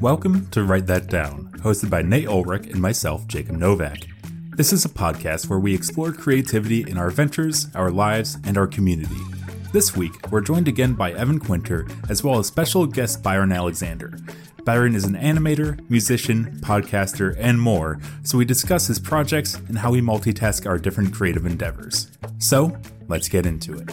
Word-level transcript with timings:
Welcome 0.00 0.46
to 0.50 0.62
Write 0.62 0.86
That 0.86 1.08
Down, 1.08 1.50
hosted 1.56 1.90
by 1.90 2.02
Nate 2.02 2.28
Ulrich 2.28 2.68
and 2.68 2.80
myself, 2.80 3.26
Jacob 3.26 3.56
Novak. 3.56 4.06
This 4.50 4.72
is 4.72 4.84
a 4.84 4.88
podcast 4.88 5.48
where 5.48 5.58
we 5.58 5.74
explore 5.74 6.12
creativity 6.12 6.88
in 6.88 6.96
our 6.96 7.10
ventures, 7.10 7.66
our 7.74 7.90
lives, 7.90 8.38
and 8.44 8.56
our 8.56 8.68
community. 8.68 9.18
This 9.72 9.96
week, 9.96 10.30
we're 10.30 10.40
joined 10.40 10.68
again 10.68 10.94
by 10.94 11.10
Evan 11.14 11.40
Quinter, 11.40 11.88
as 12.08 12.22
well 12.22 12.38
as 12.38 12.46
special 12.46 12.86
guest 12.86 13.24
Byron 13.24 13.50
Alexander. 13.50 14.16
Byron 14.64 14.94
is 14.94 15.02
an 15.02 15.16
animator, 15.16 15.80
musician, 15.90 16.60
podcaster, 16.60 17.34
and 17.36 17.60
more, 17.60 17.98
so 18.22 18.38
we 18.38 18.44
discuss 18.44 18.86
his 18.86 19.00
projects 19.00 19.56
and 19.56 19.78
how 19.78 19.90
we 19.90 20.00
multitask 20.00 20.64
our 20.64 20.78
different 20.78 21.12
creative 21.12 21.44
endeavors. 21.44 22.08
So, 22.38 22.78
let's 23.08 23.28
get 23.28 23.46
into 23.46 23.76
it. 23.76 23.90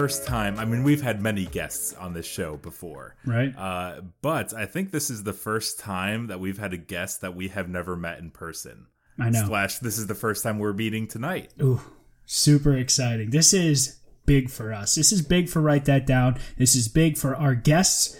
First 0.00 0.26
time. 0.26 0.58
I 0.58 0.64
mean, 0.64 0.82
we've 0.82 1.02
had 1.02 1.20
many 1.22 1.46
guests 1.46 1.92
on 1.94 2.14
this 2.14 2.26
show 2.26 2.56
before, 2.56 3.16
Right. 3.26 3.54
uh, 3.56 4.00
but 4.22 4.54
I 4.54 4.66
think 4.66 4.90
this 4.90 5.10
is 5.10 5.22
the 5.24 5.32
first 5.32 5.78
time 5.78 6.28
that 6.28 6.40
we've 6.40 6.58
had 6.58 6.72
a 6.72 6.76
guest 6.78 7.20
that 7.20 7.34
we 7.36 7.48
have 7.48 7.68
never 7.68 7.96
met 7.96 8.18
in 8.18 8.30
person. 8.30 8.86
I 9.18 9.30
know. 9.30 9.44
Slash, 9.46 9.78
this 9.80 9.98
is 9.98 10.06
the 10.06 10.14
first 10.14 10.42
time 10.42 10.58
we're 10.58 10.72
meeting 10.72 11.06
tonight. 11.06 11.52
Ooh, 11.60 11.80
super 12.24 12.74
exciting. 12.74 13.30
This 13.30 13.52
is 13.52 13.98
big 14.24 14.48
for 14.50 14.72
us. 14.72 14.94
This 14.94 15.12
is 15.12 15.20
big 15.22 15.48
for 15.48 15.60
Write 15.60 15.84
That 15.84 16.06
Down. 16.06 16.38
This 16.56 16.74
is 16.74 16.88
big 16.88 17.18
for 17.18 17.36
our 17.36 17.54
guests. 17.54 18.18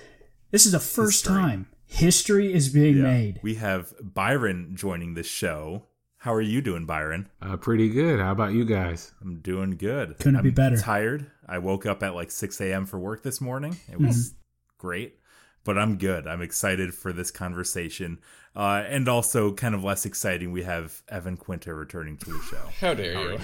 This 0.50 0.66
is 0.66 0.72
the 0.72 0.80
first 0.80 1.24
History. 1.24 1.34
time 1.42 1.66
history 1.86 2.52
is 2.52 2.68
being 2.68 3.02
made. 3.02 3.40
We 3.42 3.54
have 3.56 3.94
Byron 4.02 4.72
joining 4.76 5.14
the 5.14 5.22
show. 5.22 5.86
How 6.18 6.34
are 6.34 6.40
you 6.42 6.60
doing, 6.60 6.84
Byron? 6.84 7.30
Uh, 7.40 7.56
pretty 7.56 7.88
good. 7.88 8.20
How 8.20 8.32
about 8.32 8.52
you 8.52 8.64
guys? 8.66 9.12
I'm 9.22 9.38
doing 9.40 9.76
good. 9.76 10.18
Couldn't 10.18 10.36
I'm 10.36 10.42
be 10.42 10.50
better. 10.50 10.76
Tired. 10.76 11.30
I 11.50 11.58
woke 11.58 11.84
up 11.84 12.02
at 12.02 12.14
like 12.14 12.30
6 12.30 12.58
a.m. 12.60 12.86
for 12.86 12.98
work 12.98 13.22
this 13.24 13.40
morning. 13.40 13.76
It 13.90 14.00
was 14.00 14.34
great, 14.78 15.18
but 15.64 15.76
I'm 15.76 15.98
good. 15.98 16.26
I'm 16.28 16.40
excited 16.40 16.94
for 16.94 17.12
this 17.12 17.30
conversation. 17.32 18.20
Uh, 18.54 18.84
and 18.86 19.08
also, 19.08 19.52
kind 19.52 19.74
of 19.74 19.82
less 19.84 20.06
exciting, 20.06 20.52
we 20.52 20.62
have 20.62 21.02
Evan 21.08 21.36
Quinter 21.36 21.74
returning 21.74 22.16
to 22.18 22.30
the 22.30 22.40
show. 22.50 22.62
How 22.80 22.94
dare 22.94 23.32
you? 23.32 23.40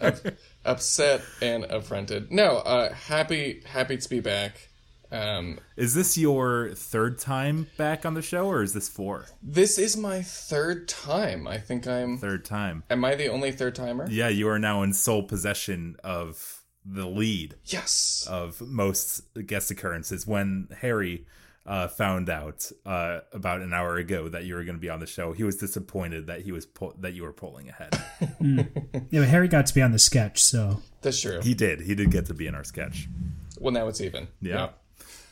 Up- 0.00 0.16
upset 0.64 1.22
and 1.40 1.64
affronted. 1.64 2.32
No, 2.32 2.56
uh, 2.56 2.92
happy 2.92 3.62
happy 3.66 3.98
to 3.98 4.08
be 4.08 4.20
back. 4.20 4.68
Um, 5.12 5.58
Is 5.76 5.94
this 5.94 6.16
your 6.16 6.70
third 6.74 7.18
time 7.18 7.66
back 7.76 8.06
on 8.06 8.14
the 8.14 8.22
show, 8.22 8.46
or 8.46 8.62
is 8.62 8.72
this 8.72 8.88
four? 8.88 9.26
this 9.42 9.78
is 9.78 9.96
my 9.96 10.22
third 10.22 10.88
time. 10.88 11.46
I 11.46 11.58
think 11.58 11.86
I'm. 11.86 12.16
Third 12.18 12.44
time. 12.44 12.82
Am 12.90 13.04
I 13.04 13.14
the 13.14 13.28
only 13.28 13.52
third 13.52 13.74
timer? 13.74 14.06
Yeah, 14.10 14.28
you 14.28 14.48
are 14.48 14.58
now 14.58 14.82
in 14.82 14.92
sole 14.92 15.22
possession 15.24 15.96
of 16.02 16.62
the 16.84 17.06
lead 17.06 17.54
Yes. 17.66 18.26
of 18.28 18.60
most 18.60 19.22
guest 19.46 19.70
occurrences. 19.70 20.26
When 20.26 20.68
Harry 20.80 21.26
uh, 21.64 21.86
found 21.88 22.28
out 22.28 22.72
uh, 22.84 23.20
about 23.32 23.60
an 23.60 23.72
hour 23.72 23.96
ago 23.96 24.28
that 24.28 24.44
you 24.44 24.54
were 24.56 24.64
going 24.64 24.74
to 24.76 24.80
be 24.80 24.88
on 24.90 24.98
the 24.98 25.06
show, 25.06 25.32
he 25.32 25.44
was 25.44 25.56
disappointed 25.58 26.26
that 26.26 26.40
he 26.40 26.50
was 26.50 26.66
pu- 26.66 26.94
that 26.98 27.12
you 27.14 27.22
were 27.22 27.32
pulling 27.32 27.68
ahead. 27.68 28.02
Yeah, 29.10 29.20
but 29.20 29.28
Harry 29.28 29.46
got 29.48 29.66
to 29.66 29.74
be 29.74 29.82
on 29.82 29.92
the 29.92 29.98
sketch, 29.98 30.42
so 30.42 30.80
That's 31.02 31.20
true. 31.20 31.40
he 31.42 31.54
did. 31.54 31.82
He 31.82 31.94
did 31.94 32.10
get 32.10 32.26
to 32.26 32.34
be 32.34 32.46
in 32.46 32.54
our 32.54 32.64
sketch. 32.64 33.08
Well, 33.60 33.72
now 33.72 33.86
it's 33.88 34.00
even. 34.00 34.26
Yeah. 34.40 34.70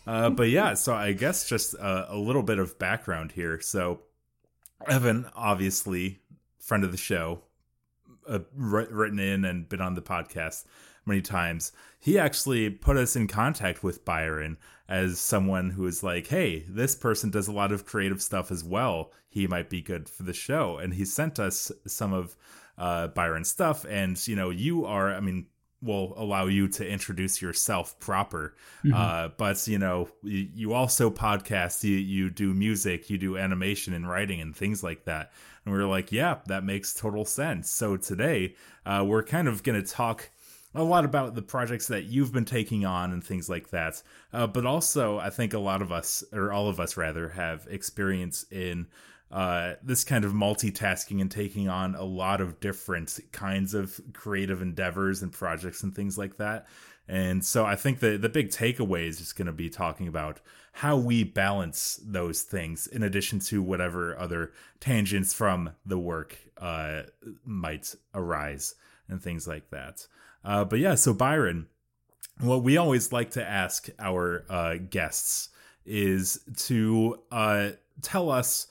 Uh, 0.06 0.30
but 0.30 0.48
yeah, 0.48 0.74
so 0.74 0.94
I 0.94 1.12
guess 1.12 1.48
just 1.48 1.74
a, 1.74 2.14
a 2.14 2.16
little 2.16 2.42
bit 2.42 2.58
of 2.58 2.78
background 2.78 3.32
here. 3.32 3.60
So, 3.60 4.00
Evan, 4.88 5.26
obviously, 5.34 6.20
friend 6.58 6.84
of 6.84 6.90
the 6.90 6.96
show, 6.96 7.42
uh, 8.28 8.40
written 8.54 9.18
in 9.18 9.44
and 9.44 9.68
been 9.68 9.80
on 9.80 9.94
the 9.94 10.02
podcast 10.02 10.64
many 11.06 11.20
times. 11.20 11.72
He 11.98 12.18
actually 12.18 12.70
put 12.70 12.96
us 12.96 13.16
in 13.16 13.26
contact 13.26 13.82
with 13.82 14.04
Byron 14.04 14.56
as 14.88 15.20
someone 15.20 15.70
who 15.70 15.86
is 15.86 16.02
like, 16.02 16.26
hey, 16.28 16.64
this 16.68 16.94
person 16.94 17.30
does 17.30 17.48
a 17.48 17.52
lot 17.52 17.72
of 17.72 17.86
creative 17.86 18.22
stuff 18.22 18.50
as 18.50 18.64
well. 18.64 19.12
He 19.28 19.46
might 19.46 19.70
be 19.70 19.80
good 19.80 20.08
for 20.08 20.24
the 20.24 20.32
show. 20.32 20.78
And 20.78 20.94
he 20.94 21.04
sent 21.04 21.38
us 21.38 21.70
some 21.86 22.12
of 22.12 22.36
uh, 22.76 23.08
Byron's 23.08 23.48
stuff. 23.48 23.84
And, 23.88 24.26
you 24.26 24.34
know, 24.34 24.50
you 24.50 24.84
are, 24.86 25.14
I 25.14 25.20
mean, 25.20 25.46
will 25.82 26.12
allow 26.16 26.46
you 26.46 26.68
to 26.68 26.86
introduce 26.86 27.40
yourself 27.40 27.98
proper. 28.00 28.54
Uh, 28.94 29.28
but 29.36 29.66
you 29.66 29.78
know, 29.78 30.08
you, 30.22 30.48
you 30.54 30.72
also 30.72 31.10
podcast, 31.10 31.84
you 31.84 31.96
you 31.96 32.30
do 32.30 32.52
music, 32.52 33.10
you 33.10 33.18
do 33.18 33.36
animation 33.36 33.94
and 33.94 34.08
writing 34.08 34.40
and 34.40 34.54
things 34.54 34.82
like 34.82 35.04
that. 35.04 35.32
And 35.64 35.74
we 35.74 35.80
are 35.80 35.86
like, 35.86 36.12
yeah, 36.12 36.38
that 36.46 36.64
makes 36.64 36.94
total 36.94 37.24
sense. 37.24 37.70
So 37.70 37.96
today, 37.96 38.54
uh, 38.86 39.04
we're 39.06 39.22
kind 39.22 39.48
of 39.48 39.62
going 39.62 39.82
to 39.82 39.86
talk 39.86 40.30
a 40.74 40.82
lot 40.82 41.04
about 41.04 41.34
the 41.34 41.42
projects 41.42 41.88
that 41.88 42.04
you've 42.04 42.32
been 42.32 42.44
taking 42.44 42.84
on 42.84 43.12
and 43.12 43.24
things 43.24 43.48
like 43.48 43.70
that. 43.70 44.02
Uh, 44.32 44.46
but 44.46 44.64
also, 44.64 45.18
I 45.18 45.30
think 45.30 45.52
a 45.52 45.58
lot 45.58 45.82
of 45.82 45.90
us, 45.90 46.22
or 46.32 46.52
all 46.52 46.68
of 46.68 46.78
us 46.78 46.96
rather, 46.96 47.30
have 47.30 47.66
experience 47.68 48.46
in 48.50 48.86
uh, 49.30 49.74
this 49.82 50.02
kind 50.04 50.24
of 50.24 50.32
multitasking 50.32 51.20
and 51.20 51.30
taking 51.30 51.68
on 51.68 51.94
a 51.94 52.04
lot 52.04 52.40
of 52.40 52.58
different 52.60 53.20
kinds 53.32 53.74
of 53.74 54.00
creative 54.12 54.60
endeavors 54.60 55.22
and 55.22 55.32
projects 55.32 55.82
and 55.82 55.94
things 55.94 56.18
like 56.18 56.36
that. 56.38 56.66
And 57.06 57.44
so 57.44 57.64
I 57.64 57.74
think 57.74 57.98
the 57.98 58.16
the 58.16 58.28
big 58.28 58.50
takeaway 58.50 59.06
is 59.06 59.18
just 59.18 59.36
going 59.36 59.46
to 59.46 59.52
be 59.52 59.68
talking 59.68 60.06
about 60.06 60.40
how 60.72 60.96
we 60.96 61.24
balance 61.24 62.00
those 62.04 62.42
things 62.42 62.86
in 62.86 63.02
addition 63.02 63.40
to 63.40 63.62
whatever 63.62 64.16
other 64.18 64.52
tangents 64.78 65.34
from 65.34 65.70
the 65.84 65.98
work 65.98 66.38
uh, 66.58 67.02
might 67.44 67.94
arise 68.14 68.74
and 69.08 69.20
things 69.20 69.48
like 69.48 69.70
that. 69.70 70.06
Uh, 70.44 70.64
but 70.64 70.78
yeah, 70.78 70.94
so 70.94 71.12
Byron, 71.12 71.66
what 72.38 72.62
we 72.62 72.76
always 72.76 73.12
like 73.12 73.30
to 73.32 73.44
ask 73.44 73.88
our 73.98 74.44
uh, 74.48 74.76
guests 74.88 75.48
is 75.84 76.40
to 76.56 77.18
uh, 77.32 77.70
tell 78.02 78.30
us 78.30 78.68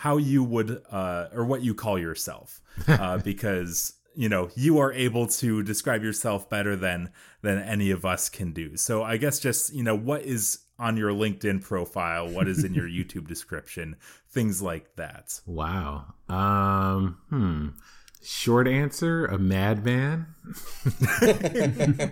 how 0.00 0.16
you 0.16 0.42
would 0.42 0.82
uh, 0.90 1.26
or 1.34 1.44
what 1.44 1.60
you 1.62 1.74
call 1.74 1.98
yourself 1.98 2.62
uh, 2.88 3.18
because 3.30 3.92
you 4.14 4.30
know 4.30 4.48
you 4.54 4.78
are 4.78 4.92
able 4.94 5.26
to 5.26 5.62
describe 5.62 6.02
yourself 6.02 6.48
better 6.48 6.74
than 6.74 7.10
than 7.42 7.58
any 7.58 7.90
of 7.90 8.04
us 8.06 8.30
can 8.30 8.52
do 8.52 8.76
so 8.78 9.02
i 9.02 9.18
guess 9.18 9.38
just 9.38 9.74
you 9.74 9.82
know 9.82 9.94
what 9.94 10.22
is 10.22 10.60
on 10.78 10.96
your 10.96 11.10
linkedin 11.12 11.62
profile 11.62 12.26
what 12.26 12.48
is 12.48 12.64
in 12.64 12.72
your 12.72 12.88
youtube 12.98 13.28
description 13.28 13.94
things 14.30 14.62
like 14.62 14.96
that 14.96 15.38
Wow. 15.46 16.14
Um, 16.28 17.18
hmm. 17.28 17.68
Short 18.22 18.68
answer, 18.68 19.24
a 19.24 19.38
madman. 19.38 20.26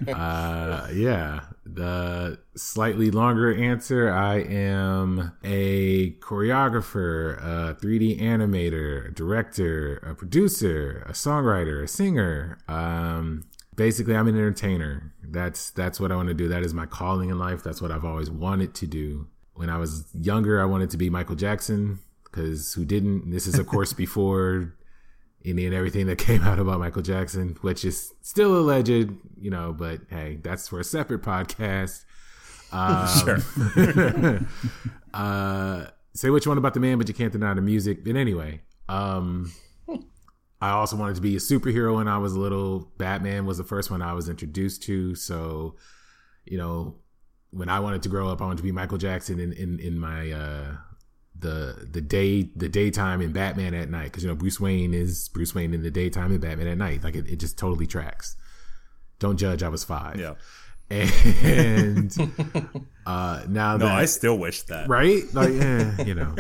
uh, 0.08 0.88
yeah. 0.94 1.41
The 1.66 2.38
slightly 2.56 3.10
longer 3.10 3.54
answer, 3.54 4.10
I 4.10 4.36
am 4.36 5.32
a 5.44 6.12
choreographer, 6.12 7.36
a 7.42 7.74
3D 7.74 8.22
animator, 8.22 9.08
a 9.08 9.12
director, 9.12 9.96
a 9.98 10.14
producer, 10.14 11.04
a 11.06 11.12
songwriter, 11.12 11.82
a 11.82 11.88
singer. 11.88 12.58
Um, 12.69 13.44
basically, 13.76 14.16
I'm 14.16 14.28
an 14.28 14.36
entertainer. 14.36 15.12
That's 15.22 15.70
that's 15.70 16.00
what 16.00 16.10
I 16.10 16.16
want 16.16 16.28
to 16.28 16.34
do. 16.34 16.48
That 16.48 16.62
is 16.62 16.72
my 16.72 16.86
calling 16.86 17.28
in 17.28 17.38
life. 17.38 17.62
That's 17.62 17.82
what 17.82 17.90
I've 17.90 18.04
always 18.04 18.30
wanted 18.30 18.75
to 18.76 18.86
do. 18.86 19.28
When 19.54 19.69
I 19.69 19.76
was 19.76 20.06
younger, 20.19 20.60
I 20.60 20.64
wanted 20.64 20.88
to 20.90 20.96
be 20.96 21.10
Michael 21.10 21.36
Jackson 21.36 21.98
because 22.25 22.72
who 22.72 22.86
didn't? 22.86 23.30
This 23.30 23.46
is, 23.46 23.58
of 23.58 23.66
course, 23.66 23.92
before 24.04 24.75
any 25.44 25.66
and 25.66 25.75
everything 25.75 26.06
that 26.06 26.19
came 26.19 26.43
out 26.43 26.59
about 26.59 26.78
Michael 26.78 27.03
Jackson, 27.03 27.56
which 27.60 27.84
is 27.84 28.12
still 28.22 28.56
alleged, 28.56 29.11
you 29.40 29.50
know, 29.50 29.73
but 29.73 30.00
hey, 30.11 30.38
that's 30.43 30.69
for 30.69 30.81
a 30.81 30.85
separate 30.85 31.23
podcast. 31.23 32.05
Um, 32.70 34.46
uh, 35.14 35.87
say 36.12 36.29
what 36.29 36.44
you 36.44 36.50
want 36.50 36.58
about 36.58 36.75
the 36.75 36.81
man, 36.81 36.99
but 36.99 37.08
you 37.08 37.14
can't 37.14 37.32
deny 37.32 37.55
the 37.55 37.62
music. 37.62 38.05
But 38.05 38.14
anyway, 38.14 38.61
um, 38.90 39.50
I 40.61 40.70
also 40.70 40.96
wanted 40.96 41.14
to 41.14 41.23
be 41.23 41.37
a 41.37 41.38
superhero 41.38 41.96
when 41.96 42.08
I 42.08 42.19
was 42.19 42.37
little. 42.37 42.93
Batman 42.99 43.46
was 43.46 43.56
the 43.56 43.64
first 43.64 43.91
one 43.91 44.02
I 44.02 44.12
was 44.12 44.29
introduced 44.29 44.82
to. 44.82 45.14
So, 45.14 45.76
you 46.44 46.58
know, 46.58 46.96
when 47.50 47.69
I 47.69 47.81
wanted 47.81 48.02
to 48.02 48.08
grow 48.08 48.29
up, 48.29 48.43
I 48.43 48.44
wanted 48.44 48.58
to 48.58 48.64
be 48.64 48.73
Michael 48.73 48.99
Jackson 48.99 49.41
in 49.41 49.52
in, 49.52 49.79
in 49.79 49.99
my 49.99 50.31
uh, 50.31 50.76
the 51.40 51.88
the 51.90 52.00
day 52.00 52.50
the 52.56 52.69
daytime 52.69 53.20
and 53.20 53.32
Batman 53.32 53.75
at 53.75 53.90
night 53.90 54.05
because 54.05 54.25
you 54.25 54.29
know 54.29 54.35
Bruce 54.35 54.61
Wayne 54.61 54.94
is 54.94 55.29
Bruce 55.29 55.55
Wayne 55.55 55.75
in 55.75 55.82
the 55.82 55.90
daytime 55.90 56.31
and 56.32 56.40
Batman 56.40 56.69
at 56.69 56.79
night. 56.79 57.05
Like 57.05 57.14
it, 57.14 57.29
it 57.29 57.37
just 57.37 57.58
totally 57.58 57.87
tracks. 57.87 58.37
Don't 59.19 59.37
judge. 59.37 59.62
I 59.62 59.69
was 59.69 59.85
five. 59.85 60.19
yeah 60.19 60.35
And 60.90 62.14
uh, 63.06 63.43
now 63.49 63.76
no 63.76 63.87
that 63.87 63.94
i 63.94 64.06
still 64.06 64.38
wish 64.38 64.62
that 64.62 64.88
right, 64.88 65.23
like 65.35 65.50
eh, 65.50 66.05
you 66.05 66.14
know, 66.14 66.35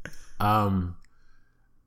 um, 0.40 0.96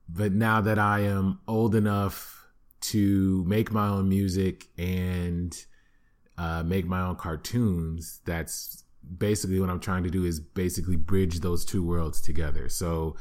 but 0.08 0.32
now 0.32 0.62
that 0.62 0.80
I 0.80 1.02
am 1.02 1.40
old 1.48 1.76
enough 1.76 2.48
to 2.80 3.44
make 3.46 3.72
my 3.72 3.90
own 3.90 4.08
music 4.08 4.68
and 4.78 5.54
uh, 6.38 6.64
make 6.64 6.86
my 6.86 7.02
own 7.02 7.18
cartoons, 7.18 8.22
that's 8.26 8.84
basically 9.18 9.60
what 9.60 9.70
I'm 9.70 9.80
trying 9.80 10.04
to 10.04 10.10
do 10.10 10.26
is 10.26 10.40
basically 10.40 10.96
bridge 10.96 11.40
those 11.40 11.66
two 11.66 11.86
worlds 11.86 12.22
together. 12.22 12.70
So 12.70 13.16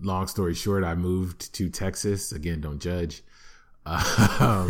long 0.00 0.26
story 0.26 0.54
short, 0.54 0.84
I 0.84 0.94
moved 0.94 1.52
to 1.54 1.68
Texas. 1.68 2.32
Again, 2.32 2.60
don't 2.60 2.80
judge. 2.80 3.22
Um, 4.40 4.68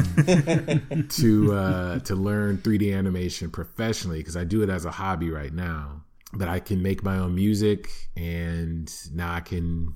to 1.11 1.53
uh, 1.53 1.99
to 2.01 2.15
learn 2.15 2.59
3D 2.59 2.97
animation 2.97 3.51
professionally 3.51 4.19
because 4.19 4.37
I 4.37 4.45
do 4.45 4.63
it 4.63 4.71
as 4.71 4.85
a 4.85 4.93
hobby 4.93 5.29
right 5.31 5.53
now. 5.53 6.05
But 6.33 6.49
I 6.49 6.61
can 6.61 6.83
make 6.83 7.03
my 7.03 7.19
own 7.19 7.35
music, 7.35 7.91
and 8.17 8.91
now 9.13 9.35
I 9.35 9.41
can 9.41 9.95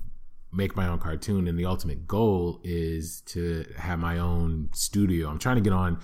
make 0.51 0.75
my 0.75 0.87
own 0.87 0.99
cartoon. 0.99 1.47
And 1.47 1.57
the 1.57 1.65
ultimate 1.65 2.05
goal 2.05 2.59
is 2.63 3.21
to 3.27 3.65
have 3.77 3.97
my 3.97 4.19
own 4.19 4.69
studio. 4.73 5.29
I'm 5.29 5.39
trying 5.39 5.55
to 5.55 5.61
get 5.61 5.73
on. 5.73 5.99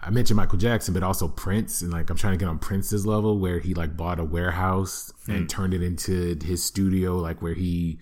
I 0.00 0.10
mentioned 0.10 0.36
Michael 0.36 0.58
Jackson, 0.58 0.94
but 0.94 1.02
also 1.02 1.26
Prince, 1.28 1.82
and 1.82 1.92
like 1.92 2.08
I'm 2.08 2.16
trying 2.16 2.34
to 2.34 2.38
get 2.38 2.48
on 2.48 2.58
Prince's 2.58 3.04
level 3.04 3.38
where 3.38 3.58
he 3.58 3.74
like 3.74 3.96
bought 3.96 4.20
a 4.20 4.24
warehouse 4.24 5.12
and 5.26 5.50
turned 5.50 5.74
it 5.74 5.82
into 5.82 6.38
his 6.42 6.62
studio, 6.62 7.16
like 7.16 7.42
where 7.42 7.54
he 7.54 7.98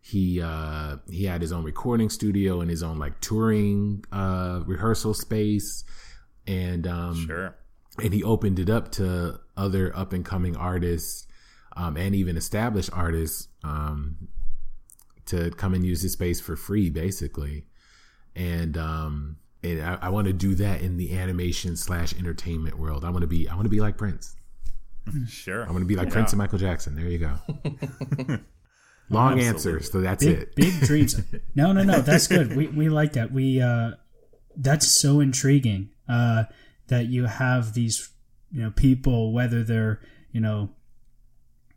he 0.00 0.40
uh 0.40 0.96
he 1.10 1.24
had 1.24 1.40
his 1.40 1.50
own 1.50 1.64
recording 1.64 2.08
studio 2.10 2.60
and 2.60 2.70
his 2.70 2.82
own 2.82 2.98
like 2.98 3.20
touring 3.20 4.04
uh 4.12 4.60
rehearsal 4.64 5.12
space. 5.14 5.82
And 6.46 6.86
um 6.86 7.26
Sure. 7.26 7.54
and 8.02 8.12
he 8.12 8.22
opened 8.22 8.58
it 8.58 8.70
up 8.70 8.92
to 8.92 9.40
other 9.56 9.96
up 9.96 10.12
and 10.12 10.24
coming 10.24 10.56
artists 10.56 11.26
um 11.76 11.96
and 11.96 12.14
even 12.14 12.36
established 12.36 12.90
artists 12.92 13.48
um 13.64 14.28
to 15.26 15.50
come 15.52 15.72
and 15.74 15.84
use 15.86 16.02
his 16.02 16.12
space 16.12 16.38
for 16.40 16.54
free 16.54 16.90
basically. 16.90 17.64
And 18.36 18.76
um 18.76 19.36
and 19.64 19.82
I, 19.82 19.98
I 20.02 20.08
want 20.10 20.26
to 20.26 20.32
do 20.32 20.54
that 20.56 20.82
in 20.82 20.96
the 20.96 21.16
animation 21.16 21.76
slash 21.76 22.14
entertainment 22.14 22.78
world. 22.78 23.04
I 23.04 23.10
want 23.10 23.22
to 23.22 23.26
be 23.26 23.48
I 23.48 23.54
want 23.54 23.64
to 23.64 23.70
be 23.70 23.80
like 23.80 23.96
Prince. 23.96 24.36
Sure. 25.28 25.66
I 25.66 25.70
want 25.70 25.80
to 25.82 25.86
be 25.86 25.96
like 25.96 26.10
Prince 26.10 26.32
and 26.32 26.38
Michael 26.38 26.58
Jackson. 26.58 26.94
There 26.94 27.06
you 27.06 27.18
go. 27.18 28.38
Long 29.10 29.38
answer, 29.38 29.80
so 29.80 30.00
that's 30.00 30.24
big, 30.24 30.38
it. 30.38 30.54
big 30.56 30.80
dreams. 30.80 31.20
No, 31.54 31.72
no, 31.72 31.82
no. 31.82 32.00
That's 32.00 32.26
good. 32.26 32.56
We 32.56 32.68
we 32.68 32.88
like 32.88 33.12
that. 33.12 33.30
We 33.32 33.60
uh, 33.60 33.92
that's 34.56 34.88
so 34.88 35.20
intriguing. 35.20 35.90
Uh, 36.08 36.44
that 36.88 37.06
you 37.06 37.24
have 37.24 37.74
these 37.74 38.10
you 38.50 38.62
know 38.62 38.70
people, 38.70 39.32
whether 39.32 39.62
they're 39.62 40.00
you 40.32 40.40
know 40.40 40.70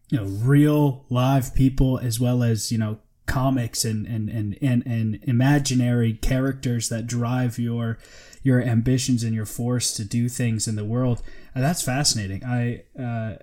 you 0.09 0.19
know 0.19 0.25
real 0.25 1.05
live 1.09 1.53
people 1.53 1.99
as 1.99 2.19
well 2.19 2.43
as 2.43 2.71
you 2.71 2.77
know 2.77 2.99
comics 3.27 3.85
and 3.85 4.07
and 4.07 4.29
and 4.29 4.57
and, 4.61 4.83
and 4.85 5.19
imaginary 5.23 6.13
characters 6.13 6.89
that 6.89 7.05
drive 7.05 7.59
your 7.59 7.99
your 8.41 8.61
ambitions 8.61 9.23
and 9.23 9.35
your 9.35 9.45
force 9.45 9.93
to 9.93 10.03
do 10.03 10.29
things 10.29 10.67
in 10.67 10.75
the 10.75 10.85
world. 10.85 11.21
Uh, 11.55 11.61
that's 11.61 11.81
fascinating. 11.81 12.43
I. 12.43 12.83
Uh, 12.99 13.37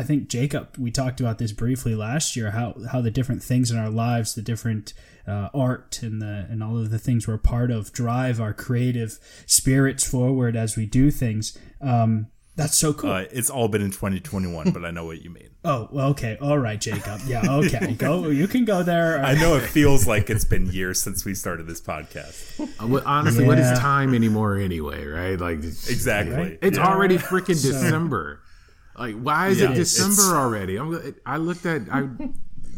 I 0.00 0.04
think 0.04 0.28
Jacob, 0.28 0.76
we 0.78 0.92
talked 0.92 1.18
about 1.18 1.38
this 1.38 1.50
briefly 1.50 1.96
last 1.96 2.36
year. 2.36 2.52
How 2.52 2.76
how 2.92 3.00
the 3.00 3.10
different 3.10 3.42
things 3.42 3.72
in 3.72 3.76
our 3.76 3.90
lives, 3.90 4.36
the 4.36 4.42
different 4.42 4.94
uh, 5.26 5.48
art 5.52 6.04
and 6.04 6.22
the 6.22 6.46
and 6.48 6.62
all 6.62 6.78
of 6.78 6.90
the 6.90 7.00
things 7.00 7.26
we're 7.26 7.36
part 7.36 7.72
of, 7.72 7.92
drive 7.92 8.40
our 8.40 8.54
creative 8.54 9.18
spirits 9.44 10.08
forward 10.08 10.54
as 10.54 10.76
we 10.76 10.86
do 10.86 11.10
things. 11.10 11.58
Um, 11.80 12.28
that's 12.54 12.78
so 12.78 12.92
cool. 12.92 13.10
Uh, 13.10 13.24
it's 13.32 13.50
all 13.50 13.66
been 13.66 13.82
in 13.82 13.90
2021, 13.90 14.70
but 14.70 14.84
I 14.84 14.92
know 14.92 15.04
what 15.04 15.22
you 15.22 15.30
mean. 15.30 15.50
Oh, 15.68 15.88
okay, 16.10 16.36
all 16.40 16.58
right, 16.58 16.80
Jacob. 16.80 17.20
Yeah, 17.26 17.42
okay, 17.48 17.94
go. 17.98 18.28
You 18.28 18.48
can 18.48 18.64
go 18.64 18.82
there. 18.82 19.22
I 19.24 19.34
know 19.34 19.54
it 19.56 19.62
feels 19.62 20.06
like 20.06 20.30
it's 20.30 20.44
been 20.44 20.66
years 20.66 21.00
since 21.02 21.24
we 21.24 21.34
started 21.34 21.66
this 21.66 21.80
podcast. 21.80 22.58
Uh, 22.80 23.00
honestly, 23.06 23.44
what 23.46 23.58
Yeah. 23.58 23.72
is 23.74 23.78
time 23.78 24.14
anymore 24.14 24.56
anyway, 24.56 25.04
right? 25.06 25.38
Like 25.38 25.58
Exactly. 25.58 26.34
Right? 26.36 26.58
It's 26.62 26.78
Yeah. 26.78 26.86
already 26.88 27.18
freaking 27.18 27.56
So- 27.56 27.70
December. 27.72 28.42
Like, 28.98 29.14
why 29.14 29.48
is 29.48 29.60
Yeah, 29.60 29.70
it 29.70 29.74
December 29.76 30.36
already? 30.36 30.76
I'm, 30.76 31.14
I 31.24 31.36
looked 31.36 31.64
at 31.66 31.82
I 31.92 32.08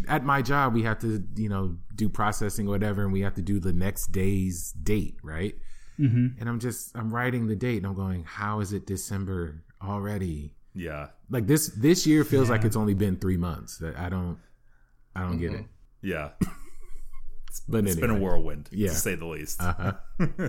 at 0.06 0.22
my 0.24 0.42
job. 0.42 0.74
We 0.74 0.82
have 0.82 0.98
to, 1.00 1.22
you 1.36 1.48
know, 1.48 1.76
do 1.94 2.08
processing 2.10 2.66
or 2.66 2.70
whatever, 2.70 3.04
and 3.04 3.12
we 3.12 3.20
have 3.22 3.34
to 3.36 3.42
do 3.42 3.58
the 3.58 3.72
next 3.72 4.12
day's 4.12 4.72
date, 4.72 5.16
right? 5.22 5.54
Mhm. 5.98 6.34
And 6.38 6.48
I'm 6.48 6.58
just 6.60 6.94
I'm 6.94 7.10
writing 7.14 7.46
the 7.46 7.56
date, 7.56 7.78
and 7.78 7.86
I'm 7.86 7.94
going, 7.94 8.24
how 8.24 8.60
is 8.60 8.72
it 8.74 8.86
December 8.86 9.62
already? 9.82 10.52
Yeah. 10.74 11.08
Like 11.30 11.46
this 11.46 11.68
this 11.68 12.06
year 12.06 12.24
feels 12.24 12.48
like 12.50 12.64
it's 12.64 12.76
only 12.76 12.94
been 12.94 13.16
three 13.16 13.36
months. 13.36 13.78
That 13.78 13.96
I 13.98 14.08
don't 14.08 14.38
I 15.16 15.22
don't 15.22 15.38
get 15.38 15.52
it. 15.54 15.64
Yeah. 16.02 16.30
But 17.68 17.84
It's 17.84 17.96
been 17.96 18.10
a 18.10 18.14
anyway. 18.14 18.28
whirlwind, 18.30 18.68
Yeah. 18.70 18.90
to 18.90 18.94
say 18.94 19.16
the 19.16 19.26
least. 19.26 19.60
Uh-huh. 19.62 19.92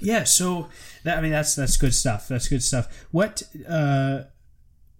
yeah 0.00 0.24
so 0.24 0.68
that, 1.04 1.18
i 1.18 1.20
mean 1.20 1.30
that's 1.32 1.54
that's 1.54 1.76
good 1.76 1.94
stuff 1.94 2.26
that's 2.28 2.48
good 2.48 2.62
stuff 2.62 3.06
what 3.10 3.42
uh 3.68 4.22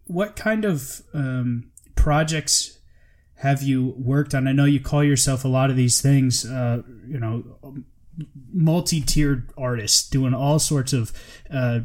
what 0.07 0.37
kind 0.37 0.65
of 0.65 1.03
um 1.15 1.71
projects 1.95 2.79
have 3.37 3.63
you 3.63 3.95
worked 3.97 4.35
on 4.35 4.47
i 4.47 4.53
know 4.53 4.65
you 4.65 4.81
call 4.81 5.03
yourself 5.03 5.45
a 5.45 5.49
lot 5.49 5.71
of 5.71 5.77
these 5.77 6.01
things 6.03 6.45
uh 6.45 6.83
you 7.07 7.19
know 7.19 7.45
multi-tiered 8.53 9.51
artists 9.57 10.09
doing 10.09 10.35
all 10.35 10.59
sorts 10.59 10.93
of 10.93 11.13
uh 11.51 11.81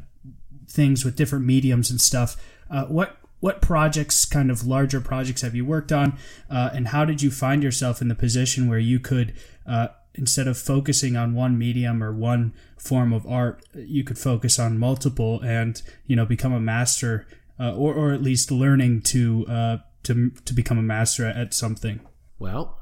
things 0.74 1.06
with 1.06 1.16
different 1.16 1.46
mediums 1.46 1.90
and 1.90 2.02
stuff. 2.02 2.36
Uh 2.70 2.86
what 2.86 3.18
what 3.40 3.62
projects 3.62 4.24
kind 4.24 4.50
of 4.50 4.66
larger 4.66 5.02
projects 5.02 5.42
have 5.42 5.54
you 5.54 5.66
worked 5.66 5.92
on? 5.92 6.18
Uh, 6.50 6.70
and 6.74 6.88
how 6.88 7.04
did 7.04 7.22
you 7.22 7.30
find 7.30 7.62
yourself 7.62 8.02
in 8.02 8.08
the 8.08 8.16
position 8.16 8.70
where 8.70 8.80
you 8.80 9.02
could 9.02 9.34
uh, 9.68 9.88
instead 10.16 10.48
of 10.48 10.58
focusing 10.58 11.18
on 11.18 11.36
one 11.36 11.58
medium 11.58 12.02
or 12.02 12.14
one 12.14 12.54
form 12.78 13.12
of 13.12 13.28
art 13.28 13.62
you 13.76 14.02
could 14.02 14.18
focus 14.18 14.60
on 14.60 14.78
multiple 14.78 15.42
and 15.42 15.82
you 16.06 16.16
know 16.16 16.26
become 16.26 16.54
a 16.54 16.60
master 16.60 17.28
uh, 17.60 17.74
or, 17.76 17.94
or 17.94 18.14
at 18.14 18.22
least 18.22 18.52
learning 18.52 19.02
to 19.02 19.46
uh, 19.48 19.78
to 20.04 20.30
to 20.46 20.54
become 20.54 20.78
a 20.78 20.84
master 20.84 21.26
at 21.26 21.54
something? 21.54 22.00
Well, 22.40 22.80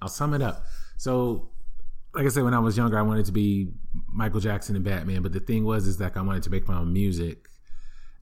I'll 0.00 0.08
sum 0.08 0.34
it 0.34 0.42
up. 0.42 0.64
So, 0.96 1.48
like 2.14 2.24
I 2.24 2.28
said, 2.28 2.44
when 2.44 2.54
I 2.54 2.58
was 2.58 2.76
younger, 2.76 2.98
I 2.98 3.02
wanted 3.02 3.26
to 3.26 3.32
be 3.32 3.72
Michael 4.12 4.40
Jackson 4.40 4.76
and 4.76 4.84
Batman. 4.84 5.22
But 5.22 5.32
the 5.32 5.40
thing 5.40 5.64
was, 5.64 5.86
is 5.86 5.98
that 5.98 6.16
I 6.16 6.22
wanted 6.22 6.42
to 6.44 6.50
make 6.50 6.68
my 6.68 6.78
own 6.78 6.92
music 6.92 7.48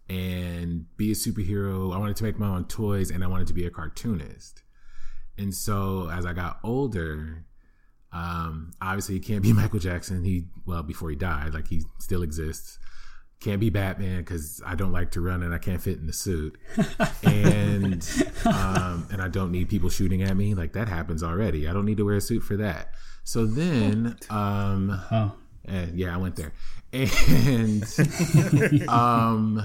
and 0.09 0.87
be 0.97 1.13
a 1.13 1.15
superhero. 1.15 1.95
I 1.95 1.99
wanted 1.99 2.17
to 2.17 2.25
make 2.25 2.39
my 2.39 2.49
own 2.49 2.65
toys, 2.67 3.11
and 3.11 3.23
I 3.23 3.27
wanted 3.27 3.47
to 3.49 3.55
be 3.55 3.67
a 3.67 3.71
cartoonist. 3.71 4.63
And 5.39 5.55
so, 5.55 6.11
as 6.11 6.27
I 6.27 6.33
got 6.33 6.59
older, 6.63 7.47
um, 8.13 8.73
obviously, 8.81 9.15
he 9.15 9.21
can't 9.21 9.43
be 9.43 9.53
Michael 9.55 9.79
Jackson. 9.79 10.25
He 10.25 10.47
well 10.67 10.83
before 10.83 11.11
he 11.11 11.17
died, 11.17 11.55
like 11.55 11.69
he 11.69 11.83
still 11.99 12.23
exists. 12.23 12.79
Can't 13.41 13.59
be 13.59 13.71
Batman 13.71 14.19
because 14.19 14.63
I 14.65 14.77
don't 14.77 14.93
like 14.93 15.11
to 15.13 15.21
run 15.21 15.43
and 15.43 15.53
I 15.53 15.59
can't 15.59 15.83
fit 15.83 15.99
in 15.99 16.07
the 16.07 16.13
suit, 16.13 16.57
and 17.25 18.07
um, 18.45 19.09
and 19.11 19.21
I 19.21 19.27
don't 19.29 19.51
need 19.51 19.69
people 19.69 19.89
shooting 19.89 20.23
at 20.23 20.37
me. 20.37 20.55
Like 20.55 20.75
that 20.75 20.89
happens 20.89 21.25
already. 21.25 21.67
I 21.67 21.73
don't 21.73 21.85
need 21.85 21.97
to 21.97 22.05
wear 22.05 22.17
a 22.17 22.21
suit 22.21 22.43
for 22.45 22.57
that. 22.59 22.91
So 23.25 23.45
then, 23.47 24.17
um, 24.31 25.01
oh 25.11 25.33
and 25.65 25.99
yeah, 25.99 26.15
I 26.15 26.19
went 26.19 26.37
there, 26.37 26.53
and 26.93 27.85
um, 28.89 29.63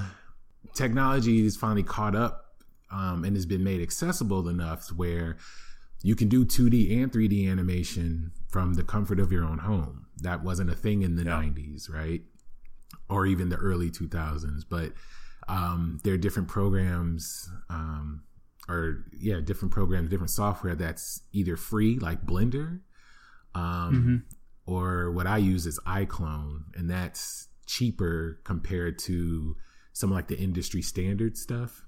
technology 0.73 1.45
is 1.45 1.57
finally 1.57 1.83
caught 1.83 2.15
up 2.15 2.55
um, 2.91 3.23
and 3.23 3.35
has 3.35 3.45
been 3.45 3.63
made 3.63 3.81
accessible 3.81 4.47
enough 4.47 4.89
where 4.89 5.37
you 6.03 6.15
can 6.15 6.29
do 6.29 6.45
2D 6.45 7.01
and 7.01 7.11
3D 7.11 7.49
animation 7.49 8.31
from 8.49 8.75
the 8.75 8.83
comfort 8.83 9.19
of 9.19 9.31
your 9.31 9.43
own 9.43 9.59
home. 9.59 10.05
That 10.21 10.43
wasn't 10.43 10.69
a 10.69 10.75
thing 10.75 11.01
in 11.01 11.15
the 11.15 11.23
90s, 11.23 11.91
right? 11.91 12.21
Or 13.09 13.25
even 13.25 13.49
the 13.49 13.55
early 13.57 13.89
2000s. 13.89 14.63
But 14.69 14.93
um, 15.47 15.99
there 16.03 16.13
are 16.13 16.17
different 16.17 16.47
programs, 16.47 17.49
um, 17.69 18.23
or 18.69 19.05
yeah, 19.17 19.39
different 19.43 19.73
programs, 19.73 20.09
different 20.09 20.29
software 20.29 20.75
that's 20.75 21.21
either 21.33 21.57
free, 21.57 21.97
like 21.99 22.25
Blender, 22.25 22.81
um, 23.55 24.23
or 24.67 25.11
what 25.11 25.25
I 25.25 25.37
use 25.37 25.65
is 25.65 25.79
iClone, 25.87 26.63
and 26.75 26.89
that's 26.89 27.47
cheaper 27.65 28.39
compared 28.43 28.99
to 28.99 29.55
some 29.93 30.11
like 30.11 30.27
the 30.27 30.37
industry 30.37 30.81
standard 30.81 31.37
stuff. 31.37 31.83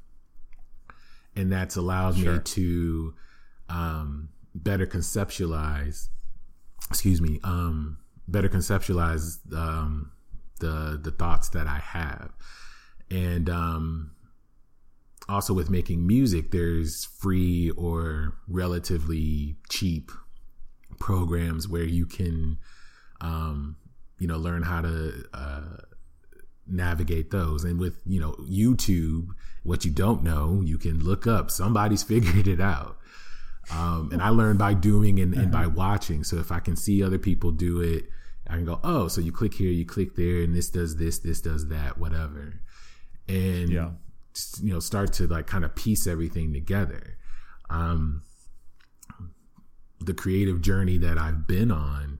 And 1.35 1.51
that's 1.51 1.75
allowed 1.75 2.17
me 2.17 2.39
to 2.39 3.13
um, 3.69 4.29
better 4.55 4.87
conceptualize, 4.87 6.07
excuse 6.89 7.21
me, 7.21 7.39
um, 7.43 7.97
better 8.27 8.49
conceptualize 8.49 9.37
um, 9.53 10.11
the 10.59 10.99
the 11.01 11.11
thoughts 11.11 11.49
that 11.49 11.67
I 11.67 11.77
have, 11.77 12.31
and 13.11 13.49
um, 13.49 14.11
also 15.29 15.53
with 15.53 15.69
making 15.69 16.05
music, 16.05 16.51
there's 16.51 17.05
free 17.05 17.69
or 17.71 18.35
relatively 18.47 19.55
cheap 19.69 20.11
programs 20.99 21.67
where 21.67 21.83
you 21.83 22.05
can, 22.05 22.57
um, 23.21 23.75
you 24.17 24.27
know, 24.27 24.37
learn 24.37 24.63
how 24.63 24.81
to 24.81 25.25
uh, 25.33 25.77
navigate 26.67 27.31
those. 27.31 27.63
And 27.63 27.79
with 27.79 27.99
you 28.05 28.19
know 28.19 28.33
YouTube, 28.49 29.29
what 29.63 29.85
you 29.85 29.91
don't 29.91 30.23
know, 30.23 30.61
you 30.63 30.77
can 30.77 31.03
look 31.03 31.27
up. 31.27 31.51
Somebody's 31.51 32.03
figured 32.13 32.47
it 32.47 32.61
out. 32.61 32.97
Um, 33.71 34.09
and 34.11 34.21
I 34.21 34.29
learned 34.29 34.57
by 34.57 34.73
doing 34.73 35.19
and, 35.19 35.33
and 35.35 35.51
by 35.51 35.67
watching. 35.67 36.23
So 36.23 36.37
if 36.37 36.51
I 36.51 36.59
can 36.59 36.75
see 36.75 37.03
other 37.03 37.19
people 37.19 37.51
do 37.51 37.81
it, 37.81 38.05
I 38.47 38.53
can 38.55 38.65
go, 38.65 38.79
oh, 38.83 39.07
so 39.07 39.21
you 39.21 39.31
click 39.31 39.53
here, 39.53 39.69
you 39.69 39.85
click 39.85 40.15
there, 40.15 40.41
and 40.41 40.55
this 40.55 40.71
does 40.71 40.95
this, 40.95 41.19
this 41.19 41.39
does 41.39 41.67
that, 41.67 41.99
whatever. 41.99 42.61
And 43.27 43.69
Yeah. 43.69 43.91
just, 44.33 44.63
you 44.63 44.73
know, 44.73 44.79
start 44.79 45.13
to 45.13 45.27
like 45.27 45.45
kind 45.45 45.63
of 45.63 45.75
piece 45.75 46.07
everything 46.07 46.51
together. 46.51 47.17
Um, 47.69 48.23
the 49.99 50.15
creative 50.15 50.61
journey 50.61 50.97
that 50.97 51.19
I've 51.19 51.45
been 51.45 51.71
on, 51.71 52.18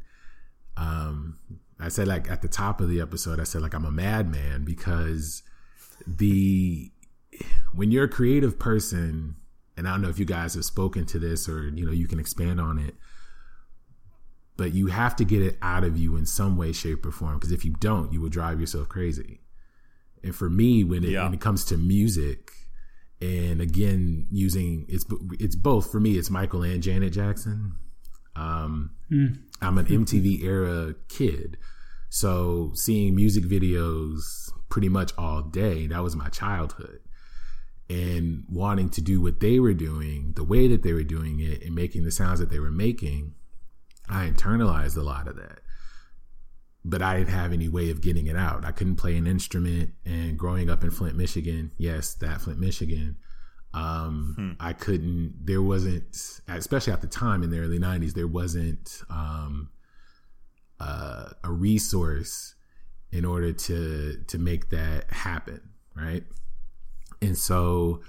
um, 0.79 1.37
I 1.79 1.89
said 1.89 2.07
like 2.07 2.29
at 2.31 2.41
the 2.41 2.47
top 2.47 2.79
of 2.81 2.89
the 2.89 3.01
episode, 3.01 3.39
I 3.39 3.43
said 3.43 3.61
like 3.61 3.73
I'm 3.73 3.85
a 3.85 3.91
madman 3.91 4.63
because 4.63 5.43
the 6.07 6.91
when 7.73 7.91
you're 7.91 8.05
a 8.05 8.09
creative 8.09 8.57
person, 8.57 9.35
and 9.77 9.87
I 9.87 9.91
don't 9.91 10.01
know 10.01 10.09
if 10.09 10.19
you 10.19 10.25
guys 10.25 10.55
have 10.55 10.65
spoken 10.65 11.05
to 11.07 11.19
this 11.19 11.49
or 11.49 11.67
you 11.69 11.85
know 11.85 11.91
you 11.91 12.07
can 12.07 12.19
expand 12.19 12.61
on 12.61 12.79
it, 12.79 12.95
but 14.57 14.73
you 14.73 14.87
have 14.87 15.15
to 15.17 15.25
get 15.25 15.41
it 15.41 15.57
out 15.61 15.83
of 15.83 15.97
you 15.97 16.15
in 16.15 16.25
some 16.25 16.57
way, 16.57 16.71
shape, 16.71 17.05
or 17.05 17.11
form. 17.11 17.35
Because 17.35 17.51
if 17.51 17.65
you 17.65 17.73
don't, 17.79 18.13
you 18.13 18.21
will 18.21 18.29
drive 18.29 18.59
yourself 18.59 18.87
crazy. 18.87 19.41
And 20.23 20.35
for 20.35 20.49
me, 20.49 20.83
when 20.83 21.03
it, 21.03 21.11
yeah. 21.11 21.23
when 21.23 21.33
it 21.33 21.41
comes 21.41 21.65
to 21.65 21.77
music, 21.77 22.51
and 23.21 23.59
again 23.59 24.27
using 24.31 24.85
it's 24.87 25.05
it's 25.39 25.55
both 25.55 25.91
for 25.91 25.99
me. 25.99 26.17
It's 26.17 26.29
Michael 26.29 26.63
and 26.63 26.81
Janet 26.81 27.11
Jackson. 27.11 27.75
Um, 28.35 28.91
mm. 29.11 29.39
I'm 29.61 29.77
an 29.77 29.85
MTV 29.85 30.43
era 30.43 30.95
kid, 31.07 31.57
so 32.09 32.71
seeing 32.75 33.15
music 33.15 33.43
videos 33.43 34.51
pretty 34.69 34.89
much 34.89 35.11
all 35.17 35.41
day 35.41 35.87
that 35.87 36.03
was 36.03 36.15
my 36.15 36.29
childhood, 36.29 36.99
and 37.89 38.45
wanting 38.49 38.89
to 38.89 39.01
do 39.01 39.21
what 39.21 39.39
they 39.39 39.59
were 39.59 39.73
doing, 39.73 40.33
the 40.35 40.43
way 40.43 40.67
that 40.67 40.83
they 40.83 40.93
were 40.93 41.03
doing 41.03 41.39
it, 41.39 41.63
and 41.63 41.75
making 41.75 42.03
the 42.03 42.11
sounds 42.11 42.39
that 42.39 42.49
they 42.49 42.59
were 42.59 42.71
making, 42.71 43.33
I 44.07 44.27
internalized 44.27 44.97
a 44.97 45.01
lot 45.01 45.27
of 45.27 45.35
that 45.35 45.59
but 46.85 47.01
I 47.01 47.17
didn't 47.17 47.33
have 47.33 47.51
any 47.51 47.67
way 47.67 47.89
of 47.89 48.01
getting 48.01 48.27
it 48.27 48.35
out. 48.35 48.65
I 48.65 48.71
couldn't 48.71 48.95
play 48.95 49.17
an 49.17 49.27
instrument. 49.27 49.91
And 50.05 50.37
growing 50.37 50.69
up 50.69 50.83
in 50.83 50.91
Flint, 50.91 51.15
Michigan, 51.15 51.71
yes, 51.77 52.13
that 52.15 52.41
Flint, 52.41 52.59
Michigan, 52.59 53.17
um, 53.73 54.33
hmm. 54.35 54.51
I 54.59 54.73
couldn't. 54.73 55.45
There 55.45 55.61
wasn't, 55.61 56.41
especially 56.47 56.93
at 56.93 57.01
the 57.01 57.07
time 57.07 57.43
in 57.43 57.51
the 57.51 57.59
early 57.59 57.79
'90s, 57.79 58.13
there 58.13 58.27
wasn't 58.27 59.01
um, 59.09 59.69
uh, 60.79 61.29
a 61.43 61.51
resource 61.51 62.55
in 63.11 63.25
order 63.25 63.53
to 63.53 64.23
to 64.27 64.37
make 64.37 64.69
that 64.69 65.11
happen, 65.11 65.61
right? 65.95 66.23
And 67.21 67.37
so 67.37 68.01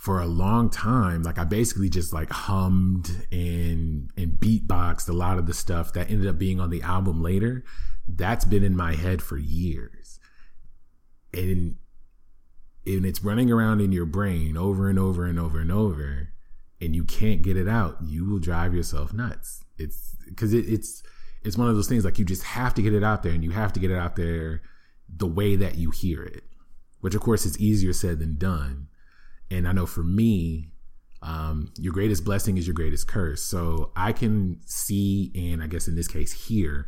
for 0.00 0.18
a 0.18 0.26
long 0.26 0.70
time 0.70 1.22
like 1.22 1.38
i 1.38 1.44
basically 1.44 1.90
just 1.90 2.10
like 2.10 2.30
hummed 2.30 3.26
and 3.30 4.10
and 4.16 4.32
beatboxed 4.40 5.10
a 5.10 5.12
lot 5.12 5.36
of 5.36 5.46
the 5.46 5.52
stuff 5.52 5.92
that 5.92 6.10
ended 6.10 6.26
up 6.26 6.38
being 6.38 6.58
on 6.58 6.70
the 6.70 6.80
album 6.80 7.22
later 7.22 7.62
that's 8.08 8.46
been 8.46 8.64
in 8.64 8.74
my 8.74 8.94
head 8.94 9.20
for 9.20 9.36
years 9.36 10.18
and 11.34 11.76
and 12.86 13.04
it's 13.04 13.22
running 13.22 13.50
around 13.50 13.80
in 13.80 13.92
your 13.92 14.06
brain 14.06 14.56
over 14.56 14.88
and 14.88 14.98
over 14.98 15.26
and 15.26 15.38
over 15.38 15.60
and 15.60 15.72
over 15.72 16.28
and 16.80 16.96
you 16.96 17.04
can't 17.04 17.42
get 17.42 17.56
it 17.56 17.68
out 17.68 17.96
you 18.02 18.24
will 18.24 18.38
drive 18.38 18.74
yourself 18.74 19.12
nuts 19.12 19.64
it's 19.78 20.16
because 20.28 20.52
it, 20.52 20.68
it's 20.68 21.02
it's 21.42 21.56
one 21.56 21.68
of 21.68 21.74
those 21.74 21.88
things 21.88 22.04
like 22.04 22.18
you 22.18 22.24
just 22.24 22.42
have 22.42 22.74
to 22.74 22.82
get 22.82 22.94
it 22.94 23.04
out 23.04 23.22
there 23.22 23.32
and 23.32 23.44
you 23.44 23.50
have 23.50 23.72
to 23.72 23.80
get 23.80 23.90
it 23.90 23.98
out 23.98 24.16
there 24.16 24.62
the 25.08 25.26
way 25.26 25.56
that 25.56 25.76
you 25.76 25.90
hear 25.90 26.22
it 26.22 26.44
which 27.00 27.14
of 27.14 27.20
course 27.20 27.44
is 27.44 27.58
easier 27.58 27.92
said 27.92 28.18
than 28.18 28.36
done 28.36 28.88
and 29.50 29.66
I 29.66 29.72
know 29.72 29.86
for 29.86 30.04
me, 30.04 30.68
um, 31.22 31.72
your 31.76 31.92
greatest 31.92 32.24
blessing 32.24 32.56
is 32.56 32.66
your 32.66 32.74
greatest 32.74 33.08
curse. 33.08 33.42
So 33.42 33.90
I 33.96 34.12
can 34.12 34.60
see, 34.64 35.32
and 35.34 35.62
I 35.62 35.66
guess 35.66 35.88
in 35.88 35.96
this 35.96 36.08
case, 36.08 36.46
hear 36.46 36.86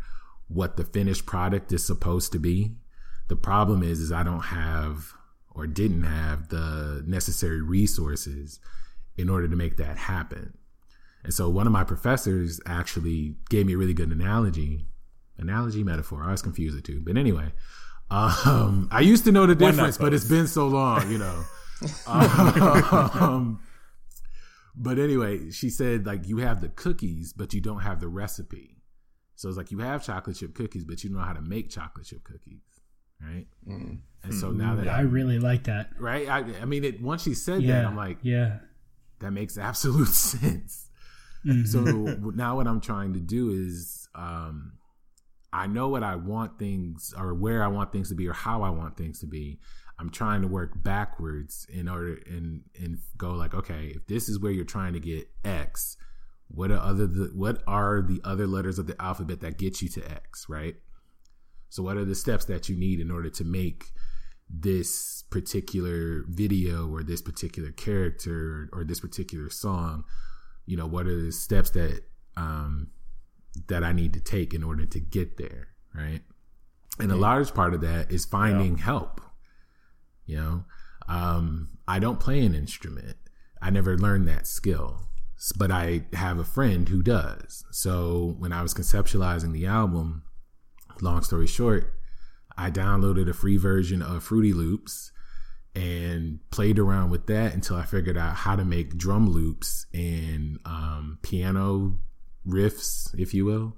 what 0.48 0.76
the 0.76 0.84
finished 0.84 1.26
product 1.26 1.72
is 1.72 1.84
supposed 1.84 2.32
to 2.32 2.38
be. 2.38 2.76
The 3.28 3.36
problem 3.36 3.82
is, 3.82 4.00
is 4.00 4.12
I 4.12 4.22
don't 4.22 4.40
have 4.40 5.12
or 5.54 5.66
didn't 5.66 6.04
have 6.04 6.48
the 6.48 7.02
necessary 7.06 7.60
resources 7.60 8.60
in 9.16 9.28
order 9.28 9.48
to 9.48 9.56
make 9.56 9.76
that 9.76 9.96
happen. 9.96 10.56
And 11.24 11.32
so 11.32 11.48
one 11.48 11.66
of 11.66 11.72
my 11.72 11.84
professors 11.84 12.60
actually 12.66 13.36
gave 13.48 13.66
me 13.66 13.74
a 13.74 13.76
really 13.76 13.94
good 13.94 14.10
analogy, 14.10 14.86
analogy 15.38 15.84
metaphor. 15.84 16.22
I 16.24 16.30
was 16.30 16.42
confused 16.42 16.76
the 16.76 16.80
two, 16.80 17.00
but 17.00 17.16
anyway, 17.16 17.52
um, 18.10 18.88
I 18.92 19.00
used 19.00 19.24
to 19.24 19.32
know 19.32 19.46
the 19.46 19.54
difference, 19.54 19.98
but 19.98 20.12
it's 20.12 20.24
been 20.24 20.46
so 20.46 20.66
long, 20.66 21.10
you 21.10 21.18
know. 21.18 21.44
um, 22.06 23.60
but 24.74 24.98
anyway, 24.98 25.50
she 25.50 25.70
said 25.70 26.06
like 26.06 26.26
you 26.26 26.38
have 26.38 26.60
the 26.60 26.68
cookies, 26.68 27.32
but 27.32 27.54
you 27.54 27.60
don't 27.60 27.80
have 27.80 28.00
the 28.00 28.08
recipe. 28.08 28.76
So 29.34 29.48
it's 29.48 29.58
like 29.58 29.70
you 29.70 29.78
have 29.78 30.04
chocolate 30.04 30.36
chip 30.36 30.54
cookies, 30.54 30.84
but 30.84 31.02
you 31.02 31.10
don't 31.10 31.18
know 31.18 31.24
how 31.24 31.32
to 31.32 31.40
make 31.40 31.70
chocolate 31.70 32.06
chip 32.06 32.22
cookies, 32.24 32.62
right? 33.20 33.46
Mm. 33.68 33.98
And 34.24 34.34
so 34.34 34.50
now 34.50 34.76
that 34.76 34.88
I, 34.88 34.98
I, 34.98 35.00
really 35.00 35.38
like 35.38 35.64
that, 35.64 35.90
right? 35.98 36.28
I, 36.28 36.44
I 36.60 36.64
mean, 36.64 36.84
it 36.84 37.02
once 37.02 37.24
she 37.24 37.34
said 37.34 37.62
yeah, 37.62 37.82
that, 37.82 37.86
I'm 37.86 37.96
like, 37.96 38.18
yeah, 38.22 38.58
that 39.20 39.32
makes 39.32 39.58
absolute 39.58 40.08
sense. 40.08 40.88
Mm-hmm. 41.44 41.64
So 41.64 41.80
now 42.30 42.56
what 42.56 42.68
I'm 42.68 42.80
trying 42.80 43.14
to 43.14 43.20
do 43.20 43.50
is, 43.50 44.08
um, 44.14 44.74
I 45.52 45.66
know 45.66 45.88
what 45.88 46.02
I 46.02 46.16
want 46.16 46.58
things 46.58 47.12
or 47.18 47.34
where 47.34 47.64
I 47.64 47.66
want 47.66 47.92
things 47.92 48.08
to 48.10 48.14
be 48.14 48.28
or 48.28 48.32
how 48.32 48.62
I 48.62 48.70
want 48.70 48.96
things 48.96 49.18
to 49.20 49.26
be. 49.26 49.58
I'm 49.98 50.10
trying 50.10 50.42
to 50.42 50.48
work 50.48 50.82
backwards 50.82 51.66
in 51.72 51.88
order 51.88 52.18
and 52.26 52.62
and 52.80 52.98
go 53.16 53.32
like, 53.32 53.54
okay, 53.54 53.92
if 53.94 54.06
this 54.06 54.28
is 54.28 54.38
where 54.38 54.52
you're 54.52 54.64
trying 54.64 54.92
to 54.94 55.00
get 55.00 55.28
X, 55.44 55.96
what 56.48 56.70
are 56.70 56.78
other 56.78 57.06
the, 57.06 57.30
what 57.34 57.62
are 57.66 58.02
the 58.02 58.20
other 58.24 58.46
letters 58.46 58.78
of 58.78 58.86
the 58.86 59.00
alphabet 59.02 59.40
that 59.40 59.58
get 59.58 59.82
you 59.82 59.88
to 59.90 60.10
X, 60.10 60.46
right? 60.48 60.76
So 61.68 61.82
what 61.82 61.96
are 61.96 62.04
the 62.04 62.14
steps 62.14 62.44
that 62.46 62.68
you 62.68 62.76
need 62.76 63.00
in 63.00 63.10
order 63.10 63.30
to 63.30 63.44
make 63.44 63.92
this 64.52 65.22
particular 65.30 66.24
video 66.28 66.88
or 66.88 67.02
this 67.02 67.22
particular 67.22 67.70
character 67.70 68.68
or 68.72 68.84
this 68.84 69.00
particular 69.00 69.50
song? 69.50 70.04
You 70.66 70.76
know, 70.76 70.86
what 70.86 71.06
are 71.06 71.20
the 71.20 71.32
steps 71.32 71.70
that 71.70 72.02
um 72.36 72.88
that 73.68 73.84
I 73.84 73.92
need 73.92 74.14
to 74.14 74.20
take 74.20 74.54
in 74.54 74.62
order 74.62 74.86
to 74.86 75.00
get 75.00 75.36
there, 75.36 75.68
right? 75.94 76.20
And 76.98 77.10
a 77.10 77.16
large 77.16 77.54
part 77.54 77.74
of 77.74 77.80
that 77.80 78.10
is 78.12 78.24
finding 78.24 78.76
yeah. 78.76 78.84
help 78.84 79.20
you 80.26 80.36
know, 80.36 80.64
um, 81.08 81.68
I 81.86 81.98
don't 81.98 82.20
play 82.20 82.44
an 82.44 82.54
instrument. 82.54 83.16
I 83.60 83.70
never 83.70 83.96
learned 83.98 84.26
that 84.28 84.46
skill, 84.46 85.08
but 85.56 85.70
I 85.70 86.06
have 86.12 86.38
a 86.38 86.44
friend 86.44 86.88
who 86.88 87.02
does. 87.02 87.64
So 87.70 88.36
when 88.38 88.52
I 88.52 88.62
was 88.62 88.74
conceptualizing 88.74 89.52
the 89.52 89.66
album, 89.66 90.22
long 91.00 91.22
story 91.22 91.46
short, 91.46 91.94
I 92.56 92.70
downloaded 92.70 93.28
a 93.28 93.34
free 93.34 93.56
version 93.56 94.02
of 94.02 94.24
Fruity 94.24 94.52
Loops 94.52 95.12
and 95.74 96.38
played 96.50 96.78
around 96.78 97.10
with 97.10 97.26
that 97.28 97.54
until 97.54 97.76
I 97.76 97.84
figured 97.84 98.18
out 98.18 98.36
how 98.36 98.56
to 98.56 98.64
make 98.64 98.98
drum 98.98 99.30
loops 99.30 99.86
and 99.94 100.58
um, 100.66 101.18
piano 101.22 101.98
riffs, 102.46 103.18
if 103.18 103.32
you 103.32 103.44
will. 103.44 103.76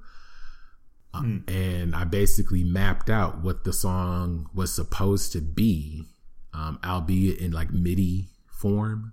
Mm. 1.14 1.48
and 1.48 1.94
I 1.94 2.02
basically 2.02 2.64
mapped 2.64 3.08
out 3.08 3.40
what 3.40 3.62
the 3.62 3.72
song 3.72 4.50
was 4.52 4.74
supposed 4.74 5.30
to 5.34 5.40
be 5.40 6.06
um, 6.54 6.78
albeit 6.84 7.38
in 7.38 7.52
like 7.52 7.72
MIDI 7.72 8.28
form. 8.46 9.12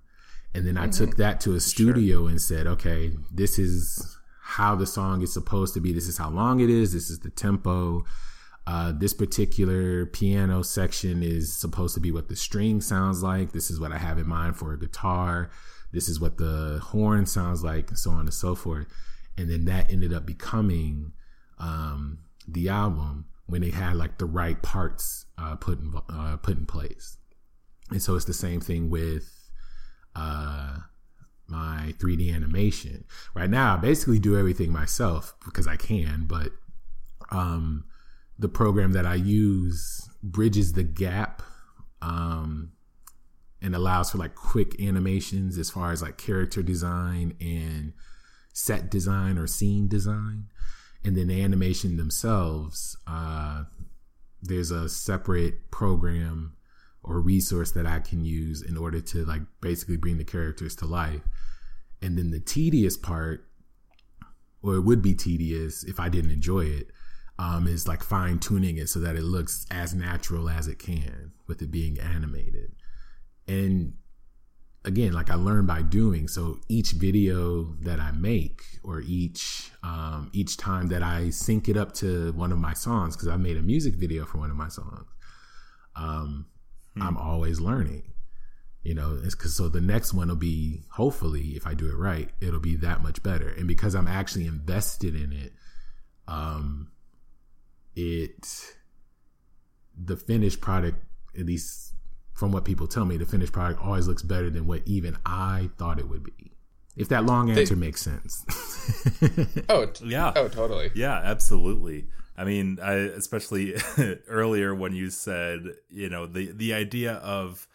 And 0.54 0.68
then 0.68 0.78
I 0.78 0.88
mm-hmm. 0.88 1.06
took 1.06 1.18
that 1.18 1.42
to 1.42 1.56
a 1.56 1.60
studio 1.60 2.20
sure. 2.20 2.30
and 2.30 2.42
said, 2.42 2.68
okay, 2.68 3.12
this 3.32 3.58
is 3.58 4.18
how 4.42 4.76
the 4.76 4.86
song 4.86 5.22
is 5.22 5.34
supposed 5.34 5.74
to 5.74 5.80
be. 5.80 5.94
This 5.94 6.08
is 6.08 6.18
how 6.18 6.30
long 6.30 6.60
it 6.60 6.70
is. 6.70 6.94
This 6.94 7.10
is 7.10 7.20
the 7.20 7.30
tempo. 7.30 8.04
Uh, 8.68 8.94
this 8.96 9.14
particular 9.14 10.06
piano 10.06 10.64
section 10.64 11.24
is 11.24 11.54
supposed 11.54 11.96
to 11.96 12.00
be 12.00 12.12
what 12.12 12.30
the 12.30 12.36
string 12.36 12.80
sounds 12.80 13.24
like. 13.24 13.52
This 13.52 13.72
is 13.72 13.80
what 13.80 13.92
I 13.92 13.98
have 13.98 14.20
in 14.20 14.28
mind 14.28 14.56
for 14.56 14.74
a 14.74 14.80
guitar. 14.80 15.50
This 15.92 16.08
is 16.08 16.20
what 16.20 16.38
the 16.38 16.80
horn 16.82 17.26
sounds 17.26 17.64
like, 17.64 17.90
and 17.90 17.98
so 17.98 18.12
on 18.12 18.22
and 18.22 18.34
so 18.34 18.56
forth. 18.56 18.88
And 19.38 19.50
then 19.50 19.66
that 19.66 19.92
ended 19.92 20.14
up 20.14 20.26
becoming 20.26 21.14
um, 21.58 22.20
the 22.48 22.70
album 22.70 23.26
when 23.48 23.62
they 23.62 23.72
had 23.72 23.96
like 23.96 24.18
the 24.18 24.26
right 24.26 24.62
parts 24.62 25.26
uh, 25.38 25.56
put 25.56 25.80
in 25.80 25.94
uh, 26.10 26.38
put 26.38 26.58
in 26.58 26.66
place. 26.66 27.18
And 27.90 28.02
so 28.02 28.16
it's 28.16 28.26
the 28.26 28.34
same 28.34 28.62
thing 28.62 28.90
with 28.90 29.50
uh, 30.16 30.78
my 31.48 31.94
3D 32.00 32.34
animation. 32.34 33.04
Right 33.34 33.50
now, 33.50 33.76
I 33.76 33.78
basically 33.78 34.20
do 34.20 34.38
everything 34.38 34.72
myself 34.72 35.36
because 35.44 35.68
I 35.68 35.76
can, 35.76 36.26
but 36.26 36.52
um, 37.32 37.86
the 38.42 38.50
program 38.50 38.94
that 38.94 39.06
I 39.06 39.16
use 39.16 40.10
bridges 40.24 40.74
the 40.74 40.84
gap 40.84 41.44
um, 42.02 42.72
and 43.62 43.76
allows 43.76 44.12
for 44.12 44.18
like 44.18 44.34
quick 44.34 44.82
animations 44.82 45.60
as 45.60 45.70
far 45.70 45.92
as 45.92 46.02
like 46.02 46.18
character 46.18 46.64
design 46.64 47.36
and 47.40 47.94
set 48.52 48.90
design 48.90 49.38
or 49.38 49.46
scene 49.46 49.88
design. 49.88 50.46
And 51.06 51.16
then 51.16 51.28
the 51.28 51.42
animation 51.42 51.98
themselves, 51.98 52.98
uh, 53.06 53.66
there's 54.42 54.72
a 54.72 54.90
separate 54.90 55.70
program 55.70 56.56
or 57.04 57.20
resource 57.20 57.72
that 57.74 57.86
I 57.86 58.00
can 58.00 58.26
use 58.26 58.64
in 58.64 58.76
order 58.76 59.02
to 59.02 59.24
like 59.24 59.42
basically 59.62 59.98
bring 59.98 60.18
the 60.18 60.24
characters 60.24 60.76
to 60.78 60.88
life. 60.88 61.22
And 62.02 62.18
then 62.18 62.32
the 62.32 62.40
tedious 62.40 62.98
part, 62.98 63.48
or 64.64 64.76
it 64.76 64.82
would 64.82 65.04
be 65.04 65.14
tedious 65.14 65.84
if 65.84 66.00
I 66.00 66.10
didn't 66.10 66.32
enjoy 66.32 66.62
it, 66.62 66.88
um, 67.42 67.68
is 67.68 67.88
like 67.88 68.04
fine 68.04 68.38
tuning 68.38 68.78
it 68.78 68.88
so 68.88 69.00
that 69.00 69.16
it 69.16 69.24
looks 69.24 69.66
as 69.72 69.96
natural 69.96 70.48
as 70.48 70.68
it 70.68 70.78
can 70.78 71.32
with 71.48 71.60
it 71.64 71.72
being 71.72 72.00
animated. 72.00 72.72
And 73.48 73.94
again, 74.86 75.14
like 75.14 75.32
I 75.32 75.36
learn 75.36 75.66
by 75.66 75.82
doing. 75.82 76.28
So 76.28 76.60
each 76.70 76.92
video 76.92 77.76
that 77.82 78.00
I 78.00 78.12
make, 78.12 78.62
or 78.84 79.02
each 79.02 79.72
um, 79.82 80.30
each 80.34 80.56
time 80.58 80.90
that 80.90 81.02
I 81.02 81.32
sync 81.32 81.68
it 81.68 81.78
up 81.78 81.94
to 81.96 82.32
one 82.34 82.52
of 82.52 82.60
my 82.60 82.74
songs, 82.74 83.16
because 83.16 83.28
I 83.28 83.38
made 83.38 83.58
a 83.58 83.64
music 83.64 83.96
video 83.96 84.24
for 84.26 84.38
one 84.38 84.52
of 84.52 84.56
my 84.56 84.70
songs, 84.70 85.10
um, 85.96 86.46
hmm. 86.94 87.02
I'm 87.02 87.18
always 87.18 87.60
learning. 87.60 88.04
You 88.84 88.94
know, 88.94 89.20
it's 89.24 89.34
because 89.34 89.56
so 89.56 89.68
the 89.68 89.82
next 89.82 90.14
one 90.14 90.28
will 90.28 90.36
be 90.36 90.84
hopefully, 90.92 91.56
if 91.56 91.66
I 91.66 91.74
do 91.74 91.88
it 91.88 91.96
right, 91.96 92.30
it'll 92.40 92.60
be 92.60 92.76
that 92.78 93.02
much 93.02 93.24
better. 93.24 93.50
And 93.50 93.68
because 93.68 93.96
I'm 93.96 94.08
actually 94.08 94.46
invested 94.46 95.16
in 95.16 95.34
it, 95.34 95.54
um, 96.28 96.92
it 97.96 98.76
the 99.98 100.18
finished 100.18 100.62
product, 100.62 100.98
at 101.38 101.46
least 101.46 101.94
from 102.34 102.52
what 102.52 102.66
people 102.66 102.88
tell 102.88 103.06
me, 103.06 103.18
the 103.18 103.26
finished 103.26 103.54
product 103.54 103.82
always 103.82 104.08
looks 104.08 104.24
better 104.24 104.50
than 104.50 104.66
what 104.66 104.82
even 104.86 105.18
I 105.26 105.70
thought 105.78 106.00
it 106.00 106.10
would 106.10 106.24
be. 106.24 106.52
If 106.98 107.10
that 107.10 107.26
long 107.26 107.50
answer 107.50 107.76
they, 107.76 107.80
makes 107.80 108.02
sense. 108.02 108.46
oh 109.70 109.88
yeah. 110.04 110.34
Oh 110.36 110.48
totally. 110.48 110.92
Yeah, 110.94 111.16
absolutely. 111.16 112.08
I 112.38 112.44
mean, 112.44 112.80
I, 112.82 112.94
especially 112.94 113.76
earlier 114.28 114.74
when 114.74 114.94
you 114.94 115.10
said, 115.10 115.62
you 115.90 116.10
know, 116.10 116.26
the 116.26 116.52
the 116.52 116.74
idea 116.74 117.14
of 117.14 117.68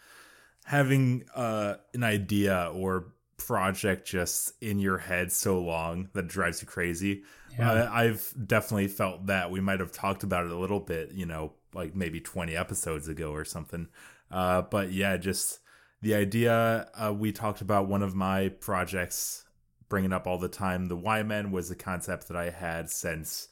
having 0.65 1.23
uh, 1.33 1.75
an 1.93 2.03
idea 2.03 2.71
or 2.73 3.13
project 3.37 4.07
just 4.07 4.51
in 4.61 4.79
your 4.79 4.97
head 4.97 5.31
so 5.31 5.59
long 5.59 6.09
that 6.13 6.27
drives 6.27 6.61
you 6.61 6.67
crazy. 6.67 7.23
Yeah. 7.57 7.71
Uh, 7.71 7.89
I've 7.91 8.33
definitely 8.45 8.87
felt 8.87 9.27
that. 9.27 9.51
We 9.51 9.59
might 9.61 9.79
have 9.79 9.91
talked 9.91 10.23
about 10.23 10.45
it 10.45 10.51
a 10.51 10.57
little 10.57 10.79
bit, 10.79 11.11
you 11.11 11.25
know, 11.25 11.53
like 11.73 11.95
maybe 11.95 12.19
20 12.19 12.55
episodes 12.55 13.07
ago 13.07 13.31
or 13.31 13.45
something. 13.45 13.87
Uh, 14.29 14.61
but 14.63 14.91
yeah, 14.91 15.17
just 15.17 15.59
the 16.01 16.13
idea 16.13 16.89
uh, 16.93 17.13
we 17.13 17.31
talked 17.31 17.61
about 17.61 17.87
one 17.87 18.03
of 18.03 18.15
my 18.15 18.49
projects 18.49 19.45
bringing 19.89 20.13
up 20.13 20.27
all 20.27 20.37
the 20.37 20.49
time. 20.49 20.87
The 20.87 20.95
Y 20.95 21.23
Men 21.23 21.51
was 21.51 21.71
a 21.71 21.75
concept 21.75 22.27
that 22.27 22.37
I 22.37 22.49
had 22.49 22.89
since 22.89 23.47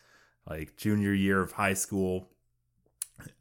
like 0.49 0.77
junior 0.77 1.13
year 1.13 1.41
of 1.41 1.53
high 1.53 1.73
school. 1.73 2.29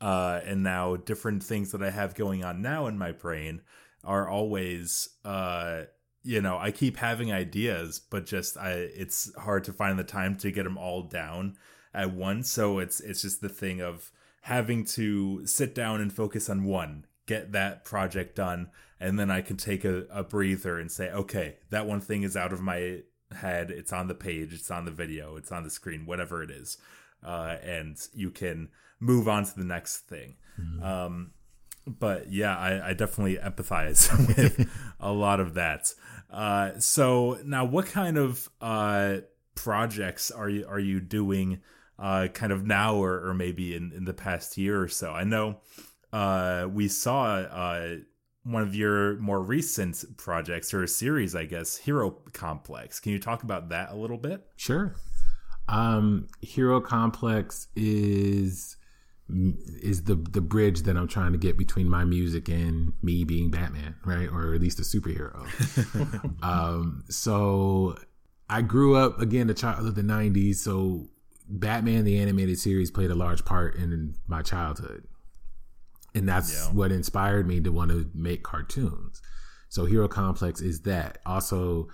Uh, 0.01 0.41
and 0.45 0.63
now 0.63 0.97
different 0.97 1.43
things 1.43 1.73
that 1.73 1.83
I 1.83 1.91
have 1.91 2.15
going 2.15 2.45
on 2.45 2.63
now 2.63 2.87
in 2.87 2.97
my 2.97 3.11
brain 3.13 3.61
are 4.05 4.29
always, 4.29 5.09
uh, 5.25 5.83
you 6.25 6.41
know, 6.41 6.59
I 6.59 6.71
keep 6.71 6.97
having 6.97 7.33
ideas, 7.33 8.01
but 8.01 8.27
just 8.27 8.57
I, 8.57 8.73
it's 8.73 9.35
hard 9.37 9.65
to 9.65 9.73
find 9.73 9.99
the 9.99 10.05
time 10.05 10.37
to 10.37 10.51
get 10.51 10.65
them 10.65 10.79
all 10.79 11.03
down 11.03 11.57
at 11.93 12.13
once. 12.13 12.51
So 12.51 12.79
it's 12.79 13.01
it's 13.01 13.23
just 13.23 13.41
the 13.41 13.49
thing 13.49 13.81
of 13.81 14.11
having 14.43 14.85
to 14.85 15.47
sit 15.47 15.75
down 15.75 16.01
and 16.01 16.13
focus 16.13 16.51
on 16.51 16.65
one, 16.65 17.07
get 17.27 17.53
that 17.53 17.85
project 17.85 18.37
done, 18.37 18.71
and 18.99 19.19
then 19.19 19.31
I 19.31 19.43
can 19.43 19.57
take 19.57 19.85
a, 19.85 20.07
a 20.11 20.25
breather 20.25 20.79
and 20.79 20.91
say, 20.91 21.11
okay, 21.11 21.57
that 21.71 21.87
one 21.87 22.01
thing 22.01 22.23
is 22.23 22.37
out 22.37 22.53
of 22.53 22.61
my 22.61 23.03
head. 23.37 23.71
It's 23.71 23.93
on 23.93 24.09
the 24.09 24.15
page. 24.15 24.53
It's 24.53 24.71
on 24.71 24.85
the 24.85 24.91
video. 24.91 25.37
It's 25.37 25.53
on 25.53 25.63
the 25.63 25.71
screen. 25.71 26.07
Whatever 26.07 26.43
it 26.43 26.51
is 26.51 26.79
uh, 27.25 27.57
and 27.63 27.97
you 28.13 28.31
can 28.31 28.69
move 29.01 29.29
on 29.29 29.45
to 29.45 29.57
the 29.57 29.65
next 29.65 30.01
thing. 30.01 30.37
Mm-hmm. 30.61 30.83
Um, 30.83 31.31
but 31.87 32.31
yeah, 32.31 32.57
I, 32.57 32.91
I, 32.91 32.95
definitely 32.95 33.37
empathize 33.37 34.09
with 34.37 34.71
a 35.01 35.13
lot 35.13 35.41
of 35.41 35.55
that. 35.55 35.93
Uh, 36.35 36.79
so 36.81 37.39
now, 37.45 37.65
what 37.65 37.87
kind 37.87 38.19
of 38.19 38.49
uh, 38.61 39.19
projects 39.55 40.31
are 40.31 40.49
you 40.49 40.67
are 40.69 40.81
you 40.81 41.01
doing? 41.01 41.61
Uh, 41.97 42.27
kind 42.27 42.53
of 42.53 42.67
now, 42.67 42.97
or, 42.97 43.25
or 43.25 43.33
maybe 43.33 43.73
in, 43.73 43.93
in 43.93 44.05
the 44.05 44.13
past 44.13 44.59
year 44.59 44.83
or 44.83 44.89
so. 44.89 45.13
I 45.13 45.23
know 45.23 45.61
uh, 46.13 46.67
we 46.69 46.89
saw 46.89 47.37
uh, 47.37 47.97
one 48.43 48.63
of 48.63 48.75
your 48.75 49.17
more 49.19 49.41
recent 49.41 50.05
projects 50.17 50.75
or 50.75 50.83
a 50.83 50.89
series, 50.89 51.37
I 51.37 51.45
guess, 51.45 51.77
Hero 51.77 52.11
Complex. 52.33 52.99
Can 52.99 53.13
you 53.13 53.21
talk 53.21 53.45
about 53.45 53.69
that 53.69 53.93
a 53.93 53.95
little 53.95 54.19
bit? 54.19 54.45
Sure. 54.57 54.97
Um, 55.69 56.27
Hero 56.41 56.81
Complex 56.81 57.69
is 57.75 58.77
is 59.29 60.05
the 60.05 60.17
the 60.17 60.41
bridge 60.41 60.83
that 60.83 60.97
I'm 60.97 61.09
trying 61.09 61.33
to 61.33 61.39
get 61.39 61.57
between 61.57 61.89
my 61.89 62.05
music 62.05 62.49
and 62.49 62.93
me 63.03 63.25
being 63.25 63.51
Batman, 63.51 63.97
right? 64.05 64.29
Or 64.29 64.55
at 64.55 64.61
least 64.61 64.79
a 64.79 64.83
superhero. 64.83 65.47
um, 66.43 67.05
so 67.09 67.97
I 68.51 68.63
grew 68.63 68.97
up 68.97 69.21
again 69.21 69.49
a 69.49 69.55
child 69.55 69.87
of 69.87 69.95
the 69.95 70.03
'90s, 70.03 70.57
so 70.57 71.09
Batman 71.49 72.05
the 72.05 72.19
animated 72.19 72.59
series 72.59 72.91
played 72.91 73.11
a 73.11 73.15
large 73.15 73.45
part 73.45 73.77
in 73.77 74.15
my 74.27 74.43
childhood, 74.43 75.07
and 76.15 76.29
that's 76.29 76.53
yeah. 76.53 76.73
what 76.73 76.93
inspired 76.93 77.47
me 77.47 77.61
to 77.61 77.73
want 77.73 77.91
to 77.93 78.11
make 78.15 78.43
cartoons. 78.43 79.23
So 79.71 79.87
Hero 79.87 80.07
Complex 80.07 80.61
is 80.61 80.83
that. 80.83 81.19
Also, 81.25 81.89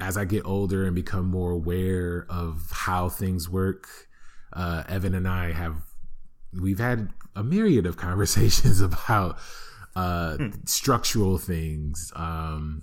as 0.00 0.16
I 0.16 0.24
get 0.24 0.44
older 0.46 0.84
and 0.84 0.94
become 0.94 1.26
more 1.26 1.50
aware 1.50 2.26
of 2.30 2.70
how 2.72 3.08
things 3.10 3.48
work, 3.48 3.86
uh, 4.52 4.82
Evan 4.88 5.14
and 5.14 5.28
I 5.28 5.52
have 5.52 5.76
we've 6.60 6.78
had 6.78 7.10
a 7.34 7.42
myriad 7.42 7.86
of 7.86 7.96
conversations 8.08 8.80
about 8.80 9.38
uh, 9.94 10.36
hmm. 10.36 10.50
structural 10.64 11.38
things, 11.38 12.12
um, 12.14 12.82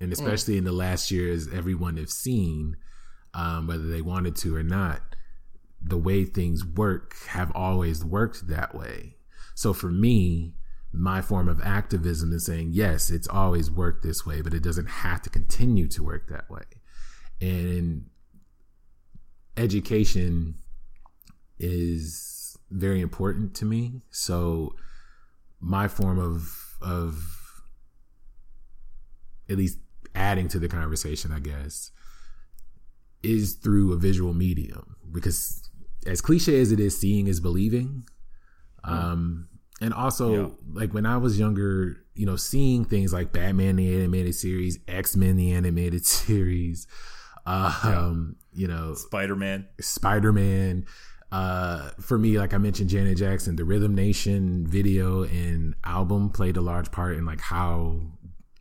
and 0.00 0.08
hmm. 0.08 0.12
especially 0.12 0.54
mm. 0.54 0.58
in 0.58 0.64
the 0.64 0.72
last 0.72 1.10
year, 1.10 1.32
as 1.32 1.48
everyone 1.52 1.96
has 1.96 2.12
seen, 2.12 2.76
um, 3.34 3.66
whether 3.66 3.86
they 3.86 4.00
wanted 4.00 4.36
to 4.36 4.56
or 4.56 4.62
not, 4.62 5.02
the 5.82 5.98
way 5.98 6.24
things 6.24 6.64
work 6.64 7.16
have 7.28 7.52
always 7.54 8.04
worked 8.04 8.48
that 8.48 8.74
way. 8.74 9.16
So 9.54 9.72
for 9.72 9.90
me, 9.90 10.54
my 10.92 11.22
form 11.22 11.48
of 11.48 11.60
activism 11.62 12.32
is 12.32 12.46
saying, 12.46 12.70
yes, 12.72 13.10
it's 13.10 13.28
always 13.28 13.70
worked 13.70 14.02
this 14.02 14.26
way, 14.26 14.42
but 14.42 14.54
it 14.54 14.62
doesn't 14.62 14.88
have 14.88 15.22
to 15.22 15.30
continue 15.30 15.86
to 15.88 16.02
work 16.02 16.28
that 16.28 16.50
way. 16.50 16.64
And 17.40 18.06
education 19.56 20.56
is 21.58 22.39
very 22.70 23.00
important 23.00 23.54
to 23.56 23.64
me. 23.64 24.02
So 24.10 24.74
my 25.60 25.88
form 25.88 26.18
of 26.18 26.76
of 26.80 27.62
at 29.48 29.56
least 29.56 29.78
adding 30.14 30.48
to 30.48 30.58
the 30.58 30.68
conversation, 30.68 31.32
I 31.32 31.40
guess, 31.40 31.90
is 33.22 33.54
through 33.54 33.92
a 33.92 33.96
visual 33.96 34.32
medium. 34.32 34.96
Because 35.10 35.68
as 36.06 36.20
cliche 36.20 36.60
as 36.60 36.72
it 36.72 36.80
is, 36.80 36.98
seeing 36.98 37.26
is 37.26 37.40
believing. 37.40 38.04
Um, 38.84 39.48
and 39.80 39.92
also, 39.92 40.32
yeah. 40.32 40.48
like 40.72 40.94
when 40.94 41.06
I 41.06 41.16
was 41.16 41.38
younger, 41.38 42.04
you 42.14 42.26
know, 42.26 42.36
seeing 42.36 42.84
things 42.84 43.12
like 43.12 43.32
Batman 43.32 43.76
the 43.76 43.94
animated 43.94 44.34
series, 44.34 44.78
X 44.86 45.16
Men 45.16 45.36
the 45.36 45.52
animated 45.52 46.06
series, 46.06 46.86
uh, 47.46 47.78
yeah. 47.84 47.98
um, 47.98 48.36
you 48.52 48.68
know, 48.68 48.94
Spider 48.94 49.36
Man, 49.36 49.66
Spider 49.80 50.32
Man. 50.32 50.86
Uh, 51.32 51.90
for 52.00 52.18
me, 52.18 52.38
like 52.38 52.52
I 52.52 52.58
mentioned, 52.58 52.90
Janet 52.90 53.18
Jackson, 53.18 53.56
the 53.56 53.64
Rhythm 53.64 53.94
Nation 53.94 54.66
video 54.66 55.22
and 55.22 55.74
album 55.84 56.30
played 56.30 56.56
a 56.56 56.60
large 56.60 56.90
part 56.90 57.16
in 57.16 57.24
like 57.24 57.40
how 57.40 58.00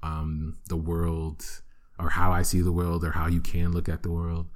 um, 0.03 0.57
the 0.67 0.77
world 0.77 1.43
or 1.97 2.09
how 2.09 2.31
I 2.31 2.43
see 2.43 2.61
the 2.61 2.71
world 2.71 3.03
or 3.03 3.11
how 3.11 3.27
you 3.27 3.41
can 3.41 3.71
look 3.71 3.89
at 3.89 4.03
the 4.03 4.11
world. 4.11 4.47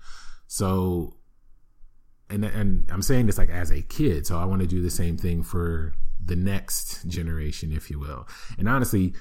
So, 0.47 1.17
and 2.30 2.45
and 2.45 2.89
I'm 2.91 3.02
saying 3.02 3.26
this 3.26 3.38
like 3.38 3.49
as 3.49 3.71
a 3.71 3.82
kid, 3.82 4.28
so 4.28 4.38
I 4.38 4.45
want 4.45 4.62
to 4.62 4.67
do 4.67 4.82
the 4.82 4.91
same 4.91 5.17
thing 5.17 5.43
for 5.43 5.93
the 6.23 6.36
next 6.36 7.08
generation, 7.08 7.71
if 7.71 7.89
you 7.89 7.99
will. 7.99 8.28
And 8.58 8.69
honestly, 8.69 9.13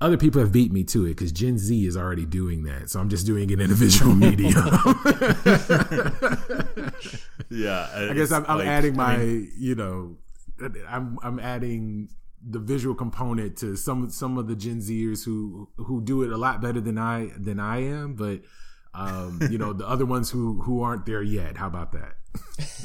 other 0.00 0.16
people 0.16 0.40
have 0.40 0.50
beat 0.52 0.72
me 0.72 0.82
to 0.84 1.04
it 1.04 1.10
because 1.10 1.30
Gen 1.30 1.58
Z 1.58 1.86
is 1.86 1.96
already 1.96 2.24
doing 2.24 2.64
that. 2.64 2.88
So 2.90 3.00
I'm 3.00 3.10
just 3.10 3.26
doing 3.26 3.50
it 3.50 3.60
in 3.60 3.70
a 3.70 3.74
visual 3.74 4.14
medium. 4.26 4.54
yeah, 7.50 7.88
uh, 7.94 8.08
I 8.10 8.14
guess 8.14 8.32
I'm, 8.32 8.44
I'm 8.48 8.58
like, 8.58 8.66
adding 8.66 8.96
my, 8.96 9.14
I 9.14 9.16
mean, 9.18 9.52
you 9.58 9.74
know, 9.74 10.16
I'm 10.88 11.18
I'm 11.22 11.38
adding 11.38 12.08
the 12.42 12.58
visual 12.58 12.94
component 12.94 13.58
to 13.58 13.76
some 13.76 14.10
some 14.10 14.38
of 14.38 14.48
the 14.48 14.56
Gen 14.56 14.78
Zers 14.78 15.24
who 15.24 15.68
who 15.76 16.00
do 16.00 16.22
it 16.22 16.32
a 16.32 16.38
lot 16.38 16.62
better 16.62 16.80
than 16.80 16.96
I 16.96 17.30
than 17.36 17.60
I 17.60 17.82
am, 17.82 18.14
but 18.14 18.40
um, 18.94 19.40
you 19.50 19.58
know, 19.58 19.72
the 19.72 19.86
other 19.86 20.06
ones 20.06 20.30
who 20.30 20.60
who 20.62 20.82
aren't 20.82 21.06
there 21.06 21.22
yet. 21.22 21.56
How 21.56 21.66
about 21.66 21.92
that? 21.92 22.14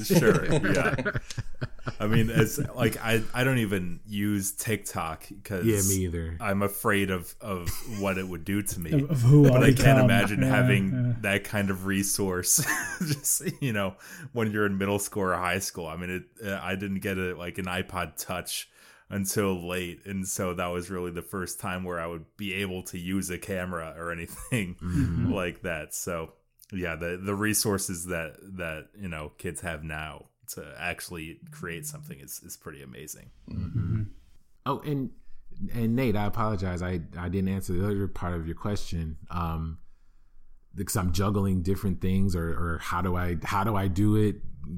sure, 0.04 0.46
yeah. 0.46 0.96
I 2.00 2.08
mean, 2.08 2.30
it's 2.30 2.58
like 2.76 2.98
I 2.98 3.22
I 3.34 3.44
don't 3.44 3.60
even 3.60 4.00
use 4.08 4.52
TikTok 4.52 5.26
because 5.30 5.65
yeah, 5.65 5.82
me 5.82 6.06
either. 6.06 6.38
I'm 6.39 6.62
afraid 6.62 7.10
of 7.10 7.36
of 7.41 7.70
what 8.00 8.18
it 8.18 8.28
would 8.28 8.46
do 8.46 8.62
to 8.62 8.80
me. 8.80 8.91
Of, 9.10 9.22
who 9.22 9.50
but 9.50 9.63
I 9.63 9.74
can't 9.74 10.00
imagine 10.00 10.41
yeah, 10.41 10.48
having 10.48 10.91
yeah. 10.91 11.13
that 11.22 11.44
kind 11.44 11.70
of 11.70 11.86
resource. 11.86 12.65
Just 13.00 13.44
you 13.62 13.74
know, 13.74 13.96
when 14.34 14.52
you're 14.52 14.65
in 14.65 14.78
middle 14.78 15.00
school 15.00 15.24
or 15.24 15.36
high 15.36 15.60
school. 15.60 15.88
I 15.88 15.96
mean, 15.96 16.10
it. 16.10 16.48
Uh, 16.48 16.60
I 16.62 16.76
didn't 16.76 17.00
get 17.00 17.18
a 17.18 17.36
like 17.36 17.58
an 17.58 17.65
iPod 17.65 18.18
Touch 18.18 18.70
until 19.10 19.68
late 19.68 20.00
and 20.06 20.28
so 20.28 20.54
that 20.54 20.68
was 20.68 20.89
really 20.89 21.12
the 21.12 21.22
first 21.22 21.60
time 21.60 21.84
where 21.84 22.00
i 22.00 22.08
would 22.08 22.26
be 22.38 22.54
able 22.54 22.82
to 22.82 22.98
use 22.98 23.30
a 23.30 23.38
camera 23.38 23.94
or 23.98 24.12
anything 24.12 24.76
mm-hmm. 24.82 25.32
like 25.32 25.62
that 25.62 25.94
so 25.94 26.34
yeah 26.72 26.96
the 26.96 27.20
the 27.24 27.36
resources 27.36 28.06
that 28.06 28.34
that 28.41 28.88
you 29.00 29.08
know 29.08 29.32
kids 29.38 29.62
have 29.62 29.84
now 29.84 30.26
to 30.48 30.74
actually 30.80 31.39
create 31.52 31.86
something 31.86 32.20
is 32.20 32.41
is 32.44 32.58
pretty 32.58 32.82
amazing 32.82 33.30
mm-hmm. 33.50 34.04
oh 34.65 34.80
and 34.80 35.12
and 35.74 35.96
Nate, 35.96 36.15
I 36.15 36.26
apologize. 36.26 36.82
I 36.82 37.02
I 37.18 37.30
didn't 37.30 37.50
answer 37.50 37.74
the 37.74 37.86
other 37.86 38.08
part 38.08 38.34
of 38.34 38.46
your 38.46 38.56
question. 38.56 39.18
Um, 39.30 39.80
because 40.74 40.98
I'm 40.98 41.13
juggling 41.13 41.62
different 41.62 42.02
things, 42.02 42.36
or 42.36 42.50
or 42.50 42.80
how 42.82 43.02
do 43.02 43.15
I 43.15 43.38
how 43.44 43.63
do 43.63 43.76
I 43.76 43.88
do 43.88 44.15
it? 44.15 44.36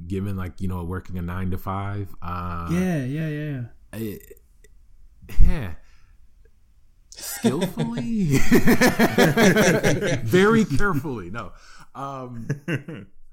Given 0.08 0.38
like 0.38 0.62
you 0.62 0.68
know 0.68 0.84
working 0.84 1.18
a 1.18 1.22
nine 1.22 1.52
to 1.52 1.58
five. 1.58 2.14
Uh, 2.22 2.70
yeah, 2.72 3.04
yeah, 3.04 3.28
yeah. 3.30 3.62
I, 3.98 4.20
yeah. 5.42 5.74
Skillfully, 7.10 8.38
very 10.24 10.66
carefully. 10.66 11.32
No, 11.32 11.52
um, 11.96 12.48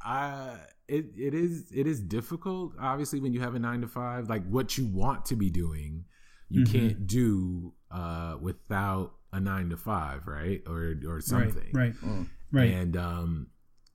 I 0.02 0.56
it 0.88 1.06
it 1.16 1.34
is 1.34 1.70
it 1.74 1.86
is 1.86 2.00
difficult. 2.00 2.72
Obviously, 2.80 3.20
when 3.20 3.32
you 3.32 3.40
have 3.40 3.54
a 3.54 3.58
nine 3.58 3.82
to 3.82 3.88
five, 3.88 4.28
like 4.28 4.46
what 4.48 4.78
you 4.78 4.86
want 4.86 5.26
to 5.26 5.36
be 5.36 5.50
doing, 5.50 6.04
you 6.48 6.64
mm-hmm. 6.64 6.72
can't 6.72 7.06
do 7.06 7.74
uh, 7.90 8.36
without 8.40 9.12
a 9.32 9.40
nine 9.40 9.68
to 9.70 9.76
five, 9.76 10.26
right? 10.26 10.62
Or 10.66 10.94
or 11.06 11.20
something, 11.20 11.70
right? 11.72 11.94
Right. 12.02 12.10
Mm. 12.10 12.28
right. 12.52 12.70
And 12.72 12.96
um, 12.96 13.46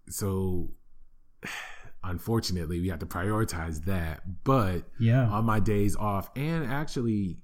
so 0.08 0.72
unfortunately, 2.04 2.80
we 2.80 2.90
have 2.90 3.00
to 3.00 3.06
prioritize 3.06 3.86
that. 3.86 4.44
But 4.44 4.84
yeah, 5.00 5.28
on 5.28 5.46
my 5.46 5.60
days 5.60 5.96
off, 5.96 6.30
and 6.36 6.66
actually 6.66 7.38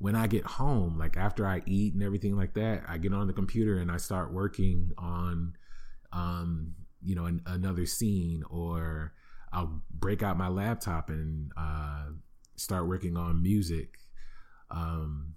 when 0.00 0.16
I 0.16 0.26
get 0.26 0.44
home, 0.44 0.98
like 0.98 1.18
after 1.18 1.46
I 1.46 1.62
eat 1.66 1.92
and 1.92 2.02
everything 2.02 2.34
like 2.34 2.54
that, 2.54 2.84
I 2.88 2.96
get 2.96 3.12
on 3.12 3.26
the 3.26 3.34
computer 3.34 3.76
and 3.76 3.90
I 3.90 3.98
start 3.98 4.32
working 4.32 4.92
on, 4.96 5.52
um, 6.10 6.74
you 7.04 7.14
know, 7.14 7.26
an, 7.26 7.42
another 7.44 7.84
scene, 7.84 8.42
or 8.48 9.12
I'll 9.52 9.82
break 9.90 10.22
out 10.22 10.38
my 10.38 10.48
laptop 10.48 11.10
and 11.10 11.52
uh, 11.54 12.06
start 12.56 12.88
working 12.88 13.18
on 13.18 13.42
music. 13.42 13.98
Um, 14.70 15.34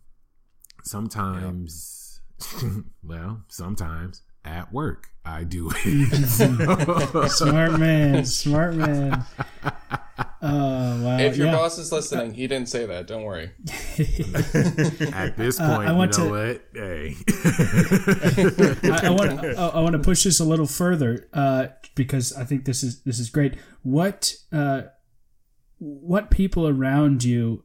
sometimes, 0.83 2.21
yeah. 2.61 2.69
well, 3.03 3.43
sometimes 3.49 4.21
at 4.45 4.71
work 4.73 5.13
I 5.25 5.43
do 5.45 5.71
it. 5.73 7.29
smart 7.29 7.79
man, 7.79 8.25
smart 8.25 8.75
man. 8.75 9.23
Oh 10.41 11.01
wow! 11.03 11.17
If 11.17 11.37
your 11.37 11.47
yeah. 11.47 11.55
boss 11.55 11.77
is 11.77 11.93
listening, 11.93 12.33
he 12.33 12.45
didn't 12.47 12.67
say 12.67 12.85
that. 12.85 13.07
Don't 13.07 13.23
worry. 13.23 13.51
At 15.13 15.37
this 15.37 15.57
point, 15.57 15.87
uh, 15.87 15.89
I 15.89 15.91
want 15.93 16.17
you 16.17 16.25
know 16.25 16.29
to, 16.29 16.51
what? 16.51 16.63
Hey, 16.73 17.15
I, 18.91 19.07
I, 19.07 19.09
want 19.11 19.41
to, 19.41 19.55
I 19.57 19.79
want 19.79 19.93
to 19.93 19.99
push 19.99 20.25
this 20.25 20.41
a 20.41 20.45
little 20.45 20.67
further 20.67 21.29
uh, 21.31 21.67
because 21.95 22.33
I 22.33 22.43
think 22.43 22.65
this 22.65 22.83
is 22.83 23.01
this 23.03 23.17
is 23.17 23.29
great. 23.29 23.55
What 23.83 24.35
uh, 24.51 24.83
what 25.79 26.31
people 26.31 26.67
around 26.67 27.23
you, 27.23 27.63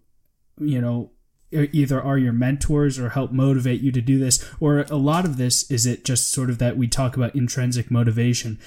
you 0.61 0.81
know, 0.81 1.11
either 1.51 2.01
are 2.01 2.19
your 2.19 2.33
mentors 2.33 2.99
or 2.99 3.11
help 3.11 3.33
motivate 3.33 3.81
you 3.81 3.93
to 3.93 4.01
do 4.01 4.19
this, 4.19 4.45
or 4.61 4.81
a 4.91 4.97
lot 4.97 5.25
of 5.25 5.37
this 5.37 5.71
is 5.71 5.87
it 5.87 6.05
just 6.05 6.31
sort 6.31 6.51
of 6.51 6.59
that 6.59 6.77
we 6.77 6.89
talk 6.89 7.17
about 7.17 7.35
intrinsic 7.35 7.91
motivation. 7.91 8.59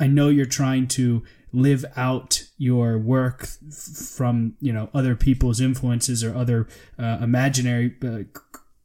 I 0.00 0.06
know 0.06 0.28
you're 0.28 0.46
trying 0.46 0.88
to 0.88 1.22
live 1.52 1.84
out 1.96 2.44
your 2.58 2.98
work 2.98 3.46
from 4.12 4.54
you 4.60 4.72
know 4.72 4.90
other 4.92 5.14
people's 5.14 5.60
influences 5.60 6.22
or 6.22 6.34
other 6.36 6.68
uh, 6.98 7.18
imaginary 7.22 7.94
uh, 8.04 8.18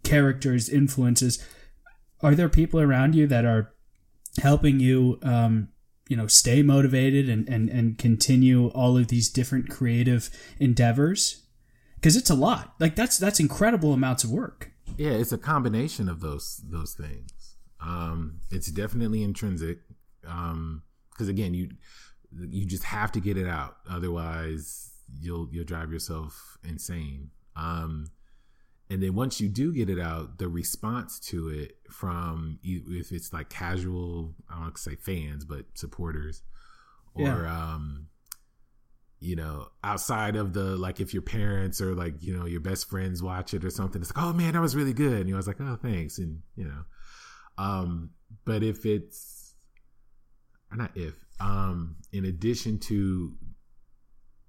characters 0.03 0.69
influences 0.69 1.45
are 2.21 2.35
there 2.35 2.49
people 2.49 2.79
around 2.79 3.15
you 3.15 3.27
that 3.27 3.45
are 3.45 3.73
helping 4.41 4.79
you 4.79 5.19
um, 5.23 5.67
you 6.07 6.15
know 6.15 6.27
stay 6.27 6.61
motivated 6.61 7.29
and, 7.29 7.47
and 7.49 7.69
and 7.69 7.97
continue 7.97 8.67
all 8.69 8.97
of 8.97 9.09
these 9.09 9.29
different 9.29 9.69
creative 9.69 10.29
endeavors 10.59 11.42
because 12.03 12.17
it's 12.17 12.29
a 12.29 12.35
lot. 12.35 12.73
Like 12.79 12.95
that's 12.97 13.17
that's 13.17 13.39
incredible 13.39 13.93
amounts 13.93 14.25
of 14.25 14.31
work. 14.31 14.71
Yeah 14.97 15.11
it's 15.11 15.31
a 15.31 15.37
combination 15.37 16.09
of 16.09 16.19
those 16.19 16.61
those 16.69 16.93
things. 16.93 17.55
Um 17.79 18.41
it's 18.51 18.67
definitely 18.67 19.23
intrinsic 19.23 19.79
um 20.27 20.83
because 21.11 21.29
again 21.29 21.53
you 21.53 21.69
you 22.49 22.65
just 22.65 22.83
have 22.83 23.13
to 23.13 23.21
get 23.21 23.37
it 23.37 23.47
out. 23.47 23.77
Otherwise 23.89 24.91
you'll 25.21 25.47
you'll 25.49 25.63
drive 25.63 25.93
yourself 25.93 26.57
insane. 26.67 27.29
Um 27.55 28.07
and 28.89 29.01
then 29.01 29.15
once 29.15 29.39
you 29.39 29.47
do 29.47 29.73
get 29.73 29.89
it 29.89 29.99
out 29.99 30.39
the 30.39 30.49
response 30.49 31.21
to 31.21 31.47
it 31.47 31.77
from 31.89 32.59
if 32.63 33.13
it's 33.13 33.31
like 33.31 33.49
casual 33.49 34.35
i 34.49 34.55
don't 34.55 34.63
want 34.63 34.75
to 34.75 34.81
say 34.81 34.95
fans 34.95 35.45
but 35.45 35.65
supporters 35.73 36.43
or 37.15 37.23
yeah. 37.23 37.73
um 37.73 38.07
you 39.23 39.35
know 39.35 39.67
outside 39.83 40.35
of 40.35 40.53
the 40.53 40.75
like 40.77 40.99
if 40.99 41.13
your 41.13 41.21
parents 41.21 41.81
or 41.81 41.95
like 41.95 42.21
you 42.21 42.37
know 42.37 42.45
your 42.45 42.59
best 42.59 42.89
friends 42.89 43.23
watch 43.23 43.53
it 43.53 43.63
or 43.63 43.69
something 43.69 44.01
it's 44.01 44.15
like 44.15 44.23
oh 44.23 44.33
man 44.33 44.53
that 44.53 44.61
was 44.61 44.75
really 44.75 44.93
good 44.93 45.13
and 45.13 45.27
you 45.27 45.33
know, 45.33 45.37
I 45.37 45.39
was 45.39 45.47
like 45.47 45.61
oh 45.61 45.77
thanks 45.81 46.17
and 46.17 46.41
you 46.55 46.65
know 46.65 46.83
um 47.57 48.09
but 48.45 48.63
if 48.63 48.85
it's 48.85 49.55
not 50.75 50.91
if 50.95 51.13
um, 51.39 51.97
in 52.11 52.25
addition 52.25 52.79
to 52.79 53.33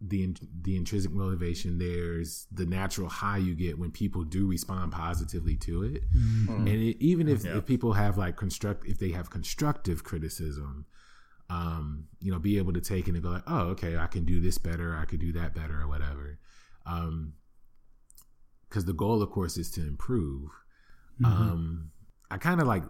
the 0.01 0.37
the 0.63 0.77
intrinsic 0.77 1.13
motivation, 1.13 1.79
there's 1.79 2.47
the 2.53 2.67
natural 2.67 3.09
high 3.09 3.39
you 3.39 3.55
get 3.55 3.79
when 3.79 3.91
people 3.91 4.23
do 4.23 4.47
respond 4.47 4.93
positively 4.93 5.57
to 5.57 5.83
it, 5.83 6.03
mm-hmm. 6.15 6.67
and 6.67 6.69
it, 6.69 6.97
even 7.01 7.29
if, 7.29 7.45
yeah. 7.45 7.57
if 7.57 7.67
people 7.67 7.95
have 7.95 8.19
like 8.19 8.37
construct 8.37 8.87
if 8.87 8.99
they 8.99 9.11
have 9.11 9.31
constructive 9.31 10.05
criticism, 10.05 10.87
um, 11.55 12.07
you 12.21 12.33
know, 12.33 12.39
be 12.39 12.59
able 12.59 12.73
to 12.73 12.81
take 12.81 13.07
it 13.07 13.15
and 13.15 13.23
go 13.23 13.31
like, 13.31 13.45
oh, 13.47 13.69
okay, 13.69 13.97
I 13.97 14.07
can 14.07 14.25
do 14.25 14.41
this 14.41 14.59
better, 14.59 14.97
I 14.97 15.05
could 15.05 15.21
do 15.21 15.33
that 15.33 15.55
better, 15.55 15.81
or 15.81 15.89
whatever. 15.89 16.39
Um, 16.87 17.35
because 18.69 18.87
the 18.87 18.93
goal, 18.93 19.23
of 19.23 19.31
course, 19.31 19.57
is 19.57 19.71
to 19.73 19.81
improve. 19.83 20.51
Mm-hmm. 21.21 21.27
Um, 21.27 21.91
I 22.31 22.39
kind 22.39 22.61
of 22.61 22.67
like 22.67 22.83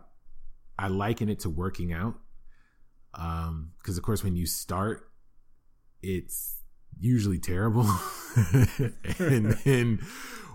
I 0.78 0.88
liken 0.88 1.28
it 1.28 1.40
to 1.40 1.50
working 1.50 1.92
out 1.92 2.14
um 3.16 3.70
because 3.78 3.96
of 3.96 4.02
course 4.02 4.24
when 4.24 4.36
you 4.36 4.46
start 4.46 5.08
it's 6.02 6.58
usually 6.98 7.38
terrible 7.38 7.82
and 9.18 9.52
then 9.64 10.00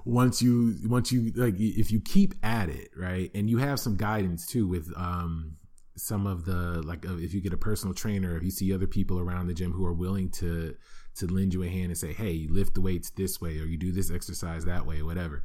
once 0.06 0.42
you 0.42 0.76
once 0.86 1.12
you 1.12 1.32
like 1.36 1.56
if 1.58 1.92
you 1.92 2.00
keep 2.00 2.34
at 2.44 2.70
it 2.70 2.90
right 2.96 3.32
and 3.34 3.50
you 3.50 3.58
have 3.58 3.80
some 3.80 3.96
guidance 3.96 4.48
too 4.48 4.68
with 4.68 4.92
um 4.96 5.56
some 6.00 6.26
of 6.26 6.46
the 6.46 6.82
like 6.84 7.06
if 7.06 7.34
you 7.34 7.42
get 7.42 7.54
a 7.54 7.58
personal 7.58 7.94
trainer 7.94 8.38
if 8.38 8.44
you 8.44 8.52
see 8.52 8.74
other 8.74 8.88
people 8.88 9.20
around 9.20 9.48
the 9.48 9.54
gym 9.54 9.72
who 9.72 9.86
are 9.86 9.94
willing 9.94 10.30
to 10.30 10.74
to 11.16 11.28
lend 11.28 11.54
you 11.54 11.64
a 11.64 11.68
hand 11.68 11.86
and 11.86 11.98
say 11.98 12.14
hey 12.14 12.32
you 12.32 12.54
lift 12.54 12.74
the 12.74 12.82
weights 12.82 13.10
this 13.12 13.42
way 13.42 13.60
or 13.60 13.66
you 13.66 13.78
do 13.78 13.92
this 13.92 14.10
exercise 14.10 14.66
that 14.66 14.86
way 14.86 15.00
or 15.00 15.06
whatever 15.06 15.44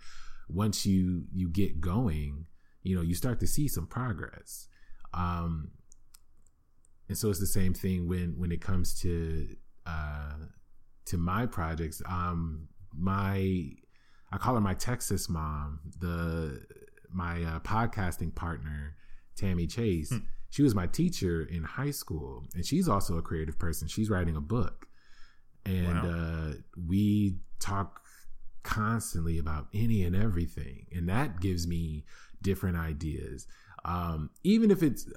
once 0.48 0.86
you 0.86 1.24
you 1.32 1.48
get 1.48 1.80
going 1.80 2.46
you 2.84 2.94
know 2.94 3.02
you 3.02 3.14
start 3.14 3.40
to 3.40 3.46
see 3.46 3.66
some 3.66 3.86
progress. 3.86 4.68
Um 5.12 5.70
and 7.08 7.18
so 7.18 7.28
it's 7.30 7.40
the 7.40 7.46
same 7.46 7.74
thing 7.74 8.06
when 8.06 8.38
when 8.38 8.52
it 8.52 8.60
comes 8.60 9.00
to 9.00 9.48
uh 9.86 10.34
to 11.06 11.16
my 11.16 11.46
projects. 11.46 12.00
Um 12.08 12.68
my 12.96 13.70
i 14.30 14.38
call 14.38 14.54
her 14.54 14.60
my 14.60 14.74
texas 14.74 15.28
mom 15.28 15.80
the 15.98 16.64
my 17.12 17.42
uh, 17.42 17.58
podcasting 17.60 18.32
partner 18.32 18.94
tammy 19.36 19.66
chase. 19.66 20.10
Hmm. 20.10 20.18
She 20.54 20.62
was 20.62 20.74
my 20.74 20.86
teacher 20.86 21.44
in 21.50 21.64
high 21.64 21.90
school 21.90 22.44
and 22.54 22.64
she's 22.64 22.88
also 22.88 23.18
a 23.18 23.22
creative 23.22 23.58
person 23.58 23.88
she's 23.88 24.08
writing 24.08 24.36
a 24.36 24.40
book 24.40 24.86
and 25.66 26.02
wow. 26.02 26.10
uh 26.10 26.52
we 26.86 27.36
talk 27.58 28.02
constantly 28.62 29.38
about 29.38 29.66
any 29.74 30.04
and 30.04 30.14
everything 30.14 30.86
and 30.92 31.08
that 31.08 31.40
gives 31.40 31.66
me 31.66 32.04
different 32.40 32.76
ideas 32.76 33.46
um 33.84 34.30
even 34.44 34.70
if 34.70 34.82
it's 34.82 35.08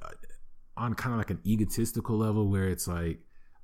on 0.75 0.93
kind 0.93 1.13
of 1.13 1.17
like 1.17 1.31
an 1.31 1.39
egotistical 1.45 2.17
level 2.17 2.49
where 2.49 2.69
it's 2.69 2.87
like 2.87 3.19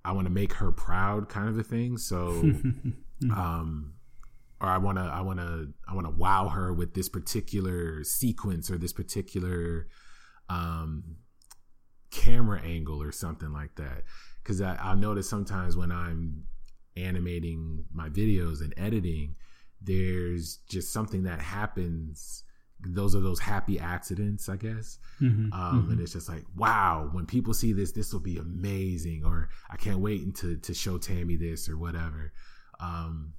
I 0.06 0.12
want 0.12 0.26
to 0.28 0.34
make 0.34 0.54
her 0.54 0.72
proud 0.72 1.30
kind 1.30 1.48
of 1.48 1.58
a 1.58 1.64
thing. 1.64 1.98
So 1.98 2.30
um 3.32 3.94
or 4.60 4.68
I 4.68 4.78
want 4.78 4.98
to 4.98 5.04
I 5.04 5.22
want 5.22 5.40
to 5.40 5.70
I 5.88 5.94
want 5.94 6.08
to 6.08 6.12
wow 6.12 6.50
her 6.50 6.74
with 6.74 6.94
this 6.94 7.10
particular 7.10 8.04
sequence 8.04 8.70
or 8.70 8.78
this 8.78 8.94
particular 8.94 9.88
um 10.50 11.18
camera 12.14 12.62
angle 12.62 13.02
or 13.02 13.12
something 13.12 13.52
like 13.52 13.76
that 13.76 14.04
cuz 14.44 14.62
I 14.62 14.76
I'll 14.76 14.96
notice 14.96 15.30
sometimes 15.30 15.76
when 15.76 15.92
I'm 15.92 16.44
animating 16.96 17.86
my 17.92 18.10
videos 18.10 18.62
and 18.62 18.74
editing 18.78 19.36
there's 19.82 20.58
just 20.70 20.94
something 20.94 21.24
that 21.24 21.42
happens 21.42 22.44
those 22.86 23.16
are 23.16 23.20
those 23.20 23.40
happy 23.40 23.80
accidents, 23.80 24.50
I 24.50 24.58
guess. 24.58 25.00
Mm-hmm, 25.22 25.54
um, 25.54 25.84
mm-hmm. 25.84 25.92
And 25.92 26.02
it's 26.02 26.14
just 26.14 26.30
like, 26.30 26.44
wow, 26.56 27.10
when 27.12 27.26
people 27.26 27.54
see 27.54 27.74
this, 27.74 27.92
this 27.92 28.12
will 28.12 28.20
be 28.20 28.38
amazing, 28.38 29.24
or 29.26 29.50
I 29.70 29.78
can't 29.78 30.00
wait 30.00 30.22
until 30.22 30.58
to 30.58 30.74
show 30.74 30.98
Tammy 30.98 31.36
this 31.36 31.70
or 31.70 31.78
whatever. 31.78 32.34
Um, 32.80 33.34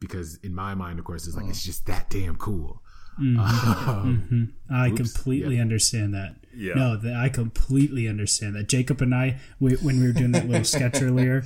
because 0.00 0.36
in 0.44 0.54
my 0.54 0.74
mind, 0.74 0.98
of 0.98 1.04
course, 1.04 1.26
it's 1.26 1.36
like 1.36 1.46
oh. 1.46 1.50
it's 1.50 1.64
just 1.64 1.86
that 1.86 2.08
damn 2.08 2.36
cool. 2.36 2.82
Mm-hmm. 3.20 3.38
Um, 3.88 4.28
mm-hmm. 4.30 4.74
I 4.74 4.88
oops, 4.90 5.12
completely 5.12 5.56
yeah. 5.56 5.62
understand 5.62 6.14
that. 6.14 6.36
Yeah. 6.58 6.74
No, 6.74 6.96
the, 6.96 7.14
I 7.14 7.28
completely 7.28 8.08
understand 8.08 8.56
that. 8.56 8.68
Jacob 8.68 9.00
and 9.00 9.14
I, 9.14 9.38
we, 9.60 9.74
when 9.76 10.00
we 10.00 10.06
were 10.06 10.12
doing 10.12 10.32
that 10.32 10.48
little 10.48 10.64
sketch 10.64 11.00
earlier, 11.02 11.44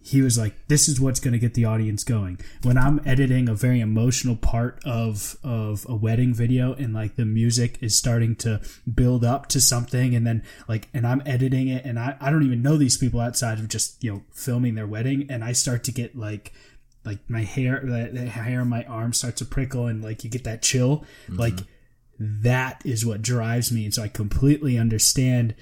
he 0.00 0.22
was 0.22 0.38
like, 0.38 0.54
"This 0.68 0.88
is 0.88 1.00
what's 1.00 1.18
going 1.18 1.32
to 1.32 1.38
get 1.38 1.54
the 1.54 1.64
audience 1.64 2.04
going." 2.04 2.38
When 2.62 2.78
I'm 2.78 3.00
editing 3.04 3.48
a 3.48 3.54
very 3.54 3.80
emotional 3.80 4.36
part 4.36 4.80
of 4.84 5.36
of 5.42 5.84
a 5.88 5.94
wedding 5.96 6.32
video, 6.32 6.72
and 6.72 6.94
like 6.94 7.16
the 7.16 7.26
music 7.26 7.78
is 7.82 7.96
starting 7.96 8.36
to 8.36 8.60
build 8.92 9.24
up 9.24 9.48
to 9.48 9.60
something, 9.60 10.14
and 10.14 10.26
then 10.26 10.44
like, 10.68 10.88
and 10.94 11.06
I'm 11.06 11.20
editing 11.26 11.66
it, 11.68 11.84
and 11.84 11.98
I 11.98 12.16
I 12.20 12.30
don't 12.30 12.44
even 12.44 12.62
know 12.62 12.76
these 12.76 12.96
people 12.96 13.20
outside 13.20 13.58
of 13.58 13.68
just 13.68 14.02
you 14.02 14.12
know 14.12 14.22
filming 14.32 14.76
their 14.76 14.86
wedding, 14.86 15.26
and 15.28 15.42
I 15.42 15.52
start 15.52 15.82
to 15.84 15.92
get 15.92 16.16
like 16.16 16.52
like 17.04 17.18
my 17.28 17.42
hair 17.42 17.82
the, 17.84 18.26
hair 18.26 18.60
on 18.60 18.68
my 18.68 18.84
arm 18.84 19.12
starts 19.12 19.38
to 19.38 19.44
prickle 19.44 19.86
and 19.86 20.02
like 20.02 20.24
you 20.24 20.30
get 20.30 20.44
that 20.44 20.62
chill 20.62 20.98
mm-hmm. 21.26 21.36
like 21.36 21.60
that 22.18 22.82
is 22.84 23.06
what 23.06 23.22
drives 23.22 23.70
me 23.70 23.84
and 23.84 23.94
so 23.94 24.02
i 24.02 24.08
completely 24.08 24.76
understand 24.76 25.54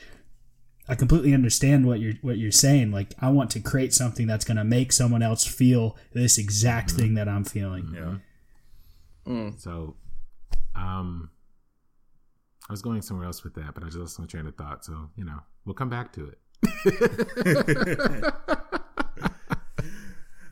I 0.89 0.95
completely 0.95 1.35
understand 1.35 1.87
what 1.87 2.01
you're 2.01 2.15
what 2.23 2.39
you're 2.39 2.53
saying. 2.53 2.93
Like 2.93 3.15
I 3.21 3.31
want 3.31 3.51
to 3.51 3.61
create 3.61 3.93
something 3.93 4.27
that's 4.27 4.45
going 4.45 4.57
to 4.57 4.65
make 4.65 4.93
someone 4.93 5.23
else 5.23 5.45
feel 5.45 5.97
this 6.13 6.39
exact 6.39 6.91
mm-hmm. 6.91 6.99
thing 6.99 7.15
that 7.15 7.29
I'm 7.29 7.45
feeling. 7.45 7.93
Yeah. 7.95 8.15
Mm. 9.33 9.61
So, 9.61 9.97
um, 10.77 11.31
I 12.69 12.73
was 12.73 12.83
going 12.83 13.03
somewhere 13.03 13.27
else 13.27 13.43
with 13.43 13.55
that, 13.55 13.75
but 13.75 13.83
I 13.83 13.87
just 13.87 13.99
lost 13.99 14.21
my 14.21 14.27
train 14.27 14.47
of 14.47 14.55
thought. 14.55 14.85
So 14.85 15.11
you 15.17 15.25
know, 15.25 15.41
we'll 15.65 15.75
come 15.75 15.91
back 15.91 16.13
to 16.13 16.29
it. 16.29 16.39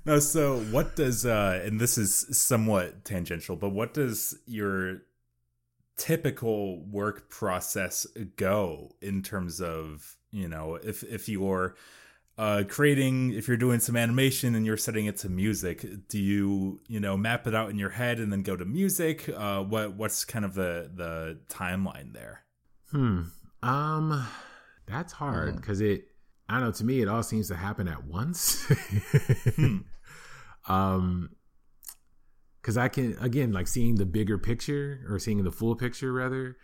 no, 0.04 0.18
so 0.18 0.58
what 0.70 0.96
does 0.96 1.24
uh 1.24 1.62
and 1.64 1.80
this 1.80 1.96
is 1.96 2.26
somewhat 2.36 3.04
tangential, 3.04 3.54
but 3.54 3.70
what 3.70 3.94
does 3.94 4.36
your 4.46 5.02
typical 5.96 6.84
work 6.86 7.30
process 7.30 8.06
go 8.36 8.94
in 9.00 9.22
terms 9.22 9.60
of 9.60 10.16
you 10.30 10.48
know 10.48 10.74
if 10.74 11.02
if 11.04 11.28
you're 11.28 11.76
uh, 12.36 12.64
creating 12.68 13.32
if 13.32 13.46
you're 13.46 13.56
doing 13.56 13.78
some 13.78 13.96
animation 13.96 14.56
and 14.56 14.66
you're 14.66 14.76
setting 14.76 15.06
it 15.06 15.16
to 15.16 15.28
music 15.28 15.86
do 16.08 16.18
you 16.18 16.80
you 16.88 16.98
know 16.98 17.16
map 17.16 17.46
it 17.46 17.54
out 17.54 17.70
in 17.70 17.78
your 17.78 17.90
head 17.90 18.18
and 18.18 18.32
then 18.32 18.42
go 18.42 18.56
to 18.56 18.64
music 18.64 19.28
uh, 19.36 19.62
what 19.62 19.94
what's 19.94 20.24
kind 20.24 20.44
of 20.44 20.54
the 20.54 20.90
the 20.94 21.38
timeline 21.48 22.12
there 22.12 22.42
hmm 22.90 23.22
um 23.62 24.26
that's 24.86 25.12
hard 25.12 25.56
because 25.56 25.78
hmm. 25.78 25.86
it 25.86 26.08
i 26.48 26.54
don't 26.54 26.64
know 26.64 26.72
to 26.72 26.84
me 26.84 27.00
it 27.00 27.08
all 27.08 27.22
seems 27.22 27.48
to 27.48 27.54
happen 27.54 27.86
at 27.86 28.04
once 28.04 28.64
hmm. 29.54 29.78
um 30.66 31.30
because 32.64 32.78
I 32.78 32.88
can 32.88 33.14
again 33.20 33.52
like 33.52 33.68
seeing 33.68 33.96
the 33.96 34.06
bigger 34.06 34.38
picture 34.38 35.04
or 35.10 35.18
seeing 35.18 35.44
the 35.44 35.50
full 35.50 35.76
picture 35.76 36.10
rather, 36.10 36.56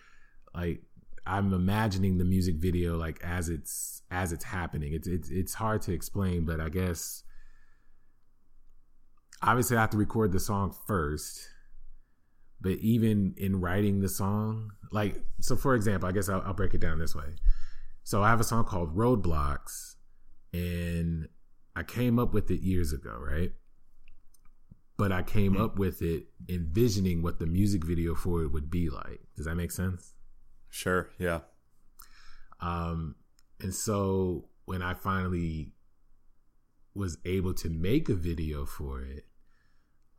like 0.55 0.81
I'm 1.27 1.53
imagining 1.53 2.17
the 2.17 2.25
music 2.25 2.57
video 2.57 2.97
like 2.97 3.23
as 3.23 3.51
it's 3.51 4.01
as 4.11 4.33
it's 4.33 4.45
happening. 4.45 4.95
It's 4.95 5.07
it's 5.07 5.29
it's 5.29 5.53
hard 5.53 5.83
to 5.83 5.93
explain, 5.93 6.47
but 6.47 6.59
I 6.59 6.71
guess 6.71 7.23
obviously 9.43 9.77
I 9.77 9.83
have 9.83 9.91
to 9.91 9.99
record 9.99 10.33
the 10.33 10.41
song 10.41 10.75
first. 10.87 11.47
But 12.63 12.79
even 12.79 13.35
in 13.37 13.61
writing 13.61 14.01
the 14.01 14.09
song, 14.09 14.71
like 14.91 15.23
so, 15.41 15.55
for 15.55 15.75
example, 15.75 16.09
I 16.09 16.13
guess 16.13 16.31
I'll, 16.31 16.43
I'll 16.47 16.55
break 16.55 16.73
it 16.73 16.81
down 16.81 16.99
this 16.99 17.15
way. 17.15 17.37
So 18.05 18.23
I 18.23 18.31
have 18.31 18.41
a 18.41 18.45
song 18.45 18.65
called 18.65 18.97
Roadblocks, 18.97 19.97
and 20.55 21.29
I 21.77 21.83
came 21.83 22.19
up 22.19 22.33
with 22.33 22.51
it 22.51 22.61
years 22.61 22.93
ago, 22.95 23.19
right? 23.19 23.53
But 25.01 25.13
I 25.13 25.23
came 25.23 25.55
mm-hmm. 25.55 25.63
up 25.63 25.79
with 25.79 26.03
it 26.03 26.27
envisioning 26.47 27.23
what 27.23 27.39
the 27.39 27.47
music 27.47 27.87
video 27.87 28.15
for 28.15 28.43
it 28.43 28.53
would 28.53 28.71
be 28.71 28.91
like. 28.91 29.23
Does 29.35 29.47
that 29.47 29.55
make 29.55 29.71
sense? 29.71 30.13
Sure. 30.69 31.09
Yeah. 31.19 31.41
Um, 32.61 33.15
and 33.63 33.75
so 33.75 34.51
when 34.67 34.83
I 34.83 34.93
finally 34.93 35.73
was 36.95 37.17
able 37.25 37.55
to 37.55 37.71
make 37.71 38.11
a 38.11 38.15
video 38.15 38.67
for 38.67 39.01
it, 39.01 39.25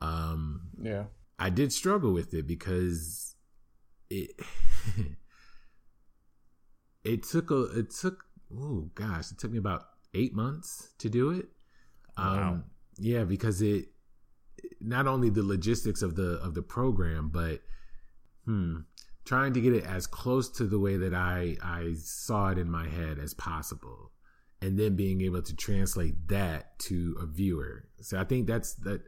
um, 0.02 0.70
yeah, 0.82 1.04
I 1.38 1.52
did 1.52 1.72
struggle 1.72 2.12
with 2.12 2.34
it 2.34 2.48
because 2.48 3.36
it 4.10 4.32
it 7.04 7.22
took 7.22 7.52
a 7.52 7.65
it 7.78 7.91
took 7.91 8.24
oh 8.52 8.89
gosh 8.96 9.32
it 9.32 9.38
took 9.38 9.52
me 9.52 9.60
about 9.60 9.84
eight 10.15 10.34
months 10.34 10.89
to 10.98 11.08
do 11.08 11.30
it. 11.30 11.50
Um, 12.17 12.36
wow. 12.36 12.62
Yeah, 12.98 13.26
because 13.26 13.62
it 13.62 13.91
not 14.84 15.08
only 15.08 15.30
the 15.30 15.44
logistics 15.44 16.02
of 16.02 16.15
the 16.15 16.39
of 16.41 16.54
the 16.54 16.62
program, 16.62 17.30
but 17.30 17.62
hmm, 18.46 18.80
trying 19.26 19.54
to 19.54 19.62
get 19.62 19.74
it 19.74 19.86
as 19.86 20.08
close 20.08 20.50
to 20.50 20.65
the 20.65 20.80
way 20.80 20.98
that 20.98 21.13
I 21.13 21.58
I 21.63 21.94
saw 21.96 22.50
it 22.50 22.58
in 22.58 22.70
my 22.70 22.88
head 22.88 23.20
as 23.20 23.34
possible, 23.34 24.12
and 24.62 24.78
then 24.78 24.96
being 24.96 25.22
able 25.22 25.41
to 25.41 25.56
translate 25.56 26.28
that 26.30 26.80
to 26.80 27.15
a 27.20 27.26
viewer. 27.26 27.88
So 28.02 28.20
I 28.20 28.24
think 28.24 28.48
that's 28.48 28.74
that. 28.76 29.02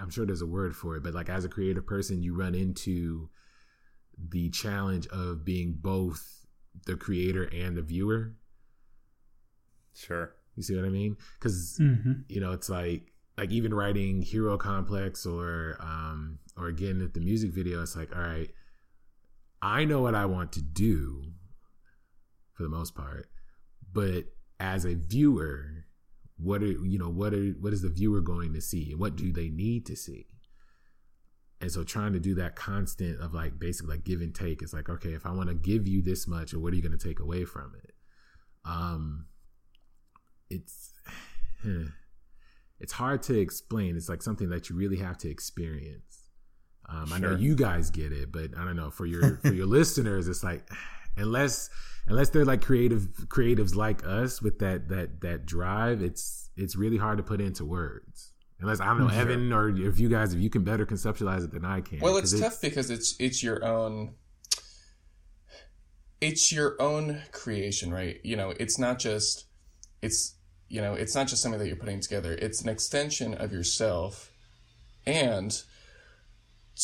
I'm 0.00 0.10
sure 0.10 0.24
there's 0.24 0.42
a 0.42 0.46
word 0.46 0.74
for 0.74 0.96
it, 0.96 1.02
but 1.02 1.12
like 1.14 1.28
as 1.28 1.44
a 1.44 1.50
creative 1.50 1.86
person, 1.86 2.22
you 2.22 2.34
run 2.34 2.54
into 2.54 3.28
the 4.16 4.48
challenge 4.50 5.06
of 5.08 5.44
being 5.44 5.76
both 5.78 6.46
the 6.86 6.96
creator 6.96 7.44
and 7.52 7.76
the 7.76 7.82
viewer. 7.82 8.32
Sure. 9.94 10.34
You 10.56 10.62
see 10.62 10.76
what 10.76 10.84
I 10.84 10.90
mean? 10.90 11.16
Because 11.38 11.78
mm-hmm. 11.80 12.12
you 12.28 12.40
know, 12.40 12.52
it's 12.52 12.68
like 12.68 13.11
like 13.36 13.50
even 13.50 13.74
writing 13.74 14.22
hero 14.22 14.56
complex 14.56 15.24
or 15.26 15.76
um 15.80 16.38
or 16.56 16.66
again 16.68 17.02
at 17.02 17.14
the 17.14 17.20
music 17.20 17.50
video 17.52 17.82
it's 17.82 17.96
like 17.96 18.14
all 18.14 18.22
right 18.22 18.50
i 19.62 19.84
know 19.84 20.02
what 20.02 20.14
i 20.14 20.24
want 20.24 20.52
to 20.52 20.60
do 20.60 21.22
for 22.52 22.62
the 22.62 22.68
most 22.68 22.94
part 22.94 23.28
but 23.92 24.24
as 24.60 24.84
a 24.84 24.94
viewer 24.94 25.86
what 26.42 26.62
are 26.62 26.66
you 26.66 26.98
know 26.98 27.08
what 27.08 27.32
are 27.32 27.50
what 27.60 27.72
is 27.72 27.82
the 27.82 27.88
viewer 27.88 28.20
going 28.20 28.52
to 28.52 28.60
see 28.60 28.90
and 28.90 29.00
what 29.00 29.16
do 29.16 29.32
they 29.32 29.48
need 29.48 29.86
to 29.86 29.96
see? 29.96 30.26
And 31.60 31.70
so 31.70 31.84
trying 31.84 32.12
to 32.14 32.18
do 32.18 32.34
that 32.36 32.56
constant 32.56 33.20
of 33.20 33.32
like 33.32 33.60
basically 33.60 33.94
like 33.94 34.04
give 34.04 34.20
and 34.20 34.34
take 34.34 34.62
it's 34.62 34.72
like 34.72 34.88
okay 34.88 35.12
if 35.12 35.24
i 35.24 35.30
want 35.30 35.48
to 35.48 35.54
give 35.54 35.86
you 35.86 36.02
this 36.02 36.26
much 36.26 36.52
or 36.52 36.58
what 36.58 36.72
are 36.72 36.76
you 36.76 36.82
going 36.82 36.96
to 36.96 37.08
take 37.08 37.20
away 37.20 37.44
from 37.44 37.72
it? 37.82 37.94
Um 38.64 39.26
it's 40.50 40.92
it's 42.82 42.92
hard 42.92 43.22
to 43.24 43.38
explain. 43.38 43.96
It's 43.96 44.08
like 44.08 44.22
something 44.22 44.50
that 44.50 44.68
you 44.68 44.76
really 44.76 44.98
have 44.98 45.16
to 45.18 45.30
experience. 45.30 46.24
Um, 46.88 47.06
sure. 47.06 47.16
I 47.16 47.20
know 47.20 47.36
you 47.36 47.54
guys 47.54 47.90
get 47.90 48.12
it, 48.12 48.32
but 48.32 48.50
I 48.58 48.64
don't 48.64 48.76
know 48.76 48.90
for 48.90 49.06
your 49.06 49.38
for 49.38 49.52
your 49.52 49.66
listeners, 49.78 50.28
it's 50.28 50.42
like 50.42 50.68
unless 51.16 51.70
unless 52.08 52.30
they're 52.30 52.44
like 52.44 52.60
creative 52.60 53.08
creatives 53.28 53.74
like 53.76 54.04
us 54.04 54.42
with 54.42 54.58
that 54.58 54.88
that 54.88 55.20
that 55.20 55.46
drive, 55.46 56.02
it's 56.02 56.50
it's 56.56 56.74
really 56.76 56.98
hard 56.98 57.18
to 57.18 57.22
put 57.22 57.40
into 57.40 57.64
words. 57.64 58.32
Unless 58.60 58.80
I 58.80 58.86
don't 58.86 58.98
know, 58.98 59.08
sure. 59.08 59.20
Evan, 59.20 59.52
or 59.52 59.70
if 59.70 59.98
you 59.98 60.08
guys, 60.08 60.34
if 60.34 60.40
you 60.40 60.50
can 60.50 60.64
better 60.64 60.84
conceptualize 60.84 61.44
it 61.44 61.52
than 61.52 61.64
I 61.64 61.80
can. 61.80 62.00
Well, 62.00 62.16
it's, 62.16 62.32
it's 62.32 62.42
tough 62.42 62.60
because 62.60 62.90
it's 62.90 63.16
it's 63.18 63.42
your 63.42 63.64
own 63.64 64.14
it's 66.20 66.52
your 66.52 66.80
own 66.80 67.22
creation, 67.32 67.92
right? 67.92 68.20
You 68.24 68.36
know, 68.36 68.54
it's 68.58 68.78
not 68.78 68.98
just 68.98 69.46
it's 70.00 70.34
you 70.72 70.80
know, 70.80 70.94
it's 70.94 71.14
not 71.14 71.28
just 71.28 71.42
something 71.42 71.58
that 71.58 71.66
you're 71.66 71.76
putting 71.76 72.00
together, 72.00 72.32
it's 72.32 72.62
an 72.62 72.70
extension 72.70 73.34
of 73.34 73.52
yourself. 73.52 74.32
And 75.04 75.62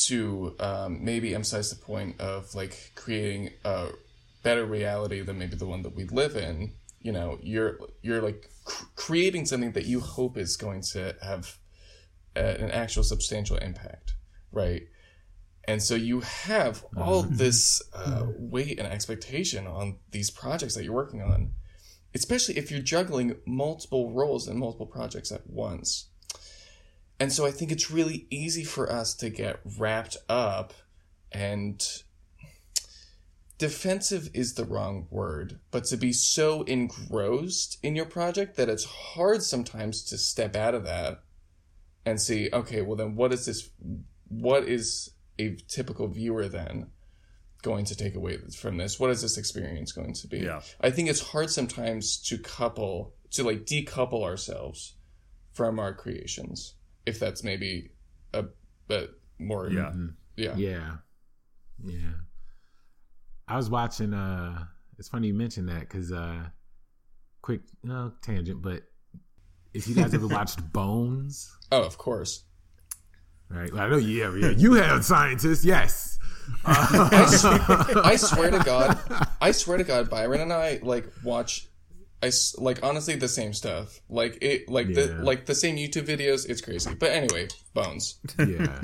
to 0.04 0.54
um, 0.60 1.02
maybe 1.02 1.34
emphasize 1.34 1.70
the 1.70 1.82
point 1.82 2.20
of 2.20 2.54
like 2.54 2.92
creating 2.94 3.50
a 3.64 3.88
better 4.42 4.66
reality 4.66 5.22
than 5.22 5.38
maybe 5.38 5.56
the 5.56 5.66
one 5.66 5.80
that 5.82 5.96
we 5.96 6.04
live 6.04 6.36
in, 6.36 6.72
you 7.00 7.12
know, 7.12 7.38
you're, 7.42 7.78
you're 8.02 8.20
like 8.20 8.50
cr- 8.66 8.84
creating 8.94 9.46
something 9.46 9.72
that 9.72 9.86
you 9.86 10.00
hope 10.00 10.36
is 10.36 10.58
going 10.58 10.82
to 10.92 11.16
have 11.22 11.56
a, 12.36 12.60
an 12.62 12.70
actual 12.70 13.02
substantial 13.02 13.56
impact, 13.56 14.12
right? 14.52 14.82
And 15.66 15.82
so 15.82 15.94
you 15.94 16.20
have 16.20 16.84
all 16.94 17.24
mm-hmm. 17.24 17.36
this 17.36 17.80
uh, 17.94 18.26
weight 18.36 18.78
and 18.78 18.86
expectation 18.86 19.66
on 19.66 19.96
these 20.10 20.30
projects 20.30 20.74
that 20.74 20.84
you're 20.84 20.92
working 20.92 21.22
on 21.22 21.52
especially 22.14 22.56
if 22.56 22.70
you're 22.70 22.80
juggling 22.80 23.36
multiple 23.46 24.12
roles 24.12 24.48
and 24.48 24.58
multiple 24.58 24.86
projects 24.86 25.30
at 25.32 25.48
once. 25.48 26.08
And 27.20 27.32
so 27.32 27.44
I 27.46 27.50
think 27.50 27.72
it's 27.72 27.90
really 27.90 28.26
easy 28.30 28.64
for 28.64 28.90
us 28.90 29.14
to 29.16 29.28
get 29.28 29.60
wrapped 29.78 30.16
up 30.28 30.72
and 31.32 31.84
defensive 33.58 34.30
is 34.32 34.54
the 34.54 34.64
wrong 34.64 35.08
word, 35.10 35.58
but 35.70 35.84
to 35.86 35.96
be 35.96 36.12
so 36.12 36.62
engrossed 36.62 37.78
in 37.82 37.96
your 37.96 38.06
project 38.06 38.56
that 38.56 38.68
it's 38.68 38.84
hard 38.84 39.42
sometimes 39.42 40.02
to 40.04 40.16
step 40.16 40.54
out 40.54 40.74
of 40.74 40.84
that 40.84 41.22
and 42.06 42.20
see, 42.20 42.48
okay, 42.52 42.80
well 42.80 42.96
then 42.96 43.16
what 43.16 43.32
is 43.32 43.46
this 43.46 43.70
what 44.28 44.64
is 44.64 45.10
a 45.38 45.56
typical 45.68 46.06
viewer 46.06 46.48
then? 46.48 46.90
Going 47.62 47.84
to 47.86 47.96
take 47.96 48.14
away 48.14 48.38
from 48.56 48.76
this? 48.76 48.98
What 49.00 49.10
is 49.10 49.22
this 49.22 49.36
experience 49.38 49.92
going 49.92 50.14
to 50.14 50.28
be? 50.28 50.38
Yeah. 50.38 50.60
I 50.80 50.90
think 50.90 51.08
it's 51.08 51.20
hard 51.20 51.50
sometimes 51.50 52.18
to 52.28 52.38
couple, 52.38 53.14
to 53.32 53.42
like 53.44 53.64
decouple 53.66 54.22
ourselves 54.24 54.94
from 55.52 55.78
our 55.78 55.92
creations, 55.94 56.74
if 57.06 57.18
that's 57.18 57.42
maybe 57.42 57.90
a 58.32 58.44
bit 58.86 59.10
more. 59.38 59.68
Yeah. 59.68 59.80
Mm-hmm. 59.90 60.06
Yeah. 60.36 60.54
Yeah. 60.56 60.90
Yeah. 61.84 62.12
I 63.48 63.56
was 63.56 63.70
watching, 63.70 64.12
uh, 64.14 64.64
it's 64.98 65.08
funny 65.08 65.28
you 65.28 65.34
mentioned 65.34 65.68
that 65.68 65.80
because, 65.80 66.12
uh, 66.12 66.44
quick, 67.42 67.62
no 67.82 68.12
tangent, 68.22 68.60
but 68.62 68.82
if 69.74 69.88
you 69.88 69.94
guys 69.94 70.12
ever 70.14 70.26
watched 70.28 70.60
Bones, 70.72 71.50
Oh, 71.72 71.82
of 71.82 71.96
course. 71.98 72.44
right? 73.48 73.72
I 73.74 73.88
know 73.88 73.96
you, 73.96 74.36
yeah, 74.36 74.48
yeah, 74.48 74.54
you 74.56 74.74
have 74.74 75.04
scientists, 75.04 75.64
yes. 75.64 76.17
I, 76.64 77.26
swear, 77.26 78.04
I 78.04 78.16
swear 78.16 78.50
to 78.50 78.58
God, 78.60 78.98
I 79.40 79.50
swear 79.52 79.78
to 79.78 79.84
God, 79.84 80.10
Byron 80.10 80.40
and 80.40 80.52
I 80.52 80.80
like 80.82 81.06
watch, 81.24 81.66
I 82.22 82.30
like 82.58 82.82
honestly 82.82 83.16
the 83.16 83.28
same 83.28 83.52
stuff, 83.52 84.00
like 84.08 84.38
it, 84.42 84.68
like 84.68 84.92
the 84.92 85.20
like 85.22 85.46
the 85.46 85.54
same 85.54 85.76
YouTube 85.76 86.06
videos. 86.06 86.48
It's 86.48 86.60
crazy, 86.60 86.94
but 86.94 87.10
anyway, 87.12 87.48
Bones. 87.74 88.18
yeah. 88.38 88.82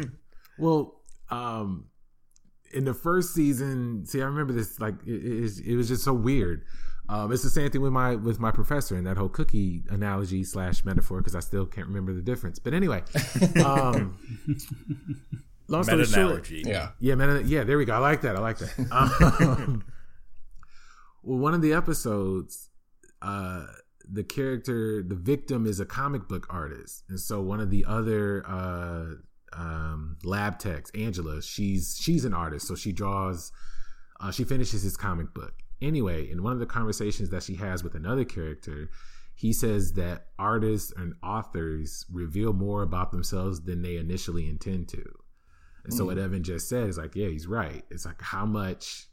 Well, 0.59 1.01
um, 1.31 1.87
in 2.73 2.85
the 2.85 2.95
first 2.95 3.35
season, 3.35 4.07
see, 4.07 4.23
I 4.23 4.27
remember 4.27 4.53
this. 4.53 4.79
Like, 4.81 4.95
it, 5.07 5.15
it, 5.15 5.45
is- 5.45 5.59
it 5.61 5.75
was 5.77 5.89
just 5.89 6.05
so 6.05 6.13
weird. 6.13 6.65
Um, 7.09 7.33
it's 7.33 7.43
the 7.43 7.51
same 7.51 7.71
thing 7.71 7.83
with 7.83 7.93
my 7.93 8.15
with 8.15 8.39
my 8.41 8.51
professor 8.51 8.97
and 8.97 9.07
that 9.07 9.17
whole 9.19 9.29
cookie 9.29 9.83
analogy 9.91 10.43
slash 10.43 10.85
metaphor 10.87 11.19
because 11.19 11.35
I 11.35 11.41
still 11.41 11.67
can't 11.67 11.87
remember 11.89 12.15
the 12.15 12.23
difference. 12.23 12.59
But 12.59 12.73
anyway, 12.73 13.03
um, 13.63 14.17
long 15.69 15.85
story 15.85 15.99
Meta 15.99 16.11
short. 16.11 16.51
Yeah, 16.51 16.91
yeah, 16.99 17.15
man. 17.15 17.45
Yeah, 17.47 17.65
there 17.65 17.79
we 17.79 17.85
go. 17.85 17.95
I 17.95 17.99
like 17.99 18.23
that. 18.23 18.37
I 18.37 18.41
like 18.41 18.59
that. 18.59 18.75
Um, 18.91 19.85
well, 21.23 21.39
one 21.39 21.55
of 21.55 21.63
the 21.63 21.73
episodes, 21.73 22.69
uh, 23.23 23.67
the 24.11 24.25
character, 24.25 25.03
the 25.03 25.15
victim, 25.15 25.67
is 25.67 25.81
a 25.81 25.87
comic 25.87 26.29
book 26.29 26.47
artist, 26.51 27.05
and 27.09 27.19
so 27.19 27.41
one 27.41 27.61
of 27.61 27.71
the 27.71 27.85
other 27.87 28.45
uh, 28.47 29.15
um, 29.53 30.17
lab 30.25 30.59
techs, 30.59 30.91
Angela, 30.91 31.43
she's 31.43 31.99
she's 32.01 32.25
an 32.25 32.35
artist, 32.35 32.67
so 32.67 32.75
she 32.75 32.93
draws. 32.93 33.53
Uh, 34.21 34.31
she 34.31 34.45
finishes 34.45 34.83
his 34.83 34.97
comic 34.97 35.35
book. 35.35 35.55
Anyway, 35.83 36.31
in 36.31 36.43
one 36.43 36.53
of 36.53 36.61
the 36.61 36.67
conversations 36.67 37.31
that 37.31 37.43
she 37.43 37.57
has 37.57 37.83
with 37.83 37.95
another 37.95 38.25
character, 38.25 38.89
he 39.35 39.53
says 39.53 39.95
that 39.95 40.27
artists 40.39 40.93
and 40.97 41.15
authors 41.23 42.07
reveal 42.11 42.53
more 42.53 42.83
about 42.83 43.11
themselves 43.11 43.63
than 43.63 43.83
they 43.83 43.97
initially 43.97 44.49
intend 44.49 44.89
to. 44.89 45.05
And 45.85 45.93
so 45.93 46.07
what 46.07 46.19
Evan 46.19 46.43
just 46.43 46.69
said 46.69 46.89
is 46.89 46.97
like, 46.97 47.15
yeah, 47.15 47.29
he's 47.29 47.47
right. 47.47 47.85
It's 47.91 48.07
like 48.07 48.21
how 48.23 48.47
much 48.47 49.07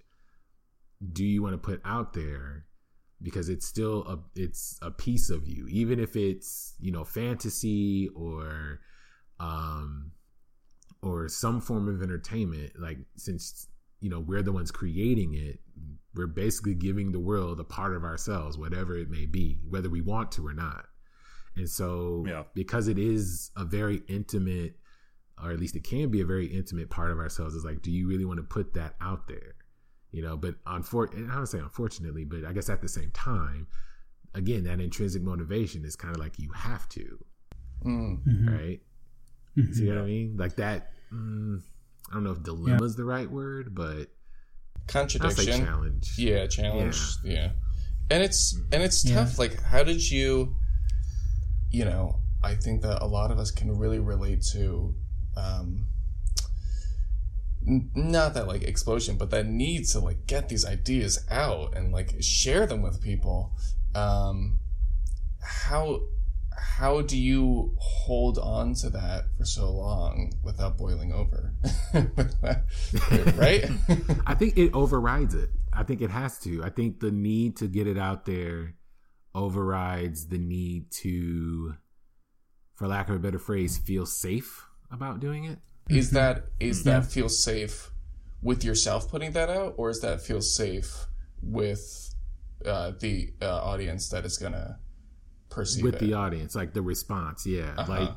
do 1.12 1.26
you 1.26 1.42
want 1.44 1.54
to 1.54 1.58
put 1.58 1.82
out 1.84 2.14
there 2.14 2.66
because 3.22 3.50
it's 3.50 3.66
still 3.66 4.04
a 4.08 4.20
it's 4.40 4.80
a 4.82 4.90
piece 4.90 5.30
of 5.30 5.48
you, 5.48 5.68
even 5.70 6.00
if 6.00 6.16
it's, 6.16 6.76
you 6.80 6.92
know, 6.92 7.04
fantasy 7.04 8.10
or 8.16 8.80
um 9.40 10.12
or 11.02 11.28
some 11.28 11.60
form 11.60 11.88
of 11.88 12.02
entertainment, 12.02 12.72
like 12.80 12.98
since 13.18 13.68
you 14.00 14.10
know, 14.10 14.20
we're 14.20 14.42
the 14.42 14.52
ones 14.52 14.72
creating 14.72 15.34
it, 15.36 15.60
we're 16.16 16.26
basically 16.26 16.74
giving 16.74 17.12
the 17.12 17.20
world 17.20 17.60
a 17.60 17.64
part 17.64 17.96
of 17.96 18.04
ourselves, 18.04 18.58
whatever 18.58 18.98
it 18.98 19.10
may 19.10 19.26
be, 19.26 19.60
whether 19.70 19.90
we 19.90 20.02
want 20.02 20.32
to 20.32 20.48
or 20.48 20.54
not. 20.54 20.86
And 21.56 21.70
so 21.70 22.24
Yeah. 22.28 22.44
because 22.56 22.88
it 22.88 22.98
is 22.98 23.52
a 23.56 23.66
very 23.66 24.02
intimate 24.08 24.78
or 25.44 25.52
at 25.52 25.60
least 25.60 25.76
it 25.76 25.84
can 25.84 26.10
be 26.10 26.22
a 26.22 26.26
very 26.26 26.46
intimate 26.48 26.90
part 26.90 27.12
of 27.12 27.18
ourselves 27.20 27.56
is 27.56 27.64
like 27.66 27.82
do 27.82 27.92
you 27.92 28.08
really 28.08 28.26
want 28.26 28.38
to 28.38 28.44
put 28.44 28.74
that 28.74 28.96
out 29.02 29.28
there 29.28 29.56
you 30.12 30.22
know 30.22 30.36
but 30.38 30.56
unfortunately 30.68 31.28
i 31.32 31.36
don't 31.36 31.48
say 31.48 31.58
unfortunately 31.60 32.24
but 32.24 32.46
i 32.46 32.52
guess 32.54 32.70
at 32.70 32.82
the 32.82 32.88
same 32.90 33.10
time 33.12 33.66
again 34.36 34.64
that 34.64 34.80
intrinsic 34.80 35.22
motivation 35.22 35.84
is 35.86 35.96
kind 35.96 36.16
of 36.16 36.22
like 36.22 36.38
you 36.40 36.52
have 36.54 36.88
to 36.90 37.24
Mm. 37.86 38.20
right 38.48 38.80
see 39.74 39.88
what 39.90 39.98
i 39.98 40.04
mean 40.06 40.36
like 40.38 40.56
that 40.58 40.92
mm, 41.12 41.60
i 42.10 42.14
don't 42.14 42.24
know 42.24 42.32
if 42.32 42.44
dilemma 42.44 42.84
is 42.84 42.96
the 42.96 43.04
right 43.04 43.30
word 43.30 43.74
but 43.74 43.88
i'll 44.94 45.08
say 45.08 45.18
contradiction. 45.18 45.66
challenge 45.66 46.14
Yeah, 46.18 46.46
challenge. 46.48 47.00
Yeah. 47.24 47.52
And 48.10 48.22
it's 48.22 48.54
and 48.72 48.84
it's 48.84 49.04
Yeah. 49.06 49.16
tough. 49.16 49.40
Like 49.40 49.62
how 49.64 49.84
did 49.84 50.12
you 50.12 50.56
you 51.72 51.86
know, 51.86 52.20
I 52.44 52.56
think 52.56 52.82
that 52.82 53.02
a 53.02 53.06
lot 53.08 53.32
of 53.32 53.40
us 53.40 53.50
can 53.52 53.78
really 53.78 54.00
relate 54.00 54.42
to 54.52 54.94
um 55.36 55.88
not 57.64 58.34
that 58.34 58.48
like 58.48 58.64
explosion, 58.64 59.18
but 59.18 59.30
that 59.30 59.46
need 59.46 59.86
to 59.86 60.00
like 60.00 60.26
get 60.26 60.50
these 60.50 60.66
ideas 60.66 61.26
out 61.30 61.76
and 61.76 61.92
like 61.92 62.16
share 62.20 62.66
them 62.66 62.82
with 62.82 63.02
people. 63.02 63.52
Um 63.94 64.60
how 65.42 66.02
how 66.58 67.02
do 67.02 67.18
you 67.18 67.76
hold 67.78 68.38
on 68.38 68.74
to 68.76 68.90
that 68.90 69.26
for 69.38 69.46
so 69.46 69.72
long 69.72 70.34
without 70.44 70.78
boiling 70.78 71.12
over? 71.12 71.54
right? 73.36 73.70
I 74.26 74.36
think 74.36 74.58
it 74.58 74.74
overrides 74.74 75.34
it. 75.34 75.50
I 75.74 75.84
think 75.84 76.02
it 76.02 76.10
has 76.10 76.40
to. 76.40 76.64
I 76.64 76.70
think 76.70 77.00
the 77.00 77.12
need 77.12 77.58
to 77.58 77.68
get 77.68 77.88
it 77.88 77.98
out 77.98 78.26
there 78.26 78.76
overrides 79.34 80.28
the 80.28 80.38
need 80.38 80.92
to, 80.92 81.76
for 82.76 82.88
lack 82.88 83.10
of 83.10 83.16
a 83.16 83.20
better 83.20 83.40
phrase, 83.40 83.78
feel 83.78 84.06
safe 84.06 84.66
about 84.92 85.20
doing 85.20 85.46
it. 85.46 85.60
is 85.90 86.12
that 86.12 86.46
is 86.60 86.84
that 86.84 87.06
feel 87.06 87.30
safe 87.30 87.92
with 88.42 88.64
yourself 88.64 89.10
putting 89.10 89.32
that 89.34 89.50
out 89.50 89.74
or 89.78 89.90
is 89.90 90.02
that 90.02 90.22
feel 90.22 90.42
safe 90.42 91.06
with 91.42 92.14
uh, 92.66 92.92
the 93.00 93.34
uh, 93.42 93.62
audience 93.64 94.10
that 94.10 94.26
is 94.26 94.38
gonna 94.38 94.80
perceive 95.50 95.84
with 95.84 95.96
it 95.96 96.00
the 96.00 96.14
audience, 96.14 96.56
like 96.56 96.74
the 96.74 96.82
response. 96.82 97.46
Yeah, 97.46 97.74
Uh-huh. 97.78 97.92
like 97.92 98.12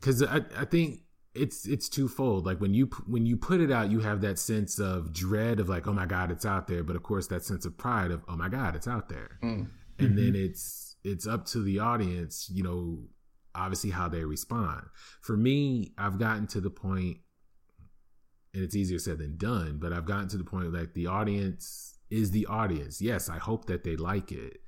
because 0.00 0.22
I, 0.22 0.40
I 0.56 0.64
think 0.64 1.00
it's 1.34 1.66
it's 1.66 1.88
twofold. 1.88 2.46
Like 2.46 2.60
when 2.60 2.74
you 2.74 2.86
when 3.06 3.26
you 3.26 3.36
put 3.36 3.60
it 3.60 3.70
out, 3.70 3.90
you 3.90 4.00
have 4.00 4.20
that 4.22 4.38
sense 4.38 4.78
of 4.78 5.12
dread 5.12 5.60
of 5.60 5.68
like, 5.68 5.86
oh 5.86 5.92
my 5.92 6.06
god, 6.06 6.30
it's 6.30 6.46
out 6.46 6.66
there. 6.66 6.82
But 6.82 6.96
of 6.96 7.02
course, 7.02 7.26
that 7.28 7.44
sense 7.44 7.64
of 7.64 7.76
pride 7.76 8.10
of 8.10 8.22
oh 8.28 8.36
my 8.36 8.48
god, 8.48 8.74
it's 8.76 8.88
out 8.88 9.08
there. 9.08 9.38
Mm. 9.42 9.68
And 9.98 10.16
then 10.16 10.34
it's 10.36 10.96
it's 11.04 11.26
up 11.26 11.44
to 11.46 11.62
the 11.62 11.78
audience, 11.80 12.48
you 12.52 12.62
know, 12.62 13.00
obviously 13.58 13.90
how 13.90 14.08
they 14.08 14.24
respond. 14.24 14.82
For 15.20 15.36
me, 15.36 15.92
I've 15.98 16.18
gotten 16.18 16.46
to 16.48 16.60
the 16.60 16.70
point, 16.70 17.18
and 18.54 18.62
it's 18.62 18.76
easier 18.76 18.98
said 18.98 19.18
than 19.18 19.36
done. 19.36 19.78
But 19.80 19.92
I've 19.92 20.06
gotten 20.06 20.28
to 20.28 20.38
the 20.38 20.44
point 20.44 20.72
like 20.72 20.94
the 20.94 21.06
audience 21.06 21.98
is 22.10 22.30
the 22.30 22.46
audience. 22.46 23.02
Yes, 23.02 23.28
I 23.28 23.38
hope 23.38 23.66
that 23.66 23.84
they 23.84 23.96
like 23.96 24.32
it. 24.32 24.58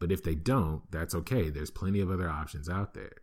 But 0.00 0.12
if 0.12 0.22
they 0.22 0.34
don't, 0.34 0.82
that's 0.90 1.14
okay. 1.14 1.50
There's 1.50 1.70
plenty 1.70 2.00
of 2.00 2.10
other 2.10 2.28
options 2.28 2.68
out 2.68 2.94
there. 2.94 3.16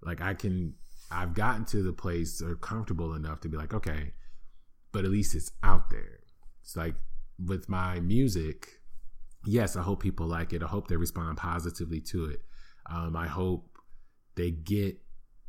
Like 0.00 0.20
I 0.20 0.34
can, 0.34 0.74
I've 1.10 1.34
gotten 1.34 1.64
to 1.66 1.82
the 1.82 1.92
place 1.92 2.40
or 2.40 2.54
comfortable 2.54 3.14
enough 3.14 3.40
to 3.40 3.48
be 3.48 3.56
like, 3.56 3.74
okay, 3.74 4.12
but 4.92 5.04
at 5.04 5.10
least 5.10 5.34
it's 5.34 5.50
out 5.62 5.90
there. 5.90 6.20
It's 6.62 6.76
like 6.76 6.94
with 7.44 7.68
my 7.68 7.98
music, 8.00 8.80
yes, 9.44 9.76
I 9.76 9.82
hope 9.82 10.02
people 10.02 10.26
like 10.26 10.52
it. 10.52 10.62
I 10.62 10.66
hope 10.66 10.88
they 10.88 10.96
respond 10.96 11.36
positively 11.36 12.00
to 12.02 12.26
it. 12.26 12.42
Um, 12.90 13.16
I 13.16 13.26
hope 13.26 13.67
they 14.38 14.52
get, 14.52 14.96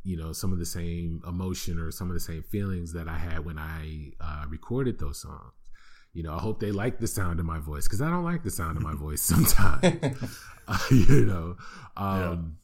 you 0.02 0.16
know, 0.16 0.32
some 0.32 0.52
of 0.52 0.58
the 0.58 0.66
same 0.66 1.22
emotion 1.26 1.78
or 1.78 1.90
some 1.90 2.08
of 2.08 2.14
the 2.14 2.20
same 2.20 2.42
feelings 2.42 2.92
that 2.92 3.08
I 3.08 3.16
had 3.16 3.44
when 3.44 3.58
I 3.58 4.12
uh, 4.20 4.44
recorded 4.48 4.98
those 4.98 5.22
songs. 5.22 5.54
You 6.12 6.24
know, 6.24 6.34
I 6.34 6.38
hope 6.38 6.58
they 6.58 6.72
like 6.72 6.98
the 6.98 7.06
sound 7.06 7.38
of 7.38 7.46
my 7.46 7.60
voice 7.60 7.84
because 7.84 8.02
I 8.02 8.10
don't 8.10 8.24
like 8.24 8.42
the 8.42 8.50
sound 8.50 8.76
of 8.76 8.82
my 8.82 8.94
voice 8.94 9.22
sometimes. 9.34 10.18
Uh, 10.68 10.78
you 10.92 11.24
know, 11.24 11.56
um, 11.96 12.58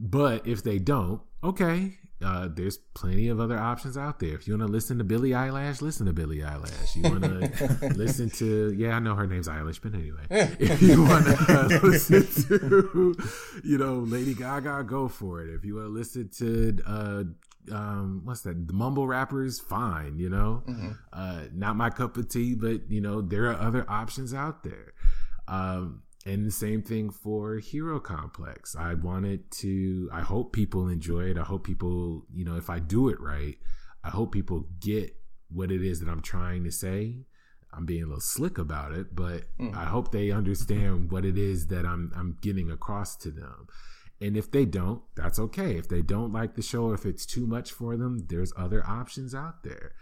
but 0.00 0.44
if 0.44 0.64
they 0.64 0.80
don't, 0.80 1.20
okay, 1.44 1.96
uh, 2.24 2.48
there's 2.50 2.78
plenty 2.94 3.28
of 3.28 3.38
other 3.38 3.56
options 3.58 3.96
out 3.96 4.18
there. 4.18 4.34
If 4.34 4.48
you 4.48 4.54
want 4.56 4.66
to 4.66 4.72
listen 4.72 4.98
to 4.98 5.04
Billie 5.04 5.30
Eilish, 5.30 5.80
listen 5.80 6.06
to 6.06 6.12
Billie 6.12 6.38
Eilish. 6.38 6.96
You 6.96 7.02
want 7.02 7.22
to 7.22 7.88
listen 7.94 8.28
to, 8.30 8.72
yeah, 8.76 8.96
I 8.96 8.98
know 8.98 9.14
her 9.14 9.26
name's 9.26 9.46
Eilish, 9.46 9.80
but 9.80 9.94
anyway, 9.94 10.26
if 10.58 10.82
you 10.82 11.04
want 11.04 11.26
to 11.26 11.80
listen 11.82 12.26
to, 12.48 13.14
you 13.64 13.78
know, 13.78 13.98
Lady 13.98 14.34
Gaga, 14.34 14.84
go 14.84 15.06
for 15.06 15.42
it. 15.42 15.54
If 15.54 15.64
you 15.64 15.76
want 15.76 15.86
to 15.86 15.92
listen 15.92 16.28
to, 16.38 16.78
uh, 16.86 17.24
um, 17.72 18.22
what's 18.24 18.40
that? 18.42 18.66
The 18.66 18.72
mumble 18.72 19.06
rappers, 19.06 19.60
fine. 19.60 20.18
You 20.18 20.30
know, 20.30 20.62
uh, 21.12 21.42
not 21.54 21.76
my 21.76 21.90
cup 21.90 22.16
of 22.16 22.28
tea, 22.28 22.54
but 22.54 22.90
you 22.90 23.00
know, 23.00 23.20
there 23.20 23.44
are 23.44 23.60
other 23.60 23.84
options 23.88 24.34
out 24.34 24.64
there. 24.64 24.94
Um, 25.46 26.02
and 26.28 26.44
the 26.44 26.50
same 26.50 26.82
thing 26.82 27.08
for 27.08 27.56
Hero 27.56 27.98
Complex. 27.98 28.76
I 28.76 28.92
wanted 28.94 29.50
to, 29.52 30.10
I 30.12 30.20
hope 30.20 30.52
people 30.52 30.88
enjoy 30.88 31.30
it. 31.30 31.38
I 31.38 31.42
hope 31.42 31.64
people, 31.64 32.26
you 32.34 32.44
know, 32.44 32.56
if 32.56 32.68
I 32.68 32.80
do 32.80 33.08
it 33.08 33.18
right, 33.18 33.56
I 34.04 34.10
hope 34.10 34.32
people 34.32 34.66
get 34.78 35.16
what 35.48 35.72
it 35.72 35.82
is 35.82 36.00
that 36.00 36.08
I'm 36.10 36.20
trying 36.20 36.64
to 36.64 36.70
say. 36.70 37.14
I'm 37.72 37.86
being 37.86 38.02
a 38.02 38.06
little 38.06 38.20
slick 38.20 38.58
about 38.58 38.92
it, 38.92 39.16
but 39.16 39.44
mm. 39.58 39.74
I 39.74 39.84
hope 39.84 40.12
they 40.12 40.30
understand 40.30 41.10
what 41.10 41.24
it 41.24 41.38
is 41.38 41.68
that 41.68 41.86
I'm 41.86 42.12
I'm 42.14 42.36
getting 42.42 42.70
across 42.70 43.16
to 43.18 43.30
them. 43.30 43.66
And 44.20 44.36
if 44.36 44.50
they 44.50 44.64
don't, 44.64 45.02
that's 45.14 45.38
okay. 45.38 45.76
If 45.76 45.88
they 45.88 46.02
don't 46.02 46.32
like 46.32 46.56
the 46.56 46.62
show, 46.62 46.92
if 46.92 47.06
it's 47.06 47.24
too 47.24 47.46
much 47.46 47.72
for 47.72 47.96
them, 47.96 48.26
there's 48.28 48.52
other 48.56 48.84
options 48.86 49.34
out 49.34 49.62
there. 49.64 49.92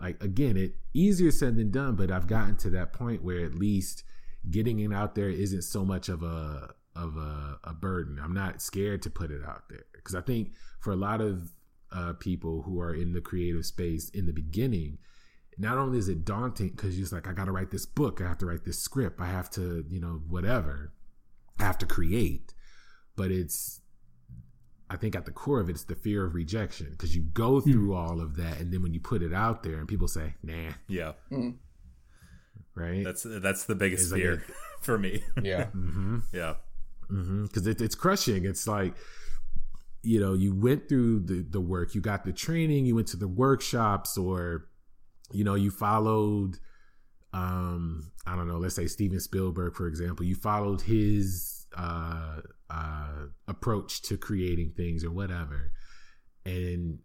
Like 0.00 0.22
again, 0.22 0.56
it 0.56 0.76
easier 0.92 1.30
said 1.30 1.56
than 1.56 1.70
done, 1.70 1.96
but 1.96 2.10
I've 2.10 2.26
gotten 2.26 2.56
to 2.56 2.70
that 2.70 2.92
point 2.92 3.22
where 3.22 3.44
at 3.44 3.54
least 3.54 4.04
getting 4.50 4.80
it 4.80 4.92
out 4.92 5.14
there 5.14 5.30
isn't 5.30 5.62
so 5.62 5.84
much 5.84 6.08
of 6.08 6.22
a 6.22 6.74
of 6.94 7.16
a, 7.16 7.58
a 7.64 7.72
burden. 7.72 8.20
I'm 8.22 8.34
not 8.34 8.60
scared 8.60 9.02
to 9.02 9.10
put 9.10 9.30
it 9.30 9.42
out 9.46 9.62
there. 9.70 9.84
Because 9.94 10.14
I 10.14 10.20
think 10.20 10.52
for 10.80 10.92
a 10.92 10.96
lot 10.96 11.20
of 11.20 11.52
uh, 11.90 12.12
people 12.14 12.62
who 12.62 12.80
are 12.80 12.94
in 12.94 13.12
the 13.12 13.20
creative 13.20 13.64
space 13.64 14.10
in 14.10 14.26
the 14.26 14.32
beginning, 14.32 14.98
not 15.58 15.78
only 15.78 15.98
is 15.98 16.08
it 16.08 16.24
daunting 16.24 16.68
because 16.68 16.96
you're 16.96 17.04
just 17.04 17.12
like, 17.12 17.26
I 17.26 17.32
got 17.32 17.46
to 17.46 17.52
write 17.52 17.70
this 17.70 17.86
book, 17.86 18.20
I 18.20 18.28
have 18.28 18.38
to 18.38 18.46
write 18.46 18.64
this 18.64 18.78
script, 18.78 19.20
I 19.20 19.26
have 19.26 19.50
to, 19.50 19.84
you 19.88 20.00
know, 20.00 20.22
whatever, 20.28 20.92
I 21.58 21.64
have 21.64 21.78
to 21.78 21.86
create, 21.86 22.52
but 23.16 23.30
it's 23.30 23.80
I 24.90 24.96
think 24.96 25.16
at 25.16 25.24
the 25.24 25.30
core 25.30 25.60
of 25.60 25.70
it, 25.70 25.72
it's 25.72 25.84
the 25.84 25.94
fear 25.94 26.26
of 26.26 26.34
rejection 26.34 26.88
because 26.90 27.16
you 27.16 27.22
go 27.22 27.60
through 27.62 27.94
all 27.94 28.20
of 28.20 28.36
that, 28.36 28.60
and 28.60 28.70
then 28.70 28.82
when 28.82 28.92
you 28.92 29.00
put 29.00 29.22
it 29.22 29.32
out 29.32 29.62
there, 29.62 29.78
and 29.78 29.88
people 29.88 30.06
say, 30.06 30.34
"Nah," 30.42 30.72
Yeah. 30.86 31.12
Right? 32.74 33.04
That's 33.04 33.26
that's 33.28 33.64
the 33.64 33.74
biggest 33.74 34.04
It's 34.04 34.12
like 34.12 34.20
fear 34.20 34.44
for 34.80 34.98
me. 34.98 35.22
Yeah. 35.42 35.68
yeah. 36.32 36.54
because 37.08 37.66
it, 37.66 37.80
it's 37.80 37.94
crushing. 37.94 38.44
It's 38.44 38.66
like 38.66 38.94
you 40.02 40.18
know 40.20 40.34
you 40.34 40.54
went 40.54 40.88
through 40.88 41.20
the 41.20 41.42
the 41.48 41.60
work, 41.60 41.94
you 41.94 42.00
got 42.00 42.24
the 42.24 42.32
training, 42.32 42.86
you 42.86 42.94
went 42.94 43.08
to 43.08 43.16
the 43.16 43.28
workshops, 43.28 44.18
or 44.18 44.68
you 45.32 45.44
know 45.44 45.54
you 45.54 45.70
followed. 45.70 46.58
Um, 47.34 48.12
I 48.26 48.36
don't 48.36 48.46
know. 48.46 48.58
Let's 48.58 48.74
say 48.74 48.86
Steven 48.86 49.20
Spielberg, 49.20 49.74
for 49.74 49.86
example. 49.86 50.26
You 50.26 50.34
followed 50.34 50.82
his 50.82 51.66
uh, 51.76 52.40
uh, 52.68 53.26
approach 53.48 54.02
to 54.02 54.18
creating 54.18 54.72
things 54.76 55.02
or 55.04 55.10
whatever, 55.10 55.72
and 56.44 56.98